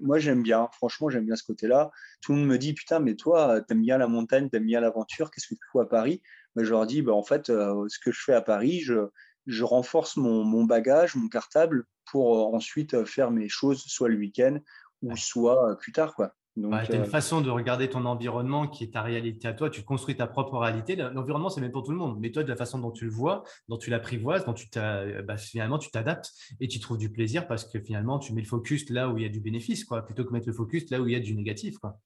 moi, 0.00 0.18
j'aime 0.18 0.42
bien. 0.42 0.70
Franchement, 0.72 1.10
j'aime 1.10 1.26
bien 1.26 1.36
ce 1.36 1.44
côté-là. 1.44 1.90
Tout 2.22 2.32
le 2.32 2.38
monde 2.38 2.48
me 2.48 2.56
dit, 2.56 2.72
putain, 2.72 2.98
mais 2.98 3.14
toi, 3.14 3.60
t'aimes 3.60 3.82
bien 3.82 3.98
la 3.98 4.06
montagne, 4.06 4.48
t'aimes 4.48 4.64
bien 4.64 4.80
l'aventure. 4.80 5.30
Qu'est-ce 5.30 5.48
que 5.48 5.54
tu 5.54 5.60
fais 5.70 5.80
à 5.80 5.84
Paris? 5.84 6.22
Je 6.64 6.70
leur 6.70 6.86
dis, 6.86 7.02
bah, 7.02 7.12
en 7.12 7.22
fait, 7.22 7.50
euh, 7.50 7.86
ce 7.88 7.98
que 7.98 8.12
je 8.12 8.20
fais 8.20 8.34
à 8.34 8.42
Paris, 8.42 8.80
je, 8.80 9.62
renforce 9.62 10.16
mon, 10.16 10.64
bagage, 10.64 11.14
mon 11.14 11.28
cartable 11.28 11.84
pour 12.10 12.36
euh, 12.36 12.56
ensuite 12.56 12.94
euh, 12.94 13.04
faire 13.04 13.30
mes 13.30 13.48
choses 13.48 13.82
soit 13.86 14.08
le 14.08 14.16
week-end 14.16 14.58
ou 15.02 15.16
soit 15.16 15.76
plus 15.78 15.92
tard. 15.92 16.14
Quoi. 16.14 16.32
tu 16.56 16.64
as 16.64 16.96
une 16.96 17.04
façon 17.04 17.42
de 17.42 17.50
regarder 17.50 17.88
ton 17.90 18.06
environnement 18.06 18.66
qui 18.66 18.84
est 18.84 18.94
ta 18.94 19.02
réalité 19.02 19.46
à 19.46 19.52
toi. 19.52 19.68
Tu 19.68 19.82
construis 19.82 20.16
ta 20.16 20.26
propre 20.26 20.56
réalité. 20.56 20.96
L'environnement, 20.96 21.50
c'est 21.50 21.60
même 21.60 21.70
pour 21.70 21.84
tout 21.84 21.92
le 21.92 21.98
monde. 21.98 22.18
Mais 22.18 22.32
toi, 22.32 22.42
de 22.42 22.48
la 22.48 22.56
façon 22.56 22.78
dont 22.78 22.90
tu 22.90 23.04
le 23.04 23.10
vois, 23.10 23.44
dont 23.68 23.76
tu 23.76 23.90
l'apprivoises, 23.90 24.46
dont 24.46 24.54
tu 24.54 24.66
bah, 24.72 25.36
finalement, 25.36 25.78
tu 25.78 25.90
t'adaptes 25.90 26.32
et 26.58 26.66
tu 26.66 26.80
trouves 26.80 26.98
du 26.98 27.12
plaisir 27.12 27.46
parce 27.46 27.66
que 27.66 27.78
finalement, 27.78 28.18
tu 28.18 28.32
mets 28.32 28.40
le 28.40 28.48
focus 28.48 28.88
là 28.88 29.10
où 29.10 29.18
il 29.18 29.22
y 29.22 29.26
a 29.26 29.30
du 29.30 29.40
bénéfice, 29.40 29.84
quoi, 29.84 30.02
plutôt 30.02 30.24
que 30.24 30.32
mettre 30.32 30.48
le 30.48 30.54
focus 30.54 30.90
là 30.90 31.00
où 31.00 31.06
il 31.06 31.12
y 31.12 31.16
a 31.16 31.20
du 31.20 31.36
négatif. 31.36 31.76
Quoi. 31.78 32.00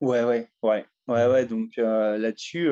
Ouais, 0.00 0.24
ouais, 0.24 0.48
ouais, 0.62 0.86
ouais, 1.08 1.26
ouais. 1.26 1.46
Donc 1.46 1.76
là-dessus, 1.76 2.70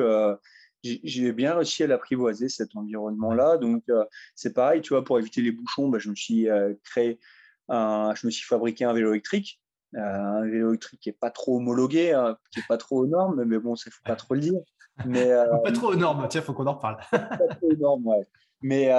j'ai 0.83 1.31
bien 1.31 1.55
réussi 1.55 1.83
à 1.83 1.87
l'apprivoiser 1.87 2.49
cet 2.49 2.75
environnement-là. 2.75 3.57
Donc 3.57 3.83
euh, 3.89 4.05
c'est 4.35 4.53
pareil, 4.53 4.81
tu 4.81 4.93
vois, 4.93 5.03
pour 5.03 5.19
éviter 5.19 5.41
les 5.41 5.51
bouchons, 5.51 5.89
bah, 5.89 5.99
je 5.99 6.09
me 6.09 6.15
suis 6.15 6.49
euh, 6.49 6.73
créé, 6.83 7.19
un, 7.67 8.13
je 8.15 8.25
me 8.25 8.31
suis 8.31 8.45
fabriqué 8.45 8.85
un 8.85 8.93
vélo 8.93 9.11
électrique, 9.11 9.61
euh, 9.95 9.99
un 9.99 10.45
vélo 10.45 10.69
électrique 10.69 10.99
qui 11.01 11.09
est 11.09 11.19
pas 11.19 11.31
trop 11.31 11.57
homologué, 11.57 12.13
hein, 12.13 12.37
qui 12.51 12.59
est 12.59 12.67
pas 12.67 12.77
trop 12.77 12.99
aux 13.03 13.07
normes, 13.07 13.43
mais 13.43 13.59
bon, 13.59 13.75
ça 13.75 13.91
faut 13.91 14.03
pas 14.03 14.15
trop 14.15 14.33
le 14.33 14.41
dire. 14.41 14.59
Mais 15.05 15.29
pas 15.63 15.71
trop 15.71 15.93
aux 15.93 15.95
normes, 15.95 16.27
tiens, 16.29 16.41
faut 16.41 16.53
qu'on 16.53 16.67
en 16.67 16.73
reparle. 16.73 16.97
pas 17.11 17.27
trop 17.27 17.71
aux 17.71 17.77
normes, 17.77 18.07
ouais. 18.07 18.27
Mais 18.61 18.89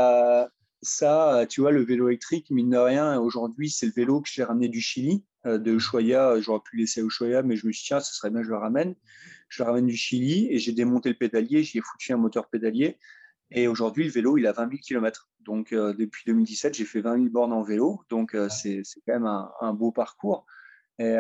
ça, 0.83 1.45
tu 1.49 1.61
vois, 1.61 1.73
le 1.73 1.83
vélo 1.83 2.09
électrique, 2.09 2.51
mine 2.51 2.71
de 2.71 2.79
rien, 2.79 3.19
aujourd'hui, 3.21 3.71
c'est 3.71 3.87
le 3.87 3.93
vélo 3.93 4.21
que 4.21 4.29
j'ai 4.33 4.45
ramené 4.45 4.69
du 4.69 4.81
Chili, 4.81 5.25
de 5.45 5.73
Ushuaia. 5.73 6.41
J'aurais 6.41 6.61
pu 6.61 6.79
laisser 6.79 7.03
à 7.03 7.05
Ushuaia, 7.05 7.43
mais 7.43 7.57
je 7.57 7.67
me 7.67 7.73
suis 7.73 7.83
dit, 7.83 7.89
tiens, 7.89 8.01
ce 8.01 8.15
serait 8.15 8.31
bien, 8.31 8.43
je 8.43 8.49
le 8.49 8.57
ramène. 8.57 8.95
Je 9.51 9.63
le 9.63 9.69
ramène 9.69 9.87
du 9.87 9.97
Chili 9.97 10.49
et 10.51 10.59
j'ai 10.59 10.73
démonté 10.73 11.11
le 11.11 11.17
pédalier, 11.17 11.63
j'y 11.63 11.79
ai 11.79 11.81
foutu 11.83 12.13
un 12.13 12.17
moteur 12.17 12.49
pédalier. 12.49 12.99
Et 13.51 13.67
aujourd'hui, 13.67 14.05
le 14.05 14.11
vélo, 14.11 14.39
il 14.39 14.47
a 14.47 14.53
20 14.53 14.69
000 14.71 14.81
km. 14.81 15.29
Donc, 15.41 15.75
depuis 15.75 16.23
2017, 16.27 16.75
j'ai 16.75 16.85
fait 16.85 17.01
20 17.01 17.17
000 17.17 17.31
bornes 17.31 17.53
en 17.53 17.63
vélo. 17.63 18.01
Donc, 18.09 18.37
c'est 18.49 18.83
quand 19.07 19.15
même 19.15 19.27
un, 19.27 19.75
beau 19.75 19.91
parcours. 19.91 20.47
Et 21.01 21.17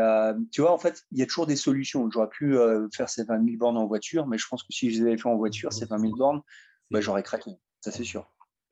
tu 0.53 0.61
vois, 0.61 0.72
en 0.72 0.78
fait, 0.78 1.05
il 1.11 1.18
y 1.18 1.22
a 1.22 1.26
toujours 1.26 1.47
des 1.49 1.57
solutions. 1.57 2.09
J'aurais 2.09 2.28
pu 2.28 2.57
faire 2.95 3.09
ces 3.09 3.24
20 3.24 3.45
000 3.45 3.57
bornes 3.57 3.76
en 3.76 3.87
voiture, 3.87 4.28
mais 4.28 4.39
je 4.39 4.47
pense 4.49 4.62
que 4.62 4.72
si 4.72 4.93
je 4.93 5.01
les 5.01 5.09
avais 5.09 5.18
fait 5.18 5.28
en 5.28 5.37
voiture, 5.37 5.72
ces 5.72 5.87
20 5.87 5.99
000 5.99 6.14
bornes, 6.16 6.43
bah, 6.93 7.01
j'aurais 7.01 7.24
craqué. 7.24 7.51
Ça, 7.81 7.91
c'est 7.91 8.05
sûr. 8.05 8.31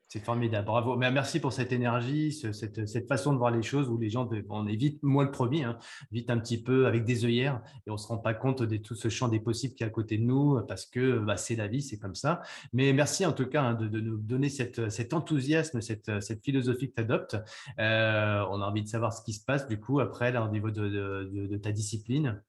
C'est 0.09 0.25
formidable, 0.25 0.67
bravo. 0.67 0.97
Mais 0.97 1.11
merci 1.11 1.39
pour 1.39 1.53
cette 1.53 1.71
énergie, 1.71 2.33
cette, 2.33 3.07
façon 3.07 3.35
de 3.35 3.39
voir 3.39 3.51
les 3.51 3.63
choses 3.63 3.91
où 3.91 3.99
les 3.99 4.09
gens, 4.09 4.27
on 4.49 4.67
est 4.67 4.75
vite, 4.75 5.03
moi 5.03 5.23
le 5.23 5.31
premier, 5.31 5.65
hein, 5.65 5.79
vite 6.11 6.31
un 6.31 6.39
petit 6.39 6.63
peu 6.63 6.87
avec 6.87 7.05
des 7.05 7.27
œillères 7.27 7.61
et 7.87 7.91
on 7.91 7.95
ne 7.95 7.99
se 7.99 8.07
rend 8.07 8.17
pas 8.17 8.33
compte 8.33 8.63
de 8.63 8.77
tout 8.79 8.95
ce 8.95 9.11
champ 9.11 9.29
des 9.29 9.39
possibles 9.39 9.75
qui 9.75 9.83
est 9.83 9.87
à 9.87 9.91
côté 9.91 10.17
de 10.17 10.23
nous 10.23 10.65
parce 10.67 10.87
que 10.87 11.19
bah, 11.19 11.37
c'est 11.37 11.57
la 11.57 11.67
vie, 11.67 11.83
c'est 11.83 11.99
comme 11.99 12.15
ça. 12.15 12.41
Mais 12.73 12.95
merci 12.95 13.27
en 13.27 13.33
tout 13.33 13.47
cas 13.47 13.63
hein, 13.63 13.75
de, 13.75 14.01
nous 14.01 14.17
donner 14.17 14.49
cet 14.49 15.13
enthousiasme, 15.13 15.83
cette, 15.83 16.11
philosophie 16.43 16.89
que 16.89 16.95
tu 16.95 17.03
adoptes. 17.03 17.37
Euh, 17.79 18.47
on 18.51 18.63
a 18.63 18.67
envie 18.67 18.83
de 18.83 18.89
savoir 18.89 19.13
ce 19.13 19.23
qui 19.23 19.35
se 19.35 19.45
passe 19.45 19.69
du 19.69 19.79
coup 19.79 20.01
après 20.01 20.33
là, 20.33 20.43
au 20.43 20.49
niveau 20.49 20.71
de, 20.71 21.57
ta 21.59 21.71
discipline. 21.71 22.43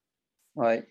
Ouais. 0.56 0.88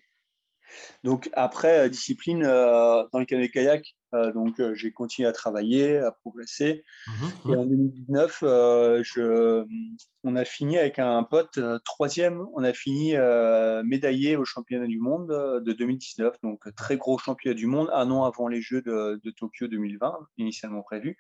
Donc 1.05 1.31
après, 1.33 1.87
euh, 1.87 1.89
discipline, 1.89 2.45
euh, 2.45 3.05
dans 3.13 3.19
le 3.19 3.25
canoë-kayak, 3.25 3.81
euh, 3.81 3.98
donc, 4.13 4.61
euh, 4.61 4.75
j'ai 4.75 4.93
continué 4.93 5.29
à 5.29 5.33
travailler, 5.33 5.99
à 5.99 6.11
progresser. 6.11 6.85
Mmh 7.07 7.51
et 7.51 7.57
en 7.57 7.65
2019, 7.65 8.41
euh, 8.43 9.03
je, 9.03 9.65
on 10.25 10.37
a 10.37 10.45
fini 10.45 10.79
avec 10.79 10.99
un 10.99 11.23
pote 11.23 11.59
troisième. 11.85 12.47
On 12.55 12.65
a 12.65 12.73
fini 12.73 13.15
médaillé 13.85 14.37
au 14.37 14.45
championnat 14.45 14.87
du 14.87 14.99
monde 14.99 15.29
de 15.29 15.73
2019. 15.73 16.37
Donc, 16.43 16.75
très 16.75 16.97
gros 16.97 17.19
championnat 17.19 17.55
du 17.55 17.67
monde, 17.67 17.91
un 17.93 18.11
an 18.11 18.25
avant 18.25 18.49
les 18.49 18.61
Jeux 18.61 18.83
de, 18.83 19.31
Tokyo 19.37 19.69
2020, 19.69 20.19
initialement 20.39 20.83
prévus. 20.83 21.17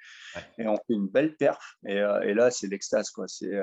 Et 0.58 0.66
on 0.66 0.76
fait 0.76 0.94
une 0.94 1.08
belle 1.08 1.36
perf. 1.36 1.76
Et, 1.86 1.96
et 1.96 2.34
là, 2.34 2.50
c'est 2.50 2.66
l'extase. 2.66 3.12
C'est 3.26 3.54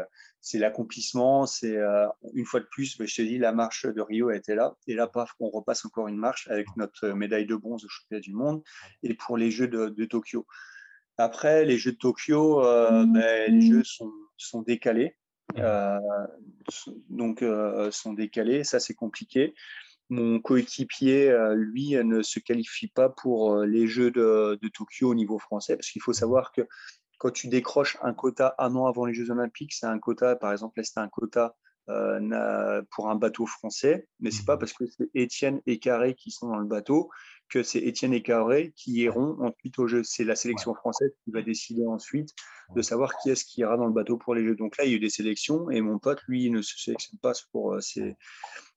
c'est 0.45 0.59
l'accomplissement, 0.59 1.47
c'est 1.47 1.75
une 2.35 2.45
fois 2.45 2.59
de 2.59 2.67
plus, 2.69 2.99
bah, 2.99 3.05
je 3.07 3.15
te 3.15 3.21
dis, 3.23 3.39
la 3.39 3.51
marche 3.51 3.87
de 3.87 3.99
Rio 3.99 4.29
a 4.29 4.35
été 4.35 4.53
là. 4.53 4.75
Et 4.85 4.93
là, 4.93 5.07
paf, 5.07 5.31
on 5.39 5.49
repasse 5.49 5.83
encore 5.85 6.07
une 6.07 6.17
marche 6.17 6.47
avec 6.49 6.67
notre 6.77 7.09
médaille 7.09 7.47
de 7.47 7.55
bronze 7.55 7.83
au 7.83 7.89
championnat 7.89 8.21
du 8.21 8.31
monde. 8.31 8.61
Et 9.01 9.14
pour 9.15 9.37
les 9.37 9.51
Jeux 9.51 9.67
de, 9.67 10.05
Tokyo. 10.05 10.45
Après, 11.17 11.65
les 11.65 11.77
Jeux 11.77 11.93
de 11.93 11.97
Tokyo, 11.97 12.63
euh, 12.63 13.05
ben, 13.07 13.51
les 13.51 13.61
Jeux 13.61 13.83
sont, 13.83 14.11
sont 14.37 14.61
décalés. 14.61 15.17
Euh, 15.57 15.99
donc, 17.09 17.41
euh, 17.41 17.91
sont 17.91 18.13
décalés. 18.13 18.63
Ça, 18.63 18.79
c'est 18.79 18.93
compliqué. 18.93 19.53
Mon 20.09 20.39
coéquipier, 20.39 21.35
lui, 21.55 21.95
ne 21.95 22.21
se 22.21 22.39
qualifie 22.39 22.87
pas 22.87 23.09
pour 23.09 23.61
les 23.63 23.87
Jeux 23.87 24.11
de, 24.11 24.59
Tokyo 24.73 25.09
au 25.09 25.15
niveau 25.15 25.39
français, 25.39 25.75
parce 25.75 25.89
qu'il 25.89 26.01
faut 26.01 26.13
savoir 26.13 26.51
que 26.51 26.61
quand 27.17 27.31
tu 27.31 27.47
décroches 27.47 27.97
un 28.01 28.13
quota 28.13 28.53
un 28.59 28.75
an 28.75 28.85
avant 28.85 29.05
les 29.05 29.13
Jeux 29.13 29.31
Olympiques, 29.31 29.73
c'est 29.73 29.87
un 29.87 29.97
quota, 29.97 30.35
par 30.35 30.51
exemple, 30.51 30.79
là, 30.79 30.83
c'était 30.83 30.99
un 30.99 31.07
quota 31.07 31.55
pour 31.85 33.09
un 33.09 33.15
bateau 33.15 33.45
français, 33.45 34.07
mais 34.19 34.31
c'est 34.31 34.45
pas 34.45 34.55
mmh. 34.55 34.59
parce 34.59 34.73
que 34.73 34.85
c'est 34.87 35.09
Étienne 35.13 35.61
et 35.65 35.79
Carré 35.79 36.15
qui 36.15 36.31
sont 36.31 36.47
dans 36.47 36.57
le 36.57 36.65
bateau 36.65 37.09
que 37.49 37.63
c'est 37.63 37.79
Étienne 37.79 38.13
et 38.13 38.23
Carré 38.23 38.73
qui 38.75 38.93
iront 38.93 39.37
ensuite 39.39 39.77
au 39.79 39.87
jeu. 39.87 40.03
C'est 40.03 40.23
la 40.23 40.35
sélection 40.35 40.73
française 40.73 41.11
qui 41.23 41.31
va 41.31 41.41
décider 41.41 41.85
ensuite 41.85 42.33
de 42.75 42.81
savoir 42.81 43.15
qui 43.17 43.29
est-ce 43.29 43.45
qui 43.45 43.61
ira 43.61 43.77
dans 43.77 43.85
le 43.85 43.93
bateau 43.93 44.17
pour 44.17 44.33
les 44.33 44.43
Jeux. 44.43 44.55
Donc 44.55 44.77
là, 44.77 44.85
il 44.85 44.91
y 44.91 44.93
a 44.93 44.97
eu 44.97 44.99
des 44.99 45.09
sélections 45.09 45.69
et 45.69 45.81
mon 45.81 45.99
pote, 45.99 46.21
lui, 46.27 46.49
ne 46.49 46.61
se 46.61 46.77
sélectionne 46.77 47.19
pas 47.19 47.33
pour 47.51 47.73
euh, 47.73 47.81
ces, 47.81 48.15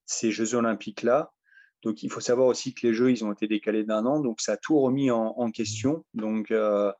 ces 0.04 0.30
Jeux 0.30 0.54
olympiques-là. 0.54 1.32
Donc 1.82 2.02
il 2.02 2.10
faut 2.10 2.20
savoir 2.20 2.48
aussi 2.48 2.74
que 2.74 2.86
les 2.86 2.92
Jeux, 2.94 3.10
ils 3.10 3.24
ont 3.24 3.32
été 3.32 3.46
décalés 3.46 3.84
d'un 3.84 4.04
an, 4.04 4.20
donc 4.20 4.40
ça 4.40 4.52
a 4.52 4.56
tout 4.56 4.78
remis 4.80 5.10
en, 5.10 5.50
question. 5.50 6.04
Donc 6.12 6.50
euh, 6.50 6.92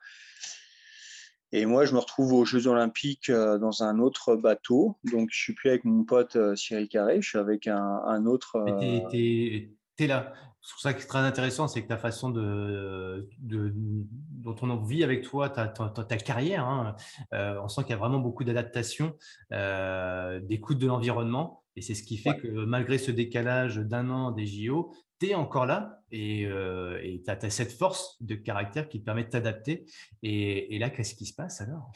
et 1.52 1.66
moi, 1.66 1.84
je 1.84 1.94
me 1.94 1.98
retrouve 1.98 2.32
aux 2.32 2.44
Jeux 2.44 2.66
Olympiques 2.66 3.30
euh, 3.30 3.58
dans 3.58 3.82
un 3.82 3.98
autre 3.98 4.36
bateau. 4.36 4.96
Donc, 5.04 5.28
je 5.32 5.38
suis 5.38 5.54
plus 5.54 5.70
avec 5.70 5.84
mon 5.84 6.04
pote 6.04 6.36
Cyril 6.56 6.88
Carré, 6.88 7.20
je 7.20 7.28
suis 7.28 7.38
avec 7.38 7.66
un, 7.66 8.00
un 8.06 8.26
autre. 8.26 8.64
Tu 8.80 9.70
es, 10.04 10.06
là 10.06 10.32
c'est 10.60 10.82
ça 10.82 10.92
qui 10.92 11.02
est 11.02 11.06
très 11.06 11.20
intéressant, 11.20 11.68
c'est 11.68 11.82
que 11.82 11.88
ta 11.88 11.96
façon 11.96 12.30
de, 12.30 13.28
dont 13.40 14.56
on 14.60 14.76
vit 14.76 15.02
avec 15.02 15.22
toi, 15.22 15.48
ta, 15.48 15.68
ta, 15.68 16.16
carrière, 16.18 16.64
hein, 16.66 16.96
euh, 17.32 17.60
on 17.62 17.68
sent 17.68 17.82
qu'il 17.82 17.90
y 17.90 17.94
a 17.94 17.96
vraiment 17.96 18.18
beaucoup 18.18 18.44
d'adaptation, 18.44 19.14
euh, 19.52 20.40
d'écoute 20.40 20.78
de 20.78 20.86
l'environnement. 20.86 21.64
Et 21.76 21.80
c'est 21.80 21.94
ce 21.94 22.02
qui 22.02 22.18
fait 22.18 22.36
que 22.36 22.48
malgré 22.48 22.98
ce 22.98 23.12
décalage 23.12 23.76
d'un 23.76 24.10
an 24.10 24.32
des 24.32 24.46
JO, 24.46 24.92
tu 25.20 25.28
es 25.28 25.34
encore 25.34 25.66
là 25.66 26.02
et 26.10 26.46
euh, 26.46 27.00
tu 27.24 27.30
as, 27.30 27.50
cette 27.50 27.72
force 27.72 28.16
de 28.22 28.34
caractère 28.34 28.88
qui 28.88 29.00
te 29.00 29.04
permet 29.04 29.24
de 29.24 29.30
t'adapter. 29.30 29.86
Et, 30.22 30.74
et 30.74 30.78
là, 30.78 30.90
qu'est-ce 30.90 31.14
qui 31.14 31.26
se 31.26 31.34
passe 31.34 31.60
alors? 31.60 31.92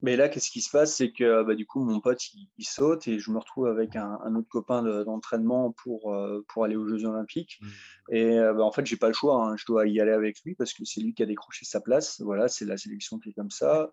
Mais 0.00 0.16
là, 0.16 0.28
qu'est-ce 0.28 0.50
qui 0.50 0.60
se 0.60 0.70
passe? 0.70 0.94
C'est 0.94 1.10
que 1.10 1.42
bah, 1.42 1.56
du 1.56 1.66
coup, 1.66 1.82
mon 1.82 2.00
pote, 2.00 2.22
il, 2.32 2.64
saute 2.64 3.08
et 3.08 3.18
je 3.18 3.30
me 3.32 3.38
retrouve 3.38 3.66
avec 3.66 3.96
un, 3.96 4.34
autre 4.36 4.48
copain 4.48 4.82
d'entraînement 5.04 5.72
pour, 5.72 6.14
euh, 6.14 6.44
pour 6.48 6.64
aller 6.64 6.76
aux 6.76 6.86
Jeux 6.86 7.04
Olympiques. 7.04 7.58
Mmh. 7.60 7.66
Et 8.10 8.38
euh, 8.38 8.54
bah, 8.54 8.62
en 8.62 8.70
fait, 8.70 8.86
j'ai 8.86 8.96
pas 8.96 9.08
le 9.08 9.12
choix. 9.12 9.44
Hein. 9.44 9.56
Je 9.56 9.66
dois 9.66 9.88
y 9.88 10.00
aller 10.00 10.12
avec 10.12 10.40
lui 10.44 10.54
parce 10.54 10.72
que 10.72 10.84
c'est 10.84 11.00
lui 11.00 11.14
qui 11.14 11.22
a 11.24 11.26
décroché 11.26 11.64
sa 11.64 11.80
place. 11.80 12.20
Voilà, 12.20 12.46
c'est 12.46 12.64
la 12.64 12.76
sélection 12.76 13.18
qui 13.18 13.30
est 13.30 13.32
comme 13.32 13.50
ça. 13.50 13.90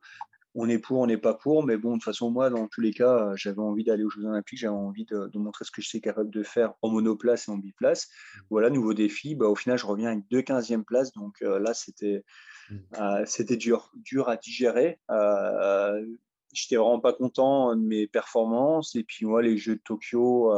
On 0.56 0.70
est 0.70 0.80
pour, 0.80 1.00
on 1.00 1.08
n'est 1.08 1.18
pas 1.18 1.34
pour. 1.34 1.64
Mais 1.64 1.78
bon, 1.78 1.92
de 1.92 1.96
toute 1.96 2.06
façon, 2.06 2.32
moi, 2.32 2.50
dans 2.50 2.68
tous 2.68 2.82
les 2.82 2.94
cas, 2.94 3.34
j'avais 3.36 3.60
envie 3.60 3.84
d'aller 3.84 4.04
aux 4.04 4.10
Jeux 4.10 4.26
Olympiques. 4.26 4.60
J'avais 4.60 4.74
envie 4.74 5.06
de, 5.06 5.30
montrer 5.38 5.66
ce 5.66 5.72
que 5.72 5.82
je 5.82 5.88
suis 5.88 6.02
capable 6.02 6.32
de 6.32 6.44
faire 6.44 6.74
en 6.82 6.90
monoplace 6.90 7.48
et 7.48 7.52
en 7.52 7.58
biplace. 7.58 8.08
Mmh. 8.08 8.40
Voilà, 8.50 8.70
nouveau 8.70 8.94
défi. 8.94 9.36
Bah, 9.36 9.48
au 9.48 9.56
final, 9.56 9.78
je 9.78 9.86
reviens 9.86 10.12
avec 10.12 10.28
deux 10.30 10.42
15e 10.42 10.84
places. 10.84 11.12
Donc 11.14 11.42
euh, 11.42 11.60
là, 11.60 11.74
c'était 11.74 12.24
Mm. 12.70 12.78
Euh, 13.00 13.24
c'était 13.26 13.58
dur, 13.58 13.92
dur 13.96 14.30
à 14.30 14.38
digérer. 14.38 15.00
Euh, 15.12 16.06
J'étais 16.54 16.78
vraiment 16.78 17.02
pas 17.02 17.14
content 17.14 17.76
de 17.76 17.82
mes 17.82 18.08
performances. 18.08 18.96
Et 18.96 19.04
puis 19.04 19.26
moi, 19.26 19.42
les 19.42 19.58
Jeux 19.58 19.76
de 19.76 19.82
Tokyo, 19.84 20.54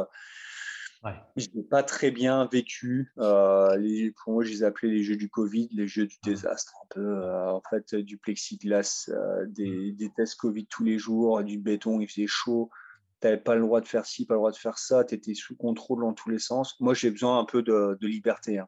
euh, 1.05 1.11
je 1.35 1.47
n'ai 1.53 1.63
pas 1.63 1.83
très 1.83 2.11
bien 2.11 2.47
vécu. 2.51 3.11
Euh, 3.17 3.75
les, 3.77 4.11
pour 4.11 4.33
moi, 4.33 4.43
je 4.43 4.49
les 4.49 4.63
appelais 4.63 4.89
les 4.89 5.03
Jeux 5.03 5.15
du 5.15 5.29
Covid, 5.29 5.69
les 5.71 5.87
Jeux 5.87 6.07
du 6.07 6.17
désastre. 6.23 6.73
Un 6.83 6.87
peu, 6.89 7.31
en 7.49 7.61
fait, 7.69 7.95
du 7.95 8.17
plexiglas, 8.17 9.09
des, 9.47 9.91
mm. 9.91 9.95
des, 9.95 10.09
tests 10.11 10.35
Covid 10.35 10.65
tous 10.67 10.83
les 10.83 10.97
jours, 10.97 11.43
du 11.43 11.57
béton, 11.57 11.99
il 11.99 12.07
faisait 12.07 12.27
chaud 12.27 12.69
tu 13.19 13.25
n'avais 13.25 13.41
pas 13.41 13.55
le 13.55 13.61
droit 13.61 13.81
de 13.81 13.87
faire 13.87 14.05
ci, 14.05 14.27
pas 14.27 14.35
le 14.35 14.39
droit 14.39 14.51
de 14.51 14.57
faire 14.57 14.77
ça, 14.77 15.03
tu 15.03 15.15
étais 15.15 15.33
sous 15.33 15.55
contrôle 15.55 16.01
dans 16.01 16.13
tous 16.13 16.29
les 16.29 16.37
sens. 16.37 16.79
Moi, 16.79 16.93
j'ai 16.93 17.09
besoin 17.09 17.39
un 17.39 17.45
peu 17.45 17.63
de, 17.63 17.97
de 17.99 18.07
liberté. 18.07 18.59
Hein. 18.59 18.67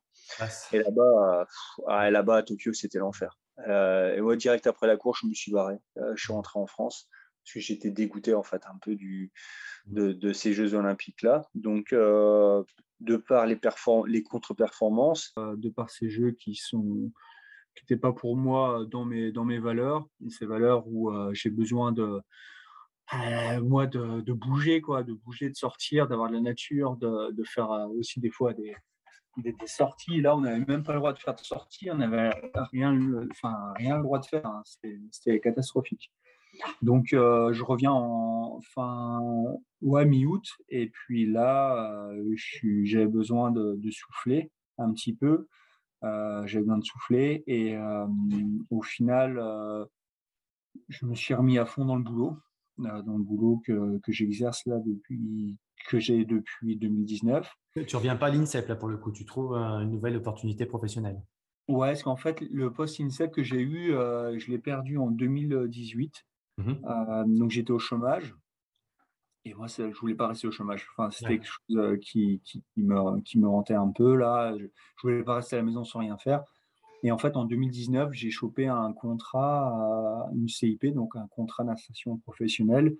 Et 0.71 0.79
là-bas, 0.79 1.47
ah, 1.87 2.09
là-bas 2.09 2.37
à 2.37 2.43
Tokyo, 2.43 2.73
c'était 2.73 2.97
l'enfer. 2.97 3.37
Euh, 3.67 4.15
et 4.15 4.21
moi, 4.21 4.35
direct 4.35 4.67
après 4.67 4.87
la 4.87 4.97
course, 4.97 5.19
je 5.21 5.27
me 5.27 5.33
suis 5.33 5.51
barré. 5.51 5.75
Euh, 5.97 6.13
je 6.15 6.23
suis 6.23 6.33
rentré 6.33 6.59
en 6.59 6.67
France 6.67 7.07
j'étais 7.55 7.91
dégoûté 7.91 8.33
en 8.33 8.43
fait 8.43 8.63
un 8.67 8.77
peu 8.81 8.95
du, 8.95 9.31
de, 9.87 10.13
de 10.13 10.33
ces 10.33 10.53
Jeux 10.53 10.73
Olympiques-là. 10.73 11.47
Donc, 11.55 11.93
euh, 11.93 12.63
de 12.99 13.17
par 13.17 13.45
les, 13.45 13.59
les 14.07 14.23
contre-performances, 14.23 15.33
de 15.37 15.69
par 15.69 15.89
ces 15.89 16.09
Jeux 16.09 16.31
qui 16.31 16.55
sont 16.55 17.11
qui 17.75 17.83
n'étaient 17.83 18.01
pas 18.01 18.11
pour 18.11 18.35
moi 18.35 18.85
dans 18.89 19.05
mes, 19.05 19.31
dans 19.31 19.45
mes 19.45 19.59
valeurs, 19.59 20.05
ces 20.29 20.45
valeurs 20.45 20.85
où 20.87 21.11
j'ai 21.33 21.49
besoin 21.49 21.93
de, 21.93 22.19
moi 23.61 23.87
de, 23.87 24.21
de, 24.21 24.33
bouger, 24.33 24.81
quoi, 24.81 25.03
de 25.03 25.13
bouger, 25.13 25.49
de 25.49 25.55
sortir, 25.55 26.07
d'avoir 26.07 26.29
de 26.29 26.35
la 26.35 26.41
nature, 26.41 26.97
de, 26.97 27.31
de 27.31 27.43
faire 27.43 27.69
aussi 27.97 28.19
des 28.19 28.31
fois 28.31 28.53
des, 28.53 28.75
des, 29.37 29.55
sorties. 29.65 30.21
Là, 30.21 30.35
on 30.35 30.41
n'avait 30.41 30.65
même 30.65 30.83
pas 30.83 30.93
le 30.93 30.99
droit 30.99 31.13
de 31.13 31.19
faire 31.19 31.35
de 31.35 31.39
sorties. 31.39 31.89
On 31.91 31.95
n'avait 31.95 32.31
rien, 32.71 32.97
enfin, 33.31 33.73
rien 33.75 33.97
le 33.97 34.03
droit 34.03 34.19
de 34.19 34.25
faire. 34.25 34.45
Hein. 34.45 34.61
C'était 35.11 35.39
catastrophique. 35.39 36.11
Donc, 36.81 37.13
euh, 37.13 37.53
je 37.53 37.63
reviens 37.63 37.91
en 37.91 38.59
fin 38.73 39.21
ouais, 39.81 40.05
mi-août. 40.05 40.45
Et 40.69 40.89
puis 40.89 41.25
là, 41.25 42.09
euh, 42.11 42.35
j'avais 42.83 43.07
besoin 43.07 43.51
de, 43.51 43.79
souffler 43.91 44.51
un 44.77 44.91
petit 44.93 45.13
peu. 45.13 45.47
Euh, 46.03 46.45
j'avais 46.45 46.63
besoin 46.63 46.77
de 46.77 46.85
souffler. 46.85 47.43
Et 47.47 47.75
au 48.69 48.81
final, 48.81 49.39
je 50.89 51.05
me 51.05 51.15
suis 51.15 51.33
remis 51.33 51.57
à 51.57 51.65
fond 51.65 51.85
dans 51.85 51.95
le 51.95 52.03
boulot. 52.03 52.37
dans 52.77 53.17
le 53.17 53.23
boulot 53.23 53.61
que, 53.65 53.99
que 53.99 54.11
j'exerce 54.11 54.65
là 54.65 54.79
depuis 54.85 55.57
que 55.87 55.99
j'ai 55.99 56.25
depuis 56.25 56.75
2019. 56.75 57.49
Tu 57.87 57.95
reviens 57.95 58.17
pas 58.17 58.27
à 58.27 58.29
l'INSEP 58.29 58.67
là 58.67 58.75
pour 58.75 58.89
le 58.89 58.97
coup, 58.97 59.11
tu 59.11 59.25
trouves 59.25 59.53
une 59.55 59.91
nouvelle 59.91 60.17
opportunité 60.17 60.65
professionnelle. 60.65 61.21
Ouais, 61.69 61.89
parce 61.89 62.01
qu'en 62.01 62.15
fait, 62.15 62.41
le 62.49 62.73
poste 62.73 62.99
INSEP 62.99 63.31
que 63.31 63.43
j'ai 63.43 63.61
eu, 63.61 63.93
euh, 63.93 64.37
je 64.39 64.49
l'ai 64.49 64.57
perdu 64.57 64.97
en 64.97 65.11
2018. 65.11 66.25
Mmh 66.59 66.71
euh, 66.85 67.23
donc 67.25 67.51
j'étais 67.51 67.71
au 67.71 67.79
chômage. 67.79 68.35
Et 69.45 69.53
moi, 69.53 69.67
je 69.67 69.97
voulais 69.99 70.15
pas 70.15 70.27
rester 70.27 70.47
au 70.47 70.51
chômage. 70.51 70.85
Enfin, 70.91 71.09
c'était 71.09 71.39
quelque 71.39 71.47
chose 71.47 71.77
euh, 71.77 71.97
qui, 71.97 72.41
qui, 72.43 72.61
me, 72.75 73.21
qui 73.21 73.39
me 73.39 73.47
un 73.47 73.91
peu 73.91 74.15
là. 74.15 74.53
Je, 74.57 74.63
ne 74.63 74.69
voulais 75.01 75.23
pas 75.23 75.35
rester 75.35 75.55
à 75.55 75.59
la 75.59 75.65
maison 75.65 75.85
sans 75.85 75.99
rien 75.99 76.17
faire. 76.17 76.43
Et 77.03 77.11
en 77.11 77.17
fait, 77.17 77.37
en 77.37 77.45
2019, 77.45 78.11
j'ai 78.11 78.29
chopé 78.29 78.67
un 78.67 78.91
contrat, 78.91 80.27
une 80.35 80.49
CIP, 80.49 80.87
donc 80.87 81.15
un 81.15 81.27
contrat 81.27 81.63
d'insertion 81.63 82.17
professionnelle 82.17 82.97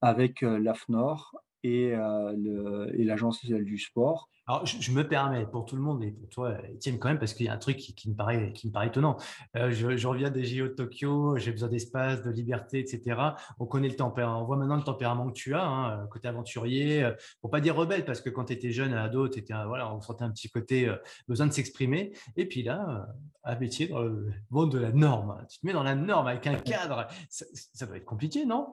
avec 0.00 0.42
l'AFNOR 0.42 1.34
et, 1.62 1.88
et 1.90 3.04
l'Agence 3.04 3.42
nationale 3.42 3.64
du 3.64 3.78
sport. 3.78 4.28
Alors, 4.46 4.66
je, 4.66 4.90
me 4.90 5.06
permets, 5.06 5.46
pour 5.46 5.64
tout 5.64 5.76
le 5.76 5.82
monde 5.82 6.02
et 6.02 6.10
pour 6.10 6.28
toi, 6.28 6.56
Étienne, 6.68 6.98
quand 6.98 7.08
même, 7.08 7.20
parce 7.20 7.34
qu'il 7.34 7.46
y 7.46 7.48
a 7.48 7.52
un 7.52 7.58
truc 7.58 7.76
qui, 7.76 8.10
me, 8.10 8.16
paraît, 8.16 8.52
qui 8.52 8.66
me 8.66 8.72
paraît 8.72 8.88
étonnant. 8.88 9.16
je, 9.54 10.06
reviens 10.08 10.28
des 10.30 10.44
JO 10.44 10.66
de 10.66 10.72
Tokyo, 10.72 11.36
j'ai 11.36 11.52
besoin 11.52 11.68
d'espace, 11.68 12.22
de 12.22 12.30
liberté, 12.30 12.80
etc. 12.80 13.20
On 13.60 13.66
connaît 13.66 13.88
le 13.88 13.94
tempérament, 13.94 14.42
on 14.42 14.44
voit 14.44 14.56
maintenant 14.56 14.74
le 14.74 14.82
tempérament 14.82 15.28
que 15.28 15.34
tu 15.34 15.54
as, 15.54 15.64
hein, 15.64 16.06
côté 16.10 16.26
aventurier, 16.26 17.08
pour 17.40 17.50
pas 17.50 17.60
dire 17.60 17.76
rebelle, 17.76 18.04
parce 18.04 18.20
que 18.20 18.28
quand 18.28 18.46
tu 18.46 18.54
étais 18.54 18.72
jeune, 18.72 18.92
ado, 18.92 19.28
étais, 19.28 19.54
voilà, 19.66 19.94
on 19.94 20.00
sentait 20.00 20.24
un 20.24 20.30
petit 20.32 20.48
côté 20.48 20.92
besoin 21.28 21.46
de 21.46 21.52
s'exprimer. 21.52 22.12
Et 22.36 22.46
puis 22.46 22.64
là, 22.64 23.06
à 23.44 23.54
métier 23.54 23.86
dans 23.86 24.02
le 24.02 24.32
monde 24.50 24.72
de 24.72 24.78
la 24.78 24.90
norme, 24.90 25.46
tu 25.48 25.60
te 25.60 25.66
mets 25.66 25.72
dans 25.72 25.84
la 25.84 25.94
norme 25.94 26.26
avec 26.26 26.46
un 26.48 26.56
cadre, 26.56 27.06
ça, 27.28 27.44
ça 27.52 27.86
doit 27.86 27.98
être 27.98 28.04
compliqué, 28.04 28.44
non? 28.46 28.66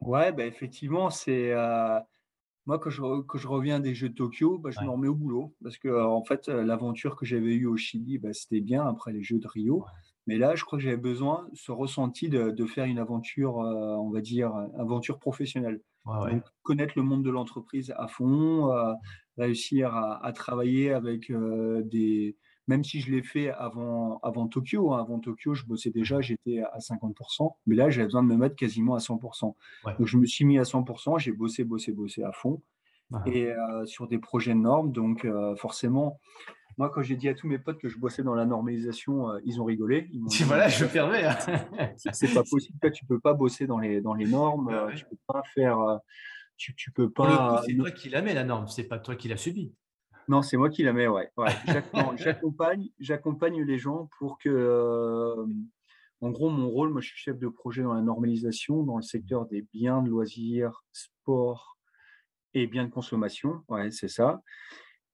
Ouais, 0.00 0.30
bah 0.30 0.44
effectivement, 0.44 1.10
c'est 1.10 1.52
moi, 2.68 2.78
quand 2.78 2.90
je, 2.90 3.02
je, 3.34 3.48
reviens 3.48 3.80
des 3.80 3.94
Jeux 3.94 4.10
de 4.10 4.14
Tokyo, 4.14 4.58
bah, 4.58 4.68
je 4.70 4.84
me 4.84 4.90
remets 4.90 5.08
au 5.08 5.14
boulot. 5.14 5.54
Parce 5.62 5.78
que, 5.78 5.88
en 5.88 6.22
fait, 6.22 6.50
euh, 6.50 6.62
l'aventure 6.62 7.16
que 7.16 7.24
j'avais 7.24 7.54
eue 7.54 7.64
au 7.64 7.78
Chili, 7.78 8.18
bah, 8.18 8.34
c'était 8.34 8.60
bien 8.60 8.86
après 8.86 9.10
les 9.10 9.22
Jeux 9.22 9.38
de 9.38 9.48
Rio. 9.48 9.86
Mais 10.26 10.36
là, 10.36 10.54
je 10.54 10.66
crois 10.66 10.78
que 10.78 10.84
j'avais 10.84 10.98
besoin, 10.98 11.48
ce 11.54 11.72
ressenti 11.72 12.28
de, 12.28 12.66
faire 12.66 12.84
une 12.84 12.98
aventure, 12.98 13.62
euh, 13.62 13.96
on 13.96 14.10
va 14.10 14.20
dire, 14.20 14.54
aventure 14.78 15.18
professionnelle. 15.18 15.80
Donc, 16.04 16.42
connaître 16.62 16.92
le 16.96 17.02
monde 17.02 17.22
de 17.22 17.30
l'entreprise 17.30 17.94
à 17.96 18.06
fond, 18.06 18.70
euh, 18.70 18.92
réussir 19.38 19.96
à, 19.96 20.30
travailler 20.34 20.92
avec 20.92 21.32
des. 21.32 22.36
Même 22.68 22.84
si 22.84 23.00
je 23.00 23.10
l'ai 23.10 23.22
fait 23.22 23.50
avant, 23.50 24.20
avant 24.22 24.46
Tokyo, 24.46 24.92
hein, 24.92 25.00
avant 25.00 25.18
Tokyo, 25.18 25.54
je 25.54 25.64
bossais 25.64 25.90
déjà, 25.90 26.20
j'étais 26.20 26.60
à 26.60 26.78
50%, 26.78 27.56
mais 27.66 27.74
là, 27.74 27.90
j'avais 27.90 28.04
besoin 28.06 28.22
de 28.22 28.28
me 28.28 28.36
mettre 28.36 28.56
quasiment 28.56 28.94
à 28.94 28.98
100%. 28.98 29.54
Donc, 29.84 30.06
je 30.06 30.16
me 30.18 30.26
suis 30.26 30.44
mis 30.44 30.58
à 30.58 30.62
100%, 30.62 31.18
j'ai 31.18 31.32
bossé, 31.32 31.64
bossé, 31.64 31.92
bossé 31.92 32.22
à 32.22 32.32
fond, 32.32 32.62
et 33.26 33.50
sur 33.86 34.06
des 34.06 34.18
projets 34.18 34.52
de 34.52 34.58
normes. 34.58 34.92
Donc, 34.92 35.26
forcément, 35.56 36.20
moi, 36.76 36.90
quand 36.90 37.02
j'ai 37.02 37.16
dit 37.16 37.28
à 37.28 37.34
tous 37.34 37.48
mes 37.48 37.58
potes 37.58 37.78
que 37.78 37.88
je 37.88 37.98
bossais 37.98 38.22
dans 38.22 38.34
la 38.34 38.44
normalisation, 38.44 39.30
ils 39.44 39.60
ont 39.60 39.64
rigolé. 39.64 40.08
Ils 40.12 40.28
voilà, 40.44 40.68
je 40.68 40.84
permets. 40.84 41.24
Hein. 41.24 41.36
c'est 41.96 42.32
pas 42.32 42.44
possible. 42.48 42.78
tu 42.92 43.06
peux 43.06 43.18
pas 43.18 43.32
bosser 43.32 43.66
dans 43.66 43.78
les, 43.78 44.00
dans 44.00 44.14
les 44.14 44.26
normes. 44.26 44.90
Tu 44.94 45.04
peux 45.06 45.18
pas 45.26 45.42
faire. 45.54 46.00
Tu, 46.58 46.74
tu 46.74 46.92
peux 46.92 47.10
pas. 47.10 47.62
C'est 47.66 47.74
toi 47.74 47.90
qui 47.90 48.10
la 48.10 48.20
mets 48.20 48.34
la 48.34 48.44
norme. 48.44 48.68
C'est 48.68 48.84
pas 48.84 48.98
toi 48.98 49.16
qui 49.16 49.28
l'as 49.28 49.38
subi. 49.38 49.72
Non, 50.28 50.42
c'est 50.42 50.58
moi 50.58 50.68
qui 50.68 50.82
la 50.82 50.92
mets, 50.92 51.08
ouais. 51.08 51.30
J'accompagne, 52.16 52.90
j'accompagne 53.00 53.62
les 53.62 53.78
gens 53.78 54.10
pour 54.18 54.38
que, 54.38 54.50
euh, 54.50 55.46
en 56.20 56.30
gros, 56.30 56.50
mon 56.50 56.68
rôle, 56.68 56.90
moi, 56.90 57.00
je 57.00 57.08
suis 57.08 57.18
chef 57.18 57.38
de 57.38 57.48
projet 57.48 57.82
dans 57.82 57.94
la 57.94 58.02
normalisation 58.02 58.82
dans 58.82 58.96
le 58.96 59.02
secteur 59.02 59.46
des 59.46 59.62
biens 59.72 60.02
de 60.02 60.10
loisirs, 60.10 60.84
sport 60.92 61.78
et 62.52 62.66
biens 62.66 62.84
de 62.84 62.90
consommation. 62.90 63.62
Ouais, 63.68 63.90
c'est 63.90 64.08
ça. 64.08 64.42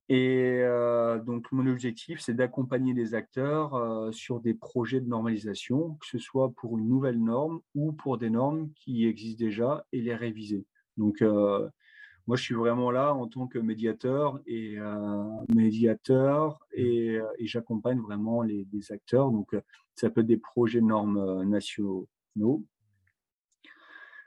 Et 0.08 0.58
euh, 0.62 1.20
donc, 1.20 1.50
mon 1.52 1.66
objectif, 1.68 2.20
c'est 2.20 2.34
d'accompagner 2.34 2.92
les 2.92 3.14
acteurs 3.14 3.74
euh, 3.74 4.10
sur 4.10 4.40
des 4.40 4.52
projets 4.52 5.00
de 5.00 5.08
normalisation, 5.08 5.94
que 6.00 6.06
ce 6.06 6.18
soit 6.18 6.52
pour 6.56 6.76
une 6.76 6.88
nouvelle 6.88 7.22
norme 7.22 7.60
ou 7.76 7.92
pour 7.92 8.18
des 8.18 8.30
normes 8.30 8.70
qui 8.74 9.06
existent 9.06 9.44
déjà 9.44 9.86
et 9.92 10.00
les 10.00 10.14
réviser. 10.14 10.66
Donc, 10.96 11.22
moi, 12.26 12.36
je 12.36 12.42
suis 12.42 12.54
vraiment 12.54 12.90
là 12.90 13.14
en 13.14 13.26
tant 13.28 13.46
que 13.46 13.58
médiateur 13.58 14.40
et 14.46 14.78
euh, 14.78 15.24
médiateur 15.54 16.58
et, 16.72 17.18
euh, 17.18 17.26
et 17.38 17.46
j'accompagne 17.46 18.00
vraiment 18.00 18.42
les, 18.42 18.66
acteurs. 18.90 19.30
Donc, 19.30 19.52
euh, 19.52 19.60
ça 19.94 20.08
peut 20.08 20.22
être 20.22 20.26
des 20.26 20.38
projets 20.38 20.80
de 20.80 20.86
normes 20.86 21.44
nationaux 21.44 22.64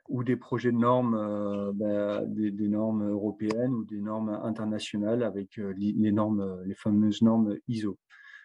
ou 0.09 0.23
des 0.23 0.37
projets 0.37 0.71
de 0.71 0.77
normes, 0.77 1.73
bah, 1.73 2.23
des, 2.25 2.51
normes 2.69 3.09
européennes 3.09 3.73
ou 3.73 3.83
des 3.83 3.99
normes 3.99 4.29
internationales 4.29 5.21
avec 5.21 5.57
les 5.57 6.11
normes, 6.13 6.63
les 6.65 6.75
fameuses 6.75 7.21
normes 7.21 7.57
ISO. 7.67 7.97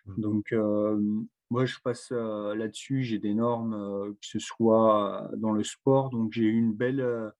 Mmh. 0.06 0.20
Donc, 0.20 0.54
moi, 1.50 1.64
je 1.64 1.78
passe 1.84 2.10
là-dessus. 2.10 3.04
J'ai 3.04 3.20
des 3.20 3.34
normes, 3.34 4.12
que 4.20 4.26
ce 4.26 4.40
soit 4.40 5.30
dans 5.36 5.52
le 5.52 5.62
sport. 5.62 6.10
Donc, 6.10 6.32
j'ai 6.32 6.46
eu 6.46 6.58
une 6.58 6.72
belle 6.72 7.32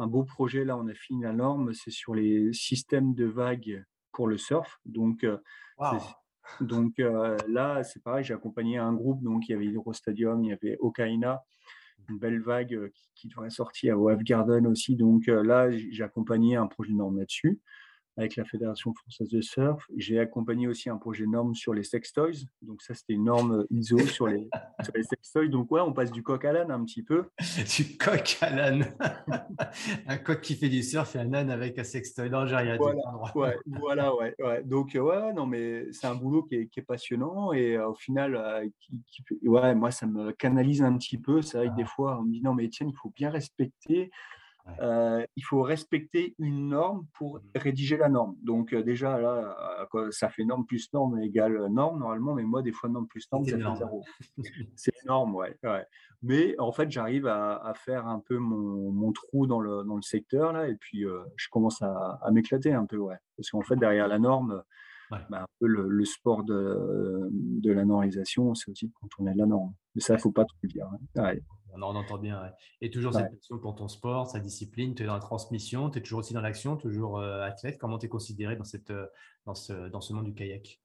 un 0.00 0.06
beau 0.06 0.24
projet. 0.24 0.64
Là, 0.64 0.76
on 0.76 0.86
a 0.88 0.94
fini 0.94 1.22
la 1.22 1.32
norme, 1.32 1.72
c'est 1.74 1.90
sur 1.90 2.14
les 2.14 2.52
systèmes 2.52 3.14
de 3.14 3.26
vagues 3.26 3.84
pour 4.12 4.26
le 4.26 4.38
surf. 4.38 4.80
Donc, 4.84 5.24
euh, 5.24 5.38
donc 6.60 6.98
euh, 6.98 7.36
là, 7.48 7.82
c'est 7.82 8.02
pareil, 8.02 8.24
j'ai 8.24 8.34
accompagné 8.34 8.78
un 8.78 8.92
groupe. 8.92 9.22
Donc, 9.22 9.48
il 9.48 9.52
y 9.52 9.54
avait 9.54 9.66
Hydrostadium, 9.66 10.42
il 10.44 10.50
y 10.50 10.52
avait 10.52 10.76
Okaina, 10.80 11.42
une 12.08 12.18
belle 12.18 12.40
vague 12.40 12.74
euh, 12.74 12.88
qui, 12.88 13.10
qui 13.14 13.28
devrait 13.28 13.50
sortir 13.50 13.98
au 13.98 14.04
Wave 14.04 14.22
Garden 14.22 14.66
aussi. 14.66 14.96
Donc 14.96 15.26
là, 15.26 15.70
j'ai 15.70 16.02
accompagné 16.02 16.56
un 16.56 16.66
projet 16.66 16.92
de 16.92 16.96
norme 16.96 17.18
là-dessus 17.18 17.60
avec 18.16 18.36
la 18.36 18.44
Fédération 18.44 18.92
française 18.94 19.28
de 19.28 19.40
surf. 19.40 19.84
J'ai 19.96 20.18
accompagné 20.18 20.68
aussi 20.68 20.90
un 20.90 20.96
projet 20.96 21.26
norme 21.26 21.54
sur 21.54 21.72
les 21.74 21.84
sextoys. 21.84 22.46
Donc 22.62 22.82
ça, 22.82 22.94
c'était 22.94 23.14
une 23.14 23.24
norme 23.24 23.66
ISO 23.70 23.98
sur 24.06 24.26
les, 24.26 24.48
sur 24.82 24.92
les 24.94 25.04
sextoys. 25.04 25.48
Donc 25.48 25.70
ouais, 25.70 25.80
on 25.80 25.92
passe 25.92 26.10
du 26.10 26.22
coq 26.22 26.44
à 26.44 26.52
l'âne 26.52 26.70
un 26.70 26.84
petit 26.84 27.02
peu. 27.02 27.26
du 27.76 27.96
coq 27.96 28.38
à 28.40 28.50
l'âne. 28.50 28.86
un 30.06 30.16
coq 30.18 30.40
qui 30.40 30.54
fait 30.54 30.68
du 30.68 30.82
surf 30.82 31.14
et 31.16 31.20
un 31.20 31.32
âne 31.32 31.50
avec 31.50 31.78
un 31.78 31.84
sextoy. 31.84 32.30
Non, 32.30 32.46
j'ai 32.46 32.56
rien 32.56 32.76
voilà, 32.76 33.00
ouais, 33.34 33.56
voilà, 33.66 34.14
ouais, 34.14 34.34
ouais. 34.38 34.62
Donc 34.64 34.90
ouais, 34.94 35.32
non, 35.32 35.46
mais 35.46 35.86
c'est 35.92 36.06
un 36.06 36.14
boulot 36.14 36.42
qui 36.42 36.56
est, 36.56 36.66
qui 36.66 36.80
est 36.80 36.84
passionnant 36.84 37.52
et 37.52 37.76
euh, 37.76 37.88
au 37.88 37.94
final, 37.94 38.36
euh, 38.36 38.66
qui, 39.10 39.38
ouais, 39.42 39.74
moi, 39.74 39.90
ça 39.90 40.06
me 40.06 40.32
canalise 40.32 40.82
un 40.82 40.96
petit 40.96 41.18
peu. 41.18 41.42
C'est 41.42 41.58
vrai 41.58 41.68
que 41.68 41.76
des 41.76 41.84
ah. 41.84 41.92
fois, 41.94 42.18
on 42.20 42.24
me 42.24 42.32
dit 42.32 42.42
non, 42.42 42.54
mais 42.54 42.66
Étienne, 42.66 42.88
il 42.88 42.96
faut 42.96 43.10
bien 43.10 43.30
respecter 43.30 44.10
euh, 44.80 45.24
il 45.36 45.44
faut 45.44 45.62
respecter 45.62 46.34
une 46.38 46.68
norme 46.68 47.06
pour 47.14 47.36
mmh. 47.36 47.42
rédiger 47.56 47.96
la 47.96 48.08
norme. 48.08 48.36
Donc 48.42 48.72
euh, 48.72 48.82
déjà 48.82 49.18
là, 49.18 49.86
ça 50.10 50.28
fait 50.28 50.44
norme 50.44 50.66
plus 50.66 50.92
norme 50.92 51.18
égale 51.20 51.66
norme 51.68 52.00
normalement, 52.00 52.34
mais 52.34 52.44
moi 52.44 52.62
des 52.62 52.72
fois 52.72 52.88
norme 52.88 53.06
plus 53.06 53.26
norme, 53.32 53.44
ça 53.44 53.56
fait 53.56 53.76
zéro. 53.76 54.04
C'est 54.76 54.94
énorme, 55.04 55.34
ouais, 55.34 55.56
Mais 56.22 56.54
en 56.58 56.72
fait, 56.72 56.90
j'arrive 56.90 57.26
à, 57.26 57.72
faire 57.74 58.06
un 58.06 58.20
peu 58.20 58.38
mon, 58.38 59.12
trou 59.12 59.46
dans 59.46 59.60
le, 59.60 59.84
dans 59.84 59.96
le, 59.96 60.02
secteur 60.02 60.52
là, 60.52 60.68
et 60.68 60.74
puis 60.74 61.04
je 61.36 61.48
commence 61.50 61.82
à, 61.82 62.20
m'éclater 62.30 62.72
un 62.72 62.86
peu, 62.86 62.96
ouais. 62.96 63.16
Parce 63.36 63.50
qu'en 63.50 63.62
fait, 63.62 63.76
derrière 63.76 64.08
la 64.08 64.18
norme, 64.18 64.62
bah, 65.10 65.42
un 65.42 65.46
peu 65.58 65.66
le, 65.66 66.04
sport 66.04 66.44
de, 66.44 67.28
de 67.32 67.72
la 67.72 67.84
normalisation, 67.84 68.54
c'est 68.54 68.70
aussi 68.70 68.86
de 68.86 68.92
contourner 68.92 69.34
la 69.34 69.46
norme. 69.46 69.74
Mais 69.94 70.00
ça, 70.00 70.14
il 70.14 70.16
ne 70.16 70.22
faut 70.22 70.32
pas 70.32 70.44
trop 70.44 70.58
le 70.62 70.68
dire. 70.68 70.86
Hein. 71.16 71.34
On 71.72 71.82
en 71.82 71.94
entend 71.94 72.18
bien. 72.18 72.42
Et 72.80 72.90
toujours 72.90 73.14
cette 73.14 73.30
passion 73.30 73.58
pour 73.58 73.74
ton 73.76 73.88
sport, 73.88 74.26
sa 74.26 74.40
discipline, 74.40 74.94
tu 74.94 75.02
es 75.02 75.06
dans 75.06 75.14
la 75.14 75.20
transmission, 75.20 75.90
tu 75.90 75.98
es 75.98 76.02
toujours 76.02 76.20
aussi 76.20 76.34
dans 76.34 76.40
l'action, 76.40 76.76
toujours 76.76 77.18
euh, 77.18 77.42
athlète. 77.42 77.78
Comment 77.78 77.98
tu 77.98 78.06
es 78.06 78.08
considéré 78.08 78.56
dans, 78.56 78.64
cette, 78.64 78.90
euh, 78.90 79.06
dans, 79.46 79.54
ce, 79.54 79.88
dans 79.88 80.00
ce 80.00 80.12
monde 80.12 80.24
du 80.24 80.34
kayak? 80.34 80.80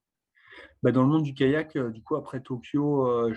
Bah 0.84 0.92
dans 0.92 1.02
le 1.02 1.10
monde 1.10 1.24
du 1.24 1.34
kayak, 1.34 1.76
euh, 1.76 1.92
du 1.92 2.02
coup, 2.02 2.16
après 2.16 2.40
Tokyo, 2.40 3.30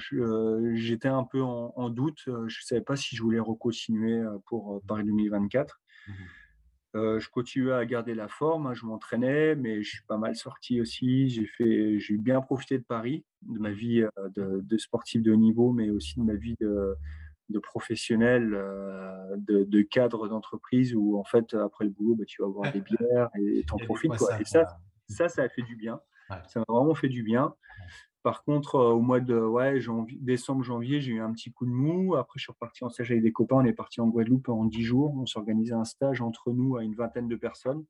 j'étais 0.74 1.09
un 1.09 1.24
peu 1.24 1.43
en, 1.43 1.91
doute. 1.91 2.20
Je 2.26 2.30
ne 2.30 2.49
savais 2.49 2.82
pas 2.82 2.97
si 2.97 3.16
je 3.16 3.22
voulais 3.22 3.41
recontinuer 3.41 4.24
pour 4.47 4.80
Paris 4.86 5.05
2024. 5.05 5.80
Mmh 6.07 6.12
je 6.95 7.28
continuais 7.28 7.74
à 7.74 7.84
garder 7.84 8.14
la 8.14 8.28
forme, 8.28 8.66
hein, 8.66 8.74
je 8.74 8.84
m'entraînais, 8.84 9.55
mais 9.55 9.82
je 9.82 9.91
suis 9.91 10.05
pas 10.07 10.18
mal 10.18 10.34
sorti 10.36 10.80
aussi. 10.80 11.28
J'ai 11.28 11.47
fait, 11.47 11.99
j'ai 11.99 12.16
bien 12.16 12.41
profité 12.41 12.78
de 12.78 12.84
Paris, 12.84 13.24
de 13.43 13.59
ma 13.59 13.70
vie 13.70 14.05
de, 14.34 14.61
de, 14.62 14.78
sportif 14.78 15.22
de 15.22 15.32
haut 15.32 15.36
niveau, 15.36 15.72
mais 15.72 15.91
aussi 15.91 16.18
de 16.18 16.24
ma 16.24 16.34
vie 16.34 16.57
de, 16.61 16.97
de 17.49 17.59
professionnels, 17.59 18.55
euh, 18.55 19.36
de, 19.36 19.82
cadres 19.82 20.28
d'entreprise 20.28 20.95
où 20.95 21.18
en 21.18 21.24
fait 21.24 21.55
après 21.55 21.84
le 21.84 21.91
boulot, 21.91 22.14
bah, 22.14 22.24
tu 22.26 22.43
vas 22.43 22.49
boire 22.49 22.72
des 22.72 22.80
bières 22.99 23.30
et 23.41 23.64
t'en 23.66 23.76
profites. 23.76 24.16
Quoi. 24.16 24.41
Et 24.41 24.45
ça, 24.45 24.78
ça, 25.09 25.28
ça 25.28 25.43
a 25.43 25.49
fait 25.49 25.62
du 25.62 25.76
bien. 25.76 26.01
Ça 26.49 26.61
m'a 26.61 26.66
vraiment 26.68 26.95
fait 26.95 27.09
du 27.09 27.22
bien. 27.22 27.55
Par 28.23 28.45
contre, 28.45 28.77
euh, 28.77 28.93
au 28.93 29.01
mois 29.01 29.21
de 29.21 29.39
ouais, 29.39 29.79
décembre, 30.21 30.62
janvier, 30.62 31.01
j'ai 31.01 31.12
eu 31.12 31.21
un 31.21 31.33
petit 31.33 31.53
coup 31.53 31.66
de 31.66 31.71
mou. 31.71 32.16
Après, 32.16 32.39
je 32.39 32.45
suis 32.45 32.53
reparti 32.53 32.85
en 32.85 32.89
stage 32.89 33.11
avec 33.11 33.23
des 33.23 33.33
copains. 33.33 33.57
On 33.57 33.64
est 33.64 33.73
parti 33.73 34.01
en 34.01 34.09
Guadeloupe 34.09 34.49
en 34.49 34.64
10 34.64 34.83
jours. 34.83 35.14
On 35.16 35.27
s'organisait 35.27 35.75
un 35.75 35.85
stage 35.85 36.21
entre 36.21 36.53
nous 36.53 36.77
à 36.77 36.85
une 36.85 36.95
vingtaine 36.95 37.29
de 37.29 37.37
personnes. 37.37 37.85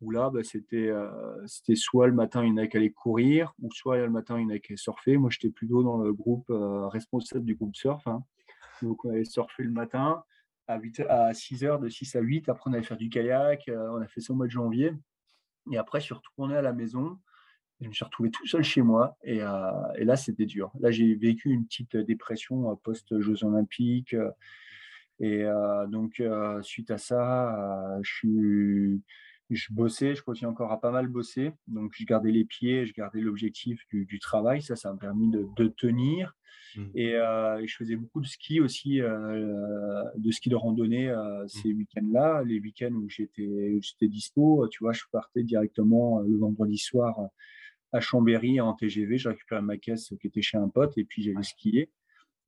Où 0.00 0.10
là, 0.10 0.30
bah, 0.30 0.42
c'était, 0.42 0.88
euh, 0.88 1.10
c'était 1.46 1.76
soit 1.76 2.06
le 2.06 2.12
matin, 2.12 2.44
il 2.44 2.50
y 2.50 2.52
en 2.52 2.56
a 2.58 2.66
qui 2.66 2.76
allaient 2.76 2.90
courir, 2.90 3.54
ou 3.62 3.70
soit 3.72 3.98
le 3.98 4.10
matin, 4.10 4.38
il 4.38 4.42
y 4.42 4.46
en 4.46 4.50
a 4.50 4.58
qui 4.58 4.72
allaient 4.72 4.76
surfer. 4.76 5.16
Moi, 5.16 5.30
j'étais 5.30 5.50
plutôt 5.50 5.82
dans 5.82 5.98
le 5.98 6.12
groupe 6.12 6.46
responsable 6.48 7.44
du 7.44 7.54
groupe 7.54 7.76
surf. 7.76 8.06
Hein. 8.06 8.22
Donc, 8.82 9.04
on 9.04 9.10
allait 9.10 9.24
surfer 9.24 9.62
le 9.62 9.70
matin 9.70 10.24
à, 10.66 10.78
8, 10.78 11.00
à 11.08 11.34
6 11.34 11.64
heures, 11.64 11.78
de 11.78 11.88
6 11.88 12.16
à 12.16 12.20
8. 12.20 12.48
Après, 12.48 12.70
on 12.70 12.72
allait 12.72 12.82
faire 12.82 12.96
du 12.96 13.08
kayak. 13.08 13.68
Euh, 13.68 13.88
on 13.92 14.00
a 14.00 14.06
fait 14.06 14.20
ça 14.20 14.32
au 14.32 14.36
mois 14.36 14.46
de 14.46 14.52
janvier. 14.52 14.92
Et 15.72 15.78
après, 15.78 16.00
je 16.00 16.06
suis 16.06 16.14
retourné 16.14 16.56
à 16.56 16.62
la 16.62 16.72
maison. 16.72 17.18
Je 17.80 17.88
me 17.88 17.92
suis 17.92 18.04
retrouvé 18.04 18.30
tout 18.30 18.46
seul 18.46 18.62
chez 18.62 18.82
moi. 18.82 19.16
Et, 19.22 19.42
euh, 19.42 19.70
et 19.96 20.04
là, 20.04 20.16
c'était 20.16 20.46
dur. 20.46 20.70
Là, 20.80 20.90
j'ai 20.90 21.14
vécu 21.14 21.50
une 21.50 21.66
petite 21.66 21.96
dépression 21.96 22.70
euh, 22.70 22.74
post-Jeux 22.82 23.44
Olympiques. 23.44 24.16
Et 25.20 25.44
donc, 25.88 26.20
suite 26.62 26.90
à 26.90 26.98
ça, 26.98 28.00
je 29.50 29.72
bossais, 29.72 30.14
je 30.14 30.22
continue 30.22 30.48
encore 30.50 30.72
à 30.72 30.80
pas 30.80 30.90
mal 30.90 31.08
bosser. 31.08 31.52
Donc, 31.68 31.92
je 31.96 32.04
gardais 32.04 32.30
les 32.30 32.44
pieds, 32.44 32.86
je 32.86 32.92
gardais 32.92 33.20
l'objectif 33.20 33.80
du, 33.92 34.18
travail. 34.18 34.62
Ça, 34.62 34.76
ça 34.76 34.92
m'a 34.92 34.98
permis 34.98 35.30
de, 35.30 35.68
tenir. 35.68 36.34
Mmh. 36.76 36.82
Euh, 36.96 37.58
et, 37.58 37.66
je 37.66 37.76
faisais 37.76 37.96
beaucoup 37.96 38.20
de 38.20 38.26
ski 38.26 38.60
aussi, 38.60 39.00
euh, 39.00 40.04
de 40.16 40.30
ski 40.30 40.48
de 40.48 40.56
randonnée 40.56 41.08
euh, 41.08 41.44
mmh. 41.44 41.48
ces 41.48 41.72
week-ends-là. 41.72 42.42
Les 42.44 42.58
week-ends 42.60 42.94
où 42.94 43.08
j'étais 43.08 44.08
dispo, 44.08 44.66
tu 44.68 44.82
vois, 44.82 44.92
je 44.92 45.02
partais 45.12 45.42
directement 45.42 46.20
le 46.20 46.36
vendredi 46.36 46.78
soir 46.78 47.28
à 47.94 48.00
Chambéry 48.00 48.60
en 48.60 48.74
TGV. 48.74 49.18
Je 49.18 49.28
récupérais 49.28 49.62
ma 49.62 49.78
caisse 49.78 50.12
qui 50.20 50.26
était 50.26 50.42
chez 50.42 50.58
un 50.58 50.68
pote 50.68 50.96
et 50.98 51.04
puis 51.04 51.22
j'allais 51.22 51.42
skier. 51.42 51.90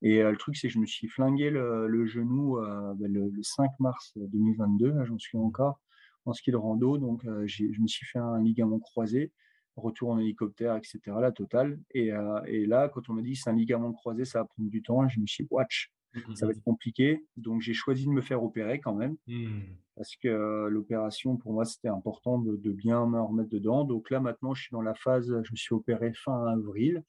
Et 0.03 0.21
le 0.21 0.37
truc, 0.37 0.55
c'est 0.55 0.67
que 0.67 0.73
je 0.73 0.79
me 0.79 0.85
suis 0.85 1.07
flingué 1.07 1.49
le, 1.49 2.05
genou 2.05 2.57
ben, 2.95 3.11
le, 3.11 3.29
le, 3.29 3.43
5 3.43 3.71
mars 3.79 4.13
2022, 4.15 4.93
j'en 5.05 5.17
suis 5.17 5.39
encore 5.39 5.79
en 6.27 6.33
ski 6.33 6.51
de 6.51 6.57
rando. 6.57 6.97
Donc, 6.97 7.25
euh, 7.25 7.47
je 7.47 7.81
me 7.81 7.87
suis 7.87 8.05
fait 8.05 8.19
un 8.19 8.41
ligament 8.41 8.79
croisé, 8.79 9.31
retour 9.75 10.11
en 10.11 10.19
hélicoptère, 10.19 10.75
etc. 10.75 10.99
La 11.19 11.31
totale. 11.31 11.79
Et, 11.91 12.11
euh, 12.11 12.41
et 12.45 12.65
là, 12.65 12.89
quand 12.89 13.09
on 13.09 13.13
m'a 13.13 13.21
dit 13.21 13.35
c'est 13.35 13.49
un 13.49 13.55
ligament 13.55 13.93
croisé, 13.93 14.25
ça 14.25 14.39
va 14.39 14.45
prendre 14.45 14.69
du 14.69 14.81
temps, 14.83 15.07
je 15.07 15.19
me 15.19 15.25
suis 15.25 15.45
dit, 15.45 15.47
watch, 15.51 15.91
mmh, 16.17 16.35
ça 16.35 16.45
va 16.45 16.51
être 16.51 16.63
compliqué. 16.63 17.25
Donc, 17.35 17.61
j'ai 17.61 17.73
choisi 17.73 18.05
de 18.05 18.11
me 18.11 18.21
faire 18.21 18.43
opérer 18.43 18.79
quand 18.79 18.95
même. 18.95 19.17
Parce 19.95 20.15
que 20.15 20.27
euh, 20.27 20.69
l'opération, 20.69 21.37
pour 21.37 21.53
moi, 21.53 21.65
c'était 21.65 21.87
important 21.87 22.39
de, 22.39 22.71
bien 22.71 23.05
me 23.07 23.19
remettre 23.19 23.49
dedans. 23.49 23.83
Donc 23.83 24.09
là, 24.11 24.19
maintenant, 24.19 24.53
je 24.53 24.63
suis 24.63 24.71
dans 24.71 24.81
la 24.81 24.93
phase, 24.93 25.27
je 25.27 25.51
me 25.51 25.55
suis 25.55 25.73
opéré 25.73 26.13
fin 26.13 26.45
avril. 26.47 27.03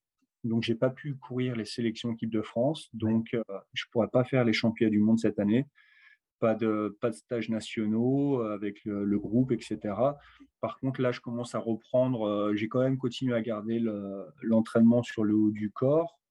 Donc, 0.44 0.62
j'ai 0.62 0.74
pas 0.74 0.90
pu 0.90 1.14
courir 1.16 1.56
les 1.56 1.64
sélections 1.64 2.12
équipe 2.12 2.30
de 2.30 2.42
France. 2.42 2.88
Donc, 2.92 3.26
je 3.32 3.38
ne 3.38 3.90
pourrais 3.92 4.08
pas 4.08 4.24
faire 4.24 4.44
les 4.44 4.52
championnats 4.52 4.90
du 4.90 5.00
monde 5.00 5.18
cette 5.18 5.38
année 5.38 5.66
pas 6.38 6.54
de, 6.54 6.96
pas 7.00 7.10
de 7.10 7.14
stages 7.14 7.48
nationaux 7.48 8.40
euh, 8.40 8.54
avec 8.54 8.84
le, 8.84 9.18
groupe, 9.18 9.52
etc. 9.52 9.78
Par 10.60 10.78
contre, 10.78 11.00
là, 11.00 11.12
je 11.12 11.20
commence 11.20 11.54
à 11.54 11.58
reprendre. 11.58 12.26
Euh, 12.26 12.54
j'ai 12.54 12.68
quand 12.68 12.80
même 12.80 12.98
continué 12.98 13.34
à 13.34 13.42
garder 13.42 13.82
l'entraînement 14.42 15.02
sur 15.02 15.24
le 15.24 15.34
haut 15.34 15.50
du 15.50 15.70
corps 15.70 16.18
euh, 16.18 16.27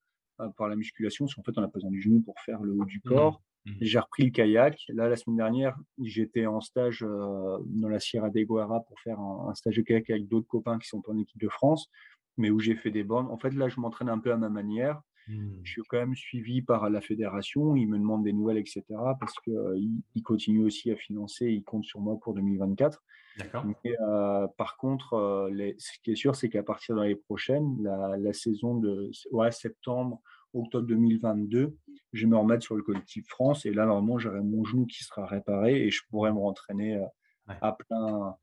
par 0.57 0.67
la 0.67 0.75
musculation, 0.75 1.25
parce 1.25 1.35
qu'en 1.35 1.43
fait, 1.43 1.57
on 1.57 1.63
a 1.63 1.67
besoin 1.67 1.91
du 1.91 2.01
genou 2.01 2.21
pour 2.21 2.39
faire 2.39 2.61
le 2.61 2.73
haut 2.73 2.85
du 2.85 2.97
mmh 2.97 3.09
corps. 3.09 3.41
Mmh 3.65 3.71
j'ai 3.81 3.99
repris 3.99 4.23
le 4.23 4.31
kayak. 4.31 4.79
Là, 4.87 5.09
la 5.09 5.17
semaine 5.17 5.35
dernière, 5.35 5.77
j'étais 6.01 6.45
en 6.45 6.61
stage 6.61 7.01
dans 7.01 7.89
la 7.89 7.99
Sierra 7.99 8.29
de 8.29 8.41
Guara 8.43 8.79
pour 8.81 8.97
faire 9.01 9.19
un, 9.19 9.53
stage 9.55 9.75
de 9.75 9.81
kayak 9.81 10.09
avec 10.09 10.27
d'autres 10.29 10.47
copains 10.47 10.79
qui 10.79 10.87
sont 10.87 11.03
en 11.09 11.17
équipe 11.17 11.41
de 11.41 11.49
France, 11.49 11.89
mais 12.37 12.49
où 12.49 12.59
j'ai 12.59 12.75
fait 12.75 12.91
des 12.91 13.03
bornes. 13.03 13.27
En 13.29 13.37
fait, 13.37 13.49
là, 13.51 13.67
je 13.67 13.79
m'entraîne 13.81 14.07
un 14.07 14.19
peu 14.19 14.31
à 14.31 14.37
ma 14.37 14.47
manière. 14.47 15.01
Mmh. 15.27 15.49
Je 15.63 15.71
suis 15.71 15.81
quand 15.89 15.97
même 15.97 16.15
suivi 16.15 16.61
par 16.61 16.89
la 16.89 17.01
fédération. 17.01 17.75
Ils 17.75 17.87
me 17.87 17.97
demandent 17.97 18.23
des 18.23 18.33
nouvelles, 18.33 18.57
etc. 18.57 18.83
Parce 19.19 19.33
qu'ils 19.43 19.53
euh, 19.53 20.21
continuent 20.23 20.65
aussi 20.65 20.89
à 20.91 20.95
financer. 20.95 21.47
Ils 21.47 21.63
comptent 21.63 21.85
sur 21.85 21.99
moi 21.99 22.17
pour 22.21 22.33
2024. 22.33 23.03
D'accord. 23.37 23.65
Euh, 23.85 24.47
par 24.57 24.77
contre, 24.77 25.13
euh, 25.13 25.71
ce 25.77 25.91
qui 26.03 26.11
est 26.11 26.15
sûr, 26.15 26.35
c'est 26.35 26.49
qu'à 26.49 26.63
partir 26.63 26.95
de 26.95 27.01
l'année 27.01 27.15
prochaine, 27.15 27.77
la, 27.81 28.33
saison 28.33 28.75
de 28.75 29.11
ouais, 29.31 29.51
septembre, 29.51 30.21
octobre 30.53 30.87
2022, 30.87 31.77
je 32.13 32.21
vais 32.25 32.29
me 32.29 32.37
remettre 32.37 32.63
sur 32.63 32.75
le 32.75 32.83
collectif 32.83 33.27
France. 33.27 33.65
Et 33.65 33.71
là, 33.73 33.85
normalement, 33.85 34.17
j'aurai 34.17 34.41
mon 34.41 34.63
genou 34.63 34.85
qui 34.85 35.03
sera 35.03 35.25
réparé 35.25 35.83
et 35.83 35.91
je 35.91 36.01
pourrai 36.09 36.31
me 36.31 36.39
rentraîner 36.39 36.99
à 37.47 37.73
plein, 37.73 38.35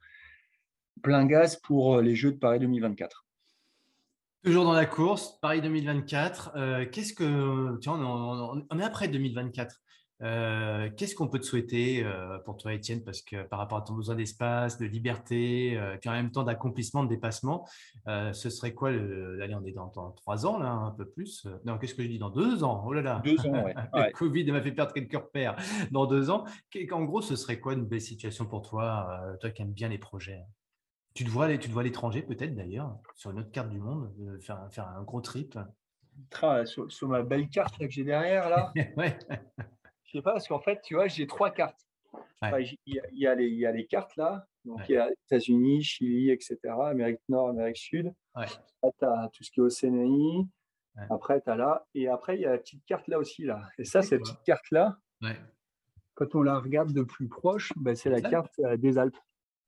plein 1.03 1.27
gaz 1.27 1.57
pour 1.57 2.01
les 2.01 2.15
Jeux 2.15 2.33
de 2.33 2.39
Paris 2.39 2.61
2024. 2.61 3.25
Toujours 4.45 4.65
dans 4.65 4.75
la 4.75 4.85
course, 4.85 5.39
Paris 5.41 5.63
2024. 5.63 6.53
Euh, 6.55 6.85
qu'est-ce 6.85 7.15
que 7.15 7.79
vois, 7.83 8.67
on, 8.71 8.79
est 8.79 8.85
après 8.85 9.09
2024. 9.09 9.81
Euh, 10.23 10.89
qu'est-ce 10.97 11.15
qu'on 11.15 11.29
peut 11.29 11.41
te 11.41 11.45
souhaiter 11.45 12.05
euh, 12.05 12.39
pour 12.39 12.57
toi, 12.57 12.73
Étienne, 12.73 13.03
parce 13.03 13.21
que 13.21 13.43
par 13.43 13.59
rapport 13.59 13.79
à 13.79 13.83
ton 13.83 13.95
besoin 13.95 14.15
d'espace, 14.15 14.79
de 14.79 14.87
liberté, 14.87 15.79
puis 16.01 16.11
en 16.11 16.13
même 16.13 16.31
temps 16.31 16.45
d'accomplissement, 16.45 17.05
de 17.05 17.09
dépassement, 17.09 17.67
ce 18.07 18.51
serait 18.51 18.75
quoi 18.75 18.91
le, 18.91 19.41
Allez, 19.43 19.55
on 19.55 19.65
est 19.65 19.73
dans, 19.73 19.89
trois 20.13 20.47
ans 20.47 20.59
là, 20.59 20.71
un 20.71 20.91
peu 20.93 21.09
plus. 21.09 21.47
Non, 21.65 21.79
qu'est-ce 21.79 21.95
que 21.95 22.03
je 22.03 22.09
dis? 22.09 22.19
Dans 22.19 22.31
deux 22.31 22.65
ans 22.65 22.85
Oh 22.87 22.93
là 22.93 23.03
là. 23.03 23.23
Deux 23.25 23.39
ans, 23.47 23.65
ouais. 23.65 23.75
le 23.95 24.13
Covid 24.13 24.51
m'a 24.53 24.61
fait 24.61 24.73
perdre 24.73 24.93
quelques 24.93 25.13
repères. 25.13 25.57
Dans 25.91 26.07
deux 26.07 26.31
ans, 26.31 26.45
en 26.93 27.03
gros, 27.03 27.23
ce 27.23 27.37
serait 27.37 27.61
quoi 27.61 27.75
une 27.75 27.85
belle 27.85 28.01
situation 28.01 28.47
pour 28.47 28.63
toi, 28.63 29.21
toi 29.41 29.51
qui 29.51 29.63
aimes 29.63 29.73
bien 29.73 29.89
les 29.89 29.99
projets? 29.99 30.43
Tu 31.15 31.25
te 31.25 31.31
vois, 31.31 31.49
tu 31.57 31.69
te 31.69 31.73
vois 31.73 31.83
à 31.83 31.85
l'étranger 31.85 32.23
peut-être 32.23 32.55
d'ailleurs, 32.57 32.97
sur 33.15 33.31
une 33.31 33.39
autre 33.39 33.53
carte 33.53 33.71
du 33.71 33.79
monde, 33.79 34.13
faire, 34.41 34.67
faire 34.71 34.89
un 34.89 35.03
gros 35.03 35.21
trip? 35.21 35.59
Sur, 36.65 37.09
ma 37.09 37.23
belle 37.23 37.49
carte 37.49 37.79
que 37.79 37.89
j'ai 37.89 38.05
derrière 38.05 38.49
là. 38.49 38.73
ouais. 38.97 39.19
Sais 40.15 40.23
pas, 40.23 40.35
parce 40.35 40.47
qu'en 40.47 40.61
fait, 40.61 40.81
tu 40.81 40.95
vois, 40.95 41.09
j'ai 41.09 41.27
trois 41.27 41.51
cartes. 41.51 41.89
il, 42.43 42.79
y 42.87 43.27
a, 43.27 43.35
les, 43.35 43.49
il, 43.49 43.59
y 43.59 43.67
a, 43.67 43.73
les, 43.73 43.85
cartes 43.85 44.15
là, 44.15 44.47
donc 44.65 44.89
il 44.89 44.93
y 44.93 44.97
a 44.97 45.11
États-Unis, 45.27 45.83
Chili, 45.83 46.31
etc., 46.31 46.57
Amérique 46.83 47.19
Nord, 47.29 47.49
Amérique 47.49 47.79
Sud. 47.79 48.15
Après, 48.33 48.55
tu 48.97 49.05
as 49.05 49.29
tout 49.33 49.43
ce 49.43 49.51
qui 49.51 49.59
est 49.59 49.63
Océanie. 49.65 50.49
Après, 51.11 51.41
tu 51.41 51.51
as 51.51 51.57
là. 51.57 51.85
Et 51.97 52.07
après, 52.07 52.37
il 52.37 52.43
y 52.43 52.47
a 52.47 52.53
la 52.53 52.59
petite 52.59 52.85
carte 52.87 53.09
là 53.09 53.19
aussi. 53.19 53.43
là. 53.43 53.69
Et 53.77 53.83
ça, 53.83 54.03
cette 54.03 54.21
petite 54.21 54.45
carte 54.45 54.71
là, 54.71 54.99
quand 56.15 56.33
on 56.37 56.43
la 56.43 56.61
regarde 56.61 56.93
de 56.93 57.03
plus 57.03 57.27
proche, 57.27 57.73
ben, 57.75 57.97
c'est 57.97 58.11
la 58.11 58.21
carte 58.21 58.55
euh, 58.61 58.77
des 58.77 58.99
Alpes. 58.99 59.19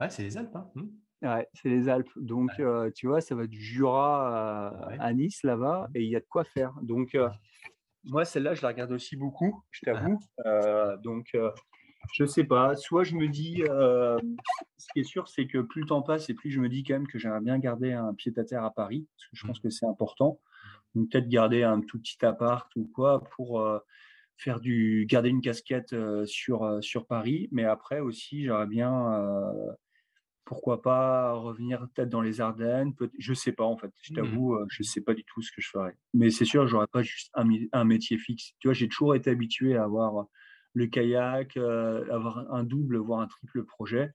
Ouais, 0.01 0.11
c'est 0.11 0.23
les 0.23 0.37
Alpes. 0.37 0.55
Hein. 0.55 0.71
Mmh. 0.77 1.27
Ouais, 1.27 1.49
c'est 1.55 1.71
les 1.71 1.89
Alpes. 1.89 2.13
Donc, 2.15 2.53
tu 2.95 3.09
vois, 3.09 3.21
ça 3.21 3.35
va 3.35 3.49
du 3.49 3.61
Jura 3.61 4.69
à, 5.01 5.13
Nice, 5.13 5.43
là-bas, 5.43 5.89
et 5.93 6.05
il 6.05 6.09
y 6.09 6.15
a 6.15 6.21
de 6.21 6.27
quoi 6.29 6.45
faire. 6.45 6.73
Donc, 6.83 7.17
moi, 8.07 8.25
celle-là, 8.25 8.55
je 8.55 8.63
la 8.63 8.69
regarde 8.69 8.93
aussi 8.93 9.17
beaucoup, 9.17 9.63
je 9.71 9.81
t'avoue. 9.85 10.19
donc, 11.03 11.37
je 12.13 12.23
ne 12.23 12.29
sais 12.29 12.45
pas. 12.45 12.77
Soit 12.77 13.05
je 13.05 13.15
me 13.15 13.29
dis, 13.29 13.63
ce 13.67 14.87
qui 14.93 15.01
est 15.01 15.05
sûr, 15.05 15.29
c'est 15.29 15.47
que 15.47 15.59
plus 15.59 15.83
le 15.83 15.87
temps 15.87 16.03
passe 16.03 16.31
et 16.31 16.35
plus 16.35 16.51
je 16.51 16.61
me 16.61 16.69
dis 16.69 16.85
quand 16.85 16.95
même 16.95 17.07
que 17.07 17.19
j'aimerais 17.19 17.41
bien 17.41 17.59
garder 17.59 17.93
un 17.93 18.15
pied-à-terre 18.15 18.65
à 18.65 18.73
Paris, 18.73 19.07
parce 19.17 19.31
que 19.31 19.37
je 19.37 19.47
pense 19.47 19.59
mmh. 19.59 19.63
que 19.63 19.71
c'est 19.71 19.87
important. 19.87 20.41
Donc, 20.95 21.11
peut-être 21.11 21.29
garder 21.29 21.63
un 21.63 21.81
tout 21.81 21.99
petit 21.99 22.25
appart 22.25 22.71
ou 22.77 22.91
quoi 22.95 23.25
pour 23.37 23.67
faire 24.39 24.61
du 24.61 25.07
garder 25.09 25.31
une 25.31 25.41
casquette 25.41 25.95
sur, 26.27 26.79
sur 26.83 27.07
Paris. 27.07 27.49
Mais 27.53 27.65
après 27.65 28.01
aussi, 28.01 28.45
j'aimerais 28.45 28.67
bien 28.67 29.23
pourquoi 30.47 30.81
pas 30.81 31.33
revenir 31.33 31.87
peut-être 31.93 32.09
dans 32.09 32.23
les 32.23 32.41
Ardennes 32.41 32.95
Je 33.19 33.35
sais 33.35 33.53
pas 33.53 33.65
en 33.65 33.77
fait. 33.77 33.93
Je 34.01 34.13
mmh. 34.13 34.17
t'avoue, 34.17 34.55
euh, 34.55 34.65
je 34.71 34.83
sais 34.83 35.03
pas 35.03 35.13
du 35.13 35.25
tout 35.25 35.43
ce 35.43 35.51
que 35.51 35.61
je 35.61 35.69
ferais. 35.69 35.95
Mais 36.15 36.31
c'est 36.31 36.47
sûr, 36.47 36.67
j'aurais 36.67 36.87
pas 36.87 37.03
juste 37.03 37.31
un, 37.35 37.47
un, 37.73 37.85
métier 37.85 38.17
fixe. 38.17 38.53
Tu 38.61 38.69
vois, 38.69 38.73
j'ai 38.73 38.89
toujours 38.89 39.15
été 39.15 39.29
habitué 39.29 39.77
à 39.77 39.83
avoir 39.83 40.27
le 40.73 40.87
kayak, 40.87 41.57
euh, 41.57 42.05
avoir 42.13 42.53
un 42.55 42.63
double, 42.63 42.97
voire 42.99 43.21
un 43.21 43.27
triple 43.27 43.65
projet. 43.65 44.13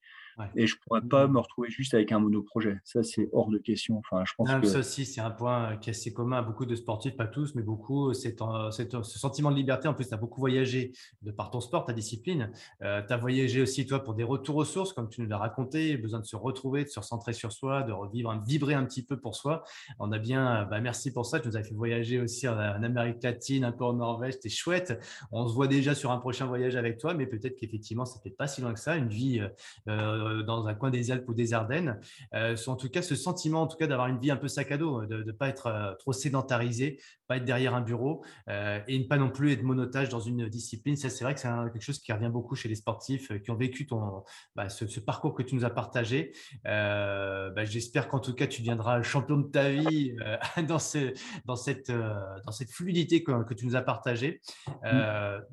Et 0.55 0.67
je 0.67 0.75
ne 0.75 0.79
pourrais 0.81 1.01
pas 1.01 1.27
me 1.27 1.39
retrouver 1.39 1.69
juste 1.69 1.93
avec 1.93 2.11
un 2.11 2.19
monoprojet. 2.19 2.79
Ça, 2.83 3.03
c'est 3.03 3.29
hors 3.33 3.49
de 3.49 3.57
question. 3.57 3.97
Enfin, 3.97 4.23
je 4.25 4.33
pense 4.35 4.49
que... 4.49 4.67
Ça 4.67 4.79
aussi, 4.79 5.05
c'est 5.05 5.21
un 5.21 5.31
point 5.31 5.77
qui 5.77 5.89
est 5.89 5.91
assez 5.91 6.13
commun 6.13 6.37
à 6.37 6.41
beaucoup 6.41 6.65
de 6.65 6.75
sportifs, 6.75 7.15
pas 7.15 7.27
tous, 7.27 7.55
mais 7.55 7.61
beaucoup. 7.61 8.13
C'est 8.13 8.37
ce 8.39 9.19
sentiment 9.19 9.51
de 9.51 9.55
liberté. 9.55 9.87
En 9.87 9.93
plus, 9.93 10.07
tu 10.07 10.13
as 10.13 10.17
beaucoup 10.17 10.39
voyagé 10.39 10.93
de 11.21 11.31
par 11.31 11.51
ton 11.51 11.59
sport, 11.59 11.85
ta 11.85 11.93
discipline. 11.93 12.51
Euh, 12.81 13.01
tu 13.05 13.13
as 13.13 13.17
voyagé 13.17 13.61
aussi, 13.61 13.85
toi, 13.85 14.03
pour 14.03 14.13
des 14.13 14.23
retours 14.23 14.57
aux 14.57 14.65
sources, 14.65 14.93
comme 14.93 15.09
tu 15.09 15.21
nous 15.21 15.27
l'as 15.27 15.37
raconté, 15.37 15.97
besoin 15.97 16.19
de 16.19 16.25
se 16.25 16.35
retrouver, 16.35 16.83
de 16.83 16.89
se 16.89 16.99
recentrer 16.99 17.33
sur 17.33 17.51
soi, 17.51 17.83
de 17.83 17.91
revivre, 17.91 18.33
de 18.35 18.45
vibrer 18.45 18.73
un 18.73 18.85
petit 18.85 19.03
peu 19.03 19.17
pour 19.17 19.35
soi. 19.35 19.63
On 19.99 20.11
a 20.11 20.19
bien, 20.19 20.65
bah, 20.65 20.81
merci 20.81 21.13
pour 21.13 21.25
ça. 21.25 21.39
Tu 21.39 21.47
nous 21.47 21.57
as 21.57 21.63
fait 21.63 21.75
voyager 21.75 22.19
aussi 22.19 22.47
en, 22.47 22.57
Amérique 22.57 23.23
latine, 23.23 23.63
un 23.63 23.71
peu 23.71 23.85
en 23.85 23.93
Norvège. 23.93 24.33
C'était 24.33 24.49
chouette. 24.49 24.99
On 25.31 25.47
se 25.47 25.53
voit 25.53 25.67
déjà 25.67 25.95
sur 25.95 26.11
un 26.11 26.17
prochain 26.17 26.45
voyage 26.45 26.75
avec 26.75 26.97
toi, 26.97 27.13
mais 27.13 27.25
peut-être 27.25 27.55
qu'effectivement, 27.57 28.05
ça 28.05 28.19
fait 28.21 28.29
pas 28.29 28.47
si 28.47 28.61
loin 28.61 28.73
que 28.73 28.79
ça. 28.79 28.95
Une 28.95 29.09
vie 29.09 29.41
euh, 29.87 30.30
euh, 30.31 30.43
dans 30.43 30.67
un 30.67 30.73
coin 30.73 30.89
des 30.89 31.11
Alpes 31.11 31.27
ou 31.27 31.33
des 31.33 31.53
Ardennes. 31.53 31.99
Euh, 32.33 32.55
en 32.67 32.75
tout 32.75 32.89
cas, 32.89 33.01
ce 33.01 33.15
sentiment, 33.15 33.61
en 33.61 33.67
tout 33.67 33.77
cas, 33.77 33.87
d'avoir 33.87 34.07
une 34.07 34.19
vie 34.19 34.31
un 34.31 34.37
peu 34.37 34.47
sac 34.47 34.71
à 34.71 34.77
dos, 34.77 35.05
de 35.05 35.23
ne 35.23 35.31
pas 35.31 35.47
être 35.47 35.67
euh, 35.67 35.93
trop 35.95 36.13
sédentarisé, 36.13 36.99
pas 37.27 37.37
être 37.37 37.45
derrière 37.45 37.75
un 37.75 37.81
bureau 37.81 38.23
et 38.49 38.99
ne 38.99 39.05
pas 39.05 39.17
non 39.17 39.29
plus 39.29 39.53
être 39.53 39.63
monotage 39.63 40.09
dans 40.09 40.19
une 40.19 40.49
discipline. 40.49 40.97
Ça, 40.97 41.09
c'est 41.09 41.23
vrai 41.23 41.33
que 41.33 41.39
c'est 41.39 41.47
quelque 41.47 41.81
chose 41.81 41.99
qui 41.99 42.11
revient 42.11 42.29
beaucoup 42.29 42.55
chez 42.55 42.67
les 42.67 42.75
sportifs 42.75 43.31
qui 43.41 43.51
ont 43.51 43.55
vécu 43.55 43.87
ton, 43.87 44.23
bah, 44.55 44.67
ce, 44.67 44.99
parcours 44.99 45.33
que 45.33 45.41
tu 45.41 45.55
nous 45.55 45.63
as 45.63 45.69
partagé. 45.69 46.33
Bah, 46.65 47.63
j'espère 47.63 48.09
qu'en 48.09 48.19
tout 48.19 48.33
cas, 48.33 48.47
tu 48.47 48.61
deviendras 48.61 49.01
champion 49.01 49.37
de 49.37 49.47
ta 49.47 49.69
vie 49.69 50.13
dans, 50.67 50.79
ce, 50.79 51.13
dans, 51.45 51.55
cette, 51.55 51.89
dans 51.89 52.51
cette 52.51 52.71
fluidité 52.71 53.23
que, 53.23 53.43
que 53.43 53.53
tu 53.53 53.65
nous 53.65 53.77
as 53.77 53.81
partagée. 53.81 54.41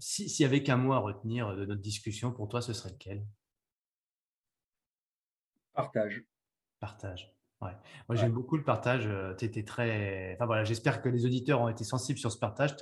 S'il 0.01 0.41
y 0.41 0.45
avait 0.45 0.65
qu'un 0.65 0.79
mot 0.79 0.95
à 0.95 0.99
retenir 0.99 1.55
de 1.55 1.65
notre 1.65 1.83
discussion, 1.83 2.33
pour 2.33 2.49
toi, 2.49 2.61
ce 2.61 2.73
serait 2.73 2.91
lequel? 2.91 3.23
Partage. 5.79 6.25
Partage. 6.81 7.38
Ouais. 7.61 7.73
Moi, 8.09 8.15
j'aime 8.15 8.31
beaucoup 8.31 8.57
le 8.57 8.63
partage. 8.63 9.09
Étais 9.41 9.65
très. 9.65 10.35
Enfin, 10.35 10.47
voilà, 10.47 10.63
j'espère 10.63 11.03
que 11.03 11.09
les 11.09 11.27
auditeurs 11.27 11.61
ont 11.61 11.69
été 11.69 11.83
sensibles 11.83 12.19
sur 12.19 12.31
ce 12.31 12.39
partage. 12.39 12.77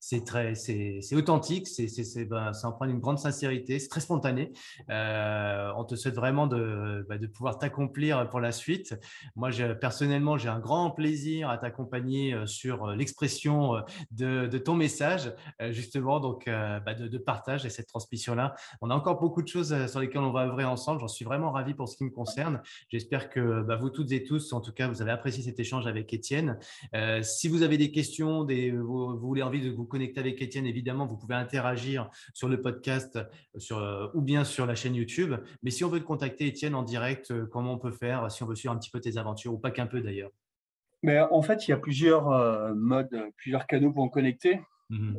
C'est 0.00 0.24
très, 0.24 0.54
c'est 0.54 1.14
authentique, 1.14 1.66
c'est, 1.66 2.24
ben, 2.26 2.52
ça 2.52 2.68
emprunte 2.68 2.90
une 2.90 3.00
grande 3.00 3.18
sincérité, 3.18 3.78
c'est 3.78 3.88
très 3.88 4.00
spontané. 4.00 4.52
Euh, 4.90 5.72
on 5.76 5.84
te 5.84 5.94
souhaite 5.94 6.14
vraiment 6.14 6.46
de, 6.46 7.06
bah, 7.08 7.16
de 7.16 7.26
pouvoir 7.26 7.58
t'accomplir 7.58 8.28
pour 8.28 8.40
la 8.40 8.52
suite. 8.52 8.94
Moi, 9.34 9.50
je, 9.50 9.72
personnellement, 9.72 10.36
j'ai 10.36 10.50
un 10.50 10.58
grand 10.58 10.90
plaisir 10.90 11.48
à 11.48 11.56
t'accompagner 11.56 12.36
sur 12.44 12.88
l'expression 12.88 13.82
de, 14.10 14.46
de, 14.46 14.58
ton 14.58 14.74
message, 14.74 15.32
justement, 15.70 16.20
donc 16.20 16.44
bah, 16.46 16.92
de, 16.92 17.08
de, 17.08 17.18
partage 17.18 17.64
et 17.64 17.70
cette 17.70 17.88
transmission-là. 17.88 18.54
On 18.82 18.90
a 18.90 18.94
encore 18.94 19.18
beaucoup 19.18 19.40
de 19.40 19.48
choses 19.48 19.86
sur 19.86 20.00
lesquelles 20.00 20.20
on 20.20 20.32
va 20.32 20.44
œuvrer 20.44 20.64
ensemble. 20.64 21.00
J'en 21.00 21.08
suis 21.08 21.24
vraiment 21.24 21.50
ravi 21.50 21.72
pour 21.72 21.88
ce 21.88 21.96
qui 21.96 22.04
me 22.04 22.10
concerne. 22.10 22.60
J'espère 22.90 23.30
que 23.30 23.62
bah, 23.62 23.76
vous 23.76 23.88
toutes 23.88 24.12
et 24.12 24.17
tous, 24.24 24.52
en 24.52 24.60
tout 24.60 24.72
cas, 24.72 24.88
vous 24.88 25.02
avez 25.02 25.10
apprécié 25.10 25.42
cet 25.42 25.58
échange 25.60 25.86
avec 25.86 26.12
Étienne. 26.12 26.58
Euh, 26.94 27.22
si 27.22 27.48
vous 27.48 27.62
avez 27.62 27.78
des 27.78 27.90
questions, 27.90 28.46
vous, 28.46 29.18
voulez 29.18 29.42
envie 29.42 29.60
de 29.60 29.70
vous 29.70 29.84
connecter 29.84 30.20
avec 30.20 30.40
Étienne, 30.40 30.66
évidemment, 30.66 31.06
vous 31.06 31.16
pouvez 31.16 31.34
interagir 31.34 32.10
sur 32.34 32.48
le 32.48 32.60
podcast 32.60 33.18
sur, 33.56 33.78
euh, 33.78 34.08
ou 34.14 34.22
bien 34.22 34.44
sur 34.44 34.66
la 34.66 34.74
chaîne 34.74 34.94
YouTube. 34.94 35.34
Mais 35.62 35.70
si 35.70 35.84
on 35.84 35.88
veut 35.88 36.00
te 36.00 36.04
contacter, 36.04 36.46
Étienne, 36.46 36.74
en 36.74 36.82
direct, 36.82 37.30
euh, 37.30 37.46
comment 37.46 37.72
on 37.72 37.78
peut 37.78 37.92
faire 37.92 38.30
si 38.30 38.42
on 38.42 38.46
veut 38.46 38.54
suivre 38.54 38.74
un 38.74 38.78
petit 38.78 38.90
peu 38.90 39.00
tes 39.00 39.16
aventures 39.16 39.52
ou 39.52 39.58
pas 39.58 39.70
qu'un 39.70 39.86
peu 39.86 40.00
d'ailleurs? 40.00 40.30
Mais 41.02 41.20
en 41.20 41.42
fait, 41.42 41.68
il 41.68 41.70
y 41.70 41.74
a 41.74 41.76
plusieurs 41.76 42.74
modes, 42.74 43.16
plusieurs 43.36 43.68
canaux 43.68 43.92
pour 43.92 44.02
en 44.02 44.08
connecter. 44.08 44.60
Mmh 44.90 45.18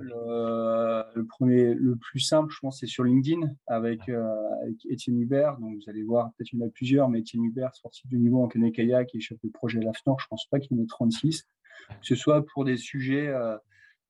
le, 1.16 1.24
premier, 1.26 1.74
le 1.76 1.96
plus 1.96 2.20
simple, 2.20 2.52
je 2.52 2.60
pense, 2.60 2.80
c'est 2.80 2.88
sur 2.88 3.04
LinkedIn 3.04 3.52
avec, 3.68 4.10
euh, 4.10 4.26
avec 4.64 4.86
Étienne 4.90 5.20
Hubert. 5.20 5.58
Donc, 5.58 5.76
vous 5.76 5.90
allez 5.90 6.04
voir, 6.04 6.32
peut-être 6.34 6.54
il 6.54 6.60
y 6.60 6.64
en 6.64 6.68
a 6.68 6.70
plusieurs, 6.70 7.10
mais 7.10 7.20
Étienne 7.20 7.44
Hubert, 7.44 7.76
sportif 7.76 8.08
de 8.10 8.18
niveau 8.18 8.41
en 8.41 8.48
canoë 8.48 8.72
kayak 8.72 9.14
et 9.14 9.20
chef 9.20 9.40
de 9.44 9.50
projet 9.50 9.80
à 9.80 9.84
l'AFNOR, 9.84 10.20
je 10.20 10.26
ne 10.26 10.30
pense 10.30 10.46
pas 10.48 10.60
qu'il 10.60 10.76
y 10.76 10.80
en 10.80 10.84
ait 10.84 10.88
36. 10.88 11.44
Que 11.90 11.96
ce 12.02 12.16
soit 12.16 12.46
pour 12.46 12.66
des 12.66 12.78
sujets 12.78 13.28
euh, 13.28 13.58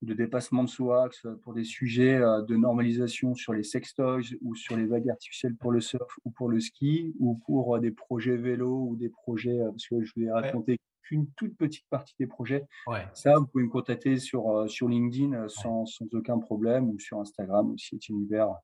de 0.01 0.13
dépassement 0.13 0.63
de 0.63 0.69
soi, 0.69 1.09
que 1.09 1.15
ce 1.15 1.21
soit 1.21 1.41
pour 1.41 1.53
des 1.53 1.65
sujets 1.65 2.15
euh, 2.15 2.41
de 2.41 2.55
normalisation 2.55 3.35
sur 3.35 3.53
les 3.53 3.63
sextoys 3.63 4.37
ou 4.41 4.55
sur 4.55 4.77
les 4.77 4.85
vagues 4.85 5.09
artificielles 5.09 5.55
pour 5.55 5.71
le 5.71 5.81
surf 5.81 6.19
ou 6.23 6.31
pour 6.31 6.49
le 6.49 6.59
ski, 6.59 7.13
ou 7.19 7.35
pour 7.45 7.79
des 7.79 7.91
projets 7.91 8.37
vélo 8.37 8.87
ou 8.89 8.95
des 8.95 9.09
projets, 9.09 9.59
parce 9.71 9.87
que 9.87 10.03
je 10.03 10.13
vous 10.15 10.23
ai 10.23 10.31
raconté 10.31 10.79
une 11.11 11.27
toute 11.35 11.55
petite 11.57 11.85
partie 11.89 12.15
des 12.19 12.27
projets. 12.27 12.65
Ça, 13.13 13.35
vous 13.37 13.47
pouvez 13.47 13.63
me 13.63 13.69
contacter 13.69 14.17
sur, 14.17 14.49
euh, 14.49 14.67
sur 14.67 14.87
LinkedIn 14.87 15.33
euh, 15.33 15.47
sans, 15.47 15.85
sans, 15.85 16.05
aucun 16.13 16.39
problème 16.39 16.89
ou 16.89 16.99
sur 16.99 17.19
Instagram 17.19 17.71
aussi, 17.73 17.95
Etienne 17.95 18.21
Hubert 18.21 18.55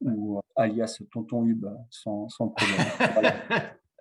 ou 0.00 0.38
euh, 0.38 0.40
alias 0.56 1.00
Tonton 1.10 1.44
Hub 1.44 1.66
sans, 1.90 2.28
sans 2.28 2.48
problème. 2.48 2.86
voilà. 3.12 3.34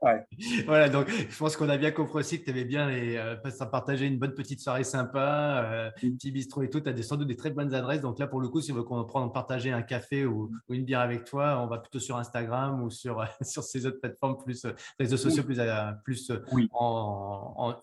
Voilà, 0.66 0.90
donc 0.90 1.10
je 1.10 1.38
pense 1.38 1.56
qu'on 1.56 1.70
a 1.70 1.78
bien 1.78 1.92
compris 1.92 2.20
aussi 2.20 2.40
que 2.40 2.46
tu 2.46 2.52
aimais 2.52 2.66
bien 2.66 2.90
les, 2.90 3.16
euh, 3.18 3.36
partager 3.72 4.06
une 4.06 4.18
bonne 4.18 4.34
petite 4.34 4.60
soirée 4.60 4.84
sympa, 4.84 5.64
euh, 5.66 5.90
un 6.04 6.12
petit 6.12 6.32
bistrot 6.32 6.64
et 6.64 6.70
tout. 6.70 6.82
Tu 6.82 6.90
as 6.90 7.04
sans 7.04 7.18
doute 7.18 7.28
des 7.28 7.36
très 7.36 7.52
bonnes 7.52 7.74
adresses. 7.74 8.02
Donc 8.02 8.20
là, 8.20 8.28
pour 8.28 8.42
le 8.42 8.50
coup, 8.50 8.62
si 8.62 8.72
on 8.72 8.76
veut 8.76 8.84
qu'on 8.84 9.04
prenne 9.06 9.32
partager 9.32 9.72
un 9.72 9.82
café 9.82 10.26
ou, 10.26 10.52
une 10.70 10.84
bière 10.84 11.00
avec 11.00 11.26
toi, 11.26 11.60
on 11.64 11.68
va 11.68 11.78
plutôt 11.78 12.00
sur 12.00 12.18
Instagram 12.18 12.84
ou 12.84 12.90
sur, 12.90 13.26
sur 13.42 13.64
ces 13.64 13.86
autres 13.86 14.00
plateformes 14.00 14.38
plus 14.38 14.66
euh, 14.66 14.72
réseaux 15.00 15.18
sociaux, 15.18 15.44
plus, 15.44 15.60
plus 16.04 16.70
en, 16.74 17.54
en, 17.58 17.76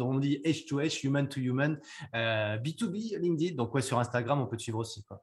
on 0.00 0.18
dit 0.18 0.40
H 0.44 0.66
to 0.68 0.80
H, 0.80 1.06
human 1.06 1.28
to 1.28 1.40
human, 1.40 1.78
B2B, 2.14 3.18
LinkedIn. 3.18 3.56
Donc 3.56 3.74
ouais, 3.74 3.82
sur 3.82 3.98
Instagram, 3.98 4.40
on 4.40 4.46
peut 4.46 4.56
te 4.56 4.62
suivre 4.62 4.78
aussi. 4.78 5.02
Quoi. 5.04 5.22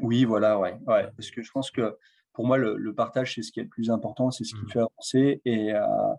Oui, 0.00 0.24
voilà, 0.24 0.58
ouais, 0.58 0.76
ouais. 0.86 1.08
Parce 1.16 1.30
que 1.30 1.42
je 1.42 1.50
pense 1.50 1.70
que 1.70 1.96
pour 2.34 2.46
moi, 2.46 2.58
le, 2.58 2.94
partage, 2.94 3.36
c'est 3.36 3.42
ce 3.42 3.52
qui 3.52 3.60
est 3.60 3.62
le 3.62 3.68
plus 3.68 3.90
important, 3.90 4.30
c'est 4.30 4.44
ce 4.44 4.54
qui 4.54 4.64
mmh. 4.64 4.68
fait 4.68 4.80
avancer. 4.80 5.42
Et, 5.44 5.72
euh, 5.72 6.14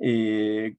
et 0.00 0.76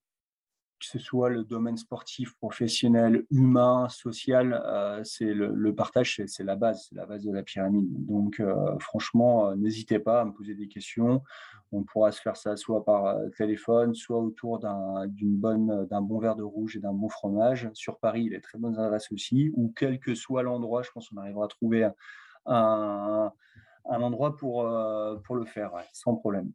que 0.79 0.85
ce 0.85 0.99
soit 0.99 1.29
le 1.29 1.43
domaine 1.43 1.77
sportif, 1.77 2.35
professionnel, 2.37 3.25
humain, 3.31 3.87
social, 3.89 4.61
euh, 4.65 5.03
c'est 5.03 5.33
le, 5.33 5.75
partage, 5.75 6.21
c'est 6.27 6.43
la 6.43 6.55
base, 6.55 6.87
c'est 6.87 6.95
la 6.95 7.07
base 7.07 7.23
de 7.23 7.31
la 7.31 7.41
pyramide. 7.41 7.87
Donc, 8.05 8.39
euh, 8.39 8.77
franchement, 8.79 9.55
n'hésitez 9.55 9.99
pas 9.99 10.21
à 10.21 10.25
me 10.25 10.31
poser 10.31 10.53
des 10.53 10.67
questions. 10.67 11.23
On 11.71 11.83
pourra 11.83 12.11
se 12.11 12.21
faire 12.21 12.37
ça 12.37 12.55
soit 12.55 12.85
par 12.85 13.15
téléphone, 13.37 13.95
soit 13.95 14.19
autour 14.19 14.59
d'un 14.59 15.07
bonne, 15.07 15.87
d'un 15.87 16.01
bon 16.01 16.19
verre 16.19 16.35
de 16.35 16.43
rouge 16.43 16.77
et 16.77 16.79
d'un 16.79 16.93
bon 16.93 17.09
fromage. 17.09 17.69
Sur 17.73 17.97
Paris, 17.97 18.23
il 18.25 18.33
y 18.33 18.35
a 18.35 18.41
très 18.41 18.59
bonnes 18.59 18.77
adresses 18.77 19.11
aussi. 19.11 19.51
Ou 19.55 19.73
quel 19.75 19.99
que 19.99 20.13
soit 20.13 20.43
l'endroit, 20.43 20.83
je 20.83 20.91
pense 20.91 21.09
qu'on 21.09 21.17
arrivera 21.17 21.45
à 21.45 21.47
trouver 21.47 21.83
un 21.83 21.93
un 22.45 23.31
endroit 23.85 24.35
pour, 24.35 24.65
euh, 24.65 25.15
pour 25.17 25.35
le 25.35 25.45
faire, 25.45 25.71
sans 25.93 26.15
problème. 26.15 26.51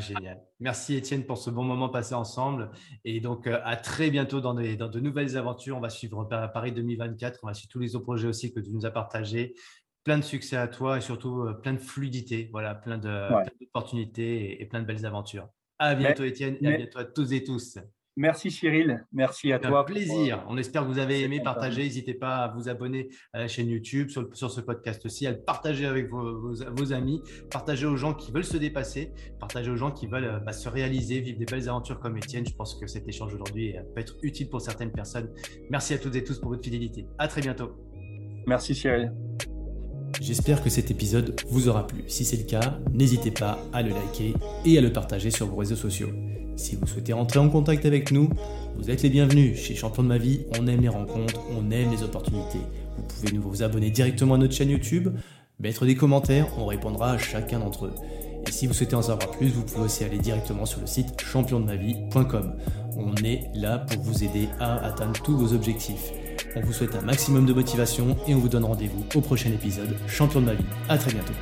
génial. 0.00 0.42
Merci 0.60 0.94
Étienne 0.94 1.24
pour 1.24 1.38
ce 1.38 1.50
bon 1.50 1.64
moment 1.64 1.88
passé 1.88 2.14
ensemble. 2.14 2.70
Et 3.04 3.20
donc, 3.20 3.46
euh, 3.46 3.60
à 3.64 3.76
très 3.76 4.10
bientôt 4.10 4.40
dans, 4.40 4.54
dans 4.54 4.88
de 4.88 5.00
nouvelles 5.00 5.36
aventures. 5.36 5.76
On 5.76 5.80
va 5.80 5.90
suivre 5.90 6.24
Paris 6.24 6.72
2024. 6.72 7.40
On 7.42 7.46
va 7.46 7.54
suivre 7.54 7.70
tous 7.70 7.80
les 7.80 7.96
autres 7.96 8.04
projets 8.04 8.28
aussi 8.28 8.52
que 8.52 8.60
tu 8.60 8.70
nous 8.70 8.86
as 8.86 8.90
partagés. 8.90 9.54
Plein 10.04 10.18
de 10.18 10.24
succès 10.24 10.56
à 10.56 10.68
toi 10.68 10.98
et 10.98 11.00
surtout 11.00 11.42
euh, 11.42 11.54
plein 11.54 11.72
de 11.72 11.78
fluidité. 11.78 12.48
Voilà, 12.52 12.74
plein 12.74 12.98
d'opportunités 12.98 14.60
et, 14.60 14.66
plein 14.66 14.80
de 14.80 14.86
belles 14.86 15.06
aventures. 15.06 15.48
À 15.78 15.94
bientôt 15.94 16.24
Étienne 16.24 16.56
et 16.60 16.66
à 16.68 16.76
bientôt 16.76 16.98
à 16.98 17.04
tous 17.04 17.32
et 17.32 17.42
tous. 17.42 17.78
Merci 18.16 18.52
Cyril, 18.52 19.04
merci 19.12 19.52
à 19.52 19.58
toi. 19.58 19.80
Un 19.80 19.84
plaisir. 19.84 20.38
Euh, 20.38 20.48
On 20.48 20.56
espère 20.56 20.82
que 20.82 20.86
vous 20.86 20.98
avez 20.98 21.22
aimé 21.22 21.40
partager. 21.42 21.82
N'hésitez 21.82 22.14
pas 22.14 22.36
à 22.36 22.54
vous 22.54 22.68
abonner 22.68 23.08
à 23.32 23.40
la 23.40 23.48
chaîne 23.48 23.68
YouTube, 23.68 24.08
sur, 24.08 24.50
ce 24.50 24.60
podcast 24.60 25.04
aussi, 25.04 25.26
à 25.26 25.32
le 25.32 25.38
partager 25.38 25.84
avec 25.86 26.08
vos, 26.10 26.92
amis, 26.92 27.22
partager 27.50 27.86
aux 27.86 27.96
gens 27.96 28.14
qui 28.14 28.30
veulent 28.30 28.44
se 28.44 28.56
dépasser, 28.56 29.12
partager 29.40 29.70
aux 29.70 29.76
gens 29.76 29.90
qui 29.90 30.06
veulent 30.06 30.24
euh, 30.24 30.38
bah, 30.38 30.52
se 30.52 30.68
réaliser, 30.68 31.20
vivre 31.20 31.38
des 31.38 31.44
belles 31.44 31.68
aventures 31.68 31.98
comme 31.98 32.16
Étienne. 32.16 32.46
Je 32.46 32.54
pense 32.54 32.76
que 32.76 32.86
cet 32.86 33.08
échange 33.08 33.34
aujourd'hui 33.34 33.76
euh, 33.76 33.82
peut 33.94 34.00
être 34.00 34.16
utile 34.22 34.48
pour 34.48 34.60
certaines 34.60 34.92
personnes. 34.92 35.30
Merci 35.70 35.94
à 35.94 35.98
toutes 35.98 36.14
et 36.14 36.22
tous 36.22 36.38
pour 36.38 36.50
votre 36.50 36.62
fidélité. 36.62 37.06
À 37.18 37.26
très 37.26 37.40
bientôt. 37.40 37.72
Merci 38.46 38.74
Cyril. 38.74 39.12
J'espère 40.20 40.62
que 40.62 40.70
cet 40.70 40.90
épisode 40.90 41.40
vous 41.48 41.68
aura 41.68 41.86
plu. 41.86 42.04
Si 42.08 42.24
c'est 42.24 42.36
le 42.36 42.44
cas, 42.44 42.78
n'hésitez 42.92 43.30
pas 43.30 43.58
à 43.72 43.82
le 43.82 43.90
liker 43.90 44.34
et 44.64 44.78
à 44.78 44.80
le 44.80 44.92
partager 44.92 45.30
sur 45.30 45.46
vos 45.46 45.56
réseaux 45.56 45.76
sociaux. 45.76 46.10
Si 46.56 46.76
vous 46.76 46.86
souhaitez 46.86 47.12
rentrer 47.12 47.40
en 47.40 47.48
contact 47.48 47.84
avec 47.84 48.10
nous, 48.12 48.28
vous 48.76 48.90
êtes 48.90 49.02
les 49.02 49.10
bienvenus. 49.10 49.58
Chez 49.58 49.74
Champion 49.74 50.02
de 50.02 50.08
ma 50.08 50.18
vie, 50.18 50.46
on 50.58 50.66
aime 50.66 50.80
les 50.80 50.88
rencontres, 50.88 51.40
on 51.50 51.70
aime 51.70 51.90
les 51.90 52.02
opportunités. 52.02 52.60
Vous 52.96 53.02
pouvez 53.02 53.38
vous 53.38 53.62
abonner 53.62 53.90
directement 53.90 54.34
à 54.34 54.38
notre 54.38 54.54
chaîne 54.54 54.70
YouTube, 54.70 55.08
mettre 55.58 55.84
des 55.84 55.96
commentaires, 55.96 56.46
on 56.58 56.66
répondra 56.66 57.12
à 57.12 57.18
chacun 57.18 57.58
d'entre 57.58 57.86
eux. 57.86 57.94
Et 58.46 58.52
si 58.52 58.66
vous 58.66 58.74
souhaitez 58.74 58.94
en 58.94 59.02
savoir 59.02 59.30
plus, 59.32 59.48
vous 59.48 59.62
pouvez 59.62 59.84
aussi 59.86 60.04
aller 60.04 60.18
directement 60.18 60.66
sur 60.66 60.80
le 60.80 60.86
site 60.86 61.20
championdemavie.com. 61.20 62.54
On 62.96 63.14
est 63.24 63.50
là 63.54 63.78
pour 63.78 64.02
vous 64.02 64.22
aider 64.22 64.48
à 64.60 64.76
atteindre 64.86 65.20
tous 65.22 65.36
vos 65.36 65.54
objectifs. 65.54 66.12
On 66.56 66.60
vous 66.60 66.72
souhaite 66.72 66.94
un 66.94 67.00
maximum 67.00 67.46
de 67.46 67.52
motivation 67.52 68.16
et 68.28 68.34
on 68.34 68.38
vous 68.38 68.48
donne 68.48 68.64
rendez-vous 68.64 69.04
au 69.14 69.20
prochain 69.20 69.50
épisode 69.50 69.96
Champion 70.06 70.40
de 70.40 70.46
ma 70.46 70.54
vie. 70.54 70.64
À 70.88 70.96
très 70.96 71.10
bientôt. 71.10 71.32